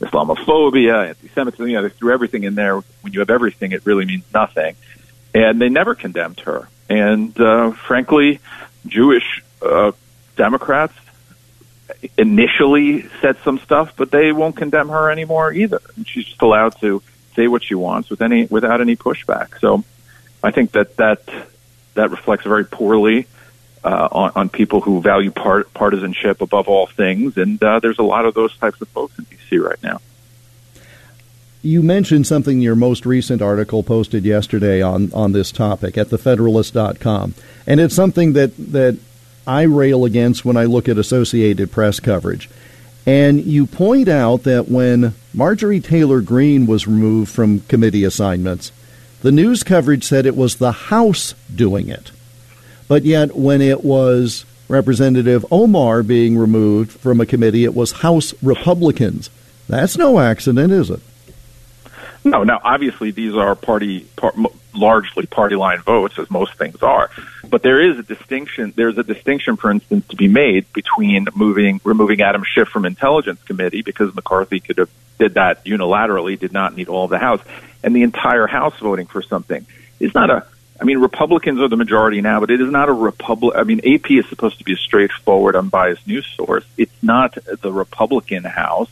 Islamophobia, 0.00 1.08
anti-Semitism. 1.08 1.68
You 1.68 1.76
know, 1.76 1.82
they 1.82 1.88
threw 1.88 2.12
everything 2.12 2.44
in 2.44 2.54
there. 2.54 2.76
When 3.00 3.12
you 3.12 3.20
have 3.20 3.30
everything, 3.30 3.72
it 3.72 3.84
really 3.84 4.04
means 4.04 4.24
nothing. 4.32 4.76
And 5.34 5.60
they 5.60 5.68
never 5.68 5.94
condemned 5.94 6.40
her. 6.40 6.68
And 6.88 7.38
uh, 7.40 7.72
frankly, 7.72 8.40
Jewish 8.86 9.42
uh, 9.60 9.92
Democrats 10.36 10.94
initially 12.16 13.08
said 13.20 13.36
some 13.44 13.58
stuff, 13.58 13.94
but 13.96 14.10
they 14.10 14.32
won't 14.32 14.56
condemn 14.56 14.88
her 14.88 15.10
anymore 15.10 15.52
either. 15.52 15.80
And 15.96 16.06
she's 16.06 16.26
just 16.26 16.42
allowed 16.42 16.78
to 16.80 17.02
say 17.34 17.48
what 17.48 17.62
she 17.62 17.74
wants 17.74 18.10
with 18.10 18.22
any 18.22 18.46
without 18.46 18.80
any 18.80 18.96
pushback. 18.96 19.58
So 19.60 19.84
I 20.42 20.50
think 20.50 20.72
that 20.72 20.96
that 20.96 21.22
that 21.94 22.10
reflects 22.10 22.44
very 22.44 22.64
poorly 22.64 23.26
uh, 23.84 24.08
on, 24.10 24.32
on 24.34 24.48
people 24.48 24.80
who 24.80 25.00
value 25.00 25.30
part, 25.30 25.72
partisanship 25.74 26.40
above 26.40 26.68
all 26.68 26.86
things. 26.86 27.36
And 27.36 27.62
uh, 27.62 27.80
there's 27.80 27.98
a 27.98 28.04
lot 28.04 28.24
of 28.24 28.34
those 28.34 28.56
types 28.56 28.80
of 28.80 28.88
folks 28.88 29.18
in 29.18 29.24
D.C. 29.24 29.58
right 29.58 29.82
now. 29.82 30.00
You 31.62 31.82
mentioned 31.82 32.26
something 32.26 32.58
in 32.58 32.62
your 32.62 32.76
most 32.76 33.04
recent 33.04 33.42
article 33.42 33.82
posted 33.82 34.24
yesterday 34.24 34.80
on, 34.80 35.12
on 35.12 35.32
this 35.32 35.50
topic 35.50 35.98
at 35.98 36.08
thefederalist.com. 36.08 37.34
And 37.66 37.80
it's 37.80 37.94
something 37.94 38.34
that, 38.34 38.56
that 38.72 38.98
I 39.46 39.62
rail 39.62 40.04
against 40.04 40.44
when 40.44 40.56
I 40.56 40.64
look 40.64 40.88
at 40.88 40.98
Associated 40.98 41.72
Press 41.72 41.98
coverage. 41.98 42.48
And 43.06 43.44
you 43.44 43.66
point 43.66 44.08
out 44.08 44.42
that 44.42 44.68
when 44.68 45.14
Marjorie 45.32 45.80
Taylor 45.80 46.20
Greene 46.20 46.66
was 46.66 46.86
removed 46.86 47.32
from 47.32 47.60
committee 47.60 48.04
assignments, 48.04 48.70
the 49.22 49.32
news 49.32 49.62
coverage 49.62 50.04
said 50.04 50.26
it 50.26 50.36
was 50.36 50.56
the 50.56 50.72
House 50.72 51.34
doing 51.52 51.88
it. 51.88 52.12
But 52.88 53.04
yet, 53.04 53.36
when 53.36 53.60
it 53.60 53.84
was 53.84 54.44
Representative 54.68 55.44
Omar 55.50 56.02
being 56.02 56.36
removed 56.36 56.92
from 56.92 57.20
a 57.20 57.26
committee, 57.26 57.64
it 57.64 57.74
was 57.74 57.92
House 57.92 58.34
Republicans. 58.42 59.30
That's 59.68 59.96
no 59.98 60.18
accident, 60.18 60.72
is 60.72 60.90
it? 60.90 61.00
No, 62.24 62.42
now 62.42 62.60
obviously 62.62 63.10
these 63.10 63.34
are 63.34 63.54
party, 63.54 64.00
par, 64.16 64.32
largely 64.74 65.26
party 65.26 65.56
line 65.56 65.80
votes, 65.80 66.18
as 66.18 66.30
most 66.30 66.54
things 66.54 66.82
are. 66.82 67.10
But 67.48 67.62
there 67.62 67.82
is 67.82 67.98
a 67.98 68.02
distinction. 68.02 68.72
There's 68.74 68.98
a 68.98 69.02
distinction, 69.02 69.56
for 69.56 69.70
instance, 69.70 70.06
to 70.08 70.16
be 70.16 70.28
made 70.28 70.70
between 70.72 71.28
moving, 71.34 71.80
removing 71.84 72.20
Adam 72.20 72.42
Schiff 72.44 72.68
from 72.68 72.84
Intelligence 72.84 73.42
Committee 73.44 73.82
because 73.82 74.14
McCarthy 74.14 74.60
could 74.60 74.78
have 74.78 74.90
did 75.18 75.34
that 75.34 75.64
unilaterally, 75.64 76.38
did 76.38 76.52
not 76.52 76.76
need 76.76 76.88
all 76.88 77.04
of 77.04 77.10
the 77.10 77.18
House, 77.18 77.40
and 77.82 77.94
the 77.94 78.02
entire 78.02 78.46
House 78.46 78.78
voting 78.78 79.06
for 79.06 79.22
something. 79.22 79.66
It's 80.00 80.14
not 80.14 80.30
a. 80.30 80.46
I 80.80 80.84
mean, 80.84 80.98
Republicans 80.98 81.60
are 81.60 81.68
the 81.68 81.76
majority 81.76 82.20
now, 82.20 82.38
but 82.40 82.50
it 82.50 82.60
is 82.60 82.70
not 82.70 82.88
a 82.88 82.92
Republic. 82.92 83.56
I 83.56 83.64
mean, 83.64 83.80
AP 83.80 84.10
is 84.12 84.28
supposed 84.28 84.58
to 84.58 84.64
be 84.64 84.74
a 84.74 84.76
straightforward, 84.76 85.56
unbiased 85.56 86.06
news 86.06 86.26
source. 86.36 86.64
It's 86.76 87.02
not 87.02 87.36
the 87.60 87.72
Republican 87.72 88.44
House 88.44 88.88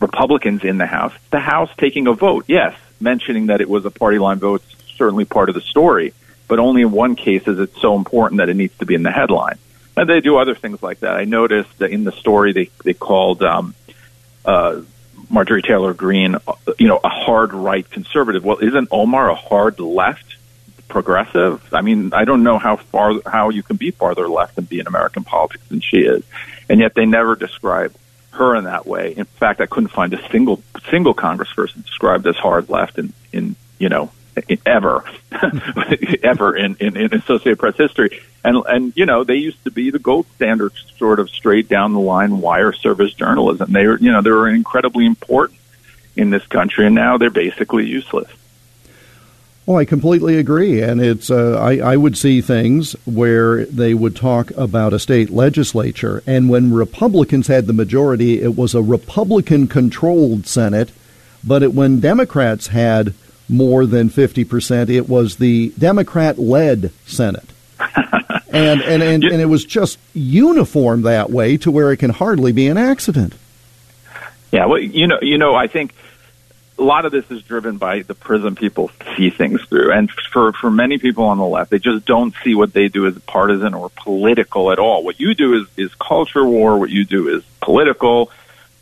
Republicans 0.00 0.64
in 0.64 0.78
the 0.78 0.86
House. 0.86 1.12
The 1.30 1.40
House 1.40 1.70
taking 1.76 2.06
a 2.06 2.12
vote, 2.12 2.44
yes, 2.46 2.76
mentioning 3.00 3.46
that 3.46 3.60
it 3.60 3.68
was 3.68 3.84
a 3.84 3.90
party 3.90 4.18
line 4.18 4.38
vote, 4.38 4.62
certainly 4.96 5.24
part 5.24 5.48
of 5.48 5.54
the 5.54 5.60
story, 5.60 6.14
but 6.46 6.58
only 6.58 6.82
in 6.82 6.92
one 6.92 7.16
case 7.16 7.46
is 7.46 7.58
it 7.58 7.74
so 7.76 7.96
important 7.96 8.38
that 8.38 8.48
it 8.48 8.54
needs 8.54 8.76
to 8.78 8.86
be 8.86 8.94
in 8.94 9.02
the 9.02 9.10
headline. 9.10 9.58
And 9.96 10.08
they 10.08 10.20
do 10.20 10.36
other 10.38 10.54
things 10.54 10.82
like 10.82 11.00
that. 11.00 11.14
I 11.14 11.24
noticed 11.24 11.78
that 11.78 11.90
in 11.90 12.04
the 12.04 12.12
story 12.12 12.52
they 12.52 12.70
they 12.84 12.94
called 12.94 13.42
um, 13.42 13.74
uh, 14.44 14.82
Marjorie 15.28 15.62
Taylor 15.62 15.92
Greene, 15.92 16.36
you 16.78 16.86
know, 16.86 17.00
a 17.02 17.08
hard 17.08 17.52
right 17.52 17.88
conservative. 17.88 18.44
Well, 18.44 18.58
isn't 18.58 18.88
Omar 18.92 19.30
a 19.30 19.34
hard 19.34 19.80
left 19.80 20.27
progressive? 20.88 21.62
I 21.72 21.82
mean, 21.82 22.12
I 22.12 22.24
don't 22.24 22.42
know 22.42 22.58
how 22.58 22.76
far 22.76 23.14
how 23.26 23.50
you 23.50 23.62
can 23.62 23.76
be 23.76 23.90
farther 23.90 24.28
left 24.28 24.58
and 24.58 24.68
be 24.68 24.80
in 24.80 24.86
American 24.86 25.24
politics 25.24 25.64
than 25.68 25.80
she 25.80 25.98
is, 25.98 26.24
and 26.68 26.80
yet 26.80 26.94
they 26.94 27.06
never 27.06 27.36
describe 27.36 27.94
her 28.32 28.56
in 28.56 28.64
that 28.64 28.86
way. 28.86 29.14
In 29.16 29.24
fact, 29.24 29.60
I 29.60 29.66
couldn't 29.66 29.90
find 29.90 30.12
a 30.14 30.30
single 30.30 30.62
single 30.90 31.14
congressperson 31.14 31.84
described 31.84 32.26
as 32.26 32.36
hard 32.36 32.68
left 32.68 32.98
in 32.98 33.12
in 33.32 33.56
you 33.78 33.88
know 33.88 34.10
in, 34.48 34.58
ever 34.64 35.04
ever 36.22 36.56
in, 36.56 36.76
in 36.80 36.96
in 36.96 37.14
Associated 37.14 37.58
Press 37.58 37.76
history. 37.76 38.20
And 38.44 38.62
and 38.66 38.92
you 38.96 39.06
know 39.06 39.24
they 39.24 39.36
used 39.36 39.62
to 39.64 39.70
be 39.70 39.90
the 39.90 39.98
gold 39.98 40.26
standard, 40.36 40.72
sort 40.96 41.20
of 41.20 41.30
straight 41.30 41.68
down 41.68 41.92
the 41.92 42.00
line 42.00 42.40
wire 42.40 42.72
service 42.72 43.12
journalism. 43.12 43.72
They 43.72 43.86
were 43.86 43.98
you 43.98 44.12
know 44.12 44.22
they 44.22 44.30
were 44.30 44.48
incredibly 44.48 45.06
important 45.06 45.58
in 46.16 46.30
this 46.30 46.46
country, 46.46 46.86
and 46.86 46.94
now 46.94 47.18
they're 47.18 47.30
basically 47.30 47.86
useless. 47.86 48.30
Well, 49.68 49.76
I 49.76 49.84
completely 49.84 50.38
agree, 50.38 50.80
and 50.80 50.98
it's 50.98 51.30
uh, 51.30 51.58
I, 51.60 51.76
I 51.92 51.96
would 51.98 52.16
see 52.16 52.40
things 52.40 52.94
where 53.04 53.66
they 53.66 53.92
would 53.92 54.16
talk 54.16 54.50
about 54.52 54.94
a 54.94 54.98
state 54.98 55.28
legislature, 55.28 56.22
and 56.26 56.48
when 56.48 56.72
Republicans 56.72 57.48
had 57.48 57.66
the 57.66 57.74
majority, 57.74 58.40
it 58.40 58.56
was 58.56 58.74
a 58.74 58.80
Republican-controlled 58.80 60.46
Senate, 60.46 60.90
but 61.44 61.62
it, 61.62 61.74
when 61.74 62.00
Democrats 62.00 62.68
had 62.68 63.12
more 63.46 63.84
than 63.84 64.08
fifty 64.08 64.42
percent, 64.42 64.88
it 64.88 65.06
was 65.06 65.36
the 65.36 65.68
Democrat-led 65.78 66.90
Senate, 67.04 67.50
and, 68.48 68.80
and 68.80 69.02
and 69.02 69.22
and 69.22 69.42
it 69.42 69.50
was 69.50 69.66
just 69.66 69.98
uniform 70.14 71.02
that 71.02 71.28
way 71.28 71.58
to 71.58 71.70
where 71.70 71.92
it 71.92 71.98
can 71.98 72.08
hardly 72.08 72.52
be 72.52 72.68
an 72.68 72.78
accident. 72.78 73.34
Yeah, 74.50 74.64
well, 74.64 74.78
you 74.78 75.06
know, 75.06 75.18
you 75.20 75.36
know, 75.36 75.54
I 75.54 75.66
think 75.66 75.92
a 76.78 76.82
lot 76.82 77.04
of 77.04 77.12
this 77.12 77.28
is 77.30 77.42
driven 77.42 77.76
by 77.76 78.02
the 78.02 78.14
prism 78.14 78.54
people 78.54 78.90
see 79.16 79.30
things 79.30 79.62
through. 79.64 79.92
And 79.92 80.10
for, 80.10 80.52
for 80.52 80.70
many 80.70 80.98
people 80.98 81.24
on 81.24 81.38
the 81.38 81.44
left, 81.44 81.70
they 81.70 81.78
just 81.78 82.06
don't 82.06 82.34
see 82.44 82.54
what 82.54 82.72
they 82.72 82.88
do 82.88 83.06
as 83.06 83.18
partisan 83.20 83.74
or 83.74 83.90
political 83.90 84.70
at 84.70 84.78
all. 84.78 85.02
What 85.02 85.18
you 85.18 85.34
do 85.34 85.54
is, 85.54 85.66
is 85.76 85.94
culture 85.94 86.44
war. 86.44 86.78
What 86.78 86.90
you 86.90 87.04
do 87.04 87.28
is 87.28 87.42
political. 87.60 88.30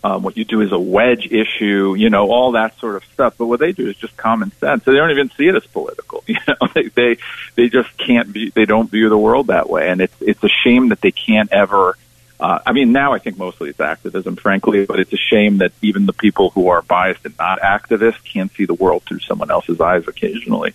Um, 0.05 0.23
what 0.23 0.37
you 0.37 0.45
do 0.45 0.61
is 0.61 0.71
a 0.73 0.79
wedge 0.79 1.27
issue, 1.27 1.97
you 1.99 2.11
know, 2.11 2.31
all 2.31 2.53
that 2.53 2.79
sort 2.79 2.97
of 2.97 3.05
stuff. 3.13 3.35
But 3.39 3.47
what 3.47 3.61
they 3.61 3.73
do 3.73 3.89
is 3.89 3.97
just 3.97 4.17
common 4.17 4.53
sense. 4.53 4.85
So 4.85 4.93
they 4.93 4.99
don't 4.99 5.11
even 5.11 5.31
see 5.31 5.49
it 5.49 5.55
as 5.55 5.67
political. 5.67 6.07
You 6.27 6.39
know, 6.49 6.69
they, 6.75 6.89
they, 6.89 7.19
they 7.55 7.69
just 7.69 7.97
can't 7.97 8.33
be, 8.33 8.51
they 8.51 8.65
don't 8.65 8.91
view 8.91 9.09
the 9.09 9.17
world 9.17 9.47
that 9.47 9.71
way. 9.71 9.89
And 9.89 10.01
it's, 10.01 10.17
it's 10.21 10.43
a 10.43 10.49
shame 10.49 10.89
that 10.89 11.01
they 11.01 11.13
can't 11.13 11.53
ever, 11.53 11.97
uh, 12.39 12.59
I 12.67 12.73
mean, 12.73 12.93
now 12.93 13.13
I 13.13 13.19
think 13.19 13.39
mostly 13.39 13.71
it's 13.71 13.81
activism, 13.81 14.37
frankly, 14.37 14.85
but 14.85 15.01
it's 15.01 15.13
a 15.13 15.17
shame 15.17 15.59
that 15.59 15.73
even 15.81 16.07
the 16.07 16.13
people 16.13 16.51
who 16.51 16.69
are 16.69 16.83
biased 16.83 17.25
and 17.25 17.37
not 17.39 17.61
activists 17.61 18.23
can't 18.25 18.53
see 18.53 18.67
the 18.67 18.75
world 18.75 19.05
through 19.05 19.21
someone 19.21 19.51
else's 19.51 19.81
eyes 19.81 20.07
occasionally. 20.07 20.75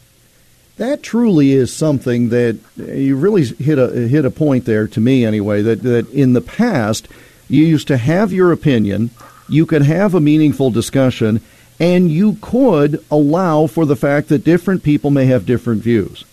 That 0.78 1.04
truly 1.04 1.52
is 1.52 1.72
something 1.72 2.30
that 2.30 2.58
you 2.76 3.16
really 3.16 3.46
hit 3.46 3.78
a 3.78 3.90
hit 4.08 4.26
a 4.26 4.32
point 4.32 4.66
there 4.66 4.88
to 4.88 5.00
me 5.00 5.24
anyway. 5.24 5.62
That 5.62 5.84
that 5.84 6.10
in 6.10 6.34
the 6.34 6.42
past 6.42 7.08
you 7.48 7.64
used 7.64 7.88
to 7.90 7.98
have 7.98 8.34
your 8.34 8.52
opinion, 8.52 9.12
you 9.48 9.68
could 9.68 9.84
have 9.84 10.16
a 10.16 10.22
meaningful 10.22 10.72
discussion, 10.72 11.42
and 11.80 12.10
you 12.10 12.38
could 12.42 13.04
allow 13.12 13.68
for 13.68 13.86
the 13.86 13.96
fact 13.96 14.30
that 14.30 14.44
different 14.44 14.82
people 14.82 15.12
may 15.12 15.26
have 15.26 15.46
different 15.46 15.84
views. 15.84 16.26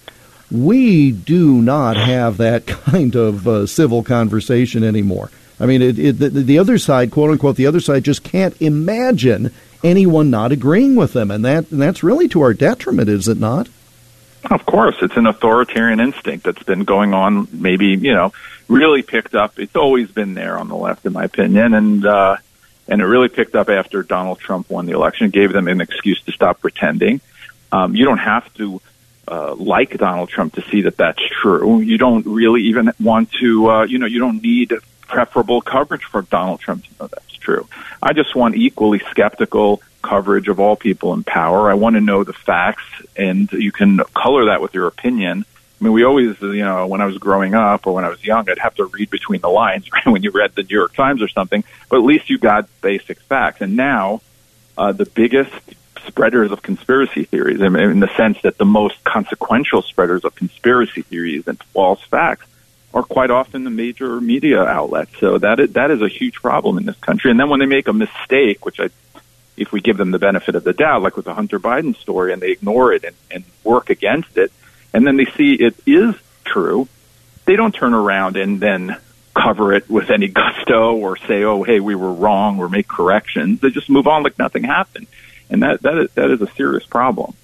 We 0.50 1.12
do 1.12 1.60
not 1.60 1.96
have 1.96 2.38
that 2.38 2.66
kind 2.66 3.14
of 3.14 3.46
uh, 3.46 3.66
civil 3.66 4.02
conversation 4.02 4.82
anymore. 4.84 5.30
I 5.60 5.66
mean, 5.66 5.82
it, 5.82 5.98
it, 5.98 6.12
the, 6.18 6.30
the 6.30 6.58
other 6.58 6.78
side, 6.78 7.10
quote 7.10 7.30
unquote, 7.30 7.56
the 7.56 7.66
other 7.66 7.80
side 7.80 8.04
just 8.04 8.22
can't 8.22 8.60
imagine 8.62 9.52
anyone 9.82 10.30
not 10.30 10.52
agreeing 10.52 10.96
with 10.96 11.12
them, 11.12 11.30
and 11.30 11.44
that 11.44 11.70
and 11.70 11.80
that's 11.80 12.02
really 12.02 12.28
to 12.28 12.42
our 12.42 12.54
detriment, 12.54 13.08
is 13.08 13.28
it 13.28 13.38
not? 13.38 13.68
Of 14.50 14.64
course, 14.64 14.96
it's 15.02 15.16
an 15.16 15.26
authoritarian 15.26 16.00
instinct 16.00 16.44
that's 16.44 16.62
been 16.62 16.84
going 16.84 17.12
on. 17.12 17.48
Maybe 17.52 17.88
you 17.88 18.14
know, 18.14 18.32
really 18.68 19.02
picked 19.02 19.34
up. 19.34 19.58
It's 19.58 19.76
always 19.76 20.10
been 20.10 20.34
there 20.34 20.56
on 20.58 20.68
the 20.68 20.76
left, 20.76 21.04
in 21.06 21.12
my 21.12 21.24
opinion, 21.24 21.74
and 21.74 22.06
uh, 22.06 22.36
and 22.86 23.00
it 23.00 23.04
really 23.04 23.28
picked 23.28 23.56
up 23.56 23.68
after 23.68 24.02
Donald 24.02 24.38
Trump 24.38 24.70
won 24.70 24.86
the 24.86 24.92
election. 24.92 25.30
Gave 25.30 25.52
them 25.52 25.68
an 25.68 25.80
excuse 25.80 26.22
to 26.22 26.32
stop 26.32 26.60
pretending. 26.60 27.20
Um, 27.72 27.94
you 27.94 28.04
don't 28.04 28.18
have 28.18 28.52
to 28.54 28.80
uh, 29.30 29.54
like 29.54 29.96
Donald 29.98 30.28
Trump 30.28 30.54
to 30.54 30.62
see 30.70 30.82
that 30.82 30.96
that's 30.96 31.22
true. 31.42 31.80
You 31.80 31.98
don't 31.98 32.26
really 32.26 32.62
even 32.64 32.92
want 33.00 33.30
to, 33.40 33.70
uh, 33.70 33.84
you 33.84 33.98
know, 33.98 34.06
you 34.06 34.20
don't 34.20 34.42
need 34.42 34.72
preferable 35.02 35.60
coverage 35.60 36.04
for 36.04 36.22
Donald 36.22 36.60
Trump 36.60 36.84
to 36.84 36.90
know 36.98 37.06
that's 37.08 37.34
true. 37.34 37.68
I 38.02 38.12
just 38.12 38.34
want 38.34 38.56
equally 38.56 39.00
skeptical 39.10 39.82
coverage 40.02 40.48
of 40.48 40.60
all 40.60 40.76
people 40.76 41.12
in 41.14 41.24
power. 41.24 41.70
I 41.70 41.74
want 41.74 41.96
to 41.96 42.00
know 42.00 42.24
the 42.24 42.32
facts, 42.32 42.84
and 43.16 43.50
you 43.52 43.72
can 43.72 43.98
color 44.14 44.46
that 44.46 44.62
with 44.62 44.74
your 44.74 44.86
opinion. 44.86 45.44
I 45.80 45.84
mean, 45.84 45.92
we 45.92 46.04
always, 46.04 46.40
you 46.40 46.64
know, 46.64 46.86
when 46.86 47.00
I 47.00 47.06
was 47.06 47.18
growing 47.18 47.54
up 47.54 47.86
or 47.86 47.94
when 47.94 48.04
I 48.04 48.08
was 48.08 48.24
young, 48.24 48.48
I'd 48.48 48.58
have 48.58 48.74
to 48.76 48.86
read 48.86 49.10
between 49.10 49.40
the 49.40 49.48
lines 49.48 49.90
right? 49.92 50.06
when 50.06 50.22
you 50.22 50.30
read 50.30 50.54
the 50.54 50.62
New 50.62 50.76
York 50.76 50.94
Times 50.94 51.22
or 51.22 51.28
something, 51.28 51.64
but 51.88 51.96
at 51.96 52.04
least 52.04 52.30
you 52.30 52.38
got 52.38 52.68
basic 52.80 53.20
facts. 53.20 53.60
And 53.60 53.76
now, 53.76 54.22
uh, 54.76 54.92
the 54.92 55.06
biggest 55.06 55.52
spreaders 56.08 56.50
of 56.50 56.62
conspiracy 56.62 57.24
theories, 57.24 57.60
in 57.60 58.00
the 58.00 58.10
sense 58.16 58.38
that 58.42 58.58
the 58.58 58.64
most 58.64 59.02
consequential 59.04 59.82
spreaders 59.82 60.24
of 60.24 60.34
conspiracy 60.34 61.02
theories 61.02 61.46
and 61.46 61.62
false 61.72 62.02
facts 62.02 62.46
are 62.94 63.02
quite 63.02 63.30
often 63.30 63.64
the 63.64 63.70
major 63.70 64.20
media 64.20 64.62
outlets. 64.64 65.12
So 65.20 65.38
that 65.38 65.60
is, 65.60 65.72
that 65.74 65.90
is 65.90 66.02
a 66.02 66.08
huge 66.08 66.36
problem 66.36 66.78
in 66.78 66.86
this 66.86 66.96
country. 66.96 67.30
And 67.30 67.38
then 67.38 67.48
when 67.48 67.60
they 67.60 67.66
make 67.66 67.86
a 67.86 67.92
mistake, 67.92 68.64
which 68.64 68.80
I, 68.80 68.88
if 69.56 69.72
we 69.72 69.80
give 69.80 69.96
them 69.96 70.10
the 70.10 70.18
benefit 70.18 70.54
of 70.54 70.64
the 70.64 70.72
doubt, 70.72 71.02
like 71.02 71.16
with 71.16 71.26
the 71.26 71.34
Hunter 71.34 71.60
Biden 71.60 71.96
story, 71.96 72.32
and 72.32 72.40
they 72.40 72.50
ignore 72.50 72.92
it 72.92 73.04
and, 73.04 73.16
and 73.30 73.44
work 73.62 73.90
against 73.90 74.36
it, 74.36 74.50
and 74.92 75.06
then 75.06 75.16
they 75.16 75.26
see 75.36 75.54
it 75.54 75.74
is 75.86 76.14
true, 76.44 76.88
they 77.44 77.56
don't 77.56 77.74
turn 77.74 77.94
around 77.94 78.36
and 78.36 78.60
then 78.60 78.96
cover 79.34 79.72
it 79.72 79.88
with 79.88 80.10
any 80.10 80.28
gusto 80.40 80.94
or 80.96 81.16
say, 81.16 81.44
"Oh, 81.44 81.62
hey, 81.62 81.80
we 81.80 81.94
were 81.94 82.12
wrong," 82.12 82.58
or 82.58 82.68
make 82.68 82.88
corrections. 82.88 83.60
They 83.60 83.70
just 83.70 83.90
move 83.90 84.06
on 84.06 84.22
like 84.22 84.38
nothing 84.38 84.64
happened, 84.64 85.06
and 85.50 85.62
that 85.62 85.82
that 85.82 85.98
is, 85.98 86.10
that 86.14 86.30
is 86.30 86.40
a 86.40 86.50
serious 86.52 86.86
problem. 86.86 87.34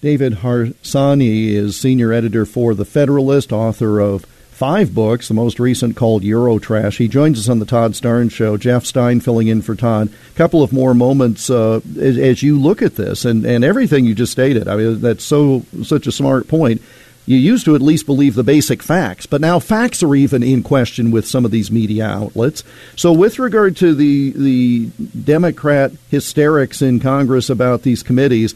David 0.00 0.34
Harsanyi 0.34 1.52
is 1.52 1.80
senior 1.80 2.12
editor 2.12 2.44
for 2.44 2.74
The 2.74 2.84
Federalist, 2.84 3.52
author 3.52 3.98
of 3.98 4.24
five 4.56 4.94
books, 4.94 5.28
the 5.28 5.34
most 5.34 5.60
recent 5.60 5.96
called 5.96 6.22
Eurotrash. 6.22 6.96
He 6.96 7.08
joins 7.08 7.38
us 7.38 7.48
on 7.48 7.58
the 7.58 7.66
Todd 7.66 7.92
Starnes 7.92 8.32
Show. 8.32 8.56
Jeff 8.56 8.86
Stein 8.86 9.20
filling 9.20 9.48
in 9.48 9.60
for 9.60 9.74
Todd. 9.74 10.08
A 10.08 10.34
couple 10.34 10.62
of 10.62 10.72
more 10.72 10.94
moments 10.94 11.50
uh, 11.50 11.80
as, 11.98 12.16
as, 12.16 12.42
you 12.42 12.58
look 12.58 12.80
at 12.80 12.96
this 12.96 13.26
and, 13.26 13.44
and 13.44 13.64
everything 13.64 14.06
you 14.06 14.14
just 14.14 14.32
stated. 14.32 14.66
I 14.66 14.76
mean, 14.76 15.00
that's 15.02 15.24
so 15.24 15.64
such 15.82 16.06
a 16.06 16.12
smart 16.12 16.48
point. 16.48 16.80
You 17.26 17.36
used 17.36 17.64
to 17.64 17.74
at 17.74 17.82
least 17.82 18.06
believe 18.06 18.36
the 18.36 18.44
basic 18.44 18.84
facts, 18.84 19.26
but 19.26 19.40
now 19.40 19.58
facts 19.58 20.02
are 20.04 20.14
even 20.14 20.44
in 20.44 20.62
question 20.62 21.10
with 21.10 21.26
some 21.26 21.44
of 21.44 21.50
these 21.50 21.72
media 21.72 22.06
outlets. 22.06 22.62
So, 22.94 23.12
with 23.12 23.40
regard 23.40 23.76
to 23.78 23.94
the 23.94 24.30
the 24.30 24.86
Democrat 25.24 25.90
hysterics 26.08 26.80
in 26.82 27.00
Congress 27.00 27.50
about 27.50 27.82
these 27.82 28.04
committees, 28.04 28.54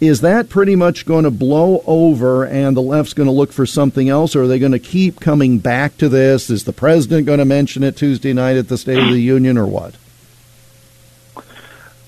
is 0.00 0.20
that 0.20 0.48
pretty 0.48 0.76
much 0.76 1.06
going 1.06 1.24
to 1.24 1.30
blow 1.30 1.82
over 1.86 2.46
and 2.46 2.76
the 2.76 2.82
left's 2.82 3.14
going 3.14 3.26
to 3.28 3.32
look 3.32 3.52
for 3.52 3.66
something 3.66 4.08
else, 4.08 4.36
or 4.36 4.42
are 4.42 4.46
they 4.46 4.60
going 4.60 4.72
to 4.72 4.78
keep 4.78 5.18
coming 5.18 5.58
back 5.58 5.96
to 5.98 6.08
this? 6.08 6.50
Is 6.50 6.64
the 6.64 6.72
president 6.72 7.26
going 7.26 7.40
to 7.40 7.44
mention 7.44 7.82
it 7.82 7.96
Tuesday 7.96 8.32
night 8.32 8.56
at 8.56 8.68
the 8.68 8.78
State 8.78 8.98
of 8.98 9.10
the 9.10 9.20
Union, 9.20 9.58
or 9.58 9.66
what? 9.66 9.96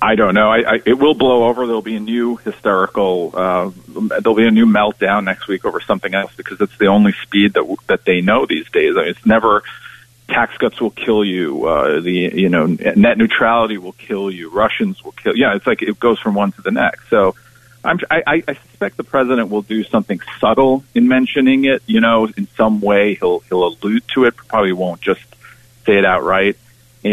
I 0.00 0.14
don't 0.14 0.34
know. 0.34 0.50
I, 0.50 0.74
I, 0.74 0.82
it 0.84 0.98
will 0.98 1.14
blow 1.14 1.48
over. 1.48 1.66
There'll 1.66 1.82
be 1.82 1.96
a 1.96 2.00
new 2.00 2.36
hysterical. 2.36 3.32
Uh, 3.34 3.70
there'll 4.20 4.36
be 4.36 4.46
a 4.46 4.50
new 4.50 4.66
meltdown 4.66 5.24
next 5.24 5.48
week 5.48 5.64
over 5.64 5.80
something 5.80 6.14
else 6.14 6.32
because 6.36 6.60
it's 6.60 6.76
the 6.78 6.86
only 6.86 7.12
speed 7.22 7.54
that 7.54 7.76
that 7.88 8.04
they 8.04 8.20
know 8.20 8.46
these 8.46 8.70
days. 8.70 8.96
I 8.96 9.00
mean, 9.00 9.08
it's 9.10 9.26
never 9.26 9.62
tax 10.28 10.56
cuts 10.58 10.80
will 10.80 10.90
kill 10.90 11.24
you. 11.24 11.66
Uh, 11.66 12.00
the 12.00 12.12
you 12.12 12.48
know 12.48 12.66
net 12.66 13.18
neutrality 13.18 13.76
will 13.78 13.92
kill 13.92 14.30
you. 14.30 14.50
Russians 14.50 15.02
will 15.02 15.12
kill. 15.12 15.36
Yeah, 15.36 15.56
it's 15.56 15.66
like 15.66 15.82
it 15.82 15.98
goes 15.98 16.20
from 16.20 16.34
one 16.34 16.52
to 16.52 16.62
the 16.62 16.70
next. 16.70 17.08
So 17.08 17.34
I'm, 17.82 17.98
I, 18.08 18.44
I 18.46 18.54
suspect 18.54 18.98
the 18.98 19.04
president 19.04 19.50
will 19.50 19.62
do 19.62 19.82
something 19.82 20.20
subtle 20.38 20.84
in 20.94 21.08
mentioning 21.08 21.64
it. 21.64 21.82
You 21.86 22.00
know, 22.00 22.26
in 22.36 22.46
some 22.56 22.80
way 22.80 23.14
he'll 23.14 23.40
he'll 23.40 23.66
allude 23.66 24.04
to 24.14 24.26
it. 24.26 24.36
Probably 24.36 24.72
won't 24.72 25.00
just 25.00 25.24
say 25.86 25.98
it 25.98 26.04
outright 26.04 26.56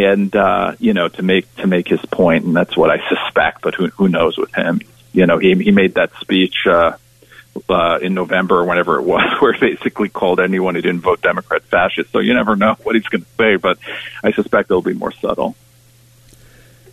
and 0.04 0.36
uh, 0.36 0.76
you 0.80 0.94
know 0.94 1.08
to 1.10 1.24
make 1.24 1.54
to 1.58 1.68
make 1.68 1.88
his 1.88 2.02
point, 2.06 2.46
and 2.46 2.56
that's 2.56 2.76
what 2.76 2.90
I 2.90 3.08
suspect. 3.10 3.62
But 3.62 3.76
who 3.76 3.88
who 3.88 4.10
knows 4.10 4.38
with 4.38 4.54
him? 4.54 4.82
You 5.14 5.26
know, 5.26 5.38
he 5.38 5.56
he 5.56 5.72
made 5.72 5.96
that 5.96 6.12
speech 6.20 6.68
uh, 6.68 6.98
uh, 7.70 8.00
in 8.02 8.14
November, 8.14 8.60
or 8.60 8.66
whenever 8.66 8.98
it 9.00 9.04
was, 9.04 9.24
where 9.40 9.54
he 9.54 9.60
basically 9.60 10.10
called 10.10 10.40
anyone 10.40 10.76
who 10.76 10.82
didn't 10.82 11.02
vote 11.02 11.22
Democrat 11.22 11.64
fascist. 11.64 12.12
So 12.12 12.20
you 12.20 12.34
never 12.34 12.56
know 12.56 12.76
what 12.84 12.96
he's 12.96 13.06
going 13.06 13.22
to 13.22 13.28
say, 13.38 13.56
but 13.56 13.78
I 14.24 14.32
suspect 14.32 14.70
it'll 14.70 14.82
be 14.82 14.94
more 14.94 15.12
subtle. 15.12 15.56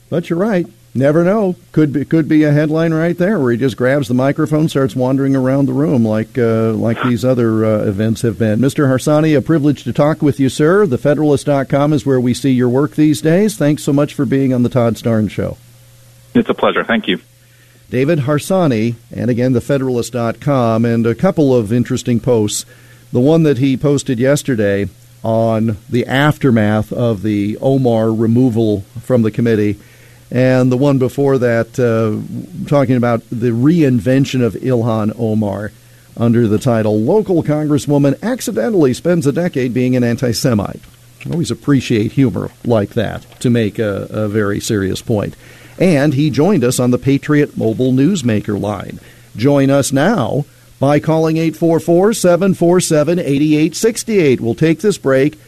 But 0.09 0.29
you're 0.29 0.39
right. 0.39 0.66
Never 0.94 1.24
know. 1.24 1.56
Could 1.73 1.90
be 1.90 2.05
could 2.05 2.28
be 2.28 2.44
a 2.44 2.52
headline 2.52 2.93
right 2.93 3.16
there 3.16 3.40
where 3.40 3.52
he 3.52 3.56
just 3.56 3.78
grabs 3.78 4.09
the 4.09 4.14
microphone, 4.14 4.69
starts 4.69 4.94
wandering 4.94 5.35
around 5.35 5.64
the 5.64 5.73
room 5.73 6.05
like 6.05 6.36
uh, 6.36 6.73
like 6.73 7.02
these 7.02 7.24
other 7.24 7.64
uh, 7.64 7.85
events 7.85 8.20
have 8.20 8.39
been. 8.39 8.60
Mr. 8.60 8.89
Harsanyi, 8.89 9.35
a 9.36 9.40
privilege 9.40 9.85
to 9.85 9.93
talk 9.94 10.20
with 10.20 10.39
you, 10.39 10.51
sir. 10.51 10.85
TheFederalist.com 10.85 11.94
is 11.94 12.05
where 12.05 12.20
we 12.20 12.35
see 12.35 12.51
your 12.51 12.69
work 12.69 12.94
these 12.94 13.23
days. 13.23 13.56
Thanks 13.56 13.82
so 13.82 13.93
much 13.94 14.12
for 14.12 14.27
being 14.27 14.52
on 14.52 14.64
the 14.64 14.69
Todd 14.69 14.97
Starnes 14.97 15.31
Show. 15.31 15.56
It's 16.35 16.51
a 16.51 16.55
pleasure. 16.55 16.85
Thank 16.85 17.09
you. 17.09 17.20
David 17.89 18.20
Harsanyi, 18.20 18.97
and 19.10 19.31
again, 19.31 19.55
TheFederalist.com, 19.55 20.85
and 20.85 21.06
a 21.06 21.14
couple 21.14 21.55
of 21.55 21.73
interesting 21.73 22.20
posts. 22.20 22.66
The 23.12 23.20
one 23.20 23.44
that 23.44 23.59
he 23.59 23.78
posted 23.78 24.19
yesterday 24.19 24.89
on 25.23 25.78
the 25.89 26.06
aftermath 26.06 26.93
of 26.93 27.23
the 27.23 27.56
Omar 27.62 28.12
removal 28.12 28.82
from 29.01 29.23
the 29.23 29.31
committee 29.31 29.78
and 30.33 30.73
the 30.73 30.79
one 30.79 30.99
before 30.99 31.37
that 31.37 31.79
uh, 31.79 32.67
talking 32.67 32.97
about 32.97 33.23
the 33.29 33.51
reinvention 33.51 34.43
of 34.43 34.55
Ilhan 34.55 35.13
Omar 35.19 35.73
under 36.17 36.49
the 36.49 36.59
title 36.59 36.99
Local 37.01 37.43
Congresswoman 37.43 38.21
Accidentally 38.23 38.95
Spends 38.95 39.27
a 39.27 39.33
Decade 39.33 39.75
Being 39.75 39.95
an 39.95 40.03
Anti 40.03 40.33
Semite. 40.33 40.81
Always 41.31 41.51
appreciate 41.51 42.13
humor 42.13 42.51
like 42.65 42.91
that 42.91 43.23
to 43.41 43.51
make 43.51 43.79
a, 43.79 44.07
a 44.11 44.27
very 44.27 44.59
serious 44.59 45.03
point. 45.03 45.37
And 45.79 46.15
he 46.15 46.31
joined 46.31 46.65
us 46.65 46.81
on 46.81 46.93
the 46.93 46.99
Patriot 46.99 47.57
Mobile 47.57 47.93
Newsmaker 47.93 48.59
line. 48.59 49.01
Join 49.37 49.69
us 49.69 49.93
now 49.93 50.47
by 50.81 50.99
calling 50.99 51.37
844 51.37 52.15
747 52.15 53.19
8868. 53.19 54.41
We'll 54.41 54.55
take 54.55 54.81
this 54.81 54.97
break. 54.97 55.39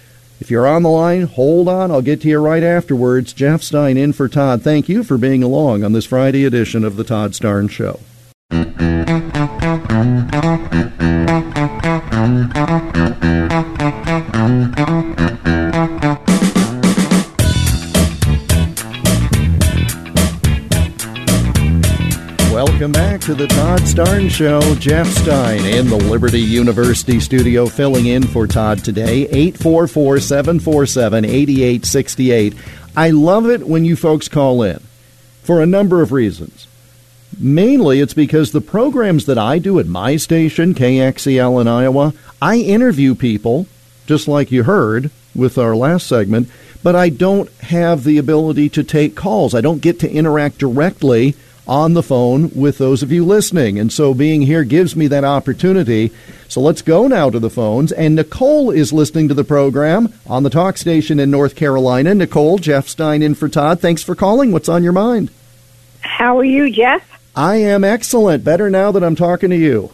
If 0.40 0.50
you're 0.50 0.66
on 0.66 0.82
the 0.82 0.90
line, 0.90 1.22
hold 1.22 1.68
on. 1.68 1.90
I'll 1.90 2.02
get 2.02 2.20
to 2.22 2.28
you 2.28 2.38
right 2.38 2.62
afterwards. 2.62 3.32
Jeff 3.32 3.62
Stein 3.62 3.96
in 3.96 4.12
for 4.12 4.28
Todd. 4.28 4.62
Thank 4.62 4.88
you 4.88 5.02
for 5.02 5.16
being 5.16 5.42
along 5.42 5.84
on 5.84 5.92
this 5.92 6.06
Friday 6.06 6.44
edition 6.44 6.84
of 6.84 6.96
the 6.96 7.04
Todd 7.04 7.32
Starnes 7.32 7.70
Show. 7.70 8.00
Welcome 22.66 22.92
back 22.92 23.20
to 23.20 23.34
the 23.34 23.46
Todd 23.46 23.80
Starnes 23.80 24.30
Show. 24.30 24.74
Jeff 24.76 25.06
Stein 25.06 25.66
in 25.66 25.86
the 25.90 25.98
Liberty 25.98 26.40
University 26.40 27.20
studio 27.20 27.66
filling 27.66 28.06
in 28.06 28.26
for 28.26 28.46
Todd 28.46 28.82
today. 28.82 29.28
844 29.28 30.18
747 30.20 31.26
8868. 31.26 32.54
I 32.96 33.10
love 33.10 33.50
it 33.50 33.66
when 33.66 33.84
you 33.84 33.96
folks 33.96 34.28
call 34.28 34.62
in 34.62 34.78
for 35.42 35.60
a 35.60 35.66
number 35.66 36.00
of 36.00 36.10
reasons. 36.10 36.66
Mainly, 37.38 38.00
it's 38.00 38.14
because 38.14 38.52
the 38.52 38.62
programs 38.62 39.26
that 39.26 39.36
I 39.36 39.58
do 39.58 39.78
at 39.78 39.86
my 39.86 40.16
station, 40.16 40.72
KXEL 40.72 41.60
in 41.60 41.68
Iowa, 41.68 42.14
I 42.40 42.56
interview 42.56 43.14
people, 43.14 43.66
just 44.06 44.26
like 44.26 44.50
you 44.50 44.62
heard 44.62 45.10
with 45.34 45.58
our 45.58 45.76
last 45.76 46.06
segment, 46.06 46.48
but 46.82 46.96
I 46.96 47.10
don't 47.10 47.52
have 47.60 48.04
the 48.04 48.16
ability 48.16 48.70
to 48.70 48.82
take 48.82 49.14
calls. 49.14 49.54
I 49.54 49.60
don't 49.60 49.82
get 49.82 50.00
to 50.00 50.10
interact 50.10 50.56
directly 50.56 51.36
on 51.66 51.94
the 51.94 52.02
phone 52.02 52.50
with 52.54 52.78
those 52.78 53.02
of 53.02 53.10
you 53.10 53.24
listening. 53.24 53.78
And 53.78 53.92
so 53.92 54.14
being 54.14 54.42
here 54.42 54.64
gives 54.64 54.94
me 54.94 55.06
that 55.08 55.24
opportunity. 55.24 56.12
So 56.48 56.60
let's 56.60 56.82
go 56.82 57.06
now 57.06 57.30
to 57.30 57.38
the 57.38 57.50
phones. 57.50 57.92
And 57.92 58.14
Nicole 58.14 58.70
is 58.70 58.92
listening 58.92 59.28
to 59.28 59.34
the 59.34 59.44
program 59.44 60.12
on 60.26 60.42
the 60.42 60.50
talk 60.50 60.76
station 60.76 61.18
in 61.18 61.30
North 61.30 61.56
Carolina. 61.56 62.14
Nicole, 62.14 62.58
Jeff 62.58 62.88
Stein 62.88 63.22
in 63.22 63.34
for 63.34 63.48
Todd. 63.48 63.80
Thanks 63.80 64.02
for 64.02 64.14
calling. 64.14 64.52
What's 64.52 64.68
on 64.68 64.84
your 64.84 64.92
mind? 64.92 65.30
How 66.00 66.38
are 66.38 66.44
you, 66.44 66.70
Jeff? 66.70 67.02
I 67.34 67.56
am 67.56 67.82
excellent. 67.82 68.44
Better 68.44 68.70
now 68.70 68.92
that 68.92 69.02
I'm 69.02 69.16
talking 69.16 69.50
to 69.50 69.56
you. 69.56 69.90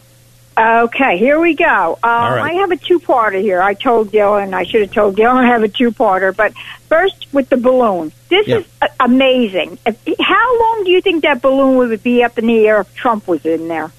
Okay, 0.61 1.17
here 1.17 1.41
we 1.41 1.55
go. 1.55 1.99
Uh, 2.03 2.07
I 2.07 2.53
have 2.55 2.71
a 2.71 2.77
two-parter 2.77 3.41
here. 3.41 3.63
I 3.63 3.73
told 3.73 4.13
Dylan, 4.13 4.53
I 4.53 4.65
should 4.65 4.83
have 4.83 4.93
told 4.93 5.17
Dylan 5.17 5.37
I 5.37 5.47
have 5.47 5.63
a 5.63 5.69
two-parter. 5.69 6.37
But 6.37 6.53
first, 6.89 7.27
with 7.33 7.49
the 7.49 7.57
balloon. 7.57 8.13
This 8.29 8.47
Yeah. 8.47 8.59
is 8.59 8.67
uh, 8.83 8.89
amazing. 9.01 9.79
If, 9.87 9.97
how 10.21 10.61
long 10.61 10.85
do 10.85 10.91
you 10.91 11.01
think 11.01 11.23
that 11.23 11.41
balloon 11.41 11.79
would 11.79 12.03
be 12.03 12.23
up 12.23 12.39
in 12.39 12.47
the 12.47 12.67
air 12.69 12.81
if 12.83 12.95
Trump 12.95 13.27
was 13.27 13.47
in 13.47 13.69
there? 13.69 13.91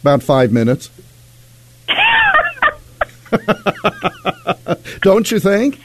About 0.00 0.22
five 0.24 0.50
minutes. 0.50 0.90
Don't 5.02 5.30
you 5.30 5.38
think? 5.38 5.78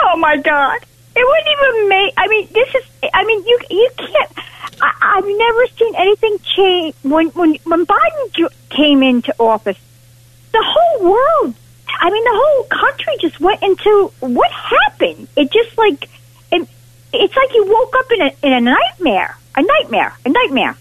Oh 0.00 0.16
my 0.16 0.36
God! 0.36 0.78
It 1.18 1.26
wouldn't 1.26 1.52
even 1.56 1.88
make. 1.88 2.14
I 2.16 2.28
mean, 2.28 2.48
this 2.52 2.74
is. 2.76 2.84
I 3.12 3.24
mean, 3.24 3.44
you 3.44 3.58
you 3.70 3.90
can't. 3.96 4.30
I, 4.80 5.16
I've 5.16 5.26
never 5.26 5.66
seen 5.78 5.94
anything 5.96 6.38
change 6.56 6.94
when 7.02 7.26
when 7.30 7.56
when 7.64 7.86
Biden 7.86 8.52
came 8.70 9.02
into 9.02 9.34
office. 9.40 9.78
The 10.52 10.62
whole 10.62 11.10
world. 11.10 11.54
I 12.00 12.10
mean, 12.10 12.22
the 12.22 12.38
whole 12.42 12.64
country 12.64 13.14
just 13.20 13.40
went 13.40 13.60
into 13.64 14.12
what 14.20 14.50
happened. 14.52 15.26
It 15.36 15.50
just 15.50 15.76
like 15.76 16.08
it, 16.52 16.68
it's 17.12 17.36
like 17.36 17.52
you 17.52 17.64
woke 17.66 17.94
up 17.96 18.12
in 18.12 18.20
a 18.22 18.30
in 18.46 18.52
a 18.52 18.60
nightmare. 18.60 19.36
A 19.56 19.62
nightmare. 19.62 20.16
A 20.24 20.28
nightmare. 20.28 20.76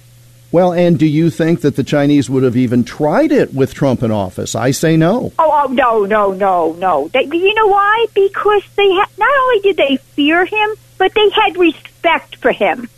Well, 0.51 0.71
and 0.71 0.97
do 0.97 1.05
you 1.05 1.29
think 1.29 1.61
that 1.61 1.75
the 1.75 1.83
Chinese 1.83 2.29
would 2.29 2.43
have 2.43 2.55
even 2.55 2.83
tried 2.85 3.31
it 3.31 3.53
with 3.53 3.73
Trump 3.73 4.01
in 4.01 4.11
office? 4.11 4.55
I 4.55 4.71
say 4.71 4.95
no. 4.95 5.33
Oh, 5.37 5.63
oh 5.67 5.73
no, 5.73 6.05
no, 6.05 6.31
no, 6.31 6.73
no. 6.73 7.09
They, 7.09 7.25
you 7.25 7.53
know 7.53 7.67
why? 7.67 8.05
Because 8.13 8.63
they 8.75 8.89
ha- 8.89 9.09
not 9.17 9.29
only 9.43 9.59
did 9.61 9.77
they 9.77 9.97
fear 10.15 10.45
him, 10.45 10.69
but 10.97 11.13
they 11.13 11.29
had 11.31 11.57
respect 11.57 12.37
for 12.37 12.51
him. 12.51 12.89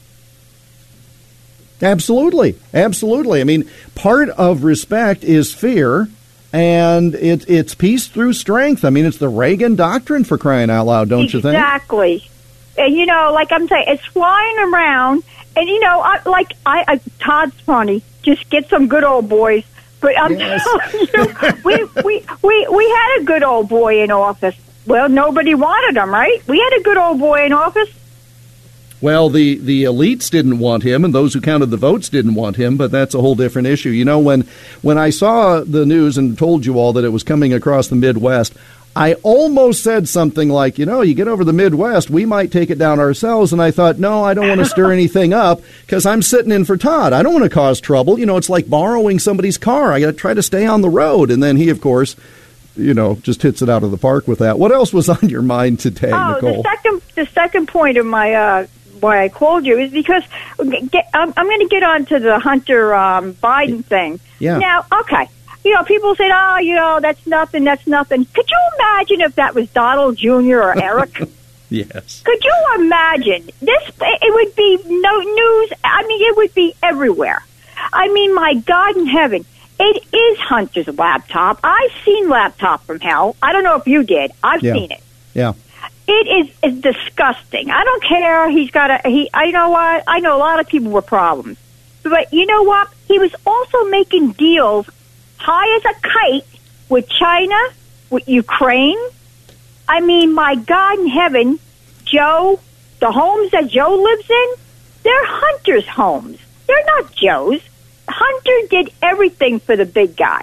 Absolutely. 1.81 2.55
Absolutely. 2.73 3.41
I 3.41 3.45
mean, 3.45 3.69
part 3.95 4.29
of 4.29 4.63
respect 4.63 5.23
is 5.23 5.53
fear, 5.53 6.07
and 6.53 7.15
it, 7.15 7.49
it's 7.49 7.73
peace 7.73 8.07
through 8.07 8.33
strength. 8.33 8.83
I 8.85 8.89
mean, 8.89 9.05
it's 9.05 9.17
the 9.17 9.29
Reagan 9.29 9.75
doctrine 9.75 10.23
for 10.23 10.37
crying 10.37 10.69
out 10.69 10.85
loud, 10.85 11.09
don't 11.09 11.33
you 11.33 11.41
think? 11.41 11.55
Exactly. 11.55 12.29
And 12.77 12.95
you 12.95 13.05
know, 13.05 13.31
like 13.33 13.51
I'm 13.51 13.67
saying, 13.67 13.85
it's 13.87 14.05
flying 14.05 14.59
around, 14.59 15.23
and 15.55 15.67
you 15.67 15.79
know, 15.79 16.01
I, 16.01 16.21
like 16.25 16.53
I, 16.65 16.83
I 16.87 17.01
Todd's 17.19 17.59
funny. 17.61 18.03
Just 18.21 18.49
get 18.49 18.69
some 18.69 18.87
good 18.87 19.03
old 19.03 19.29
boys. 19.29 19.63
But 20.01 20.17
I'm 20.17 20.37
Yes. 20.37 20.63
telling 21.11 21.33
you, 21.53 21.61
we, 21.65 21.83
we 22.03 22.25
we 22.41 22.67
we 22.71 22.89
had 22.89 23.17
a 23.21 23.23
good 23.25 23.43
old 23.43 23.67
boy 23.69 24.01
in 24.01 24.11
office. 24.11 24.55
Well, 24.85 25.09
nobody 25.09 25.55
wanted 25.55 25.99
him, 26.01 26.09
right? 26.09 26.41
We 26.47 26.57
had 26.59 26.79
a 26.79 26.83
good 26.83 26.97
old 26.97 27.19
boy 27.19 27.45
in 27.45 27.53
office. 27.53 27.89
Well, 29.01 29.29
the, 29.29 29.57
the 29.57 29.85
elites 29.85 30.29
didn't 30.29 30.59
want 30.59 30.83
him, 30.83 31.05
and 31.05 31.15
those 31.15 31.33
who 31.33 31.39
counted 31.39 31.67
the 31.67 31.77
votes 31.77 32.09
didn't 32.09 32.35
want 32.35 32.57
him, 32.57 32.75
but 32.75 32.91
that's 32.91 33.15
a 33.15 33.21
whole 33.21 33.35
different 33.35 33.69
issue. 33.69 33.91
You 33.91 34.03
know, 34.03 34.19
when, 34.19 34.45
when 34.81 34.97
I 34.97 35.09
saw 35.09 35.61
the 35.61 35.85
news 35.85 36.17
and 36.17 36.37
told 36.37 36.65
you 36.65 36.77
all 36.77 36.91
that 36.93 37.05
it 37.05 37.09
was 37.09 37.23
coming 37.23 37.53
across 37.53 37.87
the 37.87 37.95
Midwest, 37.95 38.53
I 38.99 39.13
almost 39.23 39.81
said 39.81 40.09
something 40.09 40.49
like, 40.49 40.77
you 40.77 40.85
know, 40.85 40.99
you 40.99 41.13
get 41.13 41.29
over 41.29 41.45
the 41.45 41.53
Midwest, 41.53 42.09
we 42.09 42.25
might 42.25 42.51
take 42.51 42.69
it 42.69 42.77
down 42.77 42.99
ourselves. 42.99 43.53
And 43.53 43.61
I 43.61 43.71
thought, 43.71 43.97
no, 43.97 44.25
I 44.25 44.33
don't 44.33 44.49
want 44.49 44.59
to 44.59 44.65
stir 44.65 44.91
anything 44.93 45.31
up 45.31 45.61
because 45.85 46.05
I'm 46.05 46.21
sitting 46.21 46.51
in 46.51 46.65
for 46.65 46.75
Todd. 46.75 47.13
I 47.13 47.23
don't 47.23 47.31
want 47.31 47.45
to 47.45 47.49
cause 47.49 47.79
trouble. 47.79 48.19
You 48.19 48.25
know, 48.25 48.35
it's 48.35 48.49
like 48.49 48.69
borrowing 48.69 49.17
somebody's 49.17 49.57
car. 49.57 49.93
I 49.93 50.01
got 50.01 50.07
to 50.07 50.13
try 50.13 50.33
to 50.33 50.43
stay 50.43 50.65
on 50.65 50.81
the 50.81 50.89
road. 50.89 51.31
And 51.31 51.41
then 51.41 51.55
he, 51.55 51.69
of 51.69 51.79
course, 51.79 52.17
you 52.75 52.93
know, 52.93 53.15
just 53.15 53.41
hits 53.41 53.61
it 53.61 53.69
out 53.69 53.83
of 53.83 53.91
the 53.91 53.97
park 53.97 54.27
with 54.27 54.39
that. 54.39 54.59
What 54.59 54.73
else 54.73 54.91
was 54.91 55.07
on 55.07 55.29
your 55.29 55.43
mind 55.43 55.79
today, 55.79 56.11
oh, 56.11 56.33
Nicole? 56.33 56.61
the 56.61 56.69
second 56.69 57.01
the 57.15 57.25
second 57.27 57.67
point 57.69 57.97
of 57.97 58.05
my 58.05 58.33
uh, 58.33 58.67
why 58.99 59.23
I 59.23 59.29
called 59.29 59.65
you 59.65 59.77
is 59.79 59.91
because 59.91 60.23
get, 60.89 61.09
I'm, 61.13 61.33
I'm 61.37 61.45
going 61.45 61.61
to 61.61 61.67
get 61.69 61.83
on 61.83 62.05
to 62.07 62.19
the 62.19 62.37
Hunter 62.37 62.93
um, 62.93 63.33
Biden 63.35 63.85
thing. 63.85 64.19
Yeah. 64.39 64.57
Now, 64.57 64.85
okay. 64.91 65.29
You 65.69 65.75
know, 65.75 65.83
people 65.83 66.15
say, 66.15 66.25
"Oh, 66.25 66.33
ah, 66.33 66.57
you 66.57 66.73
know, 66.73 66.99
that's 66.99 67.27
nothing. 67.27 67.63
That's 67.63 67.85
nothing." 67.85 68.25
Could 68.25 68.49
you 68.49 68.57
imagine 68.79 69.21
if 69.21 69.35
that 69.35 69.53
was 69.53 69.69
Donald 69.69 70.17
Jr. 70.17 70.55
or 70.63 70.81
Eric? 70.81 71.21
yes. 71.69 72.23
Could 72.25 72.43
you 72.43 72.55
imagine 72.79 73.51
this? 73.61 73.91
It 74.01 74.33
would 74.33 74.55
be 74.55 74.79
no 74.87 75.19
news. 75.19 75.73
I 75.83 76.07
mean, 76.07 76.27
it 76.27 76.37
would 76.37 76.55
be 76.55 76.73
everywhere. 76.81 77.45
I 77.93 78.11
mean, 78.11 78.33
my 78.33 78.55
God 78.55 78.97
in 78.97 79.05
heaven, 79.05 79.45
it 79.79 80.03
is 80.11 80.39
Hunter's 80.39 80.87
laptop. 80.87 81.59
I've 81.63 81.91
seen 82.03 82.29
laptop 82.29 82.83
from 82.85 82.99
hell. 82.99 83.35
I 83.39 83.53
don't 83.53 83.63
know 83.63 83.75
if 83.75 83.85
you 83.85 84.01
did. 84.01 84.31
I've 84.43 84.63
Yeah. 84.63 84.73
seen 84.73 84.91
it. 84.91 85.03
Yeah. 85.35 85.53
It 86.07 86.47
is, 86.63 86.73
is 86.73 86.81
disgusting. 86.81 87.69
I 87.69 87.83
don't 87.83 88.03
care. 88.03 88.49
He's 88.49 88.71
got 88.71 88.89
a 88.89 89.07
he. 89.07 89.29
I 89.35 89.51
know 89.51 89.69
what. 89.69 90.03
I 90.07 90.19
know 90.19 90.35
a 90.35 90.39
lot 90.39 90.59
of 90.59 90.65
people 90.67 90.89
with 90.89 91.05
problems, 91.05 91.59
but 92.01 92.33
you 92.33 92.47
know 92.47 92.63
what? 92.63 92.87
He 93.07 93.19
was 93.19 93.35
also 93.45 93.83
making 93.89 94.31
deals 94.31 94.89
high 95.39 95.75
as 95.77 95.95
a 95.95 95.99
kite 96.01 96.59
with 96.89 97.07
China, 97.09 97.57
with 98.09 98.27
Ukraine. 98.27 98.99
I 99.87 100.01
mean, 100.01 100.33
my 100.33 100.55
God 100.55 100.99
in 100.99 101.07
heaven, 101.07 101.59
Joe, 102.05 102.59
the 102.99 103.11
homes 103.11 103.51
that 103.51 103.67
Joe 103.67 103.95
lives 103.95 104.29
in, 104.29 104.47
they're 105.03 105.25
Hunter's 105.25 105.87
homes. 105.87 106.37
They're 106.67 106.85
not 106.85 107.11
Joe's. 107.15 107.61
Hunter 108.07 108.67
did 108.69 108.91
everything 109.01 109.59
for 109.59 109.75
the 109.75 109.85
big 109.85 110.15
guy. 110.15 110.41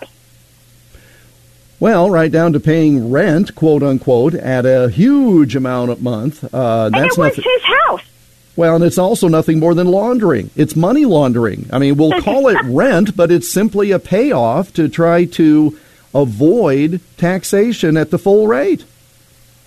Well, 1.79 2.11
right 2.11 2.33
down 2.33 2.55
to 2.55 2.61
paying 2.61 3.11
rent, 3.11 3.55
quote 3.55 3.83
unquote, 3.83 4.35
at 4.35 4.65
a 4.65 4.89
huge 4.89 5.55
amount 5.55 5.91
a 5.91 5.97
month. 5.97 6.43
Uh, 6.55 6.85
And 6.87 6.95
that's 6.95 7.17
it 7.17 7.21
was 7.21 7.37
nothing. 7.37 7.45
his 7.45 7.63
house. 7.63 8.01
Well, 8.57 8.77
and 8.77 8.85
it's 8.85 8.99
also 8.99 9.29
nothing 9.29 9.61
more 9.61 9.75
than 9.75 9.87
laundering. 9.87 10.51
It's 10.57 10.75
money 10.75 11.05
laundering. 11.05 11.69
I 11.73 11.79
mean, 11.79 11.97
we'll 11.97 12.23
call 12.23 12.49
it 12.49 12.57
rent, 12.65 13.15
but 13.15 13.31
it's 13.31 13.53
simply 13.53 13.91
a 13.91 13.99
payoff 13.99 14.73
to 14.75 14.89
try 14.89 15.27
to 15.27 15.79
avoid 16.15 17.01
taxation 17.19 17.97
at 17.99 18.11
the 18.11 18.19
full 18.19 18.47
rate. 18.47 18.85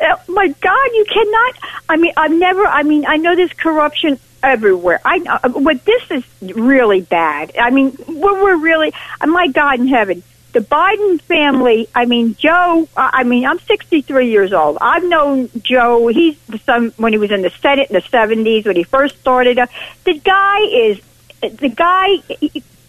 Oh 0.01 0.21
my 0.27 0.47
God, 0.47 0.89
you 0.93 1.05
cannot. 1.05 1.55
I 1.87 1.97
mean, 1.97 2.13
I've 2.17 2.31
never. 2.31 2.65
I 2.65 2.83
mean, 2.83 3.05
I 3.05 3.17
know 3.17 3.35
there's 3.35 3.53
corruption 3.53 4.19
everywhere. 4.41 5.01
I, 5.03 5.19
uh, 5.43 5.49
but 5.49 5.85
this 5.85 6.03
is 6.09 6.55
really 6.55 7.01
bad. 7.01 7.55
I 7.57 7.69
mean, 7.69 7.97
we're, 8.07 8.43
we're 8.43 8.57
really. 8.57 8.93
My 9.25 9.47
God 9.47 9.79
in 9.79 9.87
heaven, 9.87 10.23
the 10.51 10.59
Biden 10.59 11.21
family. 11.21 11.87
I 11.93 12.05
mean, 12.05 12.35
Joe. 12.35 12.87
I 12.95 13.23
mean, 13.23 13.45
I'm 13.45 13.59
63 13.59 14.29
years 14.29 14.53
old. 14.53 14.77
I've 14.81 15.03
known 15.03 15.49
Joe. 15.61 16.07
He's 16.07 16.37
some 16.65 16.91
when 16.91 17.13
he 17.13 17.19
was 17.19 17.31
in 17.31 17.41
the 17.41 17.49
Senate 17.49 17.89
in 17.89 17.93
the 17.93 18.01
70s 18.01 18.65
when 18.65 18.75
he 18.75 18.83
first 18.83 19.19
started. 19.19 19.59
Uh, 19.59 19.67
the 20.05 20.19
guy 20.19 20.59
is 20.59 21.01
the 21.41 21.69
guy. 21.69 22.17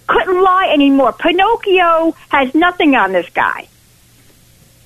Couldn't 0.07 0.43
lie 0.43 0.71
anymore. 0.73 1.13
Pinocchio 1.13 2.17
has 2.31 2.53
nothing 2.55 2.97
on 2.97 3.13
this 3.13 3.29
guy. 3.31 3.69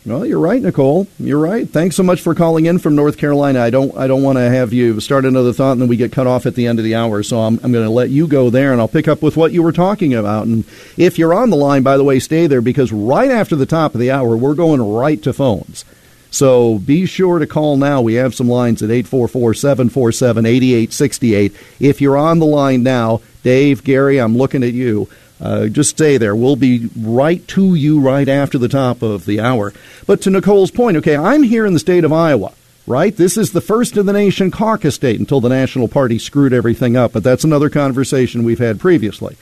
Well, 0.06 0.26
you're 0.26 0.38
right, 0.38 0.60
Nicole. 0.60 1.06
You're 1.18 1.38
right. 1.38 1.66
Thanks 1.66 1.96
so 1.96 2.02
much 2.02 2.20
for 2.20 2.34
calling 2.34 2.66
in 2.66 2.78
from 2.78 2.94
North 2.94 3.16
Carolina. 3.16 3.62
I 3.62 3.70
don't 3.70 3.96
I 3.96 4.06
don't 4.06 4.22
want 4.22 4.36
to 4.36 4.50
have 4.50 4.74
you 4.74 5.00
start 5.00 5.24
another 5.24 5.54
thought 5.54 5.72
and 5.72 5.80
then 5.80 5.88
we 5.88 5.96
get 5.96 6.12
cut 6.12 6.26
off 6.26 6.44
at 6.44 6.54
the 6.54 6.66
end 6.66 6.78
of 6.78 6.84
the 6.84 6.94
hour. 6.94 7.22
So 7.22 7.40
I'm 7.40 7.58
I'm 7.64 7.72
going 7.72 7.86
to 7.86 7.90
let 7.90 8.10
you 8.10 8.26
go 8.26 8.50
there 8.50 8.72
and 8.72 8.82
I'll 8.82 8.88
pick 8.88 9.08
up 9.08 9.22
with 9.22 9.38
what 9.38 9.52
you 9.52 9.62
were 9.62 9.72
talking 9.72 10.12
about. 10.12 10.46
And 10.46 10.64
if 10.98 11.18
you're 11.18 11.32
on 11.32 11.48
the 11.48 11.56
line, 11.56 11.82
by 11.82 11.96
the 11.96 12.04
way, 12.04 12.18
stay 12.18 12.46
there 12.46 12.60
because 12.60 12.92
right 12.92 13.30
after 13.30 13.56
the 13.56 13.64
top 13.64 13.94
of 13.94 14.00
the 14.00 14.10
hour, 14.10 14.36
we're 14.36 14.54
going 14.54 14.82
right 14.82 15.22
to 15.22 15.32
phones. 15.32 15.86
So 16.30 16.78
be 16.80 17.06
sure 17.06 17.38
to 17.38 17.46
call 17.46 17.78
now. 17.78 18.02
We 18.02 18.14
have 18.14 18.34
some 18.34 18.48
lines 18.48 18.82
at 18.82 18.90
844-747-8868. 18.90 21.54
If 21.80 22.00
you're 22.00 22.16
on 22.16 22.40
the 22.40 22.46
line 22.46 22.82
now, 22.82 23.20
Dave, 23.44 23.84
Gary, 23.84 24.20
I'm 24.20 24.36
looking 24.36 24.64
at 24.64 24.72
you. 24.72 25.08
Uh, 25.40 25.66
just 25.66 25.90
stay 25.90 26.16
there. 26.16 26.34
We'll 26.34 26.56
be 26.56 26.88
right 26.96 27.46
to 27.48 27.74
you 27.74 28.00
right 28.00 28.28
after 28.28 28.56
the 28.56 28.68
top 28.68 29.02
of 29.02 29.26
the 29.26 29.40
hour. 29.40 29.72
But 30.06 30.20
to 30.22 30.30
Nicole's 30.30 30.70
point, 30.70 30.96
okay, 30.98 31.16
I'm 31.16 31.42
here 31.42 31.66
in 31.66 31.72
the 31.74 31.78
state 31.78 32.04
of 32.04 32.12
Iowa, 32.12 32.52
right? 32.86 33.16
This 33.16 33.36
is 33.36 33.52
the 33.52 33.60
first 33.60 33.96
in 33.96 34.06
the 34.06 34.12
nation 34.12 34.50
caucus 34.50 34.94
state 34.94 35.18
until 35.18 35.40
the 35.40 35.48
National 35.48 35.88
Party 35.88 36.18
screwed 36.18 36.52
everything 36.52 36.96
up, 36.96 37.12
but 37.12 37.24
that's 37.24 37.44
another 37.44 37.68
conversation 37.68 38.44
we've 38.44 38.58
had 38.58 38.80
previously. 38.80 39.36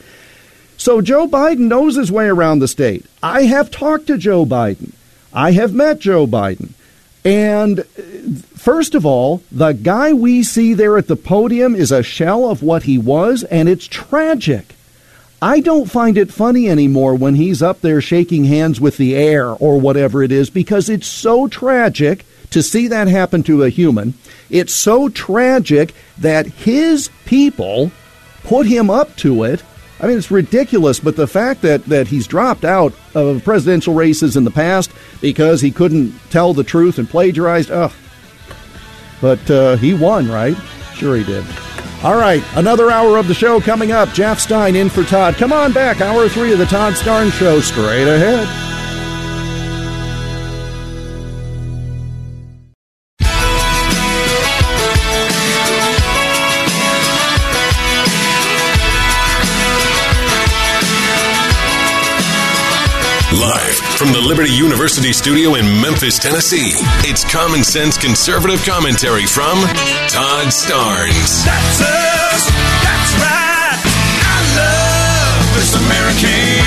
So 0.78 1.01
Joe 1.01 1.28
Biden 1.28 1.69
knows 1.69 1.97
his 1.97 2.10
way 2.10 2.27
around 2.27 2.59
the 2.59 2.69
state. 2.69 3.06
I 3.23 3.43
have 3.43 3.70
talked 3.70 4.06
to 4.09 4.19
Joe 4.19 4.44
Biden. 4.44 4.93
I 5.32 5.52
have 5.52 5.73
met 5.74 5.98
Joe 5.98 6.27
Biden. 6.27 6.70
And 7.24 7.81
uh, 7.81 7.85
first 8.56 8.94
of 8.94 9.06
all, 9.06 9.43
the 9.52 9.73
guy 9.73 10.12
we 10.12 10.43
see 10.43 10.74
there 10.74 10.98
at 10.98 11.06
the 11.06 11.16
podium 11.16 11.77
is 11.77 11.93
a 11.93 12.02
shell 12.02 12.51
of 12.51 12.62
what 12.62 12.82
he 12.85 12.98
was, 12.98 13.44
and 13.44 13.69
it's 13.69 13.86
tragic. 13.86 14.74
I 15.43 15.59
don't 15.59 15.90
find 15.90 16.16
it 16.16 16.32
funny 16.32 16.70
anymore 16.70 17.16
when 17.16 17.35
he's 17.35 17.62
up 17.62 17.81
there 17.81 18.01
shaking 18.01 18.44
hands 18.44 18.81
with 18.81 18.97
the 18.97 19.16
air 19.16 19.48
or 19.48 19.81
whatever 19.81 20.23
it 20.23 20.31
is 20.31 20.51
because 20.51 20.89
it's 20.89 21.09
so 21.09 21.48
tragic 21.48 22.24
to 22.51 22.62
see 22.62 22.86
that 22.86 23.09
happen 23.09 23.43
to 23.43 23.64
a 23.64 23.69
human. 23.69 24.14
It's 24.51 24.73
so 24.73 25.09
tragic 25.09 25.94
that 26.19 26.47
his 26.47 27.10
people 27.24 27.90
put 28.44 28.66
him 28.66 28.89
up 28.89 29.16
to 29.16 29.43
it. 29.43 29.64
I 29.98 30.06
mean, 30.06 30.16
it's 30.16 30.31
ridiculous, 30.31 31.01
but 31.01 31.16
the 31.16 31.27
fact 31.27 31.62
that, 31.62 31.86
that 31.86 32.06
he's 32.06 32.28
dropped 32.28 32.64
out 32.64 32.94
of 33.16 33.43
presidential 33.43 33.94
races 33.94 34.36
in 34.36 34.44
the 34.44 34.51
past 34.52 34.93
because 35.20 35.60
he 35.60 35.73
couldn't 35.73 36.16
tell 36.31 36.55
the 36.55 36.62
truth 36.62 36.98
and 36.98 37.10
plagiarized, 37.10 37.73
ugh. 37.73 37.93
But 39.20 39.51
uh, 39.51 39.74
he 39.77 39.93
won, 39.93 40.28
right? 40.28 40.56
Sure 40.94 41.16
he 41.16 41.24
did. 41.24 41.44
All 42.02 42.16
right, 42.16 42.42
another 42.56 42.90
hour 42.90 43.16
of 43.16 43.28
the 43.28 43.34
show 43.34 43.60
coming 43.60 43.92
up. 43.92 44.12
Jeff 44.12 44.40
Stein 44.40 44.74
in 44.74 44.90
for 44.90 45.04
Todd. 45.04 45.36
Come 45.36 45.52
on 45.52 45.72
back, 45.72 46.00
hour 46.00 46.28
three 46.28 46.52
of 46.52 46.58
the 46.58 46.66
Todd 46.66 46.94
Starnes 46.94 47.30
Show, 47.32 47.60
straight 47.60 48.08
ahead. 48.08 48.48
From 64.12 64.20
the 64.20 64.28
Liberty 64.28 64.51
University 64.51 65.12
studio 65.12 65.55
in 65.55 65.64
Memphis, 65.80 66.18
Tennessee, 66.18 66.72
it's 67.09 67.24
common 67.32 67.64
sense 67.64 67.97
conservative 67.97 68.62
commentary 68.64 69.24
from 69.24 69.56
Todd 70.09 70.48
Starnes. 70.48 71.44
That's 71.44 71.80
us. 71.80 72.51
That's 72.82 73.12
right. 73.16 73.80
I 74.28 74.39
love 74.59 75.55
this 75.56 75.74
American 75.76 76.60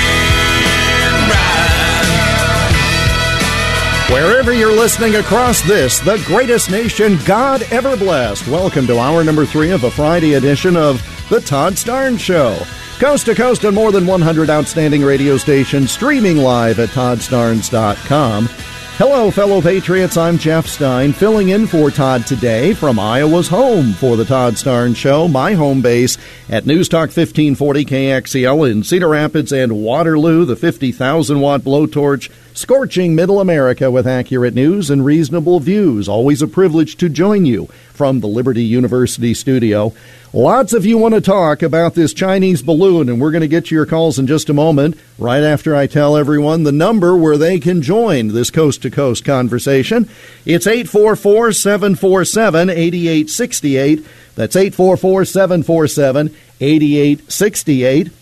ride. 4.10 4.12
Wherever 4.12 4.52
you're 4.52 4.74
listening 4.76 5.14
across 5.16 5.62
this, 5.62 6.00
the 6.00 6.20
greatest 6.26 6.70
nation 6.70 7.16
God 7.26 7.62
ever 7.70 7.96
blessed, 7.96 8.48
welcome 8.48 8.88
to 8.88 8.98
hour 8.98 9.22
number 9.22 9.46
three 9.46 9.70
of 9.70 9.84
a 9.84 9.90
Friday 9.90 10.34
edition 10.34 10.76
of 10.76 11.00
The 11.28 11.40
Todd 11.40 11.74
Starnes 11.74 12.18
Show. 12.18 12.58
Coast 12.98 13.26
to 13.26 13.34
coast 13.34 13.66
on 13.66 13.74
more 13.74 13.92
than 13.92 14.06
100 14.06 14.48
outstanding 14.48 15.02
radio 15.02 15.36
stations, 15.36 15.90
streaming 15.90 16.38
live 16.38 16.78
at 16.78 16.88
toddstarnes.com. 16.90 18.48
Hello, 18.96 19.30
fellow 19.30 19.60
patriots. 19.60 20.16
I'm 20.16 20.38
Jeff 20.38 20.66
Stein, 20.66 21.12
filling 21.12 21.50
in 21.50 21.66
for 21.66 21.90
Todd 21.90 22.26
today 22.26 22.72
from 22.72 22.98
Iowa's 22.98 23.48
home 23.48 23.92
for 23.92 24.16
the 24.16 24.24
Todd 24.24 24.54
Starnes 24.54 24.96
Show, 24.96 25.28
my 25.28 25.52
home 25.52 25.82
base 25.82 26.16
at 26.48 26.64
News 26.64 26.88
Talk 26.88 27.10
1540 27.10 27.84
KXEL 27.84 28.70
in 28.70 28.82
Cedar 28.82 29.08
Rapids 29.08 29.52
and 29.52 29.82
Waterloo, 29.82 30.46
the 30.46 30.56
50,000 30.56 31.38
watt 31.38 31.60
blowtorch 31.60 32.30
scorching 32.54 33.14
middle 33.14 33.38
America 33.38 33.90
with 33.90 34.06
accurate 34.06 34.54
news 34.54 34.88
and 34.88 35.04
reasonable 35.04 35.60
views. 35.60 36.08
Always 36.08 36.40
a 36.40 36.46
privilege 36.46 36.96
to 36.96 37.10
join 37.10 37.44
you 37.44 37.66
from 37.92 38.20
the 38.20 38.28
Liberty 38.28 38.64
University 38.64 39.34
studio. 39.34 39.92
Lots 40.36 40.74
of 40.74 40.84
you 40.84 40.98
want 40.98 41.14
to 41.14 41.22
talk 41.22 41.62
about 41.62 41.94
this 41.94 42.12
Chinese 42.12 42.60
balloon, 42.60 43.08
and 43.08 43.18
we're 43.18 43.30
going 43.30 43.40
to 43.40 43.48
get 43.48 43.64
to 43.64 43.74
your 43.74 43.86
calls 43.86 44.18
in 44.18 44.26
just 44.26 44.50
a 44.50 44.52
moment, 44.52 44.94
right 45.18 45.42
after 45.42 45.74
I 45.74 45.86
tell 45.86 46.14
everyone 46.14 46.62
the 46.62 46.72
number 46.72 47.16
where 47.16 47.38
they 47.38 47.58
can 47.58 47.80
join 47.80 48.28
this 48.28 48.50
coast 48.50 48.82
to 48.82 48.90
coast 48.90 49.24
conversation. 49.24 50.10
It's 50.44 50.66
844 50.66 51.52
747 51.52 52.68
8868. 52.68 54.04
That's 54.34 54.54
844 54.54 55.24
747 55.24 56.36
8868. 56.60 58.12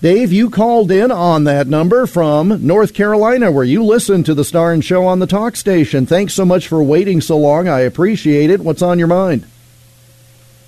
Dave, 0.00 0.32
you 0.32 0.50
called 0.50 0.92
in 0.92 1.10
on 1.10 1.42
that 1.42 1.66
number 1.66 2.06
from 2.06 2.64
North 2.64 2.94
Carolina 2.94 3.50
where 3.50 3.64
you 3.64 3.82
listen 3.82 4.22
to 4.22 4.34
the 4.34 4.44
Starnes 4.44 4.84
Show 4.84 5.04
on 5.04 5.18
the 5.18 5.26
talk 5.26 5.56
station. 5.56 6.06
Thanks 6.06 6.34
so 6.34 6.44
much 6.44 6.68
for 6.68 6.80
waiting 6.84 7.20
so 7.20 7.36
long. 7.36 7.66
I 7.66 7.80
appreciate 7.80 8.48
it. 8.48 8.60
What's 8.60 8.80
on 8.80 9.00
your 9.00 9.08
mind? 9.08 9.44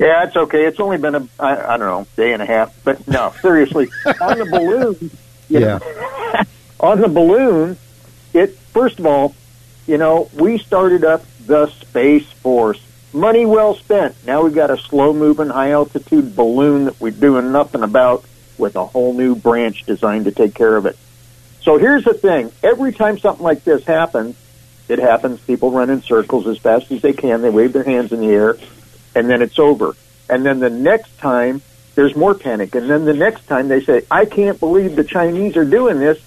Yeah, 0.01 0.25
it's 0.25 0.35
okay. 0.35 0.65
It's 0.65 0.81
only 0.81 0.97
been 0.97 1.15
a 1.15 1.29
I, 1.39 1.75
I 1.75 1.77
don't 1.77 1.87
know 1.87 2.07
day 2.17 2.33
and 2.33 2.41
a 2.41 2.47
half, 2.47 2.75
but 2.85 3.07
no, 3.07 3.35
seriously, 3.43 3.91
on 4.21 4.39
the 4.39 4.47
balloon, 4.47 4.97
you 5.51 5.61
Yeah. 5.61 5.79
know, 5.79 6.43
on 6.81 7.01
the 7.03 7.09
balloon, 7.09 7.77
it 8.33 8.57
first 8.73 8.99
of 8.99 9.05
all, 9.05 9.35
you 9.87 9.99
know, 9.99 10.31
we 10.33 10.57
started 10.57 11.05
up 11.05 11.23
the 11.47 11.67
space 11.69 12.27
force. 12.33 12.81
Money 13.13 13.45
well 13.45 13.75
spent. 13.75 14.15
Now 14.25 14.43
we've 14.43 14.55
got 14.55 14.71
a 14.71 14.79
slow 14.79 15.13
moving, 15.13 15.49
high 15.51 15.73
altitude 15.73 16.35
balloon 16.35 16.87
that 16.87 16.99
we're 16.99 17.11
doing 17.11 17.53
nothing 17.53 17.83
about 17.83 18.25
with 18.57 18.77
a 18.77 18.87
whole 18.87 19.13
new 19.13 19.35
branch 19.35 19.85
designed 19.85 20.25
to 20.27 20.31
take 20.33 20.55
care 20.55 20.77
of 20.77 20.87
it. 20.87 20.97
So 21.61 21.77
here's 21.77 22.05
the 22.05 22.15
thing: 22.15 22.53
every 22.63 22.95
time 22.95 23.19
something 23.19 23.45
like 23.45 23.65
this 23.65 23.85
happens, 23.85 24.35
it 24.89 24.99
happens. 24.99 25.41
People 25.41 25.73
run 25.73 25.91
in 25.91 26.01
circles 26.01 26.47
as 26.47 26.57
fast 26.57 26.91
as 26.91 27.03
they 27.03 27.13
can. 27.13 27.43
They 27.43 27.51
wave 27.51 27.75
their 27.75 27.85
hands 27.85 28.13
in 28.13 28.21
the 28.21 28.29
air, 28.31 28.57
and 29.15 29.29
then 29.29 29.43
it's 29.43 29.59
over. 29.59 29.95
And 30.29 30.45
then 30.47 30.61
the 30.61 30.71
next 30.71 31.19
time, 31.19 31.63
there's 31.95 32.15
more 32.15 32.35
panic. 32.35 32.75
And 32.75 32.89
then 32.89 33.05
the 33.05 33.15
next 33.15 33.47
time, 33.47 33.69
they 33.69 33.81
say, 33.83 34.05
"I 34.11 34.25
can't 34.25 34.59
believe 34.61 34.97
the 34.97 35.05
Chinese 35.05 35.57
are 35.57 35.65
doing 35.65 35.99
this," 35.99 36.19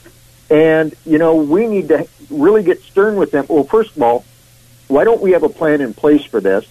and 0.49 0.93
you 1.05 1.17
know 1.17 1.35
we 1.35 1.67
need 1.67 1.87
to 1.87 2.07
really 2.29 2.63
get 2.63 2.81
stern 2.83 3.15
with 3.15 3.31
them. 3.31 3.45
Well, 3.47 3.63
first 3.63 3.95
of 3.95 4.01
all, 4.01 4.25
why 4.87 5.03
don't 5.03 5.21
we 5.21 5.31
have 5.31 5.43
a 5.43 5.49
plan 5.49 5.81
in 5.81 5.93
place 5.93 6.23
for 6.25 6.41
this? 6.41 6.65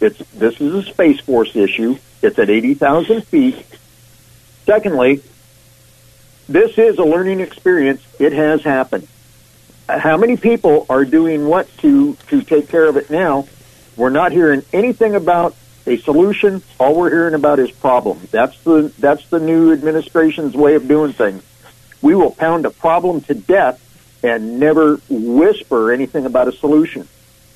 It's 0.00 0.18
this 0.32 0.60
is 0.60 0.74
a 0.74 0.82
space 0.82 1.20
force 1.20 1.54
issue. 1.54 1.96
It's 2.22 2.38
at 2.38 2.50
eighty 2.50 2.74
thousand 2.74 3.24
feet. 3.26 3.64
Secondly, 4.66 5.22
this 6.48 6.76
is 6.76 6.98
a 6.98 7.04
learning 7.04 7.40
experience. 7.40 8.02
It 8.18 8.32
has 8.32 8.62
happened. 8.62 9.06
How 9.88 10.16
many 10.16 10.36
people 10.36 10.86
are 10.88 11.04
doing 11.04 11.46
what 11.46 11.68
to 11.78 12.16
to 12.28 12.42
take 12.42 12.68
care 12.68 12.86
of 12.88 12.96
it 12.96 13.10
now? 13.10 13.46
We're 13.96 14.10
not 14.10 14.32
hearing 14.32 14.62
anything 14.72 15.14
about 15.14 15.54
a 15.86 15.98
solution. 15.98 16.62
All 16.78 16.94
we're 16.94 17.10
hearing 17.10 17.34
about 17.34 17.58
is 17.58 17.70
problems. 17.70 18.30
That's 18.30 18.58
the 18.62 18.92
that's 18.98 19.26
the 19.28 19.40
new 19.40 19.72
administration's 19.72 20.54
way 20.54 20.74
of 20.74 20.88
doing 20.88 21.12
things. 21.12 21.42
We 22.02 22.14
will 22.14 22.30
pound 22.30 22.66
a 22.66 22.70
problem 22.70 23.20
to 23.22 23.34
death 23.34 23.80
and 24.22 24.58
never 24.58 24.96
whisper 25.08 25.92
anything 25.92 26.26
about 26.26 26.48
a 26.48 26.52
solution. 26.52 27.08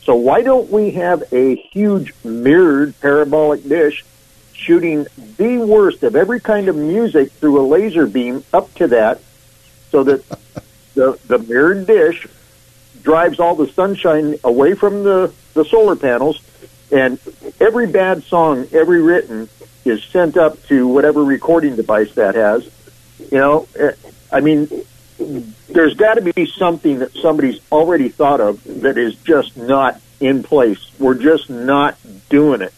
So 0.05 0.15
why 0.15 0.43
don't 0.43 0.71
we 0.71 0.93
have 0.93 1.23
a 1.33 1.55
huge 1.55 2.15
mirrored 2.25 2.99
parabolic 3.01 3.67
dish 3.67 4.05
shooting 4.53 5.07
the 5.37 5.59
worst 5.59 6.03
of 6.03 6.17
every 6.17 6.41
kind 6.41 6.69
of 6.69 6.77
music 6.77 7.31
through 7.33 7.61
a 7.61 7.65
laser 7.67 8.07
beam 8.07 8.45
up 8.53 8.73
to 8.75 8.89
that 8.89 9.21
so 9.91 10.05
that 10.05 10.25
the 10.95 11.19
the 11.27 11.39
mirrored 11.39 11.87
dish 11.87 12.27
drives 13.03 13.39
all 13.41 13.55
the 13.55 13.69
sunshine 13.69 14.37
away 14.45 14.75
from 14.75 15.05
the, 15.05 15.33
the 15.59 15.65
solar 15.65 15.97
panels 15.97 16.41
and 16.91 17.19
every 17.61 17.87
bad 17.87 18.23
song 18.25 18.67
every 18.73 19.03
written 19.03 19.49
is 19.85 20.03
sent 20.05 20.37
up 20.37 20.63
to 20.67 20.87
whatever 20.87 21.23
recording 21.23 21.77
device 21.77 22.13
that 22.15 22.35
has 22.35 22.69
you 23.31 23.39
know? 23.39 23.69
Eh, 23.79 23.93
i 24.33 24.41
mean 24.41 24.69
there's 25.69 25.95
got 25.95 26.15
to 26.15 26.33
be 26.33 26.47
something 26.47 27.01
that 27.01 27.13
somebody's 27.15 27.61
already 27.71 28.09
thought 28.09 28.41
of 28.41 28.63
that 28.83 28.97
is 28.97 29.17
just 29.17 29.57
not 29.57 30.01
in 30.21 30.43
place. 30.43 30.79
We're 30.99 31.15
just 31.15 31.51
not 31.51 31.97
doing 32.29 32.63
it. 32.63 32.73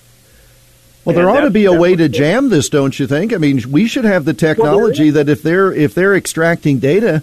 Well, 1.05 1.15
there 1.15 1.29
And 1.29 1.39
ought 1.39 1.43
to 1.43 1.51
be 1.51 1.65
a 1.65 1.73
way 1.73 1.97
to 1.97 2.09
jam 2.09 2.51
this, 2.51 2.69
don't 2.69 2.99
you 2.99 3.07
think? 3.07 3.33
I 3.33 3.39
mean, 3.39 3.63
we 3.71 3.89
should 3.89 4.05
have 4.05 4.25
the 4.25 4.35
technology 4.35 5.11
that 5.11 5.29
if 5.29 5.43
they're 5.43 5.73
if 5.73 5.95
they're 5.95 6.15
extracting 6.15 6.79
data, 6.79 7.23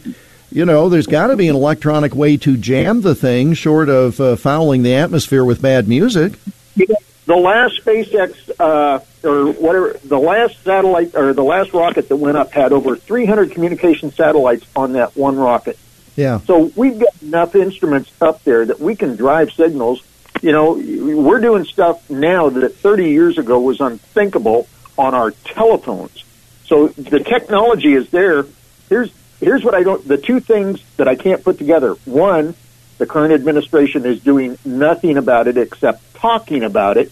you 0.52 0.66
know, 0.66 0.90
there's 0.90 1.08
got 1.08 1.28
to 1.28 1.36
be 1.36 1.48
an 1.48 1.56
electronic 1.56 2.16
way 2.16 2.38
to 2.38 2.58
jam 2.58 3.02
the 3.02 3.16
thing, 3.16 3.54
short 3.54 3.90
of 3.90 4.20
uh, 4.20 4.36
fouling 4.36 4.84
the 4.84 4.96
atmosphere 4.96 5.44
with 5.44 5.62
bad 5.62 5.88
music. 5.88 6.34
the 6.76 7.36
last 7.36 7.82
SpaceX 7.84 8.50
uh, 8.60 9.00
or 9.28 9.52
whatever 9.52 10.00
the 10.04 10.18
last 10.18 10.64
satellite 10.64 11.14
or 11.16 11.34
the 11.34 11.44
last 11.44 11.74
rocket 11.74 12.08
that 12.08 12.16
went 12.16 12.38
up 12.38 12.52
had 12.52 12.72
over 12.72 12.96
300 12.96 13.52
communication 13.52 14.12
satellites 14.12 14.66
on 14.76 14.94
that 14.94 15.16
one 15.16 15.36
rocket. 15.36 15.78
Yeah. 16.16 16.40
So 16.42 16.72
we've 16.76 16.98
got 16.98 17.22
enough 17.22 17.56
instruments 17.56 18.12
up 18.22 18.44
there 18.44 18.66
that 18.66 18.80
we 18.80 18.96
can 18.96 19.16
drive 19.16 19.52
signals. 19.52 20.02
You 20.42 20.52
know, 20.52 20.74
we're 20.74 21.42
doing 21.42 21.66
stuff 21.66 22.10
now 22.10 22.50
that 22.50 22.76
30 22.76 23.10
years 23.10 23.38
ago 23.38 23.60
was 23.60 23.82
unthinkable 23.82 24.68
on 24.98 25.14
our 25.14 25.32
telephones. 25.32 26.24
So 26.66 26.88
the 26.88 27.20
technology 27.20 27.94
is 27.94 28.10
there. 28.10 28.46
Here's 28.90 29.12
here's 29.40 29.64
what 29.64 29.74
I 29.74 29.84
don't. 29.84 30.08
The 30.08 30.18
two 30.18 30.40
things 30.40 30.82
that 30.98 31.08
I 31.08 31.16
can't 31.16 31.44
put 31.44 31.58
together. 31.58 31.94
One, 32.06 32.56
the 32.98 33.06
current 33.06 33.34
administration 33.34 34.06
is 34.06 34.22
doing 34.22 34.58
nothing 34.66 35.18
about 35.18 35.48
it 35.48 35.58
except 35.58 36.16
talking 36.16 36.64
about 36.64 36.98
it. 36.98 37.12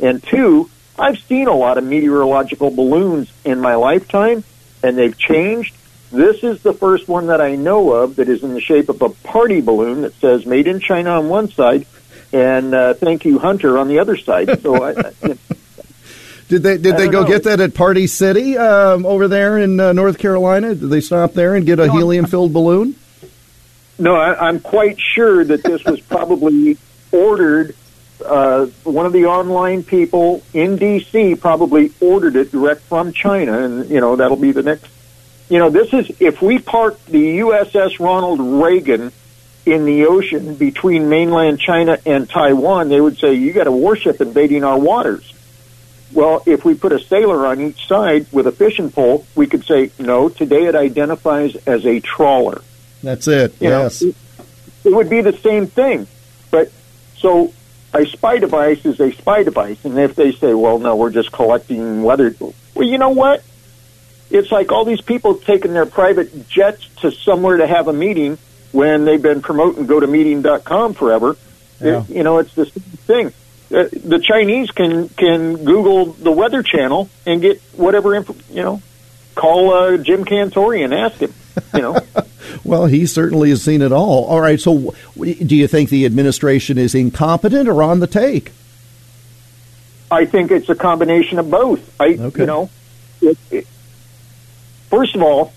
And 0.00 0.22
two, 0.22 0.70
I've 0.98 1.18
seen 1.18 1.48
a 1.48 1.54
lot 1.54 1.78
of 1.78 1.84
meteorological 1.84 2.70
balloons 2.70 3.30
in 3.44 3.60
my 3.60 3.74
lifetime, 3.74 4.44
and 4.82 4.96
they've 4.96 5.16
changed. 5.16 5.74
This 6.10 6.42
is 6.42 6.62
the 6.62 6.72
first 6.72 7.08
one 7.08 7.26
that 7.26 7.40
I 7.40 7.56
know 7.56 7.92
of 7.92 8.16
that 8.16 8.28
is 8.28 8.42
in 8.42 8.54
the 8.54 8.60
shape 8.60 8.88
of 8.88 9.02
a 9.02 9.08
party 9.08 9.60
balloon 9.60 10.02
that 10.02 10.14
says 10.14 10.46
"Made 10.46 10.68
in 10.68 10.80
China" 10.80 11.10
on 11.10 11.28
one 11.28 11.48
side, 11.50 11.86
and 12.32 12.74
uh, 12.74 12.94
"Thank 12.94 13.24
you, 13.24 13.38
Hunter" 13.38 13.76
on 13.78 13.88
the 13.88 13.98
other 13.98 14.16
side. 14.16 14.62
So 14.62 14.82
I, 14.82 15.12
Did 16.48 16.62
they 16.62 16.78
did 16.78 16.96
they 16.96 17.08
go 17.08 17.22
know. 17.22 17.28
get 17.28 17.44
that 17.44 17.60
at 17.60 17.74
Party 17.74 18.06
City 18.06 18.56
um, 18.56 19.04
over 19.04 19.26
there 19.26 19.58
in 19.58 19.80
uh, 19.80 19.92
North 19.92 20.18
Carolina? 20.18 20.74
Did 20.74 20.90
they 20.90 21.00
stop 21.00 21.32
there 21.32 21.56
and 21.56 21.66
get 21.66 21.80
a 21.80 21.90
helium 21.90 22.26
filled 22.26 22.52
balloon? 22.52 22.94
No, 23.98 24.14
I, 24.14 24.48
I'm 24.48 24.60
quite 24.60 25.00
sure 25.00 25.44
that 25.44 25.64
this 25.64 25.82
was 25.84 26.00
probably 26.00 26.76
ordered. 27.10 27.74
Uh, 28.24 28.66
one 28.84 29.06
of 29.06 29.12
the 29.12 29.26
online 29.26 29.82
people 29.82 30.42
in 30.54 30.76
D.C. 30.76 31.34
probably 31.36 31.92
ordered 32.00 32.36
it 32.36 32.52
direct 32.52 32.82
from 32.82 33.12
China, 33.12 33.58
and 33.62 33.90
you 33.90 34.00
know 34.00 34.16
that'll 34.16 34.36
be 34.36 34.52
the 34.52 34.62
next. 34.62 34.86
You 35.48 35.58
know, 35.58 35.70
this 35.70 35.92
is 35.92 36.10
if 36.20 36.42
we 36.42 36.58
parked 36.58 37.06
the 37.06 37.38
USS 37.40 37.98
Ronald 37.98 38.40
Reagan 38.40 39.12
in 39.64 39.84
the 39.84 40.06
ocean 40.06 40.54
between 40.54 41.08
mainland 41.08 41.58
China 41.58 41.98
and 42.06 42.30
Taiwan, 42.30 42.88
they 42.88 43.00
would 43.00 43.18
say 43.18 43.34
you 43.34 43.52
got 43.52 43.66
a 43.66 43.72
warship 43.72 44.20
invading 44.20 44.62
our 44.62 44.78
waters. 44.78 45.32
Well, 46.12 46.42
if 46.46 46.64
we 46.64 46.74
put 46.74 46.92
a 46.92 47.00
sailor 47.00 47.46
on 47.46 47.60
each 47.60 47.88
side 47.88 48.26
with 48.32 48.46
a 48.46 48.52
fishing 48.52 48.90
pole, 48.90 49.26
we 49.34 49.46
could 49.46 49.64
say 49.64 49.90
no. 49.98 50.28
Today 50.28 50.66
it 50.66 50.74
identifies 50.74 51.56
as 51.66 51.84
a 51.84 52.00
trawler. 52.00 52.62
That's 53.02 53.26
it. 53.28 53.54
You 53.60 53.68
yes. 53.68 54.02
it, 54.02 54.14
it 54.84 54.94
would 54.94 55.10
be 55.10 55.20
the 55.20 55.32
same 55.32 55.66
thing. 55.66 56.06
But 56.50 56.70
so 57.16 57.52
a 57.92 58.06
spy 58.06 58.38
device 58.38 58.84
is 58.84 59.00
a 59.00 59.12
spy 59.12 59.42
device, 59.42 59.84
and 59.84 59.98
if 59.98 60.14
they 60.14 60.32
say, 60.32 60.54
"Well, 60.54 60.78
no, 60.78 60.96
we're 60.96 61.10
just 61.10 61.32
collecting 61.32 62.02
weather," 62.02 62.34
well, 62.40 62.86
you 62.86 62.98
know 62.98 63.10
what? 63.10 63.42
It's 64.30 64.50
like 64.50 64.72
all 64.72 64.84
these 64.84 65.00
people 65.00 65.36
taking 65.36 65.72
their 65.72 65.86
private 65.86 66.48
jets 66.48 66.88
to 67.00 67.10
somewhere 67.10 67.58
to 67.58 67.66
have 67.66 67.88
a 67.88 67.92
meeting 67.92 68.38
when 68.72 69.04
they've 69.04 69.22
been 69.22 69.40
promoting 69.40 69.86
GoToMeeting.com 69.86 70.94
forever. 70.94 71.36
Yeah. 71.80 72.02
It, 72.02 72.10
you 72.10 72.22
know, 72.22 72.38
it's 72.38 72.54
the 72.54 72.66
same 72.66 72.82
thing. 72.82 73.32
Uh, 73.68 73.84
the 73.92 74.20
Chinese 74.22 74.70
can 74.70 75.08
can 75.10 75.56
Google 75.64 76.06
the 76.12 76.30
Weather 76.30 76.62
Channel 76.62 77.08
and 77.26 77.40
get 77.42 77.60
whatever 77.74 78.14
info. 78.14 78.36
You 78.50 78.62
know, 78.62 78.82
call 79.34 79.72
uh, 79.72 79.96
Jim 79.96 80.24
Cantore 80.24 80.84
and 80.84 80.94
ask 80.94 81.16
him. 81.18 81.32
You 81.74 81.82
know. 81.82 81.98
Well, 82.64 82.86
he 82.86 83.06
certainly 83.06 83.50
has 83.50 83.62
seen 83.62 83.82
it 83.82 83.90
all. 83.92 84.24
All 84.24 84.40
right. 84.40 84.60
So, 84.60 84.94
do 85.16 85.56
you 85.56 85.66
think 85.68 85.90
the 85.90 86.06
administration 86.06 86.78
is 86.78 86.94
incompetent 86.94 87.68
or 87.68 87.82
on 87.82 87.98
the 88.00 88.06
take? 88.06 88.52
I 90.10 90.24
think 90.26 90.50
it's 90.52 90.68
a 90.68 90.74
combination 90.76 91.38
of 91.40 91.50
both. 91.50 92.00
I, 92.00 92.16
Okay. 92.18 92.40
you 92.42 92.46
know, 92.46 92.70
it, 93.20 93.36
it, 93.50 93.66
first 94.90 95.14
of 95.16 95.22
all, 95.22 95.52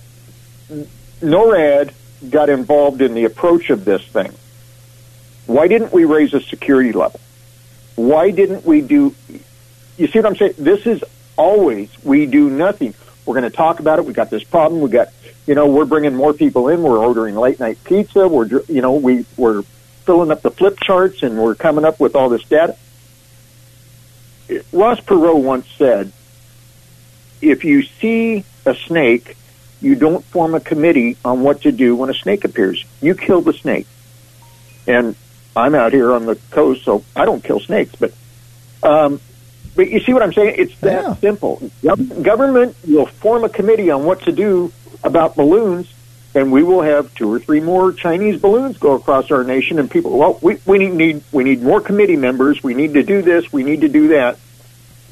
NORAD 1.21 1.91
got 2.29 2.49
involved 2.49 3.01
in 3.01 3.13
the 3.13 3.25
approach 3.25 3.69
of 3.69 3.85
this 3.85 4.01
thing. 4.03 4.31
Why 5.45 5.67
didn't 5.67 5.93
we 5.93 6.05
raise 6.05 6.31
the 6.31 6.41
security 6.41 6.91
level? 6.91 7.19
Why 7.99 8.31
didn't 8.31 8.65
we 8.65 8.79
do? 8.79 9.13
You 9.97 10.07
see 10.07 10.19
what 10.19 10.25
I'm 10.25 10.35
saying? 10.37 10.53
This 10.57 10.87
is 10.87 11.03
always 11.35 11.89
we 12.01 12.27
do 12.27 12.49
nothing. 12.49 12.93
We're 13.25 13.33
going 13.33 13.49
to 13.49 13.55
talk 13.55 13.81
about 13.81 13.99
it. 13.99 14.05
We 14.05 14.13
got 14.13 14.29
this 14.29 14.43
problem. 14.43 14.79
We 14.79 14.89
got, 14.89 15.09
you 15.45 15.53
know, 15.53 15.67
we're 15.67 15.83
bringing 15.83 16.15
more 16.15 16.33
people 16.33 16.69
in. 16.69 16.81
We're 16.81 16.97
ordering 16.97 17.35
late 17.35 17.59
night 17.59 17.83
pizza. 17.83 18.25
We're, 18.25 18.61
you 18.69 18.81
know, 18.81 18.93
we 18.93 19.25
we're 19.35 19.63
filling 20.05 20.31
up 20.31 20.41
the 20.43 20.49
flip 20.49 20.79
charts 20.79 21.23
and 21.23 21.37
we're 21.37 21.55
coming 21.55 21.83
up 21.83 21.99
with 21.99 22.15
all 22.15 22.29
this 22.29 22.43
data. 22.43 22.77
Ross 24.71 25.01
Perot 25.01 25.43
once 25.43 25.67
said, 25.77 26.13
if 27.41 27.65
you 27.65 27.83
see 27.83 28.45
a 28.65 28.75
snake, 28.75 29.35
you 29.81 29.95
don't 29.95 30.23
form 30.23 30.55
a 30.55 30.61
committee 30.61 31.17
on 31.25 31.41
what 31.41 31.63
to 31.63 31.73
do 31.73 31.97
when 31.97 32.09
a 32.09 32.13
snake 32.13 32.45
appears. 32.45 32.85
You 33.01 33.13
kill 33.13 33.41
the 33.41 33.53
snake. 33.53 33.87
And 34.87 35.17
I'm 35.55 35.75
out 35.75 35.93
here 35.93 36.11
on 36.13 36.25
the 36.25 36.35
coast, 36.51 36.83
so 36.83 37.03
I 37.15 37.25
don't 37.25 37.43
kill 37.43 37.59
snakes. 37.59 37.93
But, 37.95 38.13
um, 38.83 39.19
but 39.75 39.89
you 39.89 39.99
see 40.01 40.13
what 40.13 40.23
I'm 40.23 40.33
saying? 40.33 40.55
It's 40.57 40.77
that 40.79 41.03
Yeah. 41.03 41.15
simple. 41.15 41.61
Gov- 41.83 42.23
government 42.23 42.75
will 42.87 43.05
form 43.05 43.43
a 43.43 43.49
committee 43.49 43.89
on 43.91 44.05
what 44.05 44.21
to 44.23 44.31
do 44.31 44.71
about 45.03 45.35
balloons, 45.35 45.91
and 46.35 46.51
we 46.51 46.63
will 46.63 46.81
have 46.81 47.13
two 47.15 47.31
or 47.33 47.39
three 47.39 47.59
more 47.59 47.91
Chinese 47.91 48.39
balloons 48.39 48.77
go 48.77 48.93
across 48.93 49.31
our 49.31 49.43
nation. 49.43 49.79
And 49.79 49.89
people, 49.89 50.17
well, 50.17 50.37
we, 50.41 50.57
we 50.65 50.77
need, 50.77 50.93
need 50.93 51.23
we 51.31 51.43
need 51.43 51.61
more 51.61 51.81
committee 51.81 52.15
members. 52.17 52.61
We 52.63 52.73
need 52.73 52.93
to 52.93 53.03
do 53.03 53.21
this. 53.21 53.51
We 53.51 53.63
need 53.63 53.81
to 53.81 53.89
do 53.89 54.09
that. 54.09 54.37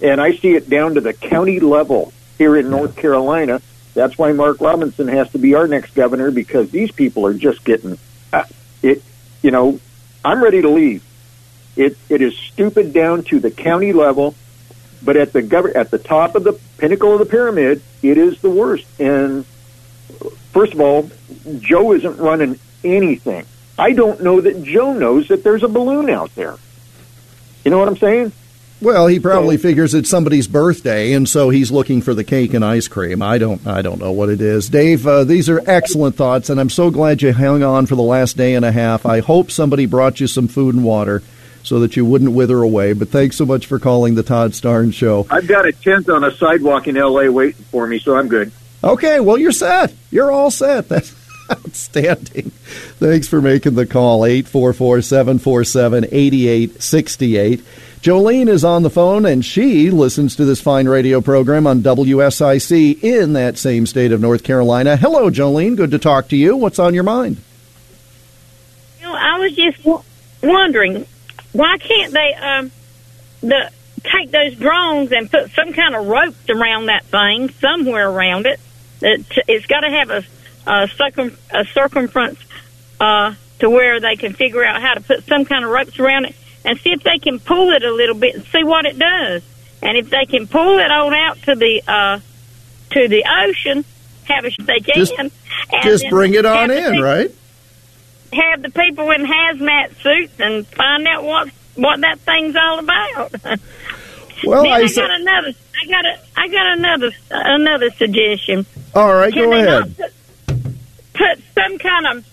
And 0.01 0.21
I 0.21 0.33
see 0.35 0.53
it 0.55 0.69
down 0.69 0.95
to 0.95 1.01
the 1.01 1.13
county 1.13 1.59
level 1.59 2.13
here 2.37 2.55
in 2.55 2.69
North 2.69 2.95
Carolina. 2.95 3.61
That's 3.95 4.15
why 4.15 4.31
Mark 4.31 4.61
Robinson 4.61 5.07
has 5.07 5.31
to 5.31 5.39
be 5.39 5.55
our 5.55 5.67
next 5.67 5.95
governor 5.95 6.29
because 6.29 6.69
these 6.69 6.91
people 6.91 7.25
are 7.25 7.33
just 7.33 7.63
getting 7.63 7.97
uh, 8.31 8.43
it. 8.83 9.01
You 9.41 9.49
know, 9.49 9.79
I'm 10.23 10.43
ready 10.43 10.61
to 10.61 10.69
leave. 10.69 11.03
It 11.75 11.97
it 12.09 12.21
is 12.21 12.35
stupid 12.37 12.93
down 12.93 13.23
to 13.25 13.39
the 13.39 13.51
county 13.51 13.93
level, 13.93 14.35
but 15.03 15.15
at 15.15 15.33
the 15.33 15.41
gov- 15.41 15.75
at 15.75 15.91
the 15.91 15.99
top 15.99 16.35
of 16.35 16.43
the 16.43 16.53
pinnacle 16.77 17.13
of 17.13 17.19
the 17.19 17.25
pyramid, 17.25 17.81
it 18.01 18.17
is 18.17 18.39
the 18.41 18.49
worst. 18.49 18.85
And 18.99 19.45
first 20.53 20.73
of 20.73 20.81
all, 20.81 21.09
Joe 21.59 21.93
isn't 21.93 22.17
running 22.17 22.59
anything. 22.83 23.45
I 23.77 23.93
don't 23.93 24.21
know 24.23 24.41
that 24.41 24.63
Joe 24.63 24.93
knows 24.93 25.27
that 25.27 25.43
there's 25.43 25.63
a 25.63 25.67
balloon 25.67 26.09
out 26.09 26.33
there. 26.33 26.55
You 27.63 27.71
know 27.71 27.77
what 27.77 27.87
I'm 27.87 27.97
saying? 27.97 28.31
Well, 28.79 29.07
he 29.07 29.19
probably 29.19 29.57
figures 29.57 29.95
it's 29.95 30.09
somebody's 30.09 30.47
birthday, 30.47 31.13
and 31.13 31.27
so 31.27 31.49
he's 31.49 31.71
looking 31.71 32.01
for 32.03 32.13
the 32.13 32.23
cake 32.23 32.53
and 32.53 32.63
ice 32.63 32.87
cream. 32.87 33.23
I 33.23 33.39
don't, 33.39 33.65
I 33.65 33.81
don't 33.81 33.99
know 33.99 34.11
what 34.11 34.29
it 34.29 34.39
is. 34.39 34.69
Dave, 34.69 35.07
uh, 35.07 35.23
these 35.23 35.49
are 35.49 35.63
excellent 35.65 36.15
thoughts, 36.15 36.51
and 36.51 36.59
I'm 36.59 36.69
so 36.69 36.91
glad 36.91 37.23
you 37.23 37.33
hung 37.33 37.63
on 37.63 37.87
for 37.87 37.95
the 37.95 38.03
last 38.03 38.37
day 38.37 38.53
and 38.53 38.63
a 38.63 38.71
half. 38.71 39.05
I 39.05 39.21
hope 39.21 39.49
somebody 39.49 39.87
brought 39.87 40.19
you 40.19 40.27
some 40.27 40.47
food 40.47 40.75
and 40.75 40.83
water 40.83 41.23
so 41.63 41.79
that 41.79 41.97
you 41.97 42.05
wouldn't 42.05 42.33
wither 42.33 42.61
away. 42.61 42.93
But 42.93 43.09
thanks 43.09 43.35
so 43.35 43.47
much 43.47 43.65
for 43.65 43.79
calling 43.79 44.13
the 44.13 44.23
Todd 44.23 44.51
Starnes 44.51 44.93
Show. 44.93 45.25
I've 45.31 45.47
got 45.47 45.65
a 45.65 45.71
tent 45.71 46.07
on 46.07 46.23
a 46.23 46.31
sidewalk 46.31 46.87
in 46.87 46.97
L.A. 46.97 47.29
waiting 47.29 47.65
for 47.71 47.87
me, 47.87 47.97
so 47.97 48.15
I'm 48.15 48.27
good. 48.27 48.51
Okay, 48.83 49.19
well, 49.19 49.39
you're 49.39 49.51
set. 49.51 49.91
You're 50.11 50.31
all 50.31 50.51
set. 50.51 50.87
That's 50.89 51.15
outstanding. 51.49 52.51
Thanks 52.99 53.27
for 53.27 53.41
making 53.41 53.75
the 53.75 53.85
call. 53.85 54.25
844 54.25 55.01
747 55.01 56.05
8868. 56.11 57.63
Jolene 58.01 58.47
is 58.47 58.63
on 58.63 58.83
the 58.83 58.89
phone, 58.89 59.25
and 59.25 59.43
she 59.43 59.89
listens 59.89 60.35
to 60.35 60.45
this 60.45 60.61
fine 60.61 60.87
radio 60.87 61.19
program 61.19 61.65
on 61.65 61.81
WSIC 61.81 63.03
in 63.03 63.33
that 63.33 63.57
same 63.57 63.87
state 63.87 64.11
of 64.11 64.21
North 64.21 64.43
Carolina. 64.43 64.95
Hello, 64.95 65.31
Jolene. 65.31 65.75
Good 65.75 65.91
to 65.91 65.99
talk 65.99 66.27
to 66.29 66.37
you. 66.37 66.55
What's 66.55 66.79
on 66.79 66.93
your 66.93 67.03
mind? 67.03 67.37
You 68.99 69.07
know, 69.07 69.15
I 69.15 69.39
was 69.39 69.55
just 69.55 69.83
w- 69.83 70.03
wondering 70.43 71.05
why 71.53 71.77
can't 71.79 72.13
they 72.13 72.33
um 72.35 72.71
the 73.41 73.71
take 74.03 74.29
those 74.29 74.55
drones 74.55 75.11
and 75.11 75.29
put 75.29 75.51
some 75.51 75.73
kind 75.73 75.95
of 75.95 76.05
ropes 76.07 76.49
around 76.49 76.85
that 76.85 77.03
thing 77.05 77.49
somewhere 77.59 78.09
around 78.09 78.45
it. 78.45 78.59
It 79.01 79.25
it's 79.47 79.65
got 79.65 79.81
to 79.81 79.89
have 79.89 80.09
a 80.11 80.23
a, 80.67 80.87
circum, 80.89 81.35
a 81.51 81.65
circumference 81.65 82.39
uh 82.99 83.33
to 83.59 83.69
where 83.71 83.99
they 83.99 84.17
can 84.17 84.33
figure 84.33 84.63
out 84.63 84.81
how 84.81 84.93
to 84.93 85.01
put 85.01 85.23
some 85.25 85.45
kind 85.45 85.65
of 85.65 85.71
ropes 85.71 85.97
around 85.97 86.25
it 86.25 86.35
and 86.67 86.77
see 86.79 86.91
if 86.91 87.01
they 87.01 87.17
can 87.17 87.39
pull 87.39 87.71
it 87.71 87.83
a 87.83 87.91
little 87.91 88.15
bit 88.15 88.35
and 88.35 88.43
see 88.45 88.63
what 88.63 88.85
it 88.85 88.99
does. 88.99 89.41
And 89.81 89.97
if 89.97 90.09
they 90.09 90.25
can 90.25 90.47
pull 90.47 90.77
it 90.79 90.91
on 90.91 91.13
out 91.13 91.37
to 91.43 91.55
the 91.55 91.81
uh 91.87 92.19
to 92.91 93.07
the 93.07 93.23
ocean, 93.47 93.83
have 94.25 94.45
a 94.45 94.49
they 94.63 94.79
can. 94.79 94.95
Just- 94.95 95.13
and 95.17 95.31
Just 95.81 96.05
bring 96.09 96.33
it 96.35 96.45
on 96.45 96.69
in, 96.69 96.83
people- 96.91 97.01
right? 97.03 97.31
have 98.33 98.61
the 98.61 98.69
people 98.69 99.09
in 99.11 99.25
hazmat 99.25 99.95
suits 100.01 100.33
and 100.39 100.67
find 100.67 101.07
out 101.07 101.23
what 101.23 101.49
what 101.75 102.01
that 102.01 102.19
thing's 102.19 102.55
all 102.55 102.79
about. 102.79 103.33
Well, 104.43 104.67
I 104.67 104.81
I, 104.81 104.87
got 104.87 105.09
another. 105.09 105.51
I 105.83 105.87
got 105.89 106.05
a. 106.05 106.19
I 106.37 106.47
got 106.47 106.77
another 106.77 107.11
another 107.31 107.89
suggestion. 107.89 108.67
All 108.93 109.11
right, 109.11 109.33
Can 109.33 109.49
go 109.49 109.53
ahead. 109.53 109.97
put, 109.97 110.13
put 111.13 111.39
some 111.55 111.79
kind 111.79 112.05
of 112.05 112.25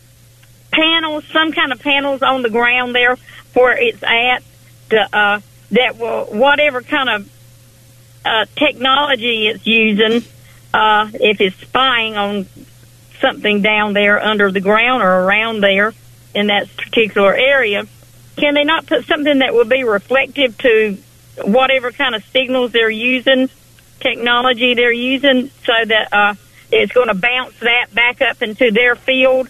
panels, 0.71 1.25
some 1.33 1.51
kind 1.53 1.73
of 1.73 1.81
panels 1.81 2.21
on 2.23 2.43
the 2.43 2.51
ground 2.51 2.95
there 2.95 3.17
where 3.55 3.77
it's 3.77 4.03
at, 4.03 4.43
to, 4.91 5.17
uh, 5.17 5.41
that 5.71 5.97
will 5.99 6.27
whatever 6.27 6.83
kind 6.83 7.09
of 7.09 7.31
uh, 8.25 8.47
technology 8.57 9.49
it's 9.49 9.67
using, 9.67 10.25
uh, 10.73 11.11
if 11.15 11.41
it's 11.41 11.57
spying 11.57 12.17
on 12.17 12.47
something 13.21 13.63
down 13.63 13.93
there 13.93 14.21
under 14.23 14.51
the 14.51 14.61
ground 14.61 15.03
or 15.03 15.09
around 15.09 15.61
there 15.61 15.93
in 16.35 16.49
that 16.49 16.69
particular 16.77 17.35
area, 17.35 17.87
can 18.37 18.55
they 18.55 18.65
not 18.65 18.87
put 18.87 19.05
something 19.07 19.39
that 19.39 19.55
will 19.55 19.65
be 19.65 19.85
reflective 19.85 20.57
to 20.59 20.99
whatever 21.45 21.93
kind 21.93 22.15
of 22.15 22.25
signals 22.27 22.73
they're 22.73 22.91
using, 22.91 23.49
technology 24.01 24.75
they're 24.75 24.93
using, 24.93 25.51
so 25.65 25.73
that 25.85 26.13
uh, 26.13 26.35
it's 26.71 26.93
going 26.93 27.09
to 27.09 27.15
bounce 27.15 27.59
that 27.61 27.95
back 27.95 28.21
up 28.21 28.43
into 28.43 28.71
their 28.71 28.97
field? 28.97 29.49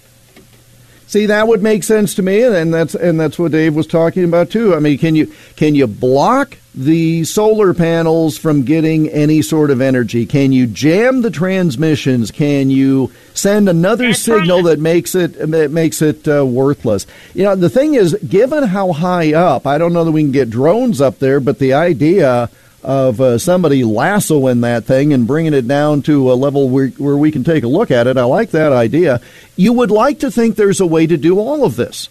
See, 1.06 1.26
that 1.26 1.46
would 1.46 1.62
make 1.62 1.84
sense 1.84 2.14
to 2.14 2.22
me, 2.22 2.42
and 2.42 2.72
that's 2.72 2.94
and 2.94 3.20
that's 3.20 3.38
what 3.38 3.52
Dave 3.52 3.74
was 3.74 3.86
talking 3.86 4.24
about 4.24 4.50
too. 4.50 4.74
I 4.74 4.80
mean, 4.80 4.98
can 4.98 5.14
you 5.14 5.32
can 5.56 5.74
you 5.74 5.86
block 5.86 6.56
the 6.74 7.22
solar 7.24 7.72
panels 7.72 8.36
from 8.36 8.64
getting 8.64 9.08
any 9.10 9.42
sort 9.42 9.70
of 9.70 9.80
energy? 9.80 10.26
Can 10.26 10.52
you 10.52 10.66
jam 10.66 11.22
the 11.22 11.30
transmissions? 11.30 12.30
Can 12.30 12.68
you 12.70 13.12
send 13.32 13.68
another 13.68 14.12
signal 14.12 14.64
that 14.64 14.80
makes 14.80 15.14
it 15.14 15.38
that 15.50 15.70
makes 15.70 16.02
it 16.02 16.26
uh, 16.26 16.44
worthless? 16.44 17.06
You 17.34 17.44
know, 17.44 17.54
the 17.54 17.70
thing 17.70 17.94
is, 17.94 18.14
given 18.28 18.64
how 18.64 18.92
high 18.92 19.34
up, 19.34 19.66
I 19.66 19.78
don't 19.78 19.92
know 19.92 20.04
that 20.04 20.12
we 20.12 20.22
can 20.22 20.32
get 20.32 20.50
drones 20.50 21.00
up 21.00 21.18
there, 21.18 21.38
but 21.38 21.58
the 21.58 21.74
idea 21.74 22.50
of 22.84 23.20
uh, 23.20 23.38
somebody 23.38 23.82
lassoing 23.82 24.60
that 24.60 24.84
thing 24.84 25.12
and 25.12 25.26
bringing 25.26 25.54
it 25.54 25.66
down 25.66 26.02
to 26.02 26.30
a 26.30 26.34
level 26.34 26.68
where, 26.68 26.88
where 26.88 27.16
we 27.16 27.32
can 27.32 27.42
take 27.42 27.64
a 27.64 27.68
look 27.68 27.90
at 27.90 28.06
it. 28.06 28.18
I 28.18 28.24
like 28.24 28.50
that 28.50 28.72
idea. 28.72 29.20
You 29.56 29.72
would 29.72 29.90
like 29.90 30.20
to 30.20 30.30
think 30.30 30.56
there's 30.56 30.80
a 30.80 30.86
way 30.86 31.06
to 31.06 31.16
do 31.16 31.38
all 31.38 31.64
of 31.64 31.76
this. 31.76 32.08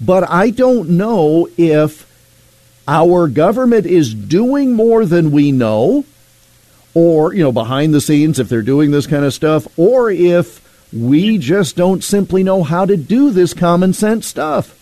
But 0.00 0.28
I 0.28 0.50
don't 0.50 0.90
know 0.90 1.48
if 1.56 2.06
our 2.86 3.26
government 3.26 3.86
is 3.86 4.14
doing 4.14 4.74
more 4.74 5.06
than 5.06 5.30
we 5.30 5.50
know, 5.50 6.04
or, 6.92 7.32
you 7.32 7.42
know, 7.42 7.52
behind 7.52 7.94
the 7.94 8.00
scenes, 8.00 8.38
if 8.38 8.50
they're 8.50 8.62
doing 8.62 8.90
this 8.90 9.06
kind 9.06 9.24
of 9.24 9.32
stuff, 9.32 9.66
or 9.78 10.10
if 10.10 10.62
we 10.92 11.38
just 11.38 11.74
don't 11.74 12.04
simply 12.04 12.42
know 12.42 12.62
how 12.62 12.84
to 12.84 12.96
do 12.96 13.30
this 13.30 13.54
common 13.54 13.94
sense 13.94 14.26
stuff. 14.26 14.74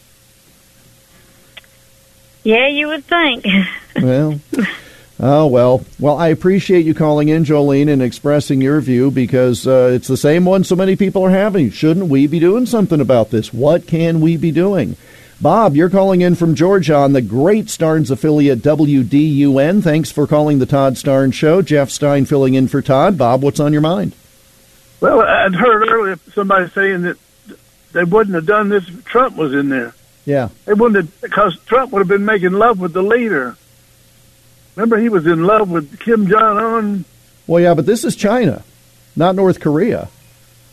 Yeah, 2.43 2.67
you 2.67 2.89
would 2.89 3.05
think. 3.05 3.47
Well, 4.03 4.41
oh 5.25 5.47
well. 5.47 5.85
Well, 5.99 6.17
I 6.17 6.29
appreciate 6.29 6.87
you 6.87 6.95
calling 6.95 7.29
in, 7.29 7.45
Jolene, 7.45 7.91
and 7.91 8.01
expressing 8.03 8.61
your 8.61 8.81
view 8.81 9.11
because 9.11 9.67
uh, 9.67 9.91
it's 9.93 10.07
the 10.07 10.17
same 10.17 10.45
one 10.45 10.63
so 10.63 10.77
many 10.77 10.95
people 10.95 11.25
are 11.25 11.31
having. 11.31 11.71
Shouldn't 11.71 12.07
we 12.07 12.29
be 12.29 12.39
doing 12.39 12.67
something 12.67 13.01
about 13.01 13.31
this? 13.31 13.53
What 13.53 13.87
can 13.87 14.21
we 14.21 14.37
be 14.37 14.53
doing? 14.53 14.97
Bob, 15.41 15.75
you're 15.75 15.91
calling 15.91 16.21
in 16.21 16.37
from 16.37 16.55
Georgia 16.55 16.95
on 16.95 17.13
the 17.13 17.21
great 17.21 17.67
Starnes 17.67 18.11
affiliate 18.11 18.61
WDUN. 18.61 19.83
Thanks 19.83 20.13
for 20.13 20.27
calling 20.27 20.59
the 20.59 20.67
Todd 20.67 20.95
Starnes 20.95 21.35
Show. 21.35 21.61
Jeff 21.61 21.91
Stein 21.91 22.25
filling 22.25 22.55
in 22.55 22.69
for 22.69 22.81
Todd. 22.81 23.19
Bob, 23.19 23.43
what's 23.43 23.61
on 23.61 23.73
your 23.73 23.83
mind? 23.83 24.15
Well, 25.01 25.21
I'd 25.21 25.55
heard 25.55 25.89
earlier 25.91 26.19
somebody 26.33 26.71
saying 26.71 27.03
that 27.03 27.19
they 27.93 28.05
wouldn't 28.05 28.35
have 28.35 28.47
done 28.47 28.69
this 28.69 28.89
if 28.89 29.05
Trump 29.05 29.37
was 29.37 29.53
in 29.53 29.69
there. 29.69 29.95
Yeah. 30.25 30.49
They 30.65 30.73
wouldn't 30.73 30.97
have, 30.97 31.21
because 31.21 31.59
Trump 31.67 31.93
would 31.93 31.99
have 31.99 32.09
been 32.09 32.25
making 32.25 32.53
love 32.53 32.79
with 32.79 32.93
the 32.93 33.03
leader. 33.03 33.57
Remember, 34.77 34.99
he 34.99 35.09
was 35.09 35.27
in 35.27 35.45
love 35.45 35.71
with 35.71 36.01
Kim 36.01 36.27
Jong 36.27 36.59
Un. 36.59 37.05
Well, 37.47 37.63
yeah, 37.63 37.75
but 37.75 37.87
this 37.87 38.05
is 38.05 38.17
China, 38.17 38.65
not 39.15 39.35
North 39.37 39.61
Korea. 39.61 40.09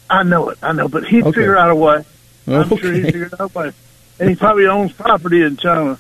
I 0.09 0.23
know 0.23 0.49
it, 0.49 0.57
I 0.61 0.71
know, 0.73 0.87
but 0.87 1.05
he'd 1.05 1.23
Okay. 1.23 1.39
figure 1.41 1.57
out 1.57 1.69
a 1.71 1.75
way. 1.75 2.03
I'm 2.47 2.67
sure 2.67 2.93
he'd 2.93 3.03
figure 3.05 3.29
out 3.39 3.39
a 3.55 3.59
way. 3.59 3.71
And 4.19 4.29
he 4.29 4.35
probably 4.35 4.65
owns 4.67 4.91
property 4.93 5.41
in 5.43 5.57
China. 5.57 5.99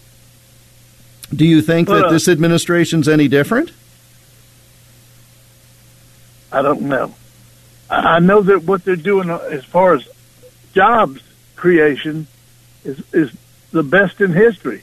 Do 1.33 1.45
you 1.45 1.61
think 1.61 1.87
Well, 1.89 1.99
that 2.01 2.07
uh, 2.07 2.11
this 2.11 2.27
administration's 2.27 3.07
any 3.07 3.27
different? 3.27 3.71
I 6.51 6.61
don't 6.61 6.81
know. 6.83 7.13
I 7.89 7.95
I 8.15 8.19
know 8.19 8.41
that 8.41 8.63
what 8.63 8.83
they're 8.83 8.95
doing 8.95 9.29
as 9.29 9.63
far 9.65 9.93
as 9.95 10.07
jobs 10.73 11.21
creation 11.55 12.27
is 12.83 13.01
is 13.13 13.31
the 13.71 13.83
best 13.83 14.19
in 14.19 14.33
history 14.33 14.81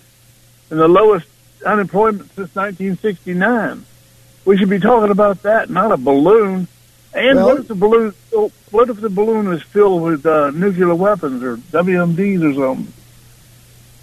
and 0.71 0.79
the 0.81 0.89
lowest 0.89 1.27
unemployment 1.63 2.29
since 2.35 2.55
1969. 2.55 3.85
We 4.45 4.57
should 4.57 4.71
be 4.71 4.79
talking 4.79 5.11
about 5.11 5.43
that, 5.43 5.71
not 5.71 5.93
a 5.93 5.97
balloon. 5.97 6.69
And 7.15 7.37
Well- 7.37 7.47
what 7.49 7.59
if 7.59 7.69
the 7.69 7.75
balloon? 7.75 8.15
What 8.71 8.91
if 8.91 9.01
the 9.01 9.09
balloon 9.11 9.53
is 9.53 9.63
filled 9.63 10.03
with 10.03 10.27
uh, 10.27 10.51
nuclear 10.51 10.95
weapons 10.95 11.43
or 11.43 11.57
WMDs 11.57 12.43
or 12.43 12.55
something? 12.55 12.93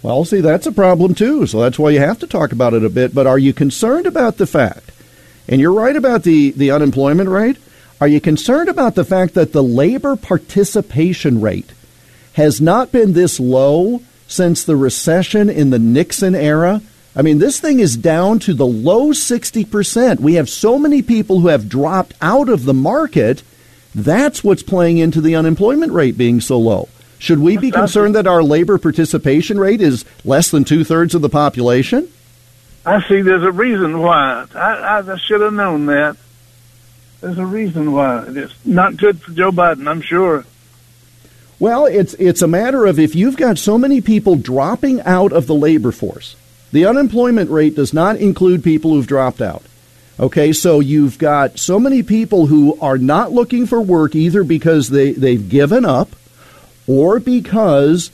Well, 0.02 0.24
see, 0.24 0.40
that's 0.40 0.66
a 0.66 0.72
problem 0.72 1.14
too. 1.14 1.46
So 1.46 1.60
that's 1.60 1.78
why 1.78 1.90
you 1.90 2.00
have 2.00 2.18
to 2.20 2.26
talk 2.26 2.52
about 2.52 2.74
it 2.74 2.84
a 2.84 2.88
bit. 2.88 3.14
But 3.14 3.26
are 3.26 3.38
you 3.38 3.52
concerned 3.52 4.06
about 4.06 4.36
the 4.36 4.46
fact, 4.46 4.90
and 5.48 5.60
you're 5.60 5.72
right 5.72 5.96
about 5.96 6.24
the, 6.24 6.50
the 6.50 6.70
unemployment 6.70 7.28
rate, 7.28 7.56
are 8.00 8.08
you 8.08 8.20
concerned 8.20 8.68
about 8.68 8.94
the 8.94 9.04
fact 9.04 9.34
that 9.34 9.52
the 9.52 9.62
labor 9.62 10.16
participation 10.16 11.40
rate 11.40 11.72
has 12.34 12.60
not 12.60 12.92
been 12.92 13.14
this 13.14 13.40
low 13.40 14.02
since 14.28 14.64
the 14.64 14.76
recession 14.76 15.48
in 15.48 15.70
the 15.70 15.78
Nixon 15.78 16.34
era? 16.34 16.82
I 17.16 17.22
mean, 17.22 17.38
this 17.38 17.58
thing 17.58 17.80
is 17.80 17.96
down 17.96 18.40
to 18.40 18.52
the 18.52 18.66
low 18.66 19.08
60%. 19.08 20.20
We 20.20 20.34
have 20.34 20.50
so 20.50 20.78
many 20.78 21.00
people 21.00 21.40
who 21.40 21.48
have 21.48 21.66
dropped 21.68 22.12
out 22.20 22.50
of 22.50 22.64
the 22.64 22.74
market. 22.74 23.42
That's 23.94 24.44
what's 24.44 24.62
playing 24.62 24.98
into 24.98 25.22
the 25.22 25.34
unemployment 25.34 25.92
rate 25.92 26.18
being 26.18 26.42
so 26.42 26.58
low. 26.58 26.90
Should 27.18 27.38
we 27.38 27.56
be 27.56 27.70
concerned 27.70 28.14
that 28.14 28.26
our 28.26 28.42
labor 28.42 28.76
participation 28.76 29.58
rate 29.58 29.80
is 29.80 30.04
less 30.26 30.50
than 30.50 30.64
two 30.64 30.84
thirds 30.84 31.14
of 31.14 31.22
the 31.22 31.30
population? 31.30 32.12
I 32.84 33.00
see. 33.08 33.22
There's 33.22 33.42
a 33.42 33.50
reason 33.50 34.00
why. 34.00 34.46
I, 34.54 34.58
I, 34.58 35.12
I 35.12 35.16
should 35.16 35.40
have 35.40 35.54
known 35.54 35.86
that. 35.86 36.18
There's 37.22 37.38
a 37.38 37.46
reason 37.46 37.92
why. 37.92 38.26
It's 38.28 38.54
not 38.66 38.98
good 38.98 39.22
for 39.22 39.32
Joe 39.32 39.50
Biden. 39.50 39.88
I'm 39.88 40.02
sure. 40.02 40.44
Well, 41.58 41.86
it's 41.86 42.12
it's 42.14 42.42
a 42.42 42.46
matter 42.46 42.84
of 42.84 42.98
if 42.98 43.14
you've 43.14 43.38
got 43.38 43.56
so 43.56 43.78
many 43.78 44.02
people 44.02 44.36
dropping 44.36 45.00
out 45.00 45.32
of 45.32 45.46
the 45.46 45.54
labor 45.54 45.90
force. 45.90 46.36
The 46.72 46.86
unemployment 46.86 47.50
rate 47.50 47.76
does 47.76 47.94
not 47.94 48.16
include 48.16 48.64
people 48.64 48.92
who've 48.92 49.06
dropped 49.06 49.40
out. 49.40 49.62
Okay, 50.18 50.52
so 50.52 50.80
you've 50.80 51.18
got 51.18 51.58
so 51.58 51.78
many 51.78 52.02
people 52.02 52.46
who 52.46 52.78
are 52.80 52.96
not 52.96 53.32
looking 53.32 53.66
for 53.66 53.80
work 53.80 54.14
either 54.14 54.44
because 54.44 54.88
they, 54.88 55.12
they've 55.12 55.48
given 55.48 55.84
up 55.84 56.08
or 56.86 57.20
because 57.20 58.10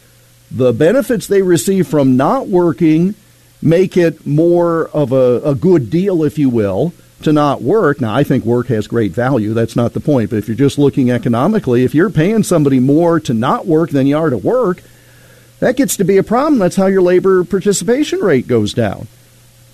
the 0.51 0.73
benefits 0.73 1.27
they 1.29 1.43
receive 1.43 1.87
from 1.87 2.16
not 2.16 2.49
working 2.49 3.15
make 3.62 3.97
it 3.97 4.27
more 4.27 4.89
of 4.89 5.12
a, 5.12 5.41
a 5.45 5.55
good 5.55 5.91
deal, 5.91 6.24
if 6.24 6.39
you 6.39 6.51
will, 6.51 6.93
to 7.23 7.33
not 7.33 7.62
work. 7.62 8.01
Now, 8.01 8.15
I 8.15 8.24
think 8.24 8.45
work 8.45 8.66
has 8.66 8.89
great 8.89 9.12
value. 9.12 9.55
That's 9.55 9.77
not 9.77 9.93
the 9.93 10.01
point. 10.01 10.31
But 10.31 10.37
if 10.37 10.49
you're 10.49 10.57
just 10.57 10.79
looking 10.79 11.11
economically, 11.11 11.85
if 11.85 11.95
you're 11.95 12.11
paying 12.11 12.43
somebody 12.43 12.81
more 12.81 13.20
to 13.20 13.33
not 13.33 13.66
work 13.66 13.91
than 13.91 14.09
you 14.09 14.19
are 14.19 14.31
to 14.31 14.37
work, 14.37 14.83
that 15.63 15.77
gets 15.77 15.97
to 15.99 16.05
be 16.05 16.17
a 16.17 16.25
problem. 16.25 16.59
That's 16.59 16.75
how 16.75 16.87
your 16.87 17.03
labor 17.03 17.45
participation 17.45 18.19
rate 18.19 18.49
goes 18.49 18.75
down. 18.75 19.07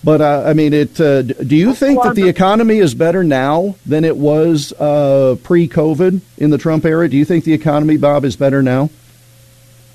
But 0.03 0.21
uh, 0.21 0.43
I 0.45 0.53
mean, 0.53 0.71
it. 0.71 1.01
Uh, 1.01 1.23
do 1.23 1.55
you 1.55 1.73
think 1.73 2.03
that 2.03 2.13
the 2.13 2.29
economy 2.29 2.77
is 2.77 2.93
better 2.93 3.23
now 3.23 3.75
than 3.87 4.05
it 4.05 4.15
was 4.15 4.71
uh, 4.73 5.35
pre-COVID 5.41 6.21
in 6.37 6.51
the 6.51 6.59
Trump 6.59 6.85
era? 6.85 7.09
Do 7.09 7.17
you 7.17 7.25
think 7.25 7.43
the 7.43 7.53
economy, 7.53 7.97
Bob, 7.97 8.23
is 8.23 8.35
better 8.35 8.61
now? 8.61 8.91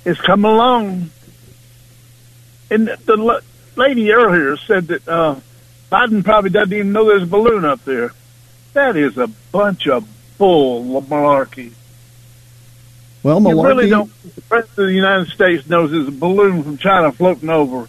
It's 0.03 0.19
come 0.19 0.43
along. 0.43 1.11
And 2.69 2.89
the 3.05 3.41
lady 3.77 4.11
earlier 4.11 4.57
said 4.57 4.87
that 4.87 5.07
uh, 5.07 5.39
Biden 5.89 6.25
probably 6.25 6.49
doesn't 6.49 6.73
even 6.73 6.91
know 6.91 7.05
there's 7.05 7.23
a 7.23 7.25
balloon 7.25 7.63
up 7.63 7.85
there. 7.85 8.11
That 8.73 8.97
is 8.97 9.17
a 9.17 9.27
bunch 9.53 9.87
of 9.87 10.05
bull 10.37 11.01
malarkey. 11.03 11.71
Well, 13.25 13.41
You 13.41 13.65
really 13.65 13.89
don't. 13.89 14.11
The 14.35 14.41
president 14.41 14.77
of 14.77 14.85
the 14.85 14.93
United 14.93 15.29
States 15.29 15.67
knows 15.67 15.89
there's 15.89 16.07
a 16.07 16.11
balloon 16.11 16.61
from 16.61 16.77
China 16.77 17.11
floating 17.11 17.49
over. 17.49 17.87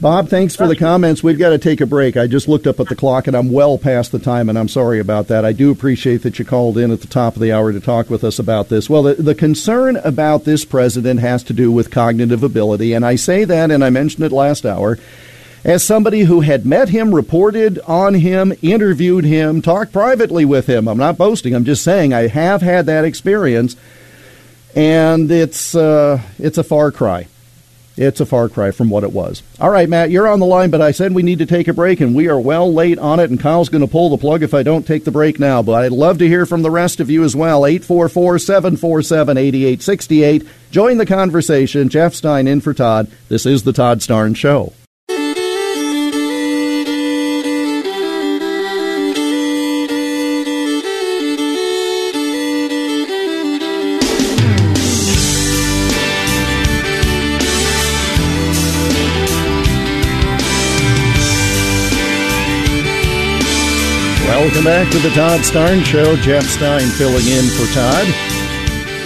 Bob, 0.00 0.28
thanks 0.28 0.54
for 0.54 0.68
the 0.68 0.76
comments. 0.76 1.24
We've 1.24 1.36
got 1.36 1.48
to 1.48 1.58
take 1.58 1.80
a 1.80 1.86
break. 1.86 2.16
I 2.16 2.28
just 2.28 2.46
looked 2.46 2.68
up 2.68 2.78
at 2.78 2.88
the 2.88 2.94
clock 2.94 3.26
and 3.26 3.36
I'm 3.36 3.50
well 3.50 3.76
past 3.76 4.12
the 4.12 4.20
time, 4.20 4.48
and 4.48 4.56
I'm 4.56 4.68
sorry 4.68 5.00
about 5.00 5.26
that. 5.26 5.44
I 5.44 5.50
do 5.50 5.72
appreciate 5.72 6.18
that 6.18 6.38
you 6.38 6.44
called 6.44 6.78
in 6.78 6.92
at 6.92 7.00
the 7.00 7.08
top 7.08 7.34
of 7.34 7.42
the 7.42 7.50
hour 7.50 7.72
to 7.72 7.80
talk 7.80 8.08
with 8.08 8.22
us 8.22 8.38
about 8.38 8.68
this. 8.68 8.88
Well, 8.88 9.02
the, 9.02 9.14
the 9.14 9.34
concern 9.34 9.96
about 9.96 10.44
this 10.44 10.64
president 10.64 11.18
has 11.18 11.42
to 11.42 11.52
do 11.52 11.72
with 11.72 11.90
cognitive 11.90 12.44
ability, 12.44 12.92
and 12.92 13.04
I 13.04 13.16
say 13.16 13.42
that, 13.44 13.72
and 13.72 13.82
I 13.82 13.90
mentioned 13.90 14.24
it 14.24 14.30
last 14.30 14.64
hour, 14.64 14.96
as 15.64 15.84
somebody 15.84 16.20
who 16.20 16.40
had 16.40 16.64
met 16.64 16.88
him, 16.88 17.14
reported 17.14 17.78
on 17.86 18.14
him, 18.14 18.52
interviewed 18.62 19.24
him, 19.24 19.60
talked 19.62 19.92
privately 19.92 20.44
with 20.44 20.66
him. 20.66 20.88
I'm 20.88 20.98
not 20.98 21.18
boasting, 21.18 21.54
I'm 21.54 21.64
just 21.64 21.84
saying 21.84 22.12
I 22.12 22.28
have 22.28 22.62
had 22.62 22.86
that 22.86 23.04
experience, 23.04 23.76
and 24.74 25.30
it's, 25.30 25.74
uh, 25.74 26.20
it's 26.38 26.58
a 26.58 26.64
far 26.64 26.90
cry. 26.90 27.26
It's 27.96 28.20
a 28.20 28.24
far 28.24 28.48
cry 28.48 28.70
from 28.70 28.88
what 28.88 29.04
it 29.04 29.12
was. 29.12 29.42
All 29.60 29.68
right, 29.68 29.86
Matt, 29.86 30.10
you're 30.10 30.26
on 30.26 30.40
the 30.40 30.46
line, 30.46 30.70
but 30.70 30.80
I 30.80 30.90
said 30.90 31.12
we 31.12 31.22
need 31.22 31.40
to 31.40 31.46
take 31.46 31.68
a 31.68 31.74
break, 31.74 32.00
and 32.00 32.14
we 32.14 32.28
are 32.28 32.40
well 32.40 32.72
late 32.72 32.98
on 32.98 33.20
it, 33.20 33.28
and 33.28 33.38
Kyle's 33.38 33.68
going 33.68 33.84
to 33.84 33.90
pull 33.90 34.08
the 34.08 34.16
plug 34.16 34.42
if 34.42 34.54
I 34.54 34.62
don't 34.62 34.86
take 34.86 35.04
the 35.04 35.10
break 35.10 35.38
now. 35.38 35.60
But 35.60 35.84
I'd 35.84 35.92
love 35.92 36.16
to 36.18 36.26
hear 36.26 36.46
from 36.46 36.62
the 36.62 36.70
rest 36.70 37.00
of 37.00 37.10
you 37.10 37.24
as 37.24 37.36
well. 37.36 37.66
844 37.66 38.38
747 38.38 39.36
8868. 39.36 40.48
Join 40.70 40.96
the 40.96 41.04
conversation. 41.04 41.90
Jeff 41.90 42.14
Stein 42.14 42.48
in 42.48 42.62
for 42.62 42.72
Todd. 42.72 43.10
This 43.28 43.44
is 43.44 43.64
The 43.64 43.74
Todd 43.74 43.98
Starnes 43.98 44.36
Show. 44.36 44.72
Welcome 64.50 64.64
back 64.64 64.90
to 64.90 64.98
the 64.98 65.10
Todd 65.10 65.40
Starnes 65.42 65.84
Show. 65.84 66.16
Jeff 66.16 66.42
Stein 66.42 66.88
filling 66.98 67.24
in 67.24 67.44
for 67.50 67.72
Todd. 67.72 68.04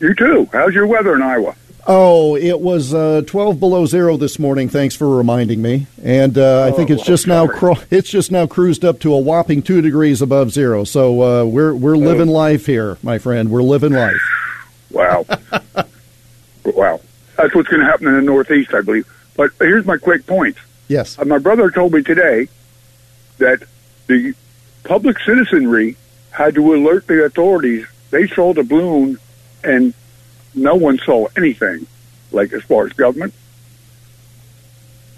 You 0.00 0.14
too. 0.14 0.50
How's 0.52 0.74
your 0.74 0.86
weather 0.86 1.14
in 1.14 1.22
Iowa? 1.22 1.56
Oh, 1.86 2.36
it 2.36 2.60
was 2.60 2.92
uh, 2.92 3.22
12 3.26 3.58
below 3.58 3.86
zero 3.86 4.18
this 4.18 4.38
morning. 4.38 4.68
Thanks 4.68 4.94
for 4.94 5.16
reminding 5.16 5.62
me. 5.62 5.86
And 6.04 6.36
uh, 6.36 6.66
I 6.66 6.72
think 6.72 6.90
it's 6.90 7.00
Oh, 7.00 7.04
just 7.06 7.26
now 7.26 7.46
cro- 7.46 7.78
it's 7.90 8.10
just 8.10 8.30
now 8.30 8.46
cruised 8.46 8.84
up 8.84 9.00
to 9.00 9.14
a 9.14 9.18
whopping 9.18 9.62
two 9.62 9.80
degrees 9.80 10.20
above 10.20 10.50
zero. 10.52 10.84
So 10.84 11.22
uh, 11.22 11.44
we're 11.46 11.74
we're 11.74 11.96
Oh. 11.96 12.00
living 12.00 12.28
life 12.28 12.66
here, 12.66 12.98
my 13.02 13.16
friend. 13.16 13.50
We're 13.50 13.62
living 13.62 13.94
life. 13.94 14.20
Wow. 14.90 15.24
wow. 16.66 17.00
That's 17.40 17.54
what's 17.54 17.68
going 17.70 17.80
to 17.80 17.86
happen 17.86 18.06
in 18.06 18.14
the 18.14 18.22
Northeast, 18.22 18.74
I 18.74 18.82
believe. 18.82 19.10
But 19.34 19.52
here's 19.58 19.86
my 19.86 19.96
quick 19.96 20.26
point. 20.26 20.58
Yes. 20.88 21.18
Uh, 21.18 21.24
my 21.24 21.38
brother 21.38 21.70
told 21.70 21.94
me 21.94 22.02
today 22.02 22.48
that 23.38 23.62
the 24.08 24.34
public 24.84 25.18
citizenry 25.20 25.96
had 26.32 26.54
to 26.56 26.74
alert 26.74 27.06
the 27.06 27.24
authorities. 27.24 27.86
They 28.10 28.26
saw 28.26 28.52
the 28.52 28.62
balloon, 28.62 29.18
and 29.64 29.94
no 30.54 30.74
one 30.74 30.98
saw 30.98 31.28
anything, 31.34 31.86
like 32.30 32.52
as 32.52 32.62
far 32.64 32.84
as 32.84 32.92
government. 32.92 33.32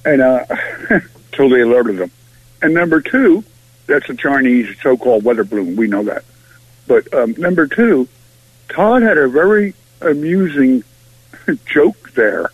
And 0.05 0.23
uh, 0.23 0.44
till 1.32 1.49
they 1.49 1.62
alerted 1.62 1.97
them. 1.97 2.12
And 2.61 2.73
number 2.73 3.01
two, 3.01 3.43
that's 3.89 4.09
a 4.09 4.15
Chinese 4.15 4.77
so-called 4.81 5.24
weather 5.24 5.43
balloon. 5.43 5.74
We 5.74 5.89
know 5.89 6.05
that. 6.05 6.24
But 6.86 7.12
um, 7.12 7.35
number 7.36 7.66
two, 7.66 8.07
Todd 8.69 9.03
had 9.03 9.19
a 9.19 9.27
very 9.27 9.74
amusing 10.01 10.85
joke 11.67 12.13
there. 12.15 12.51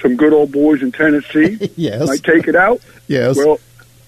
Some 0.00 0.16
good 0.16 0.32
old 0.32 0.52
boys 0.52 0.82
in 0.82 0.92
Tennessee. 0.92 1.70
Yes. 1.76 2.06
Might 2.06 2.22
take 2.22 2.48
it 2.48 2.56
out. 2.56 2.80
Yes. 3.08 3.36
Well, 3.36 3.60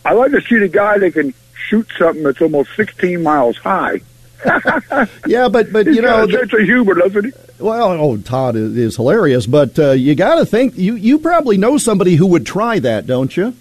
I 0.05 0.13
like 0.13 0.33
to 0.33 0.41
see 0.43 0.59
the 0.59 0.69
guy 0.69 0.99
that 0.99 1.13
can 1.13 1.33
shoot 1.55 1.89
something 1.99 2.23
that's 2.25 2.41
almost 2.41 2.71
16 2.77 3.23
miles 3.23 3.57
high. 3.57 4.01
Yeah, 5.27 5.49
but 5.49 5.73
but 5.73 5.87
He's 5.87 5.97
you 5.97 6.03
know, 6.03 6.29
sense 6.29 6.53
of 6.53 6.61
humor, 6.61 6.95
doesn't 6.95 7.25
he? 7.25 7.33
well, 7.59 7.93
oh, 7.93 8.17
Todd 8.19 8.57
is, 8.57 8.77
is 8.77 8.97
hilarious. 8.97 9.47
But 9.47 9.79
uh, 9.79 9.93
you 9.93 10.15
got 10.15 10.35
to 10.37 10.45
think 10.47 10.77
you 10.77 10.95
you 10.97 11.19
probably 11.19 11.57
know 11.57 11.79
somebody 11.79 12.17
who 12.17 12.27
would 12.27 12.45
try 12.45 12.79
that, 12.81 13.07
don't 13.07 13.35
you? 13.35 13.55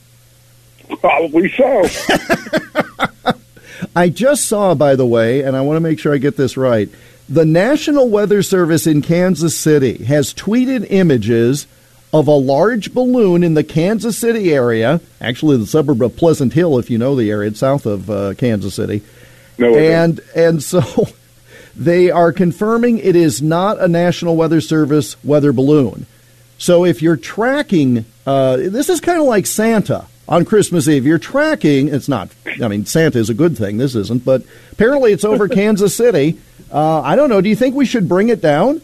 Probably 0.99 1.49
so. 1.51 1.83
I 3.95 4.09
just 4.09 4.45
saw, 4.45 4.73
by 4.75 4.95
the 4.95 5.05
way, 5.05 5.41
and 5.41 5.55
I 5.55 5.61
want 5.61 5.77
to 5.77 5.81
make 5.81 5.99
sure 5.99 6.13
I 6.13 6.17
get 6.17 6.35
this 6.35 6.57
right, 6.57 6.89
The 7.29 7.45
National 7.45 8.09
Weather 8.09 8.43
Service 8.43 8.85
in 8.85 9.01
Kansas 9.01 9.57
City 9.57 10.03
has 10.03 10.33
tweeted 10.33 10.87
images 10.89 11.67
of 12.11 12.27
a 12.27 12.31
large 12.31 12.93
balloon 12.93 13.43
in 13.43 13.53
the 13.53 13.63
Kansas 13.63 14.17
City 14.17 14.53
area, 14.53 15.01
actually 15.19 15.57
the 15.57 15.65
suburb 15.65 16.01
of 16.03 16.15
Pleasant 16.15 16.53
Hill, 16.53 16.77
if 16.77 16.89
you 16.89 16.97
know 16.97 17.15
the 17.15 17.31
area, 17.31 17.49
it's 17.49 17.59
south 17.59 17.85
of 17.85 18.09
uh, 18.09 18.33
Kansas 18.35 18.75
City. 18.75 19.01
No, 19.57 19.75
and 19.75 20.19
and 20.35 20.61
so 20.61 20.83
they 21.75 22.11
are 22.11 22.31
confirming 22.31 22.99
it 22.99 23.15
is 23.15 23.41
not 23.41 23.79
a 23.79 23.87
National 23.87 24.35
Weather 24.35 24.61
Service 24.61 25.21
weather 25.23 25.53
balloon. 25.53 26.05
So 26.57 26.85
if 26.85 27.01
you're 27.01 27.17
tracking, 27.17 28.05
uh, 28.27 28.57
this 28.57 28.89
is 28.89 28.99
kind 28.99 29.19
of 29.19 29.25
like 29.25 29.45
Santa 29.47 30.05
on 30.27 30.45
Christmas 30.45 30.87
Eve. 30.87 31.05
You're 31.05 31.17
tracking. 31.17 31.87
It's 31.87 32.07
not. 32.07 32.29
I 32.61 32.67
mean, 32.67 32.85
Santa 32.85 33.19
is 33.19 33.29
a 33.29 33.33
good 33.33 33.57
thing. 33.57 33.77
This 33.77 33.95
isn't. 33.95 34.23
But 34.23 34.43
apparently, 34.71 35.13
it's 35.13 35.25
over 35.25 35.47
Kansas 35.49 35.95
City. 35.95 36.39
Uh, 36.73 37.01
I 37.01 37.15
don't 37.15 37.29
know. 37.29 37.39
Do 37.39 37.49
you 37.49 37.55
think 37.55 37.75
we 37.75 37.85
should 37.85 38.09
bring 38.09 38.29
it 38.29 38.41
down? 38.41 38.81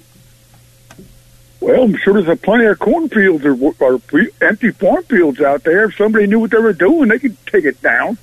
Well, 1.60 1.84
I'm 1.84 1.98
sure 1.98 2.14
there's 2.14 2.28
a 2.28 2.36
plenty 2.36 2.66
of 2.66 2.78
cornfields 2.80 3.44
or, 3.46 3.58
or 3.80 4.00
empty 4.42 4.72
farm 4.72 5.04
fields 5.04 5.42
out 5.42 5.64
there. 5.64 5.86
If 5.86 5.96
somebody 5.98 6.28
knew 6.28 6.40
what 6.40 6.52
they 6.52 6.60
were 6.60 6.72
doing, 6.72 7.10
they 7.10 7.20
could 7.20 7.36
take 7.48 7.66
it 7.66 7.82
down. 7.82 8.18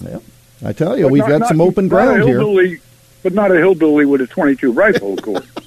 Yeah, 0.00 0.20
I 0.64 0.72
tell 0.72 0.96
you, 0.96 1.04
But 1.04 1.12
we've 1.12 1.20
not- 1.20 1.28
got 1.28 1.38
not- 1.40 1.48
some 1.48 1.60
open 1.60 1.88
ground 1.88 2.22
here. 2.24 2.78
But 3.22 3.32
not 3.32 3.50
a 3.50 3.54
hillbilly 3.56 4.04
with 4.04 4.20
a 4.20 4.26
22 4.26 4.72
rifle, 4.72 5.14
of 5.14 5.22
course. 5.22 5.46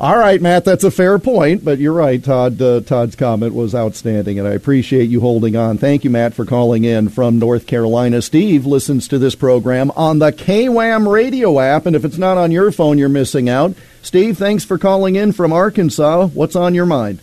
All 0.00 0.16
right, 0.16 0.40
Matt, 0.40 0.64
that's 0.64 0.84
a 0.84 0.92
fair 0.92 1.18
point, 1.18 1.64
but 1.64 1.80
you're 1.80 1.92
right. 1.92 2.22
Todd, 2.22 2.62
uh, 2.62 2.82
Todd's 2.82 3.16
comment 3.16 3.52
was 3.52 3.74
outstanding, 3.74 4.38
and 4.38 4.46
I 4.46 4.52
appreciate 4.52 5.10
you 5.10 5.20
holding 5.20 5.56
on. 5.56 5.76
Thank 5.76 6.04
you, 6.04 6.10
Matt, 6.10 6.34
for 6.34 6.44
calling 6.44 6.84
in 6.84 7.08
from 7.08 7.40
North 7.40 7.66
Carolina. 7.66 8.22
Steve 8.22 8.64
listens 8.64 9.08
to 9.08 9.18
this 9.18 9.34
program 9.34 9.90
on 9.96 10.20
the 10.20 10.30
KWAM 10.30 11.10
radio 11.10 11.58
app, 11.58 11.84
and 11.84 11.96
if 11.96 12.04
it's 12.04 12.16
not 12.16 12.38
on 12.38 12.52
your 12.52 12.70
phone, 12.70 12.96
you're 12.96 13.08
missing 13.08 13.48
out. 13.48 13.74
Steve, 14.00 14.38
thanks 14.38 14.64
for 14.64 14.78
calling 14.78 15.16
in 15.16 15.32
from 15.32 15.52
Arkansas. 15.52 16.28
What's 16.28 16.54
on 16.54 16.76
your 16.76 16.86
mind? 16.86 17.18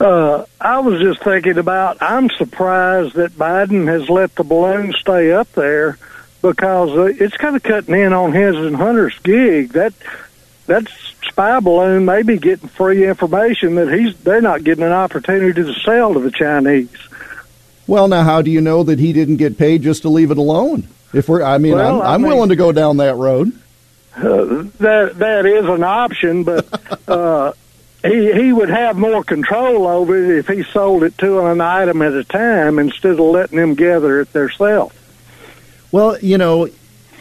Uh, 0.00 0.46
I 0.58 0.78
was 0.78 0.98
just 1.02 1.22
thinking 1.22 1.58
about. 1.58 1.98
I'm 2.00 2.30
surprised 2.30 3.16
that 3.16 3.32
Biden 3.32 3.86
has 3.88 4.08
let 4.08 4.34
the 4.34 4.44
balloon 4.44 4.94
stay 4.94 5.30
up 5.30 5.52
there 5.52 5.98
because 6.40 6.90
uh, 6.90 7.02
it's 7.04 7.36
kind 7.36 7.54
of 7.54 7.62
cutting 7.62 7.94
in 7.94 8.14
on 8.14 8.32
his 8.32 8.56
and 8.56 8.76
Hunter's 8.76 9.18
gig. 9.18 9.72
That 9.72 9.92
that 10.66 10.88
spy 11.28 11.60
balloon 11.60 12.04
may 12.04 12.22
be 12.22 12.38
getting 12.38 12.68
free 12.68 13.06
information 13.06 13.76
that 13.76 13.92
he's 13.92 14.16
they're 14.18 14.40
not 14.40 14.64
getting 14.64 14.84
an 14.84 14.92
opportunity 14.92 15.52
to 15.52 15.72
sell 15.74 16.14
to 16.14 16.20
the 16.20 16.30
Chinese. 16.30 16.90
Well, 17.86 18.08
now, 18.08 18.24
how 18.24 18.42
do 18.42 18.50
you 18.50 18.60
know 18.60 18.82
that 18.82 18.98
he 18.98 19.12
didn't 19.12 19.36
get 19.36 19.58
paid 19.58 19.82
just 19.82 20.02
to 20.02 20.08
leave 20.08 20.30
it 20.30 20.38
alone? 20.38 20.88
If 21.12 21.28
we're, 21.28 21.42
I 21.42 21.58
mean, 21.58 21.74
Well, 21.74 22.02
I'm, 22.02 22.08
I 22.08 22.16
mean- 22.18 22.26
willing 22.26 22.48
to 22.48 22.56
go 22.56 22.72
down 22.72 22.96
that 22.98 23.14
road. 23.14 23.52
Uh, 24.16 24.64
that 24.78 25.12
that 25.16 25.44
is 25.44 25.66
an 25.68 25.84
option, 25.84 26.42
but 26.42 26.66
uh, 27.08 27.52
he 28.02 28.32
he 28.32 28.52
would 28.52 28.70
have 28.70 28.96
more 28.96 29.22
control 29.22 29.86
over 29.86 30.16
it 30.16 30.38
if 30.38 30.48
he 30.48 30.62
sold 30.64 31.02
it 31.02 31.18
to 31.18 31.40
an 31.46 31.60
item 31.60 32.00
at 32.00 32.14
a 32.14 32.24
time 32.24 32.78
instead 32.78 33.12
of 33.12 33.18
letting 33.20 33.58
them 33.58 33.74
gather 33.74 34.20
it 34.20 34.32
themselves. 34.32 34.94
Well, 35.92 36.18
you 36.20 36.38
know, 36.38 36.68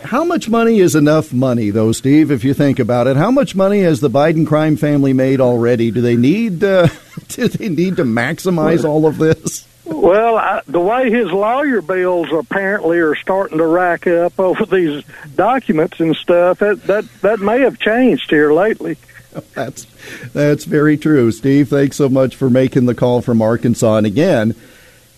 how 0.04 0.24
much 0.24 0.50
money 0.50 0.80
is 0.80 0.96
enough 0.96 1.34
money, 1.34 1.70
though, 1.70 1.92
Steve? 1.92 2.32
If 2.32 2.44
you 2.44 2.54
think 2.54 2.80
about 2.80 3.08
it, 3.08 3.18
how 3.18 3.32
much 3.32 3.56
money 3.56 3.82
has 3.82 4.00
the 4.00 4.10
Biden 4.10 4.46
crime 4.46 4.78
family 4.78 5.14
made 5.14 5.42
already? 5.42 5.92
Do 5.92 6.02
they 6.02 6.16
need? 6.16 6.64
Uh, 6.64 6.88
do 7.30 7.48
they 7.48 7.70
need 7.70 7.98
to 7.98 8.04
maximize 8.04 8.84
all 8.84 9.06
of 9.06 9.18
this? 9.18 9.68
Well, 9.86 10.38
I, 10.38 10.62
the 10.68 10.80
way 10.80 11.12
his 11.12 11.32
lawyer 11.32 11.82
bills 11.82 12.28
apparently 12.32 12.98
are 12.98 13.16
starting 13.16 13.60
to 13.60 13.66
rack 13.66 14.08
up 14.08 14.40
over 14.40 14.66
these 14.66 15.04
documents 15.36 16.00
and 16.00 16.16
stuff, 16.16 16.60
that 16.60 16.84
that 16.84 17.06
that 17.22 17.40
may 17.40 17.62
have 17.62 17.80
changed 17.80 18.30
here 18.30 18.52
lately. 18.52 18.98
That's 19.54 19.86
that's 20.34 20.64
very 20.64 20.98
true, 20.98 21.30
Steve. 21.32 21.68
Thanks 21.68 21.98
so 21.98 22.08
much 22.08 22.38
for 22.38 22.50
making 22.50 22.86
the 22.86 22.96
call 22.96 23.22
from 23.22 23.42
Arkansas. 23.42 23.98
And 23.98 24.08
again, 24.08 24.56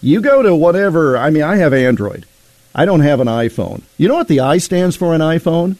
you 0.01 0.21
go 0.21 0.41
to 0.41 0.55
whatever. 0.55 1.17
I 1.17 1.29
mean, 1.29 1.43
I 1.43 1.57
have 1.57 1.71
Android. 1.71 2.25
I 2.73 2.85
don't 2.85 3.01
have 3.01 3.19
an 3.19 3.27
iPhone. 3.27 3.81
You 3.97 4.07
know 4.07 4.15
what 4.15 4.27
the 4.27 4.39
I 4.39 4.57
stands 4.57 4.95
for 4.95 5.13
an 5.13 5.21
iPhone? 5.21 5.77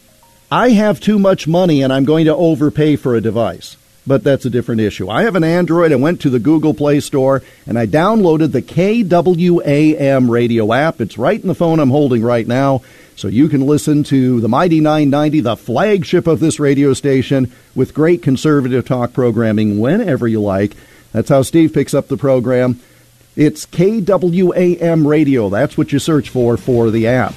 I 0.52 0.70
have 0.70 1.00
too 1.00 1.20
much 1.20 1.48
money 1.48 1.82
and 1.82 1.92
I'm 1.92 2.06
going 2.06 2.26
to 2.26 2.36
overpay 2.36 2.96
for 2.96 3.16
a 3.16 3.22
device. 3.22 3.78
But 4.08 4.24
that's 4.24 4.46
a 4.46 4.50
different 4.50 4.80
issue. 4.80 5.10
I 5.10 5.24
have 5.24 5.36
an 5.36 5.44
Android. 5.44 5.92
I 5.92 5.96
went 5.96 6.22
to 6.22 6.30
the 6.30 6.40
Google 6.40 6.74
Play 6.74 7.02
Store 7.02 7.44
and 7.66 7.78
I 7.78 7.86
downloaded 7.86 8.54
the 8.54 8.62
KWAM 8.62 10.30
radio 10.30 10.72
app. 10.72 11.02
It's 11.02 11.18
right 11.18 11.40
in 11.40 11.50
the 11.50 11.54
phone 11.54 11.80
I'm 11.80 11.90
holding 11.90 12.24
right 12.24 12.48
now. 12.48 12.84
So 13.18 13.28
you 13.28 13.50
can 13.50 13.66
listen 13.66 14.04
to 14.06 14.40
the 14.40 14.48
Mighty 14.48 14.80
990, 14.80 15.42
the 15.42 15.58
flagship 15.58 16.26
of 16.28 16.40
this 16.40 16.60
radio 16.60 16.94
station, 16.94 17.52
with 17.76 17.94
great 17.94 18.22
conservative 18.22 18.86
talk 18.86 19.12
programming 19.12 19.80
whenever 19.80 20.28
you 20.28 20.40
like. 20.40 20.74
That's 21.12 21.30
how 21.30 21.42
Steve 21.42 21.74
picks 21.74 21.94
up 21.94 22.08
the 22.08 22.16
program. 22.16 22.80
It's 23.38 23.68
KWAM 23.68 25.06
radio. 25.06 25.48
That's 25.50 25.78
what 25.78 25.94
you 25.94 26.00
search 26.00 26.30
for 26.30 26.58
for 26.58 26.90
the 26.90 27.06
app. 27.06 27.36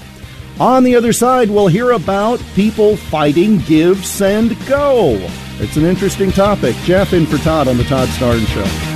On 0.59 0.83
the 0.83 0.97
other 0.97 1.13
side, 1.13 1.51
we'll 1.51 1.69
hear 1.69 1.91
about 1.91 2.43
people 2.55 2.97
fighting 2.97 3.59
Give, 3.61 4.05
Send, 4.05 4.57
Go. 4.67 5.19
It's 5.59 5.77
an 5.77 5.85
interesting 5.85 6.33
topic. 6.33 6.75
Jeff 6.85 7.13
in 7.13 7.27
for 7.27 7.37
Todd 7.37 7.69
on 7.69 7.77
the 7.77 7.85
Todd 7.85 8.09
Starnes 8.09 8.47
Show. 8.47 8.90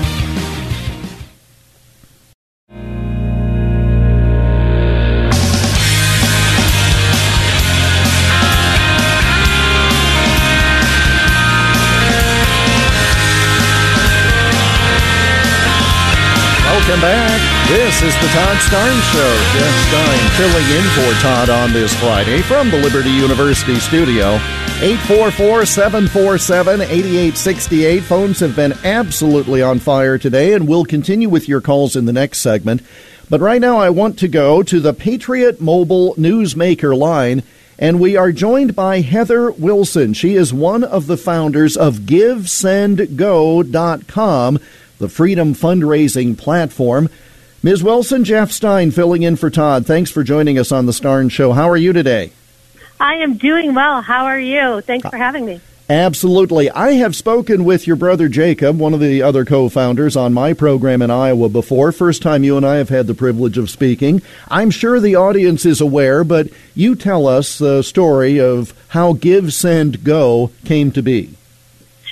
Welcome 16.87 17.01
back. 17.01 17.41
This 17.67 18.03
is 18.03 18.15
the 18.17 18.29
Todd 18.29 18.59
Stein 18.59 19.01
Show. 19.11 19.35
Jeff 19.55 19.75
Stein 19.89 20.29
filling 20.37 20.69
in 20.69 20.85
for 20.91 21.15
Todd 21.23 21.49
on 21.49 21.73
this 21.73 21.99
Friday 21.99 22.43
from 22.43 22.71
the 22.71 22.77
Liberty 22.77 23.09
University 23.09 23.77
studio. 23.77 24.35
844 24.83 25.65
747 25.65 26.83
8868. 26.83 28.03
Phones 28.03 28.41
have 28.41 28.55
been 28.55 28.75
absolutely 28.85 29.63
on 29.63 29.79
fire 29.79 30.19
today, 30.19 30.53
and 30.53 30.69
we'll 30.69 30.85
continue 30.85 31.31
with 31.31 31.49
your 31.49 31.63
calls 31.63 31.97
in 31.97 32.05
the 32.05 32.13
next 32.13 32.41
segment. 32.41 32.83
But 33.31 33.41
right 33.41 33.63
now, 33.63 33.79
I 33.79 33.89
want 33.89 34.19
to 34.19 34.29
go 34.29 34.63
to 34.63 34.79
the 34.79 34.93
Patriot 34.93 35.63
Mobile 35.63 36.15
Newsmaker 36.17 36.95
line, 36.95 37.45
and 37.79 37.99
we 37.99 38.15
are 38.15 38.31
joined 38.31 38.77
by 38.77 39.01
Heather 39.01 39.51
Wilson. 39.53 40.13
She 40.13 40.35
is 40.35 40.53
one 40.53 40.85
of 40.85 41.07
the 41.07 41.17
founders 41.17 41.79
of 41.79 42.01
GiveSendGo.com, 42.01 44.59
the 44.99 45.09
freedom 45.09 45.55
fundraising 45.55 46.37
platform. 46.37 47.09
Ms. 47.63 47.83
Wilson, 47.83 48.25
Jeff 48.25 48.53
Stein 48.53 48.91
filling 48.91 49.23
in 49.23 49.37
for 49.37 49.51
Todd. 49.51 49.87
Thanks 49.87 50.11
for 50.11 50.23
joining 50.23 50.59
us 50.59 50.71
on 50.71 50.87
the 50.87 50.93
Starnes 50.93 51.31
Show. 51.31 51.53
How 51.53 51.71
are 51.71 51.77
you 51.77 51.93
today? 51.93 52.31
I 53.01 53.15
am 53.17 53.37
doing 53.37 53.75
well. 53.75 54.03
How 54.03 54.27
are 54.27 54.39
you? 54.39 54.81
Thanks 54.83 55.09
for 55.09 55.17
having 55.17 55.47
me. 55.47 55.61
Absolutely. 55.89 56.71
I 56.71 56.93
have 56.93 57.15
spoken 57.15 57.65
with 57.65 57.87
your 57.87 57.97
brother 57.97 58.29
Jacob, 58.29 58.79
one 58.79 58.95
of 58.95 59.01
the 59.01 59.21
other 59.21 59.45
co 59.45 59.69
founders, 59.69 60.17
on 60.17 60.33
my 60.33 60.55
program 60.55 61.03
in 61.03 61.11
Iowa 61.11 61.51
before. 61.51 61.93
First 61.93 62.23
time 62.23 62.43
you 62.43 62.57
and 62.57 62.65
I 62.65 62.77
have 62.77 62.89
had 62.89 63.07
the 63.07 63.15
privilege 63.15 63.59
of 63.59 63.69
speaking. 63.69 64.23
I'm 64.49 64.71
sure 64.71 64.99
the 64.99 65.17
audience 65.17 65.67
is 65.67 65.83
aware, 65.83 66.25
but 66.25 66.49
you 66.75 66.95
tell 66.95 67.27
us 67.27 67.59
the 67.59 67.83
story 67.83 68.41
of 68.41 68.73
how 68.89 69.13
Give, 69.13 69.53
Send, 69.53 70.05
Go 70.05 70.53
came 70.65 70.91
to 70.93 71.03
be. 71.03 71.35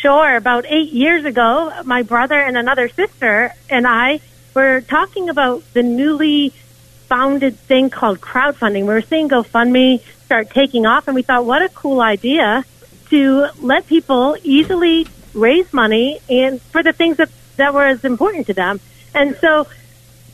Sure. 0.02 0.34
About 0.34 0.66
eight 0.66 0.90
years 0.90 1.24
ago, 1.24 1.72
my 1.84 2.02
brother 2.02 2.34
and 2.34 2.56
another 2.58 2.88
sister 2.88 3.54
and 3.70 3.86
I 3.86 4.18
were 4.52 4.80
talking 4.80 5.28
about 5.28 5.62
the 5.74 5.84
newly 5.84 6.48
founded 7.06 7.56
thing 7.56 7.88
called 7.88 8.20
crowdfunding. 8.20 8.80
We 8.80 8.88
were 8.88 9.02
seeing 9.02 9.28
GoFundMe 9.28 10.02
start 10.24 10.50
taking 10.50 10.86
off, 10.86 11.06
and 11.06 11.14
we 11.14 11.22
thought, 11.22 11.44
what 11.44 11.62
a 11.62 11.68
cool 11.68 12.00
idea 12.00 12.64
to 13.10 13.46
let 13.60 13.86
people 13.86 14.36
easily 14.42 15.06
raise 15.34 15.72
money 15.72 16.18
and 16.28 16.60
for 16.60 16.82
the 16.82 16.92
things 16.92 17.18
that, 17.18 17.30
that 17.54 17.72
were 17.72 17.86
as 17.86 18.04
important 18.04 18.48
to 18.48 18.54
them. 18.54 18.80
And 19.14 19.36
so 19.36 19.68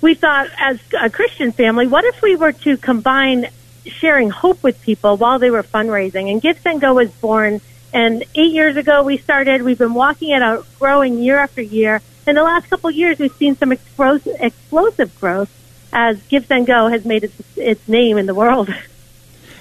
we 0.01 0.15
thought, 0.15 0.49
as 0.59 0.81
a 0.99 1.11
Christian 1.11 1.53
family, 1.53 1.87
what 1.87 2.07
if 2.07 2.23
we 2.23 2.37
were 2.37 2.53
to 2.53 2.79
combine 2.79 3.49
sharing 3.85 4.31
hope 4.31 4.63
with 4.63 4.81
people 4.81 5.19
while 5.19 5.39
they 5.39 5.51
were 5.51 5.63
fundraising? 5.63 6.31
And 6.31 6.41
Give 6.41 6.59
Send 6.59 6.81
Go 6.81 6.95
was 6.95 7.11
born, 7.11 7.61
and 7.93 8.25
eight 8.35 8.53
years 8.53 8.77
ago 8.77 9.03
we 9.03 9.19
started. 9.19 9.63
We've 9.63 9.79
been 9.79 9.95
walking 9.95 10.31
it 10.31 10.43
out, 10.43 10.67
growing 10.79 11.19
year 11.19 11.39
after 11.39 11.63
year. 11.63 12.01
In 12.27 12.35
the 12.35 12.43
last 12.43 12.69
couple 12.69 12.91
of 12.91 12.97
years, 12.97 13.19
we've 13.19 13.35
seen 13.37 13.57
some 13.57 13.73
explosive, 13.73 15.19
growth 15.21 15.51
as 15.93 16.21
Give 16.25 16.45
Send 16.45 16.67
Go 16.67 16.89
has 16.89 17.05
made 17.05 17.25
its, 17.25 17.35
its 17.57 17.89
name 17.89 18.19
in 18.19 18.27
the 18.27 18.35
world. 18.35 18.73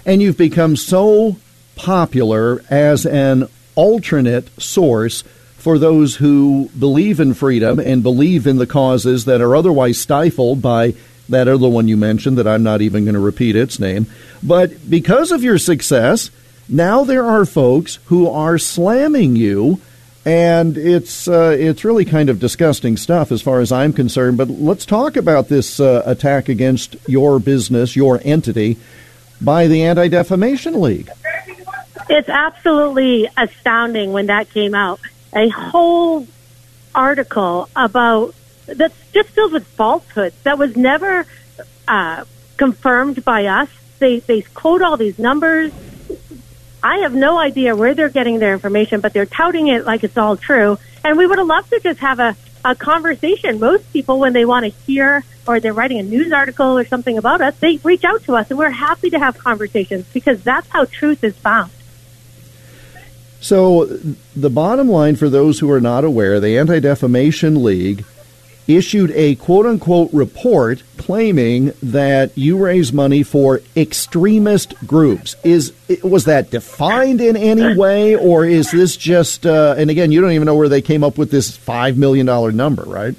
And 0.05 0.21
you've 0.21 0.37
become 0.37 0.77
so 0.77 1.35
popular 1.75 2.63
as 2.69 3.05
an 3.05 3.49
alternate 3.75 4.49
source 4.61 5.23
for 5.57 5.77
those 5.77 6.15
who 6.15 6.69
believe 6.79 7.19
in 7.19 7.33
freedom 7.33 7.77
and 7.77 8.01
believe 8.03 8.47
in 8.47 8.55
the 8.55 8.65
causes 8.65 9.25
that 9.25 9.41
are 9.41 9.53
otherwise 9.53 9.99
stifled 9.99 10.61
by 10.61 10.93
that 11.27 11.49
other 11.49 11.67
one 11.67 11.89
you 11.89 11.97
mentioned 11.97 12.37
that 12.37 12.47
I'm 12.47 12.63
not 12.63 12.81
even 12.81 13.03
going 13.03 13.15
to 13.15 13.19
repeat 13.19 13.57
its 13.57 13.81
name. 13.81 14.07
But 14.41 14.89
because 14.89 15.33
of 15.33 15.43
your 15.43 15.57
success, 15.57 16.31
Now 16.69 17.03
there 17.03 17.25
are 17.25 17.45
folks 17.45 17.99
who 18.05 18.29
are 18.29 18.57
slamming 18.57 19.35
you, 19.37 19.79
and 20.25 20.77
it's 20.77 21.27
uh, 21.27 21.55
it's 21.57 21.85
really 21.85 22.03
kind 22.03 22.29
of 22.29 22.39
disgusting 22.39 22.97
stuff 22.97 23.31
as 23.31 23.41
far 23.41 23.61
as 23.61 23.71
I'm 23.71 23.93
concerned. 23.93 24.37
But 24.37 24.49
let's 24.49 24.85
talk 24.85 25.15
about 25.15 25.47
this 25.47 25.79
uh, 25.79 26.03
attack 26.05 26.49
against 26.49 26.97
your 27.07 27.39
business, 27.39 27.95
your 27.95 28.19
entity, 28.25 28.77
by 29.39 29.67
the 29.67 29.83
Anti 29.83 30.09
Defamation 30.09 30.81
League. 30.81 31.09
It's 32.09 32.29
absolutely 32.29 33.29
astounding 33.37 34.11
when 34.11 34.25
that 34.27 34.49
came 34.49 34.75
out. 34.75 34.99
A 35.33 35.47
whole 35.49 36.27
article 36.93 37.69
about 37.75 38.35
that's 38.65 38.95
just 39.13 39.29
filled 39.29 39.53
with 39.53 39.65
falsehoods 39.65 40.35
that 40.43 40.57
was 40.57 40.75
never 40.75 41.25
uh, 41.87 42.25
confirmed 42.57 43.23
by 43.23 43.45
us. 43.45 43.69
They 43.99 44.19
they 44.19 44.41
quote 44.41 44.81
all 44.81 44.97
these 44.97 45.17
numbers. 45.17 45.71
I 46.87 46.99
have 46.99 47.13
no 47.13 47.37
idea 47.37 47.75
where 47.75 47.93
they're 47.93 48.07
getting 48.07 48.39
their 48.39 48.53
information, 48.53 49.01
but 49.01 49.11
they're 49.11 49.25
touting 49.25 49.67
it 49.67 49.85
like 49.85 50.05
it's 50.05 50.17
all 50.17 50.37
true. 50.37 50.79
And 51.03 51.17
we 51.17 51.27
would 51.27 51.37
have 51.37 51.45
loved 51.45 51.69
to 51.71 51.81
just 51.81 51.99
have 51.99 52.19
a, 52.19 52.37
a 52.63 52.75
conversation. 52.75 53.59
Most 53.59 53.91
people, 53.91 54.19
when 54.19 54.31
they 54.31 54.45
want 54.45 54.63
to 54.63 54.69
hear 54.69 55.25
or 55.45 55.59
they're 55.59 55.73
writing 55.73 55.99
a 55.99 56.03
news 56.03 56.31
article 56.31 56.77
or 56.77 56.85
something 56.85 57.17
about 57.17 57.41
us, 57.41 57.57
they 57.59 57.75
reach 57.83 58.05
out 58.05 58.23
to 58.23 58.37
us, 58.37 58.49
and 58.49 58.57
we're 58.57 58.69
happy 58.69 59.09
to 59.09 59.19
have 59.19 59.37
conversations 59.37 60.05
because 60.13 60.41
that's 60.43 60.69
how 60.69 60.85
truth 60.85 61.25
is 61.25 61.35
found. 61.35 61.71
So, 63.41 63.85
the 64.35 64.49
bottom 64.49 64.87
line 64.87 65.17
for 65.17 65.29
those 65.29 65.59
who 65.59 65.69
are 65.69 65.81
not 65.81 66.05
aware, 66.05 66.39
the 66.39 66.57
Anti 66.57 66.79
Defamation 66.79 67.63
League 67.63 68.05
issued 68.67 69.11
a 69.11 69.35
quote 69.35 69.65
unquote 69.65 70.11
report 70.13 70.83
claiming 70.97 71.71
that 71.81 72.37
you 72.37 72.57
raise 72.57 72.91
money 72.91 73.23
for 73.23 73.61
extremist 73.75 74.75
groups. 74.85 75.35
Is 75.43 75.73
was 76.03 76.25
that 76.25 76.49
defined 76.51 77.21
in 77.21 77.35
any 77.37 77.75
way, 77.77 78.15
or 78.15 78.45
is 78.45 78.71
this 78.71 78.97
just? 78.97 79.45
Uh, 79.45 79.75
and 79.77 79.89
again, 79.89 80.11
you 80.11 80.21
don't 80.21 80.31
even 80.31 80.45
know 80.45 80.55
where 80.55 80.69
they 80.69 80.81
came 80.81 81.03
up 81.03 81.17
with 81.17 81.31
this 81.31 81.55
five 81.55 81.97
million 81.97 82.25
dollar 82.25 82.51
number, 82.51 82.83
right? 82.83 83.15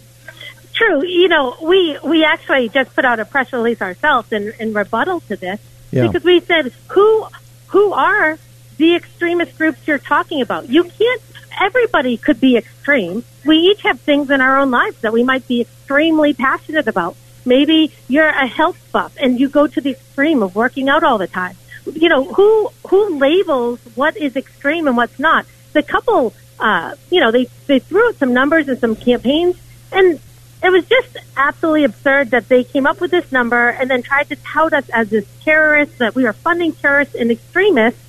True. 0.74 1.04
You 1.04 1.28
know, 1.28 1.56
we 1.62 1.98
we 2.04 2.24
actually 2.24 2.68
just 2.68 2.94
put 2.94 3.04
out 3.04 3.18
a 3.18 3.24
press 3.24 3.52
release 3.52 3.82
ourselves 3.82 4.32
in, 4.32 4.52
in 4.60 4.72
rebuttal 4.72 5.20
to 5.22 5.36
this 5.36 5.58
Yeah. 5.90 6.06
because 6.06 6.22
we 6.24 6.40
said 6.40 6.72
who 6.88 7.26
who 7.68 7.92
are 7.92 8.38
the 8.76 8.94
extremist 8.94 9.58
groups 9.58 9.80
you're 9.88 9.98
talking 9.98 10.40
about? 10.40 10.68
You 10.68 10.84
can't. 10.84 11.22
Everybody 11.60 12.16
could 12.16 12.40
be 12.40 12.56
extreme. 12.56 13.24
We 13.44 13.56
each 13.56 13.82
have 13.82 14.00
things 14.00 14.30
in 14.30 14.40
our 14.40 14.58
own 14.58 14.70
lives 14.70 15.00
that 15.00 15.12
we 15.12 15.24
might 15.24 15.46
be 15.48 15.62
extremely 15.62 16.34
passionate 16.34 16.86
about. 16.86 17.16
Maybe 17.44 17.92
you're 18.08 18.28
a 18.28 18.46
health 18.46 18.78
buff 18.92 19.16
and 19.20 19.40
you 19.40 19.48
go 19.48 19.66
to 19.66 19.80
the 19.80 19.90
extreme 19.90 20.42
of 20.42 20.54
working 20.54 20.88
out 20.88 21.02
all 21.02 21.18
the 21.18 21.26
time. 21.26 21.56
You 21.92 22.08
know 22.08 22.24
who 22.24 22.70
who 22.88 23.18
labels 23.18 23.80
what 23.94 24.16
is 24.16 24.36
extreme 24.36 24.86
and 24.86 24.96
what's 24.96 25.18
not. 25.18 25.46
The 25.72 25.82
couple, 25.82 26.34
uh, 26.60 26.94
you 27.10 27.20
know, 27.20 27.30
they 27.30 27.46
they 27.66 27.78
threw 27.78 28.08
out 28.08 28.16
some 28.16 28.34
numbers 28.34 28.68
and 28.68 28.78
some 28.78 28.94
campaigns, 28.94 29.56
and 29.90 30.20
it 30.62 30.70
was 30.70 30.86
just 30.86 31.16
absolutely 31.36 31.84
absurd 31.84 32.30
that 32.32 32.48
they 32.48 32.64
came 32.64 32.86
up 32.86 33.00
with 33.00 33.10
this 33.10 33.32
number 33.32 33.68
and 33.68 33.88
then 33.88 34.02
tried 34.02 34.28
to 34.28 34.36
tout 34.36 34.72
us 34.72 34.88
as 34.90 35.08
this 35.08 35.26
terrorists 35.44 35.98
that 35.98 36.14
we 36.14 36.26
are 36.26 36.32
funding 36.32 36.72
terrorists 36.72 37.14
and 37.14 37.30
extremists, 37.30 38.02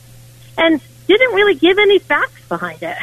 and 0.57 0.81
didn't 1.07 1.34
really 1.34 1.55
give 1.55 1.77
any 1.80 1.99
facts 1.99 2.47
behind 2.49 2.84
it. 2.84 2.97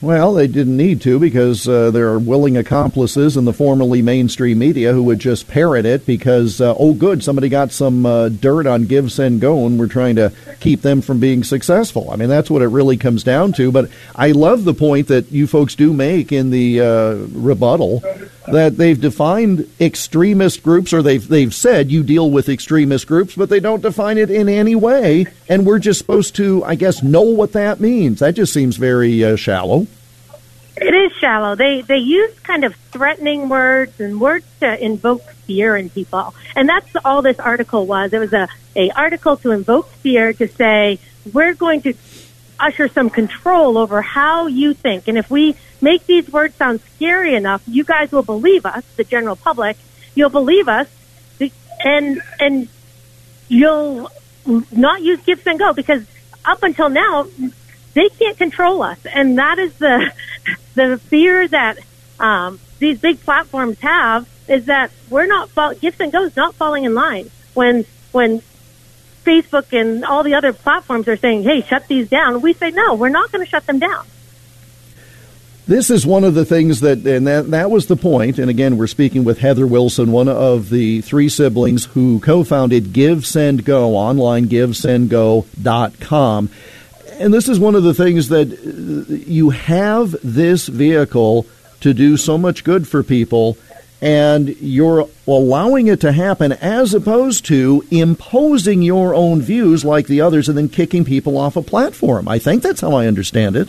Well, 0.00 0.34
they 0.34 0.48
didn't 0.48 0.76
need 0.76 1.00
to 1.02 1.18
because 1.18 1.66
uh, 1.66 1.90
there 1.90 2.08
are 2.08 2.18
willing 2.18 2.58
accomplices 2.58 3.38
in 3.38 3.46
the 3.46 3.54
formerly 3.54 4.02
mainstream 4.02 4.58
media 4.58 4.92
who 4.92 5.02
would 5.04 5.18
just 5.18 5.48
parrot 5.48 5.86
it 5.86 6.04
because, 6.04 6.60
uh, 6.60 6.74
oh, 6.78 6.92
good, 6.92 7.24
somebody 7.24 7.48
got 7.48 7.72
some 7.72 8.04
uh, 8.04 8.28
dirt 8.28 8.66
on 8.66 8.84
Give, 8.84 9.10
Send, 9.10 9.40
Go, 9.40 9.66
and 9.66 9.78
we're 9.78 9.86
trying 9.86 10.16
to 10.16 10.30
keep 10.60 10.82
them 10.82 11.00
from 11.00 11.20
being 11.20 11.42
successful. 11.42 12.10
I 12.10 12.16
mean, 12.16 12.28
that's 12.28 12.50
what 12.50 12.60
it 12.60 12.68
really 12.68 12.98
comes 12.98 13.24
down 13.24 13.52
to. 13.54 13.72
But 13.72 13.90
I 14.14 14.32
love 14.32 14.64
the 14.64 14.74
point 14.74 15.08
that 15.08 15.32
you 15.32 15.46
folks 15.46 15.74
do 15.74 15.94
make 15.94 16.32
in 16.32 16.50
the 16.50 16.80
uh, 16.80 17.14
rebuttal 17.32 18.02
that 18.48 18.76
they've 18.76 19.00
defined 19.00 19.70
extremist 19.80 20.62
groups, 20.62 20.92
or 20.92 21.02
they've 21.02 21.26
they've 21.26 21.54
said 21.54 21.90
you 21.90 22.02
deal 22.02 22.30
with 22.30 22.48
extremist 22.48 23.06
groups, 23.06 23.34
but 23.34 23.48
they 23.48 23.60
don't 23.60 23.82
define 23.82 24.18
it 24.18 24.30
in 24.30 24.48
any 24.48 24.74
way, 24.74 25.26
and 25.48 25.66
we're 25.66 25.78
just 25.78 25.98
supposed 25.98 26.36
to, 26.36 26.62
I 26.64 26.74
guess, 26.74 27.02
know 27.02 27.22
what 27.22 27.52
that 27.52 27.80
means. 27.80 28.20
That 28.20 28.34
just 28.34 28.52
seems 28.52 28.76
very 28.76 29.24
uh, 29.24 29.36
shallow. 29.36 29.86
It 30.76 30.92
is 30.92 31.12
shallow. 31.18 31.54
They 31.54 31.82
they 31.82 31.98
use 31.98 32.38
kind 32.40 32.64
of 32.64 32.74
threatening 32.90 33.48
words 33.48 34.00
and 34.00 34.20
words 34.20 34.46
to 34.60 34.84
invoke 34.84 35.22
fear 35.46 35.76
in 35.76 35.88
people, 35.88 36.34
and 36.56 36.68
that's 36.68 36.94
all 37.04 37.22
this 37.22 37.38
article 37.38 37.86
was. 37.86 38.12
It 38.12 38.18
was 38.18 38.32
a 38.32 38.48
a 38.76 38.90
article 38.90 39.36
to 39.38 39.52
invoke 39.52 39.88
fear 39.88 40.32
to 40.32 40.48
say 40.48 40.98
we're 41.32 41.54
going 41.54 41.82
to 41.82 41.94
usher 42.58 42.88
some 42.88 43.10
control 43.10 43.78
over 43.78 44.02
how 44.02 44.46
you 44.46 44.74
think, 44.74 45.08
and 45.08 45.18
if 45.18 45.30
we 45.30 45.56
make 45.80 46.06
these 46.06 46.30
words 46.30 46.54
sound 46.56 46.80
scary 46.96 47.34
enough, 47.34 47.62
you 47.66 47.84
guys 47.84 48.12
will 48.12 48.22
believe 48.22 48.64
us, 48.66 48.84
the 48.96 49.04
general 49.04 49.36
public. 49.36 49.76
You'll 50.14 50.30
believe 50.30 50.68
us, 50.68 50.88
and 51.84 52.22
and 52.40 52.68
you'll 53.48 54.10
not 54.70 55.02
use 55.02 55.20
Give 55.22 55.40
Send 55.40 55.58
Go 55.58 55.72
because 55.72 56.04
up 56.44 56.62
until 56.62 56.88
now 56.88 57.26
they 57.94 58.08
can't 58.08 58.36
control 58.36 58.82
us, 58.82 58.98
and 59.06 59.38
that 59.38 59.58
is 59.58 59.74
the 59.78 60.12
the 60.74 60.98
fear 60.98 61.46
that 61.48 61.78
um, 62.20 62.60
these 62.78 62.98
big 62.98 63.20
platforms 63.20 63.78
have 63.80 64.28
is 64.48 64.66
that 64.66 64.90
we're 65.08 65.26
not 65.26 65.48
fall- 65.50 65.74
Give 65.74 65.94
Send 65.94 66.12
Go's 66.12 66.36
not 66.36 66.54
falling 66.54 66.84
in 66.84 66.94
line. 66.94 67.30
When 67.54 67.84
when 68.12 68.42
Facebook 69.24 69.78
and 69.78 70.04
all 70.04 70.22
the 70.22 70.34
other 70.34 70.52
platforms 70.52 71.08
are 71.08 71.16
saying, 71.16 71.42
"Hey, 71.42 71.62
shut 71.62 71.88
these 71.88 72.08
down." 72.08 72.42
We 72.42 72.52
say, 72.52 72.70
"No, 72.70 72.94
we're 72.94 73.08
not 73.08 73.32
going 73.32 73.44
to 73.44 73.50
shut 73.50 73.66
them 73.66 73.78
down." 73.78 74.04
This 75.66 75.88
is 75.88 76.04
one 76.04 76.24
of 76.24 76.34
the 76.34 76.44
things 76.44 76.80
that, 76.80 77.06
and 77.06 77.26
that, 77.26 77.50
that 77.52 77.70
was 77.70 77.86
the 77.86 77.96
point. 77.96 78.38
And 78.38 78.50
again, 78.50 78.76
we're 78.76 78.86
speaking 78.86 79.24
with 79.24 79.38
Heather 79.38 79.66
Wilson, 79.66 80.12
one 80.12 80.28
of 80.28 80.68
the 80.68 81.00
three 81.00 81.30
siblings 81.30 81.86
who 81.86 82.20
co 82.20 82.44
founded 82.44 82.92
Give, 82.92 83.26
Send, 83.26 83.64
Go, 83.64 83.96
online 83.96 84.44
givesendgo.com. 84.46 86.50
And 87.12 87.32
this 87.32 87.48
is 87.48 87.58
one 87.58 87.76
of 87.76 87.82
the 87.82 87.94
things 87.94 88.28
that 88.28 88.52
uh, 88.52 89.14
you 89.26 89.48
have 89.50 90.14
this 90.22 90.66
vehicle 90.66 91.46
to 91.80 91.94
do 91.94 92.18
so 92.18 92.36
much 92.36 92.64
good 92.64 92.86
for 92.86 93.02
people, 93.02 93.56
and 94.04 94.50
you're 94.60 95.08
allowing 95.26 95.86
it 95.86 96.02
to 96.02 96.12
happen 96.12 96.52
as 96.52 96.92
opposed 96.92 97.46
to 97.46 97.82
imposing 97.90 98.82
your 98.82 99.14
own 99.14 99.40
views 99.40 99.82
like 99.82 100.06
the 100.08 100.20
others 100.20 100.46
and 100.46 100.58
then 100.58 100.68
kicking 100.68 101.06
people 101.06 101.38
off 101.38 101.56
a 101.56 101.62
platform. 101.62 102.28
I 102.28 102.38
think 102.38 102.62
that's 102.62 102.82
how 102.82 102.92
I 102.92 103.06
understand 103.06 103.56
it. 103.56 103.66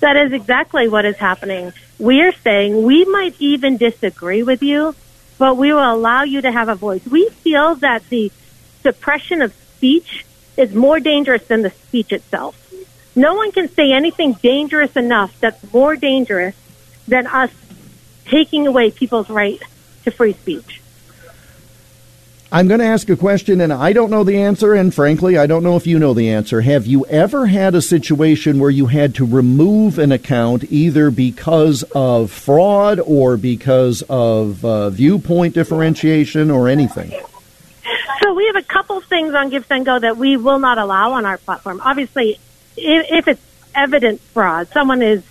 That 0.00 0.16
is 0.16 0.32
exactly 0.32 0.88
what 0.88 1.04
is 1.04 1.16
happening. 1.16 1.72
We 2.00 2.22
are 2.22 2.32
saying 2.32 2.82
we 2.82 3.04
might 3.04 3.36
even 3.38 3.76
disagree 3.76 4.42
with 4.42 4.64
you, 4.64 4.96
but 5.38 5.56
we 5.56 5.72
will 5.72 5.94
allow 5.94 6.24
you 6.24 6.40
to 6.40 6.50
have 6.50 6.68
a 6.68 6.74
voice. 6.74 7.06
We 7.06 7.28
feel 7.28 7.76
that 7.76 8.02
the 8.08 8.32
suppression 8.82 9.42
of 9.42 9.54
speech 9.76 10.26
is 10.56 10.74
more 10.74 10.98
dangerous 10.98 11.46
than 11.46 11.62
the 11.62 11.70
speech 11.70 12.10
itself. 12.10 12.58
No 13.14 13.34
one 13.34 13.52
can 13.52 13.68
say 13.68 13.92
anything 13.92 14.32
dangerous 14.32 14.96
enough 14.96 15.38
that's 15.38 15.72
more 15.72 15.94
dangerous 15.94 16.56
than 17.06 17.28
us 17.28 17.52
taking 18.26 18.66
away 18.66 18.90
people's 18.90 19.28
right 19.28 19.60
to 20.04 20.10
free 20.10 20.32
speech. 20.32 20.82
I'm 22.54 22.68
going 22.68 22.80
to 22.80 22.86
ask 22.86 23.08
a 23.08 23.16
question, 23.16 23.62
and 23.62 23.72
I 23.72 23.94
don't 23.94 24.10
know 24.10 24.24
the 24.24 24.36
answer, 24.36 24.74
and 24.74 24.92
frankly, 24.92 25.38
I 25.38 25.46
don't 25.46 25.62
know 25.62 25.76
if 25.76 25.86
you 25.86 25.98
know 25.98 26.12
the 26.12 26.28
answer. 26.28 26.60
Have 26.60 26.86
you 26.86 27.06
ever 27.06 27.46
had 27.46 27.74
a 27.74 27.80
situation 27.80 28.58
where 28.58 28.68
you 28.68 28.86
had 28.86 29.14
to 29.14 29.24
remove 29.24 29.98
an 29.98 30.12
account 30.12 30.70
either 30.70 31.10
because 31.10 31.82
of 31.94 32.30
fraud 32.30 33.00
or 33.00 33.38
because 33.38 34.02
of 34.10 34.62
uh, 34.66 34.90
viewpoint 34.90 35.54
differentiation 35.54 36.50
or 36.50 36.68
anything? 36.68 37.10
So 38.22 38.34
we 38.34 38.44
have 38.48 38.56
a 38.56 38.66
couple 38.66 39.00
things 39.00 39.32
on 39.32 39.48
Give 39.48 39.64
Send 39.64 39.86
Go 39.86 39.98
that 39.98 40.18
we 40.18 40.36
will 40.36 40.58
not 40.58 40.76
allow 40.76 41.12
on 41.12 41.24
our 41.24 41.38
platform. 41.38 41.80
Obviously, 41.82 42.38
if, 42.76 43.06
if 43.10 43.28
it's 43.28 43.42
evident 43.74 44.20
fraud, 44.20 44.68
someone 44.68 45.00
is 45.00 45.24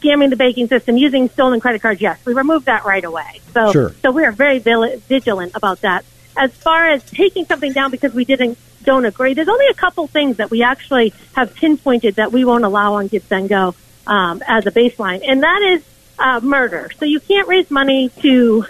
scamming 0.00 0.30
the 0.30 0.36
banking 0.36 0.68
system 0.68 0.96
using 0.96 1.28
stolen 1.28 1.60
credit 1.60 1.82
cards, 1.82 2.00
yes, 2.00 2.18
we 2.24 2.32
remove 2.34 2.64
that 2.66 2.84
right 2.84 3.04
away. 3.04 3.40
So, 3.52 3.72
Sure. 3.72 3.94
so 4.02 4.10
we 4.10 4.24
are 4.24 4.32
very 4.32 4.58
vigilant 4.58 5.52
about 5.54 5.80
that. 5.82 6.04
As 6.36 6.52
far 6.52 6.88
as 6.90 7.02
taking 7.10 7.44
something 7.46 7.72
down 7.72 7.90
because 7.90 8.14
we 8.14 8.24
didn't 8.24 8.58
don't 8.84 9.04
agree, 9.04 9.34
there's 9.34 9.48
only 9.48 9.66
a 9.66 9.74
couple 9.74 10.06
things 10.06 10.36
that 10.36 10.50
we 10.50 10.62
actually 10.62 11.12
have 11.34 11.54
pinpointed 11.54 12.14
that 12.14 12.32
we 12.32 12.44
won't 12.44 12.64
allow 12.64 12.94
on 12.94 13.08
Give 13.08 13.22
Send 13.24 13.48
Go 13.48 13.74
um, 14.06 14.42
as 14.46 14.66
a 14.66 14.70
baseline, 14.70 15.22
and 15.26 15.42
that 15.42 15.62
is 15.62 15.82
uh, 16.18 16.40
murder. 16.40 16.90
So 16.98 17.04
you 17.04 17.20
can't 17.20 17.48
raise 17.48 17.70
money 17.70 18.10
to 18.22 18.64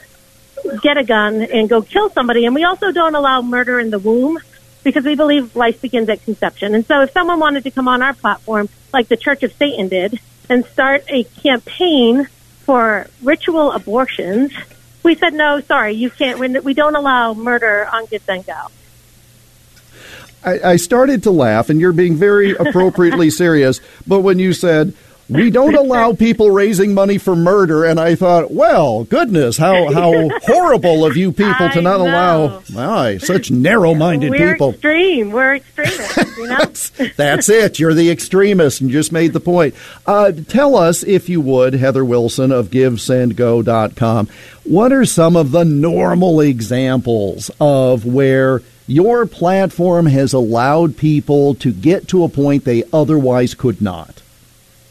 get 0.82 0.96
a 0.96 1.04
gun 1.04 1.42
and 1.42 1.68
go 1.68 1.82
kill 1.82 2.10
somebody, 2.10 2.46
and 2.46 2.54
we 2.54 2.64
also 2.64 2.90
don't 2.90 3.14
allow 3.14 3.42
murder 3.42 3.78
in 3.78 3.90
the 3.90 3.98
womb 3.98 4.38
because 4.82 5.04
we 5.04 5.14
believe 5.14 5.54
life 5.54 5.80
begins 5.82 6.08
at 6.08 6.24
conception. 6.24 6.74
And 6.74 6.86
so 6.86 7.02
if 7.02 7.12
someone 7.12 7.38
wanted 7.38 7.64
to 7.64 7.70
come 7.70 7.88
on 7.88 8.02
our 8.02 8.14
platform, 8.14 8.68
like 8.92 9.08
the 9.08 9.16
Church 9.16 9.42
of 9.42 9.52
Satan 9.52 9.88
did, 9.88 10.18
and 10.48 10.64
start 10.66 11.04
a 11.08 11.24
campaign 11.24 12.28
for 12.60 13.06
ritual 13.22 13.72
abortions, 13.72 14.52
we 15.02 15.14
said, 15.14 15.32
no, 15.34 15.60
sorry, 15.60 15.94
you 15.94 16.10
can't, 16.10 16.38
we 16.38 16.74
don't 16.74 16.96
allow 16.96 17.34
murder 17.34 17.88
on 17.92 18.06
Give 18.06 18.22
Send 18.22 18.46
Go. 18.46 18.66
I, 20.44 20.72
I 20.72 20.76
started 20.76 21.24
to 21.24 21.30
laugh, 21.30 21.70
and 21.70 21.80
you're 21.80 21.92
being 21.92 22.16
very 22.16 22.50
appropriately 22.58 23.30
serious. 23.30 23.80
But 24.06 24.20
when 24.20 24.38
you 24.38 24.52
said 24.52 24.94
we 25.28 25.50
don't 25.50 25.74
allow 25.74 26.14
people 26.14 26.50
raising 26.50 26.94
money 26.94 27.18
for 27.18 27.36
murder, 27.36 27.84
and 27.84 28.00
I 28.00 28.14
thought, 28.14 28.50
well, 28.50 29.04
goodness, 29.04 29.58
how 29.58 29.92
how 29.92 30.28
horrible 30.44 31.04
of 31.04 31.16
you 31.16 31.32
people 31.32 31.68
to 31.70 31.82
not 31.82 32.00
allow 32.00 32.62
my 32.72 33.18
such 33.18 33.50
narrow-minded 33.50 34.30
We're 34.30 34.52
people. 34.52 34.70
extreme. 34.70 35.30
We're 35.30 35.56
extremists, 35.56 36.38
you 36.38 36.46
know? 36.48 37.10
That's 37.16 37.48
it. 37.48 37.78
You're 37.78 37.94
the 37.94 38.10
extremist 38.10 38.80
and 38.80 38.90
just 38.90 39.12
made 39.12 39.32
the 39.34 39.40
point. 39.40 39.74
Uh, 40.06 40.32
tell 40.32 40.76
us, 40.76 41.02
if 41.02 41.28
you 41.28 41.40
would, 41.42 41.74
Heather 41.74 42.04
Wilson 42.04 42.50
of 42.50 42.70
GiveSendGo.com, 42.70 44.28
what 44.64 44.92
are 44.92 45.04
some 45.04 45.36
of 45.36 45.50
the 45.50 45.64
normal 45.64 46.40
examples 46.40 47.50
of 47.60 48.04
where 48.06 48.62
your 48.86 49.26
platform 49.26 50.06
has 50.06 50.32
allowed 50.32 50.96
people 50.96 51.54
to 51.56 51.72
get 51.72 52.08
to 52.08 52.24
a 52.24 52.28
point 52.30 52.64
they 52.64 52.84
otherwise 52.92 53.54
could 53.54 53.82
not? 53.82 54.22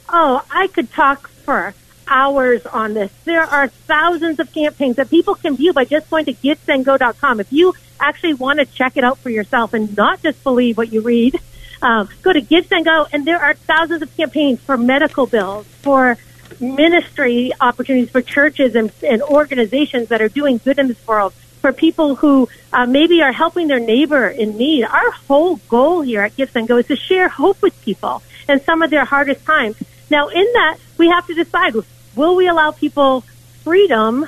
Oh, 0.10 0.44
I 0.50 0.68
could 0.68 0.92
talk 0.92 1.28
for 1.28 1.74
hours 2.08 2.66
on 2.66 2.94
this. 2.94 3.12
There 3.26 3.44
are 3.44 3.68
thousands 3.68 4.40
of 4.40 4.54
campaigns 4.54 4.96
that 4.96 5.10
people 5.10 5.36
can 5.36 5.56
view 5.56 5.74
by 5.74 5.86
just 5.86 6.10
going 6.10 6.26
to 6.26 6.34
givesendgo.com. 6.34 7.40
If 7.40 7.52
you 7.52 7.74
actually 8.00 8.36
want 8.36 8.60
to 8.60 8.66
check 8.66 8.98
it 8.98 9.04
out 9.04 9.18
for 9.18 9.30
yourself 9.30 9.74
and 9.74 9.96
not 9.98 10.22
just 10.22 10.44
believe 10.44 10.78
what 10.78 10.92
you 10.92 11.02
read, 11.02 11.40
um, 11.82 12.10
go 12.22 12.34
to 12.34 12.42
Give 12.42 12.66
Send 12.66 12.86
Go, 12.86 13.08
and 13.12 13.26
there 13.26 13.40
are 13.40 13.54
thousands 13.54 14.02
of 14.02 14.16
campaigns 14.16 14.60
for 14.62 14.78
medical 14.78 15.26
bills, 15.28 15.66
for 15.82 16.18
ministry 16.60 17.52
opportunities 17.60 18.10
for 18.10 18.22
churches 18.22 18.76
and, 18.76 18.92
and 19.04 19.22
organizations 19.22 20.10
that 20.10 20.22
are 20.22 20.30
doing 20.30 20.60
good 20.64 20.80
in 20.80 20.88
this 20.88 21.08
world, 21.08 21.34
for 21.62 21.72
people 21.72 22.16
who 22.16 22.48
uh, 22.74 22.86
maybe 22.86 23.22
are 23.22 23.32
helping 23.32 23.68
their 23.68 23.80
neighbor 23.80 24.28
in 24.28 24.58
need. 24.58 24.86
Our 24.86 25.12
whole 25.12 25.58
goal 25.70 26.02
here 26.02 26.22
at 26.22 26.36
Give 26.36 26.50
Send 26.50 26.68
Go 26.68 26.78
is 26.78 26.88
to 26.88 26.96
share 26.96 27.30
hope 27.30 27.62
with 27.62 27.80
people 27.82 28.24
in 28.50 28.62
some 28.62 28.82
of 28.82 28.90
their 28.90 29.06
hardest 29.06 29.46
times. 29.46 29.76
Now, 30.10 30.28
in 30.30 30.46
that, 30.54 30.78
we 30.98 31.10
have 31.10 31.28
to 31.28 31.34
decide, 31.34 31.76
will 32.16 32.36
we 32.36 32.48
allow 32.48 32.72
people 32.72 33.22
freedom 33.64 34.26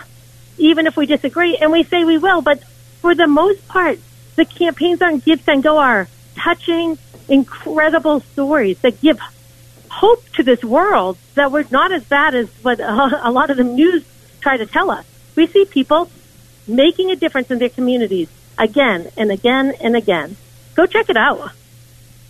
even 0.57 0.87
if 0.87 0.97
we 0.97 1.05
disagree? 1.05 1.57
And 1.57 1.71
we 1.71 1.83
say 1.83 2.03
we 2.03 2.17
will, 2.17 2.41
but 2.41 2.63
for 3.01 3.15
the 3.15 3.27
most 3.27 3.67
part, 3.67 3.99
the 4.35 4.45
campaigns 4.45 5.01
on 5.01 5.19
Give 5.19 5.41
Send 5.41 5.63
Go 5.63 5.77
are 5.77 6.07
touching, 6.35 6.97
incredible 7.27 8.21
stories 8.21 8.79
that 8.79 9.01
give 9.01 9.19
hope 9.89 10.27
to 10.33 10.43
this 10.43 10.63
world 10.63 11.17
that 11.35 11.51
we're 11.51 11.65
not 11.71 11.91
as 11.91 12.03
bad 12.03 12.35
as 12.35 12.49
what 12.61 12.79
a 12.81 13.31
lot 13.31 13.49
of 13.49 13.57
the 13.57 13.63
news 13.63 14.03
try 14.41 14.57
to 14.57 14.65
tell 14.65 14.91
us. 14.91 15.05
We 15.35 15.47
see 15.47 15.65
people 15.65 16.09
making 16.67 17.11
a 17.11 17.15
difference 17.15 17.51
in 17.51 17.59
their 17.59 17.69
communities 17.69 18.29
again 18.57 19.11
and 19.17 19.31
again 19.31 19.73
and 19.81 19.95
again. 19.95 20.37
Go 20.75 20.85
check 20.85 21.09
it 21.09 21.17
out. 21.17 21.51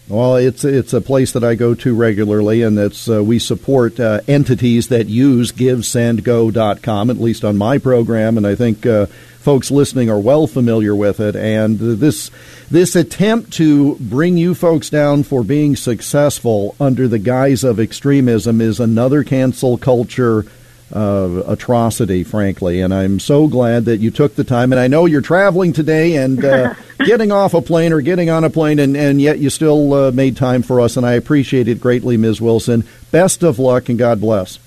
Well, 0.10 0.38
it's 0.38 0.66
it's 0.66 0.94
a 0.94 1.02
place 1.02 1.34
that 1.34 1.44
I 1.44 1.54
go 1.54 1.76
to 1.76 1.94
regularly, 1.94 2.64
and 2.64 2.76
that's 2.76 3.08
uh, 3.08 3.24
we 3.24 3.38
support 3.38 4.00
uh, 4.00 4.22
entities 4.28 4.88
that 4.88 5.06
use 5.06 5.52
GiveSendGo.com, 5.52 7.12
at 7.12 7.18
least 7.18 7.46
on 7.46 7.58
my 7.58 7.78
program, 7.78 8.36
and 8.36 8.48
I 8.48 8.56
think 8.56 8.88
uh, 8.88 9.06
folks 9.06 9.70
listening 9.70 10.10
are 10.10 10.18
well 10.18 10.48
familiar 10.48 10.96
with 10.96 11.20
it. 11.20 11.36
And 11.36 11.78
this 11.78 12.32
this 12.72 12.96
attempt 12.96 13.54
to 13.54 13.98
bring 13.98 14.36
you 14.36 14.56
folks 14.56 14.90
down 14.90 15.22
for 15.22 15.44
being 15.44 15.76
successful 15.76 16.76
under 16.80 17.08
the 17.08 17.20
guise 17.20 17.64
of 17.64 17.80
extremism 17.80 18.62
is 18.62 18.80
another 18.80 19.24
cancel 19.24 19.78
culture 19.78 20.44
uh, 20.94 21.44
atrocity, 21.48 22.24
frankly. 22.24 22.82
And 22.82 22.94
I'm 22.94 23.20
so 23.20 23.48
glad 23.48 23.86
that 23.86 23.98
you 23.98 24.12
took 24.12 24.36
the 24.36 24.44
time. 24.44 24.72
And 24.72 24.80
I 24.80 24.88
know 24.88 25.06
you're 25.06 25.22
traveling 25.22 25.74
today 25.74 26.16
and 26.16 26.44
uh, 26.44 26.74
getting 27.06 27.32
off 27.32 27.54
a 27.54 27.62
plane 27.62 27.94
or 27.94 28.02
getting 28.02 28.30
on 28.30 28.44
a 28.44 28.50
plane, 28.50 28.80
and, 28.80 28.96
and 28.98 29.22
yet 29.22 29.40
you 29.40 29.50
still 29.50 29.94
uh, 29.94 30.12
made 30.12 30.38
time 30.38 30.62
for 30.62 30.82
us. 30.82 30.98
And 30.98 31.06
I 31.06 31.14
appreciate 31.14 31.68
it 31.68 31.80
greatly, 31.80 32.18
Ms. 32.18 32.42
Wilson. 32.42 32.86
Best 33.12 33.44
of 33.44 33.60
luck 33.60 33.90
and 33.90 33.98
God 33.98 34.22
bless. 34.22 34.60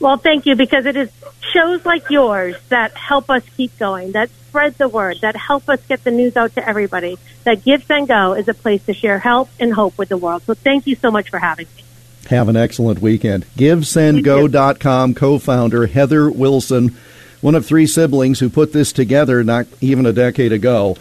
Well, 0.00 0.16
thank 0.16 0.46
you 0.46 0.54
because 0.54 0.86
it 0.86 0.96
is 0.96 1.10
shows 1.52 1.84
like 1.84 2.10
yours 2.10 2.56
that 2.68 2.96
help 2.96 3.30
us 3.30 3.42
keep 3.56 3.76
going, 3.78 4.12
that 4.12 4.30
spread 4.30 4.74
the 4.74 4.88
word, 4.88 5.18
that 5.22 5.36
help 5.36 5.68
us 5.68 5.84
get 5.86 6.04
the 6.04 6.10
news 6.10 6.36
out 6.36 6.54
to 6.54 6.66
everybody. 6.66 7.18
That 7.44 7.64
Give 7.64 7.82
Send 7.82 8.08
Go 8.08 8.34
is 8.34 8.48
a 8.48 8.54
place 8.54 8.84
to 8.86 8.94
share 8.94 9.18
help 9.18 9.48
and 9.58 9.72
hope 9.72 9.98
with 9.98 10.08
the 10.08 10.16
world. 10.16 10.42
So 10.42 10.54
thank 10.54 10.86
you 10.86 10.94
so 10.94 11.10
much 11.10 11.30
for 11.30 11.38
having 11.38 11.66
me. 11.76 11.84
Have 12.28 12.48
an 12.48 12.56
excellent 12.56 13.00
weekend. 13.00 13.46
GiveSendGo.com 13.56 15.14
co 15.14 15.38
founder 15.38 15.86
Heather 15.86 16.30
Wilson, 16.30 16.94
one 17.40 17.54
of 17.54 17.64
three 17.64 17.86
siblings 17.86 18.38
who 18.40 18.50
put 18.50 18.74
this 18.74 18.92
together 18.92 19.42
not 19.42 19.66
even 19.80 20.04
a 20.04 20.12
decade 20.12 20.52
ago. 20.52 20.96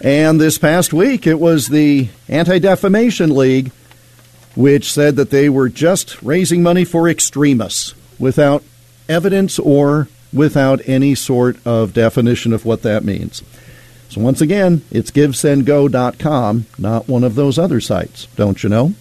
And 0.00 0.40
this 0.40 0.56
past 0.56 0.94
week, 0.94 1.26
it 1.26 1.38
was 1.38 1.68
the 1.68 2.08
Anti 2.26 2.58
Defamation 2.58 3.36
League, 3.36 3.70
which 4.54 4.90
said 4.90 5.16
that 5.16 5.30
they 5.30 5.50
were 5.50 5.68
just 5.68 6.20
raising 6.22 6.62
money 6.62 6.84
for 6.84 7.06
extremists 7.06 7.94
without 8.18 8.64
evidence 9.10 9.58
or 9.58 10.08
without 10.32 10.80
any 10.88 11.14
sort 11.14 11.58
of 11.66 11.92
definition 11.92 12.54
of 12.54 12.64
what 12.64 12.80
that 12.82 13.04
means. 13.04 13.42
So, 14.08 14.22
once 14.22 14.40
again, 14.40 14.82
it's 14.90 15.10
GiveSendGo.com, 15.10 16.66
not 16.78 17.08
one 17.08 17.24
of 17.24 17.34
those 17.34 17.58
other 17.58 17.80
sites, 17.80 18.26
don't 18.36 18.62
you 18.62 18.70
know? 18.70 18.94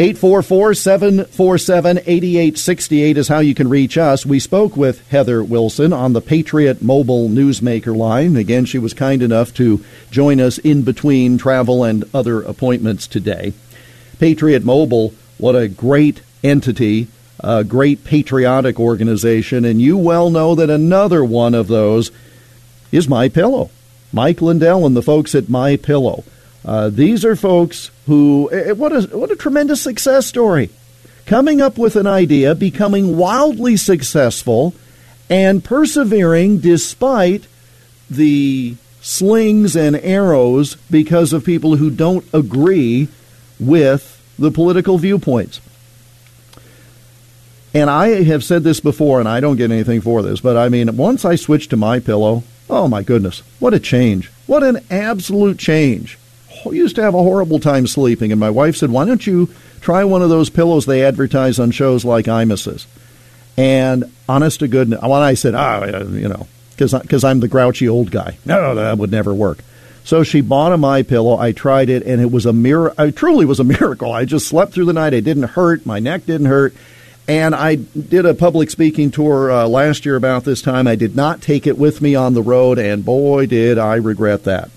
844 0.00 0.72
747 0.72 1.98
8868 1.98 3.18
is 3.18 3.28
how 3.28 3.40
you 3.40 3.54
can 3.54 3.68
reach 3.68 3.98
us. 3.98 4.24
We 4.24 4.40
spoke 4.40 4.74
with 4.74 5.06
Heather 5.10 5.44
Wilson 5.44 5.92
on 5.92 6.14
the 6.14 6.22
Patriot 6.22 6.80
Mobile 6.80 7.28
Newsmaker 7.28 7.94
line. 7.94 8.34
Again, 8.34 8.64
she 8.64 8.78
was 8.78 8.94
kind 8.94 9.20
enough 9.20 9.52
to 9.56 9.84
join 10.10 10.40
us 10.40 10.56
in 10.56 10.84
between 10.84 11.36
travel 11.36 11.84
and 11.84 12.04
other 12.14 12.40
appointments 12.40 13.06
today. 13.06 13.52
Patriot 14.18 14.64
Mobile, 14.64 15.12
what 15.36 15.54
a 15.54 15.68
great 15.68 16.22
entity, 16.42 17.08
a 17.40 17.62
great 17.62 18.02
patriotic 18.02 18.80
organization, 18.80 19.66
and 19.66 19.82
you 19.82 19.98
well 19.98 20.30
know 20.30 20.54
that 20.54 20.70
another 20.70 21.22
one 21.22 21.52
of 21.52 21.68
those 21.68 22.10
is 22.90 23.06
My 23.06 23.28
Pillow. 23.28 23.68
Mike 24.14 24.40
Lindell 24.40 24.86
and 24.86 24.96
the 24.96 25.02
folks 25.02 25.34
at 25.34 25.50
My 25.50 25.76
Pillow. 25.76 26.24
Uh, 26.64 26.90
these 26.90 27.24
are 27.24 27.36
folks 27.36 27.90
who 28.06 28.50
eh, 28.52 28.72
what 28.72 28.92
a 28.92 29.16
what 29.16 29.30
a 29.30 29.36
tremendous 29.36 29.80
success 29.80 30.26
story. 30.26 30.70
Coming 31.26 31.60
up 31.60 31.78
with 31.78 31.96
an 31.96 32.06
idea, 32.06 32.54
becoming 32.54 33.16
wildly 33.16 33.76
successful, 33.76 34.74
and 35.28 35.64
persevering 35.64 36.58
despite 36.58 37.46
the 38.10 38.74
slings 39.00 39.76
and 39.76 39.96
arrows 39.96 40.74
because 40.90 41.32
of 41.32 41.44
people 41.44 41.76
who 41.76 41.90
don't 41.90 42.24
agree 42.34 43.08
with 43.58 44.20
the 44.38 44.50
political 44.50 44.98
viewpoints. 44.98 45.60
And 47.72 47.88
I 47.88 48.24
have 48.24 48.42
said 48.42 48.64
this 48.64 48.80
before, 48.80 49.20
and 49.20 49.28
I 49.28 49.38
don't 49.38 49.56
get 49.56 49.70
anything 49.70 50.00
for 50.00 50.22
this, 50.22 50.40
but 50.40 50.56
I 50.56 50.68
mean, 50.68 50.96
once 50.96 51.24
I 51.24 51.36
switched 51.36 51.70
to 51.70 51.76
my 51.76 52.00
pillow, 52.00 52.42
oh 52.68 52.88
my 52.88 53.02
goodness, 53.02 53.42
what 53.60 53.74
a 53.74 53.78
change! 53.78 54.30
What 54.46 54.64
an 54.64 54.84
absolute 54.90 55.58
change! 55.58 56.18
Used 56.70 56.96
to 56.96 57.02
have 57.02 57.14
a 57.14 57.22
horrible 57.22 57.60
time 57.60 57.86
sleeping, 57.86 58.32
and 58.32 58.40
my 58.40 58.50
wife 58.50 58.76
said, 58.76 58.90
"Why 58.90 59.04
don't 59.04 59.26
you 59.26 59.48
try 59.80 60.04
one 60.04 60.22
of 60.22 60.30
those 60.30 60.50
pillows 60.50 60.86
they 60.86 61.04
advertise 61.04 61.58
on 61.58 61.70
shows 61.70 62.04
like 62.04 62.26
Imus's?" 62.26 62.86
And 63.56 64.04
honest 64.28 64.60
to 64.60 64.68
goodness, 64.68 65.00
when 65.02 65.12
I 65.12 65.34
said, 65.34 65.54
"Ah, 65.54 65.84
you 65.84 66.28
know," 66.28 66.46
because 66.76 67.24
I'm 67.24 67.40
the 67.40 67.48
grouchy 67.48 67.88
old 67.88 68.10
guy, 68.10 68.38
no, 68.44 68.74
that 68.74 68.98
would 68.98 69.10
never 69.10 69.34
work. 69.34 69.58
So 70.04 70.22
she 70.22 70.40
bought 70.40 70.72
a 70.72 70.76
my 70.78 71.02
pillow. 71.02 71.38
I 71.38 71.52
tried 71.52 71.90
it, 71.90 72.04
and 72.04 72.20
it 72.20 72.32
was 72.32 72.46
a 72.46 72.52
mirror. 72.52 72.92
It 72.98 73.16
truly 73.16 73.44
was 73.44 73.60
a 73.60 73.64
miracle. 73.78 74.12
I 74.12 74.24
just 74.24 74.46
slept 74.48 74.72
through 74.72 74.86
the 74.86 74.92
night. 74.92 75.12
It 75.12 75.24
didn't 75.24 75.44
hurt. 75.44 75.84
My 75.86 75.98
neck 75.98 76.26
didn't 76.26 76.46
hurt. 76.46 76.74
And 77.28 77.54
I 77.54 77.76
did 77.76 78.26
a 78.26 78.34
public 78.34 78.70
speaking 78.70 79.10
tour 79.10 79.52
uh, 79.52 79.68
last 79.68 80.04
year 80.04 80.16
about 80.16 80.44
this 80.44 80.62
time. 80.62 80.88
I 80.88 80.96
did 80.96 81.14
not 81.14 81.40
take 81.40 81.66
it 81.66 81.78
with 81.78 82.00
me 82.00 82.16
on 82.16 82.34
the 82.34 82.42
road, 82.42 82.78
and 82.78 83.04
boy, 83.04 83.46
did 83.46 83.78
I 83.78 83.96
regret 83.96 84.44
that. 84.44 84.70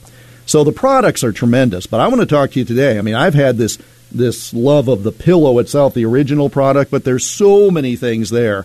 So 0.46 0.64
the 0.64 0.72
products 0.72 1.24
are 1.24 1.32
tremendous. 1.32 1.88
But 1.88 2.00
I 2.00 2.08
want 2.08 2.22
to 2.22 2.28
talk 2.28 2.52
to 2.52 2.60
you 2.60 2.66
today. 2.66 2.98
I 2.98 3.02
mean, 3.02 3.16
I've 3.16 3.34
had 3.34 3.58
this 3.58 3.78
this 4.12 4.54
love 4.54 4.88
of 4.88 5.04
the 5.04 5.12
pillow 5.12 5.58
itself, 5.60 5.96
the 5.96 6.06
original 6.06 6.50
product, 6.50 6.92
but 6.92 7.04
there's 7.04 7.26
so 7.26 7.72
many 7.72 7.96
things 7.96 8.30
there, 8.30 8.64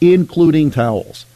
including 0.00 0.70
towels. 0.70 1.26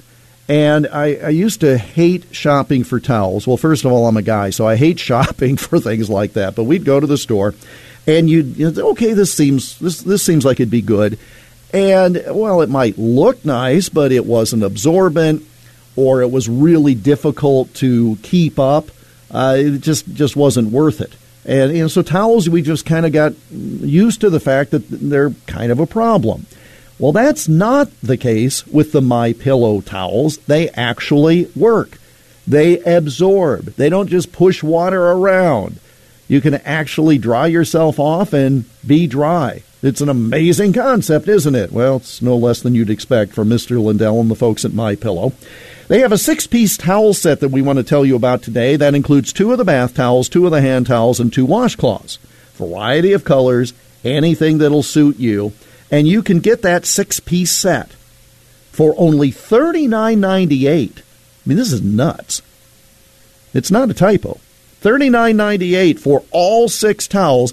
And 0.48 0.86
I, 0.88 1.14
I, 1.14 1.28
used 1.28 1.60
to 1.60 1.78
hate 1.78 2.26
shopping 2.32 2.84
for 2.84 3.00
towels. 3.00 3.46
Well, 3.46 3.56
first 3.56 3.84
of 3.84 3.92
all, 3.92 4.06
I'm 4.06 4.16
a 4.16 4.22
guy, 4.22 4.50
so 4.50 4.66
I 4.66 4.76
hate 4.76 4.98
shopping 5.10 5.56
for 5.56 5.78
things 5.78 6.10
like 6.10 6.34
that. 6.34 6.54
But 6.54 6.64
we'd 6.64 6.84
go 6.84 7.00
to 7.00 7.06
the 7.06 7.16
store, 7.16 7.54
and 8.06 8.28
you'd 8.28 8.56
you 8.56 8.70
know, 8.70 8.90
okay, 8.90 9.14
this 9.14 9.32
seems 9.32 9.78
this 9.78 10.02
this 10.02 10.22
seems 10.22 10.44
like 10.44 10.60
it'd 10.60 10.70
be 10.70 10.82
good, 10.82 11.18
and 11.72 12.22
well, 12.28 12.60
it 12.60 12.68
might 12.68 12.98
look 12.98 13.44
nice, 13.44 13.88
but 13.88 14.12
it 14.12 14.26
wasn't 14.26 14.64
absorbent, 14.64 15.46
or 15.96 16.20
it 16.20 16.30
was 16.30 16.46
really 16.48 16.94
difficult 16.94 17.72
to 17.74 18.16
keep 18.22 18.58
up 18.58 18.90
uh, 19.34 19.56
it 19.58 19.80
just 19.80 20.14
just 20.14 20.36
wasn't 20.36 20.70
worth 20.70 21.00
it. 21.00 21.12
And 21.44 21.76
you 21.76 21.82
know, 21.82 21.88
so 21.88 22.02
towels, 22.02 22.48
we 22.48 22.62
just 22.62 22.86
kind 22.86 23.04
of 23.04 23.12
got 23.12 23.34
used 23.50 24.20
to 24.22 24.30
the 24.30 24.40
fact 24.40 24.70
that 24.70 24.88
they're 24.88 25.32
kind 25.46 25.70
of 25.70 25.78
a 25.80 25.86
problem. 25.86 26.46
Well, 26.98 27.12
that's 27.12 27.48
not 27.48 27.90
the 28.02 28.16
case 28.16 28.66
with 28.66 28.92
the 28.92 29.02
My 29.02 29.32
Pillow 29.32 29.80
towels. 29.80 30.38
They 30.38 30.70
actually 30.70 31.50
work. 31.56 31.98
They 32.46 32.78
absorb. 32.80 33.74
They 33.74 33.88
don't 33.88 34.08
just 34.08 34.32
push 34.32 34.62
water 34.62 35.10
around. 35.10 35.80
You 36.28 36.40
can 36.40 36.54
actually 36.54 37.18
dry 37.18 37.48
yourself 37.48 37.98
off 37.98 38.32
and 38.32 38.64
be 38.86 39.06
dry. 39.06 39.62
It's 39.82 40.00
an 40.00 40.08
amazing 40.08 40.72
concept, 40.72 41.28
isn't 41.28 41.54
it? 41.54 41.72
Well, 41.72 41.96
it's 41.96 42.22
no 42.22 42.36
less 42.36 42.62
than 42.62 42.74
you'd 42.74 42.90
expect 42.90 43.32
from 43.32 43.50
Mr. 43.50 43.82
Lindell 43.82 44.20
and 44.20 44.30
the 44.30 44.34
folks 44.34 44.64
at 44.64 44.72
My 44.72 44.94
Pillow. 44.94 45.32
They 45.88 46.00
have 46.00 46.12
a 46.12 46.18
six-piece 46.18 46.76
towel 46.78 47.12
set 47.14 47.40
that 47.40 47.50
we 47.50 47.62
want 47.62 47.78
to 47.78 47.82
tell 47.82 48.04
you 48.04 48.16
about 48.16 48.42
today. 48.42 48.76
That 48.76 48.94
includes 48.94 49.32
two 49.32 49.52
of 49.52 49.58
the 49.58 49.64
bath 49.64 49.94
towels, 49.94 50.28
two 50.28 50.46
of 50.46 50.50
the 50.50 50.60
hand 50.60 50.86
towels, 50.86 51.20
and 51.20 51.32
two 51.32 51.46
washcloths. 51.46 52.18
Variety 52.54 53.12
of 53.12 53.24
colors, 53.24 53.74
anything 54.02 54.58
that'll 54.58 54.82
suit 54.82 55.18
you, 55.18 55.52
and 55.90 56.08
you 56.08 56.22
can 56.22 56.40
get 56.40 56.62
that 56.62 56.86
six-piece 56.86 57.52
set 57.52 57.92
for 58.72 58.94
only 58.96 59.30
$39.98. 59.30 60.98
I 60.98 61.02
mean, 61.46 61.58
this 61.58 61.72
is 61.72 61.82
nuts. 61.82 62.42
It's 63.52 63.70
not 63.70 63.90
a 63.90 63.94
typo. 63.94 64.40
$39.98 64.82 65.98
for 65.98 66.24
all 66.30 66.68
six 66.68 67.06
towels. 67.06 67.52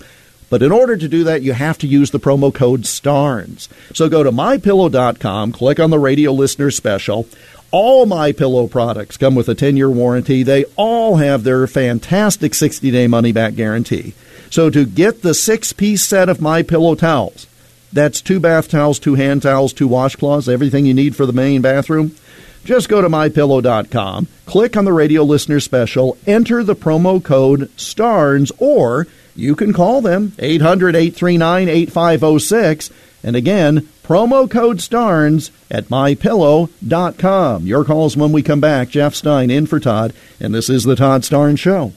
But 0.50 0.62
in 0.62 0.72
order 0.74 0.98
to 0.98 1.08
do 1.08 1.24
that, 1.24 1.44
you 1.44 1.54
have 1.54 1.78
to 1.78 1.88
use 1.88 2.12
the 2.12 2.20
promo 2.20 2.54
code 2.54 2.86
STARNES. 2.86 3.70
So 3.94 4.10
go 4.10 4.22
to 4.22 4.32
mypillow.com, 4.32 5.54
click 5.54 5.80
on 5.80 5.92
the 5.92 6.00
radio 6.00 6.34
listener 6.34 6.72
special. 6.72 7.26
All 7.72 8.06
my 8.06 8.34
pillow 8.34 8.68
products 8.68 9.16
come 9.16 9.34
with 9.34 9.48
a 9.48 9.56
10-year 9.56 9.90
warranty. 9.90 10.44
They 10.44 10.66
all 10.76 11.16
have 11.16 11.44
their 11.44 11.66
fantastic 11.68 12.52
60-day 12.52 13.08
money-back 13.08 13.56
guarantee. 13.56 14.14
So 14.50 14.70
to 14.70 14.86
get 14.86 15.22
the 15.22 15.30
6-piece 15.30 16.04
set 16.04 16.28
of 16.28 16.42
my 16.42 16.64
pillow 16.64 16.96
towels, 16.96 17.48
that's 17.94 18.22
two 18.22 18.42
bath 18.42 18.70
towels, 18.70 19.00
two 19.00 19.16
hand 19.16 19.42
towels, 19.42 19.72
two 19.72 19.88
washcloths, 19.88 20.52
everything 20.52 20.86
you 20.86 20.94
need 20.94 21.16
for 21.16 21.26
the 21.26 21.34
main 21.34 21.62
bathroom. 21.62 22.16
Just 22.64 22.90
go 22.90 23.02
to 23.02 23.10
mypillow.com, 23.10 24.28
click 24.46 24.78
on 24.78 24.86
the 24.86 24.94
radio 24.94 25.24
listener 25.24 25.60
special, 25.60 26.18
enter 26.28 26.64
the 26.64 26.76
promo 26.76 27.24
code 27.24 27.72
STARNES, 27.80 28.52
or 28.60 29.08
you 29.36 29.56
can 29.56 29.74
call 29.74 30.02
them 30.02 30.34
800 30.38 30.96
839 30.96 31.70
8506. 31.70 32.92
And 33.24 33.36
again, 33.36 33.88
promo 34.04 34.50
code 34.50 34.82
STARNES 34.82 35.52
at 35.70 35.86
mypillow.com. 35.86 37.66
Your 37.66 37.84
calls 37.84 38.18
when 38.18 38.32
we 38.32 38.42
come 38.42 38.60
back. 38.62 38.90
Jeff 38.90 39.16
Stein 39.16 39.50
in 39.50 39.66
for 39.66 39.80
Todd, 39.80 40.14
and 40.40 40.54
this 40.54 40.70
is 40.70 40.84
the 40.84 40.96
Todd 40.96 41.22
Starnes 41.22 41.60
Show. 41.60 41.94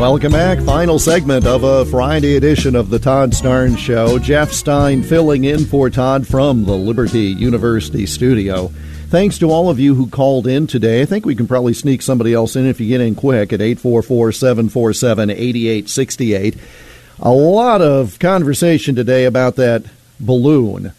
Welcome 0.00 0.32
back. 0.32 0.60
Final 0.60 0.98
segment 0.98 1.44
of 1.46 1.62
a 1.62 1.84
Friday 1.84 2.36
edition 2.36 2.74
of 2.74 2.88
the 2.88 2.98
Todd 2.98 3.32
Starnes 3.32 3.76
Show. 3.76 4.18
Jeff 4.18 4.50
Stein 4.50 5.02
filling 5.02 5.44
in 5.44 5.66
for 5.66 5.90
Todd 5.90 6.26
from 6.26 6.64
the 6.64 6.72
Liberty 6.72 7.26
University 7.26 8.06
studio. 8.06 8.68
Thanks 9.08 9.36
to 9.40 9.50
all 9.50 9.68
of 9.68 9.78
you 9.78 9.94
who 9.94 10.08
called 10.08 10.46
in 10.46 10.66
today. 10.66 11.02
I 11.02 11.04
think 11.04 11.26
we 11.26 11.34
can 11.34 11.46
probably 11.46 11.74
sneak 11.74 12.00
somebody 12.00 12.32
else 12.32 12.56
in 12.56 12.64
if 12.64 12.80
you 12.80 12.88
get 12.88 13.02
in 13.02 13.14
quick 13.14 13.52
at 13.52 13.60
844 13.60 14.32
747 14.32 15.28
8868. 15.28 16.56
A 17.18 17.30
lot 17.30 17.82
of 17.82 18.18
conversation 18.18 18.94
today 18.94 19.26
about 19.26 19.56
that 19.56 19.84
balloon, 20.18 20.92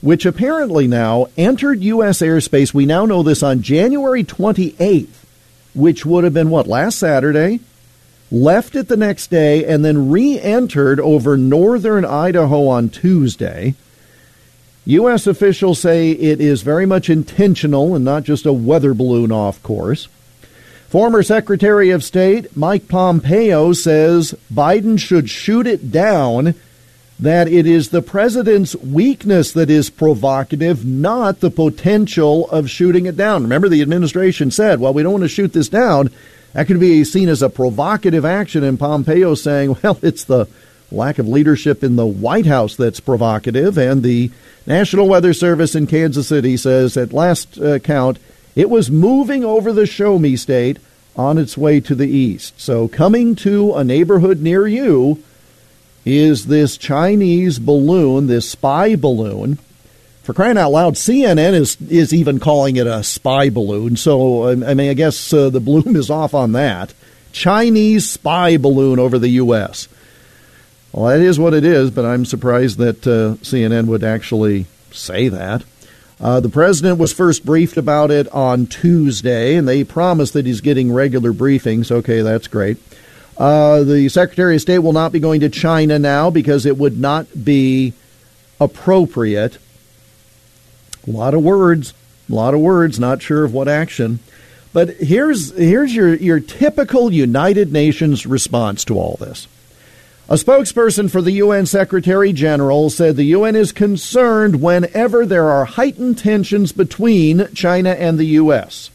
which 0.00 0.24
apparently 0.24 0.86
now 0.86 1.26
entered 1.36 1.82
U.S. 1.82 2.20
airspace. 2.20 2.72
We 2.72 2.86
now 2.86 3.06
know 3.06 3.24
this 3.24 3.42
on 3.42 3.62
January 3.62 4.22
28th, 4.22 5.24
which 5.74 6.06
would 6.06 6.22
have 6.22 6.34
been 6.34 6.50
what, 6.50 6.68
last 6.68 7.00
Saturday? 7.00 7.58
Left 8.30 8.74
it 8.74 8.88
the 8.88 8.96
next 8.96 9.30
day, 9.30 9.64
and 9.64 9.84
then 9.84 10.10
re 10.10 10.38
entered 10.40 11.00
over 11.00 11.36
northern 11.36 12.04
Idaho 12.04 12.66
on 12.68 12.88
Tuesday. 12.88 13.74
U.S. 14.84 15.26
officials 15.26 15.80
say 15.80 16.12
it 16.12 16.40
is 16.40 16.62
very 16.62 16.86
much 16.86 17.10
intentional 17.10 17.94
and 17.94 18.04
not 18.04 18.22
just 18.22 18.46
a 18.46 18.52
weather 18.52 18.94
balloon 18.94 19.32
off 19.32 19.60
course. 19.62 20.08
Former 20.88 21.24
Secretary 21.24 21.90
of 21.90 22.04
State 22.04 22.56
Mike 22.56 22.86
Pompeo 22.86 23.72
says 23.72 24.34
Biden 24.52 24.98
should 24.98 25.28
shoot 25.28 25.66
it 25.66 25.90
down, 25.90 26.54
that 27.18 27.48
it 27.48 27.66
is 27.66 27.88
the 27.88 28.02
president's 28.02 28.76
weakness 28.76 29.50
that 29.52 29.70
is 29.70 29.90
provocative, 29.90 30.84
not 30.84 31.40
the 31.40 31.50
potential 31.50 32.48
of 32.50 32.70
shooting 32.70 33.06
it 33.06 33.16
down. 33.16 33.42
Remember, 33.42 33.68
the 33.68 33.82
administration 33.82 34.50
said, 34.50 34.78
well, 34.78 34.92
we 34.92 35.02
don't 35.02 35.12
want 35.12 35.24
to 35.24 35.28
shoot 35.28 35.52
this 35.52 35.68
down 35.68 36.10
that 36.56 36.68
could 36.68 36.80
be 36.80 37.04
seen 37.04 37.28
as 37.28 37.42
a 37.42 37.50
provocative 37.50 38.24
action, 38.24 38.64
and 38.64 38.80
Pompeo 38.80 39.34
saying, 39.34 39.76
well, 39.82 39.98
it's 40.00 40.24
the 40.24 40.48
lack 40.90 41.18
of 41.18 41.28
leadership 41.28 41.84
in 41.84 41.96
the 41.96 42.06
White 42.06 42.46
House 42.46 42.76
that's 42.76 42.98
provocative. 42.98 43.76
And 43.76 44.02
the 44.02 44.30
National 44.66 45.06
Weather 45.06 45.34
Service 45.34 45.74
in 45.74 45.86
Kansas 45.86 46.28
City 46.28 46.56
says, 46.56 46.96
at 46.96 47.12
last 47.12 47.60
uh, 47.60 47.78
count, 47.80 48.18
it 48.54 48.70
was 48.70 48.90
moving 48.90 49.44
over 49.44 49.70
the 49.70 49.84
show 49.84 50.18
me 50.18 50.34
state 50.34 50.78
on 51.14 51.36
its 51.36 51.58
way 51.58 51.78
to 51.78 51.94
the 51.94 52.08
east. 52.08 52.58
So, 52.58 52.88
coming 52.88 53.36
to 53.36 53.74
a 53.74 53.84
neighborhood 53.84 54.40
near 54.40 54.66
you 54.66 55.22
is 56.06 56.46
this 56.46 56.78
Chinese 56.78 57.58
balloon, 57.58 58.28
this 58.28 58.50
spy 58.50 58.96
balloon 58.96 59.58
for 60.26 60.34
crying 60.34 60.58
out 60.58 60.72
loud, 60.72 60.94
CNN 60.94 61.54
is 61.54 61.80
is 61.88 62.12
even 62.12 62.40
calling 62.40 62.74
it 62.74 62.86
a 62.88 63.04
spy 63.04 63.48
balloon. 63.48 63.96
So 63.96 64.50
I 64.50 64.74
mean, 64.74 64.90
I 64.90 64.94
guess 64.94 65.32
uh, 65.32 65.50
the 65.50 65.60
bloom 65.60 65.94
is 65.94 66.10
off 66.10 66.34
on 66.34 66.50
that. 66.52 66.92
Chinese 67.30 68.10
spy 68.10 68.56
balloon 68.56 68.98
over 68.98 69.20
the 69.20 69.28
U.S. 69.28 69.86
Well, 70.92 71.06
that 71.06 71.20
is 71.20 71.38
what 71.38 71.54
it 71.54 71.64
is, 71.64 71.92
but 71.92 72.04
I'm 72.04 72.24
surprised 72.24 72.78
that 72.78 73.06
uh, 73.06 73.36
CNN 73.44 73.86
would 73.86 74.02
actually 74.02 74.66
say 74.90 75.28
that. 75.28 75.62
Uh, 76.20 76.40
the 76.40 76.48
president 76.48 76.98
was 76.98 77.12
first 77.12 77.46
briefed 77.46 77.76
about 77.76 78.10
it 78.10 78.26
on 78.32 78.66
Tuesday, 78.66 79.54
and 79.54 79.68
they 79.68 79.84
promised 79.84 80.32
that 80.32 80.46
he's 80.46 80.60
getting 80.60 80.92
regular 80.92 81.32
briefings. 81.32 81.92
Okay, 81.92 82.22
that's 82.22 82.48
great. 82.48 82.78
Uh, 83.38 83.84
the 83.84 84.08
Secretary 84.08 84.56
of 84.56 84.62
State 84.62 84.78
will 84.78 84.94
not 84.94 85.12
be 85.12 85.20
going 85.20 85.40
to 85.42 85.50
China 85.50 86.00
now 86.00 86.30
because 86.30 86.66
it 86.66 86.78
would 86.78 86.98
not 86.98 87.44
be 87.44 87.92
appropriate 88.58 89.58
a 91.06 91.10
lot 91.10 91.34
of 91.34 91.42
words, 91.42 91.94
a 92.30 92.34
lot 92.34 92.54
of 92.54 92.60
words, 92.60 92.98
not 92.98 93.22
sure 93.22 93.44
of 93.44 93.52
what 93.52 93.68
action. 93.68 94.18
But 94.72 94.96
here's 94.96 95.56
here's 95.56 95.94
your, 95.94 96.14
your 96.14 96.40
typical 96.40 97.12
United 97.12 97.72
Nations 97.72 98.26
response 98.26 98.84
to 98.86 98.98
all 98.98 99.16
this. 99.18 99.48
A 100.28 100.34
spokesperson 100.34 101.08
for 101.08 101.22
the 101.22 101.32
UN 101.32 101.66
Secretary 101.66 102.32
General 102.32 102.90
said 102.90 103.14
the 103.14 103.24
UN 103.24 103.54
is 103.54 103.70
concerned 103.70 104.60
whenever 104.60 105.24
there 105.24 105.48
are 105.48 105.64
heightened 105.64 106.18
tensions 106.18 106.72
between 106.72 107.46
China 107.54 107.90
and 107.90 108.18
the 108.18 108.24
U.S. 108.24 108.90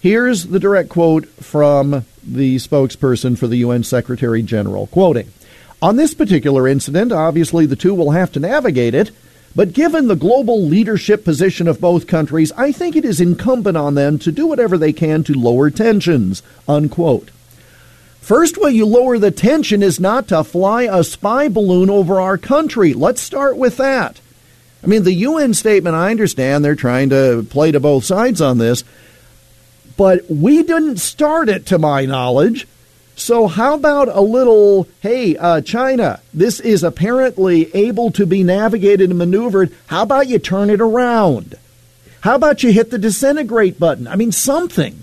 Here's 0.00 0.46
the 0.46 0.58
direct 0.58 0.88
quote 0.88 1.28
from 1.28 2.04
the 2.22 2.56
spokesperson 2.56 3.38
for 3.38 3.46
the 3.46 3.58
UN 3.58 3.84
Secretary 3.84 4.42
General, 4.42 4.88
quoting 4.88 5.30
On 5.80 5.94
this 5.94 6.12
particular 6.12 6.66
incident, 6.66 7.12
obviously 7.12 7.64
the 7.64 7.76
two 7.76 7.94
will 7.94 8.10
have 8.10 8.32
to 8.32 8.40
navigate 8.40 8.94
it 8.94 9.12
but 9.54 9.72
given 9.72 10.06
the 10.08 10.16
global 10.16 10.62
leadership 10.62 11.24
position 11.24 11.68
of 11.68 11.80
both 11.80 12.06
countries, 12.06 12.52
I 12.52 12.72
think 12.72 12.96
it 12.96 13.04
is 13.04 13.20
incumbent 13.20 13.76
on 13.76 13.94
them 13.94 14.18
to 14.20 14.32
do 14.32 14.46
whatever 14.46 14.78
they 14.78 14.92
can 14.92 15.24
to 15.24 15.34
lower 15.34 15.70
tensions. 15.70 16.42
Unquote. 16.68 17.30
First 18.20 18.58
way 18.58 18.72
you 18.72 18.84
lower 18.84 19.18
the 19.18 19.30
tension 19.30 19.82
is 19.82 19.98
not 19.98 20.28
to 20.28 20.44
fly 20.44 20.82
a 20.82 21.02
spy 21.02 21.48
balloon 21.48 21.88
over 21.88 22.20
our 22.20 22.36
country. 22.36 22.92
Let's 22.92 23.22
start 23.22 23.56
with 23.56 23.78
that. 23.78 24.20
I 24.82 24.86
mean, 24.86 25.04
the 25.04 25.14
UN 25.14 25.54
statement, 25.54 25.96
I 25.96 26.10
understand 26.10 26.64
they're 26.64 26.74
trying 26.74 27.08
to 27.10 27.46
play 27.48 27.72
to 27.72 27.80
both 27.80 28.04
sides 28.04 28.40
on 28.40 28.58
this, 28.58 28.84
but 29.96 30.30
we 30.30 30.62
didn't 30.62 30.98
start 30.98 31.48
it 31.48 31.66
to 31.66 31.78
my 31.78 32.04
knowledge. 32.04 32.68
So, 33.18 33.48
how 33.48 33.74
about 33.74 34.06
a 34.06 34.20
little, 34.20 34.86
hey, 35.00 35.36
uh, 35.36 35.60
China, 35.60 36.20
this 36.32 36.60
is 36.60 36.84
apparently 36.84 37.68
able 37.74 38.12
to 38.12 38.24
be 38.24 38.44
navigated 38.44 39.10
and 39.10 39.18
maneuvered. 39.18 39.74
How 39.88 40.02
about 40.02 40.28
you 40.28 40.38
turn 40.38 40.70
it 40.70 40.80
around? 40.80 41.56
How 42.20 42.36
about 42.36 42.62
you 42.62 42.70
hit 42.70 42.92
the 42.92 42.98
disintegrate 42.98 43.80
button? 43.80 44.06
I 44.06 44.14
mean, 44.14 44.30
something. 44.30 45.02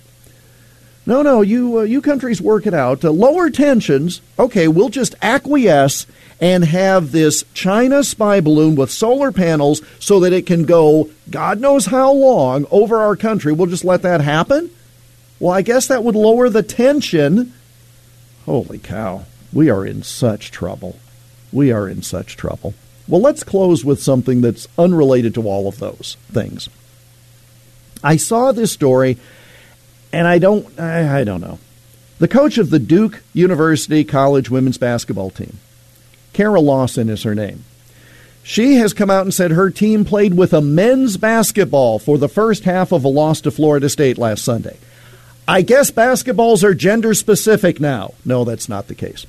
No, 1.05 1.23
no, 1.23 1.41
you, 1.41 1.79
uh, 1.79 1.81
you 1.81 2.01
countries 2.01 2.41
work 2.41 2.65
it 2.65 2.73
out. 2.73 3.03
Uh, 3.03 3.11
lower 3.11 3.49
tensions, 3.49 4.21
okay, 4.39 4.69
we'll 4.69 4.87
just 4.87 5.15
acquiesce 5.21 6.07
and 6.39 6.63
have 6.63 7.11
this 7.11 7.43
China 7.53 8.01
spy 8.01 8.39
balloon 8.39 8.77
with 8.77 8.91
solar 8.91 9.33
panels 9.33 9.81
so 9.99 10.21
that 10.21 10.31
it 10.31 10.45
can 10.45 10.63
go 10.63 11.09
God 11.29 11.59
knows 11.59 11.87
how 11.87 12.13
long 12.13 12.65
over 12.71 12.95
our 12.95 13.17
country. 13.17 13.51
We'll 13.51 13.67
just 13.67 13.83
let 13.83 14.03
that 14.03 14.21
happen? 14.21 14.71
Well, 15.37 15.51
I 15.51 15.63
guess 15.63 15.87
that 15.87 16.05
would 16.05 16.15
lower 16.15 16.47
the 16.47 16.63
tension 16.63 17.51
Holy 18.45 18.79
cow. 18.79 19.25
We 19.51 19.69
are 19.69 19.85
in 19.85 20.03
such 20.03 20.51
trouble. 20.51 20.97
We 21.51 21.71
are 21.71 21.87
in 21.87 22.01
such 22.01 22.37
trouble. 22.37 22.73
Well, 23.07 23.21
let's 23.21 23.43
close 23.43 23.85
with 23.85 24.01
something 24.01 24.41
that's 24.41 24.67
unrelated 24.77 25.33
to 25.35 25.47
all 25.47 25.67
of 25.67 25.79
those 25.79 26.17
things. 26.31 26.69
I 28.03 28.17
saw 28.17 28.51
this 28.51 28.71
story, 28.71 29.17
and 30.11 30.27
I 30.27 30.39
don't, 30.39 30.79
I, 30.79 31.21
I 31.21 31.23
don't 31.23 31.41
know. 31.41 31.59
The 32.19 32.27
coach 32.27 32.57
of 32.57 32.69
the 32.69 32.79
Duke 32.79 33.23
University 33.33 34.03
College 34.03 34.49
women's 34.49 34.77
basketball 34.77 35.29
team 35.29 35.59
Kara 36.33 36.59
Lawson 36.59 37.09
is 37.09 37.23
her 37.23 37.35
name. 37.35 37.63
She 38.43 38.75
has 38.75 38.93
come 38.93 39.09
out 39.09 39.23
and 39.23 39.33
said 39.33 39.51
her 39.51 39.71
team 39.71 40.05
played 40.05 40.35
with 40.35 40.53
a 40.53 40.61
men's 40.61 41.17
basketball 41.17 41.97
for 41.97 42.17
the 42.17 42.29
first 42.29 42.63
half 42.63 42.91
of 42.91 43.03
a 43.03 43.07
loss 43.07 43.41
to 43.41 43.51
Florida 43.51 43.89
State 43.89 44.17
last 44.17 44.43
Sunday. 44.43 44.77
I 45.47 45.61
guess 45.61 45.91
basketballs 45.91 46.63
are 46.63 46.73
gender 46.73 47.13
specific 47.13 47.79
now. 47.79 48.13
No, 48.25 48.43
that's 48.43 48.67
not 48.67 48.87
the 48.87 48.95
case. 48.95 49.25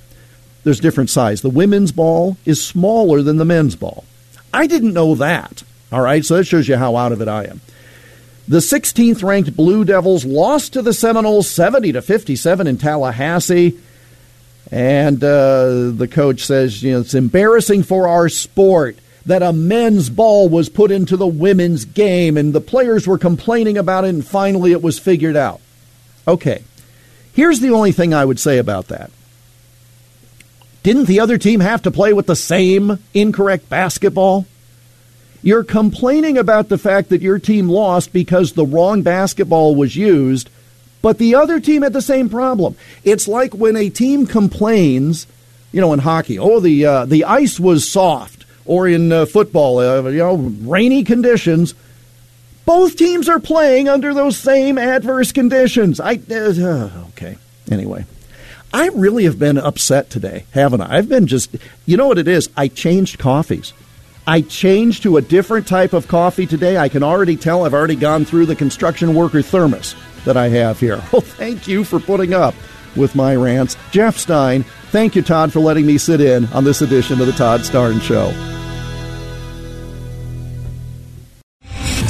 There's 0.65 0.81
different 0.81 1.11
size. 1.11 1.43
The 1.43 1.51
women's 1.51 1.93
ball 1.93 2.37
is 2.45 2.65
smaller 2.65 3.23
than 3.23 3.37
the 3.37 3.45
men's 3.45 3.77
ball. 3.77 4.05
I 4.53 4.67
didn't 4.67 4.95
know 4.95 5.15
that. 5.17 5.63
All 5.93 6.01
right, 6.01 6.25
so 6.25 6.37
that 6.37 6.45
shows 6.45 6.69
you 6.69 6.77
how 6.77 6.97
out 6.97 7.13
of 7.13 7.21
it 7.21 7.29
I 7.29 7.45
am. 7.45 7.61
The 8.49 8.59
16th 8.59 9.23
ranked 9.23 9.57
Blue 9.57 9.85
Devils 9.85 10.25
lost 10.25 10.73
to 10.73 10.83
the 10.83 10.95
Seminoles 10.95 11.51
70 11.51 11.93
to 11.93 12.03
57 12.03 12.67
in 12.67 12.79
Tallahassee. 12.79 13.79
And 14.71 15.23
uh, 15.23 15.91
the 15.91 16.09
coach 16.11 16.45
says, 16.45 16.83
you 16.83 16.93
know, 16.93 17.01
it's 17.01 17.15
embarrassing 17.15 17.83
for 17.83 18.09
our 18.09 18.29
sport 18.29 18.99
that 19.27 19.43
a 19.43 19.53
men's 19.53 20.09
ball 20.09 20.49
was 20.49 20.69
put 20.69 20.91
into 20.91 21.17
the 21.17 21.27
women's 21.27 21.85
game 21.85 22.37
and 22.37 22.53
the 22.53 22.61
players 22.61 23.07
were 23.07 23.19
complaining 23.19 23.77
about 23.77 24.05
it 24.05 24.09
and 24.09 24.25
finally 24.25 24.73
it 24.73 24.83
was 24.83 24.99
figured 24.99 25.37
out. 25.37 25.61
Okay. 26.27 26.63
Here's 27.33 27.61
the 27.61 27.71
only 27.71 27.93
thing 27.93 28.15
I 28.15 28.25
would 28.25 28.41
say 28.41 28.59
about 28.59 28.89
that. 28.89 29.11
Didn't 30.83 31.07
the 31.07 31.21
other 31.21 31.37
team 31.37 31.61
have 31.61 31.83
to 31.83 31.91
play 31.91 32.13
with 32.13 32.27
the 32.27 32.37
same 32.37 32.99
incorrect 33.13 33.69
basketball? 33.69 34.47
You're 35.43 35.65
complaining 35.65 36.39
about 36.39 36.69
the 36.69 36.79
fact 36.79 37.09
that 37.11 37.23
your 37.23 37.39
team 37.39 37.69
lost 37.69 38.13
because 38.13 38.53
the 38.53 38.65
wrong 38.65 39.03
basketball 39.03 39.75
was 39.75 39.97
used, 39.97 40.49
but 41.03 41.19
the 41.19 41.35
other 41.35 41.61
team 41.61 41.83
had 41.83 41.93
the 41.93 42.03
same 42.03 42.29
problem. 42.29 42.77
It's 43.05 43.29
like 43.29 43.53
when 43.53 43.77
a 43.77 43.91
team 43.91 44.27
complains, 44.27 45.27
you 45.73 45.81
know, 45.81 45.93
in 45.93 45.99
hockey, 46.01 46.39
oh, 46.39 46.61
the 46.61 46.87
uh, 46.87 47.05
the 47.05 47.25
ice 47.25 47.61
was 47.61 47.91
soft, 47.91 48.45
or 48.65 48.89
in 48.89 49.13
uh, 49.13 49.27
football, 49.27 49.79
uh, 49.79 50.09
you 50.09 50.19
know, 50.19 50.37
rainy 50.37 51.05
conditions. 51.05 51.75
Both 52.67 52.97
teams 52.97 53.29
are 53.29 53.39
playing 53.39 53.89
under 53.89 54.13
those 54.13 54.37
same 54.37 54.77
adverse 54.77 55.33
conditions. 55.33 56.01
I 56.01 56.21
uh, 56.31 56.91
okay. 57.11 57.39
Anyway, 57.71 58.05
I 58.75 58.89
really 58.89 59.25
have 59.25 59.39
been 59.39 59.57
upset 59.57 60.11
today, 60.11 60.45
haven't 60.51 60.83
I? 60.83 60.99
I've 60.99 61.09
been 61.09 61.27
just, 61.27 61.57
you 61.87 61.97
know 61.97 62.09
what 62.09 62.19
it 62.19 62.29
is? 62.29 62.51
I 62.57 62.69
changed 62.69 63.19
coffees. 63.19 63.73
I 64.27 64.41
changed 64.41 65.05
to 65.05 65.17
a 65.17 65.23
different 65.23 65.69
type 65.69 65.93
of 65.93 66.09
coffee 66.09 66.47
today. 66.47 66.77
I 66.77 66.89
can 66.89 67.05
already 67.05 67.37
tell 67.37 67.65
I've 67.65 67.75
already 67.75 67.95
gone 67.95 68.25
through 68.25 68.47
the 68.47 68.57
construction 68.57 69.15
worker 69.15 69.41
thermos 69.41 69.95
that 70.25 70.37
I 70.37 70.49
have 70.49 70.81
here. 70.81 71.01
Well, 71.13 71.23
thank 71.23 71.69
you 71.69 71.85
for 71.85 72.01
putting 72.01 72.35
up 72.35 72.55
with 72.97 73.15
my 73.15 73.37
rants. 73.37 73.77
Jeff 73.93 74.19
Stein, 74.19 74.65
thank 74.91 75.15
you, 75.15 75.23
Todd, 75.23 75.53
for 75.53 75.61
letting 75.61 75.87
me 75.87 75.99
sit 75.99 76.21
in 76.21 76.47
on 76.47 76.65
this 76.65 76.83
edition 76.83 77.21
of 77.21 77.27
the 77.29 77.33
Todd 77.33 77.61
Starnes 77.61 78.03
Show. 78.03 78.33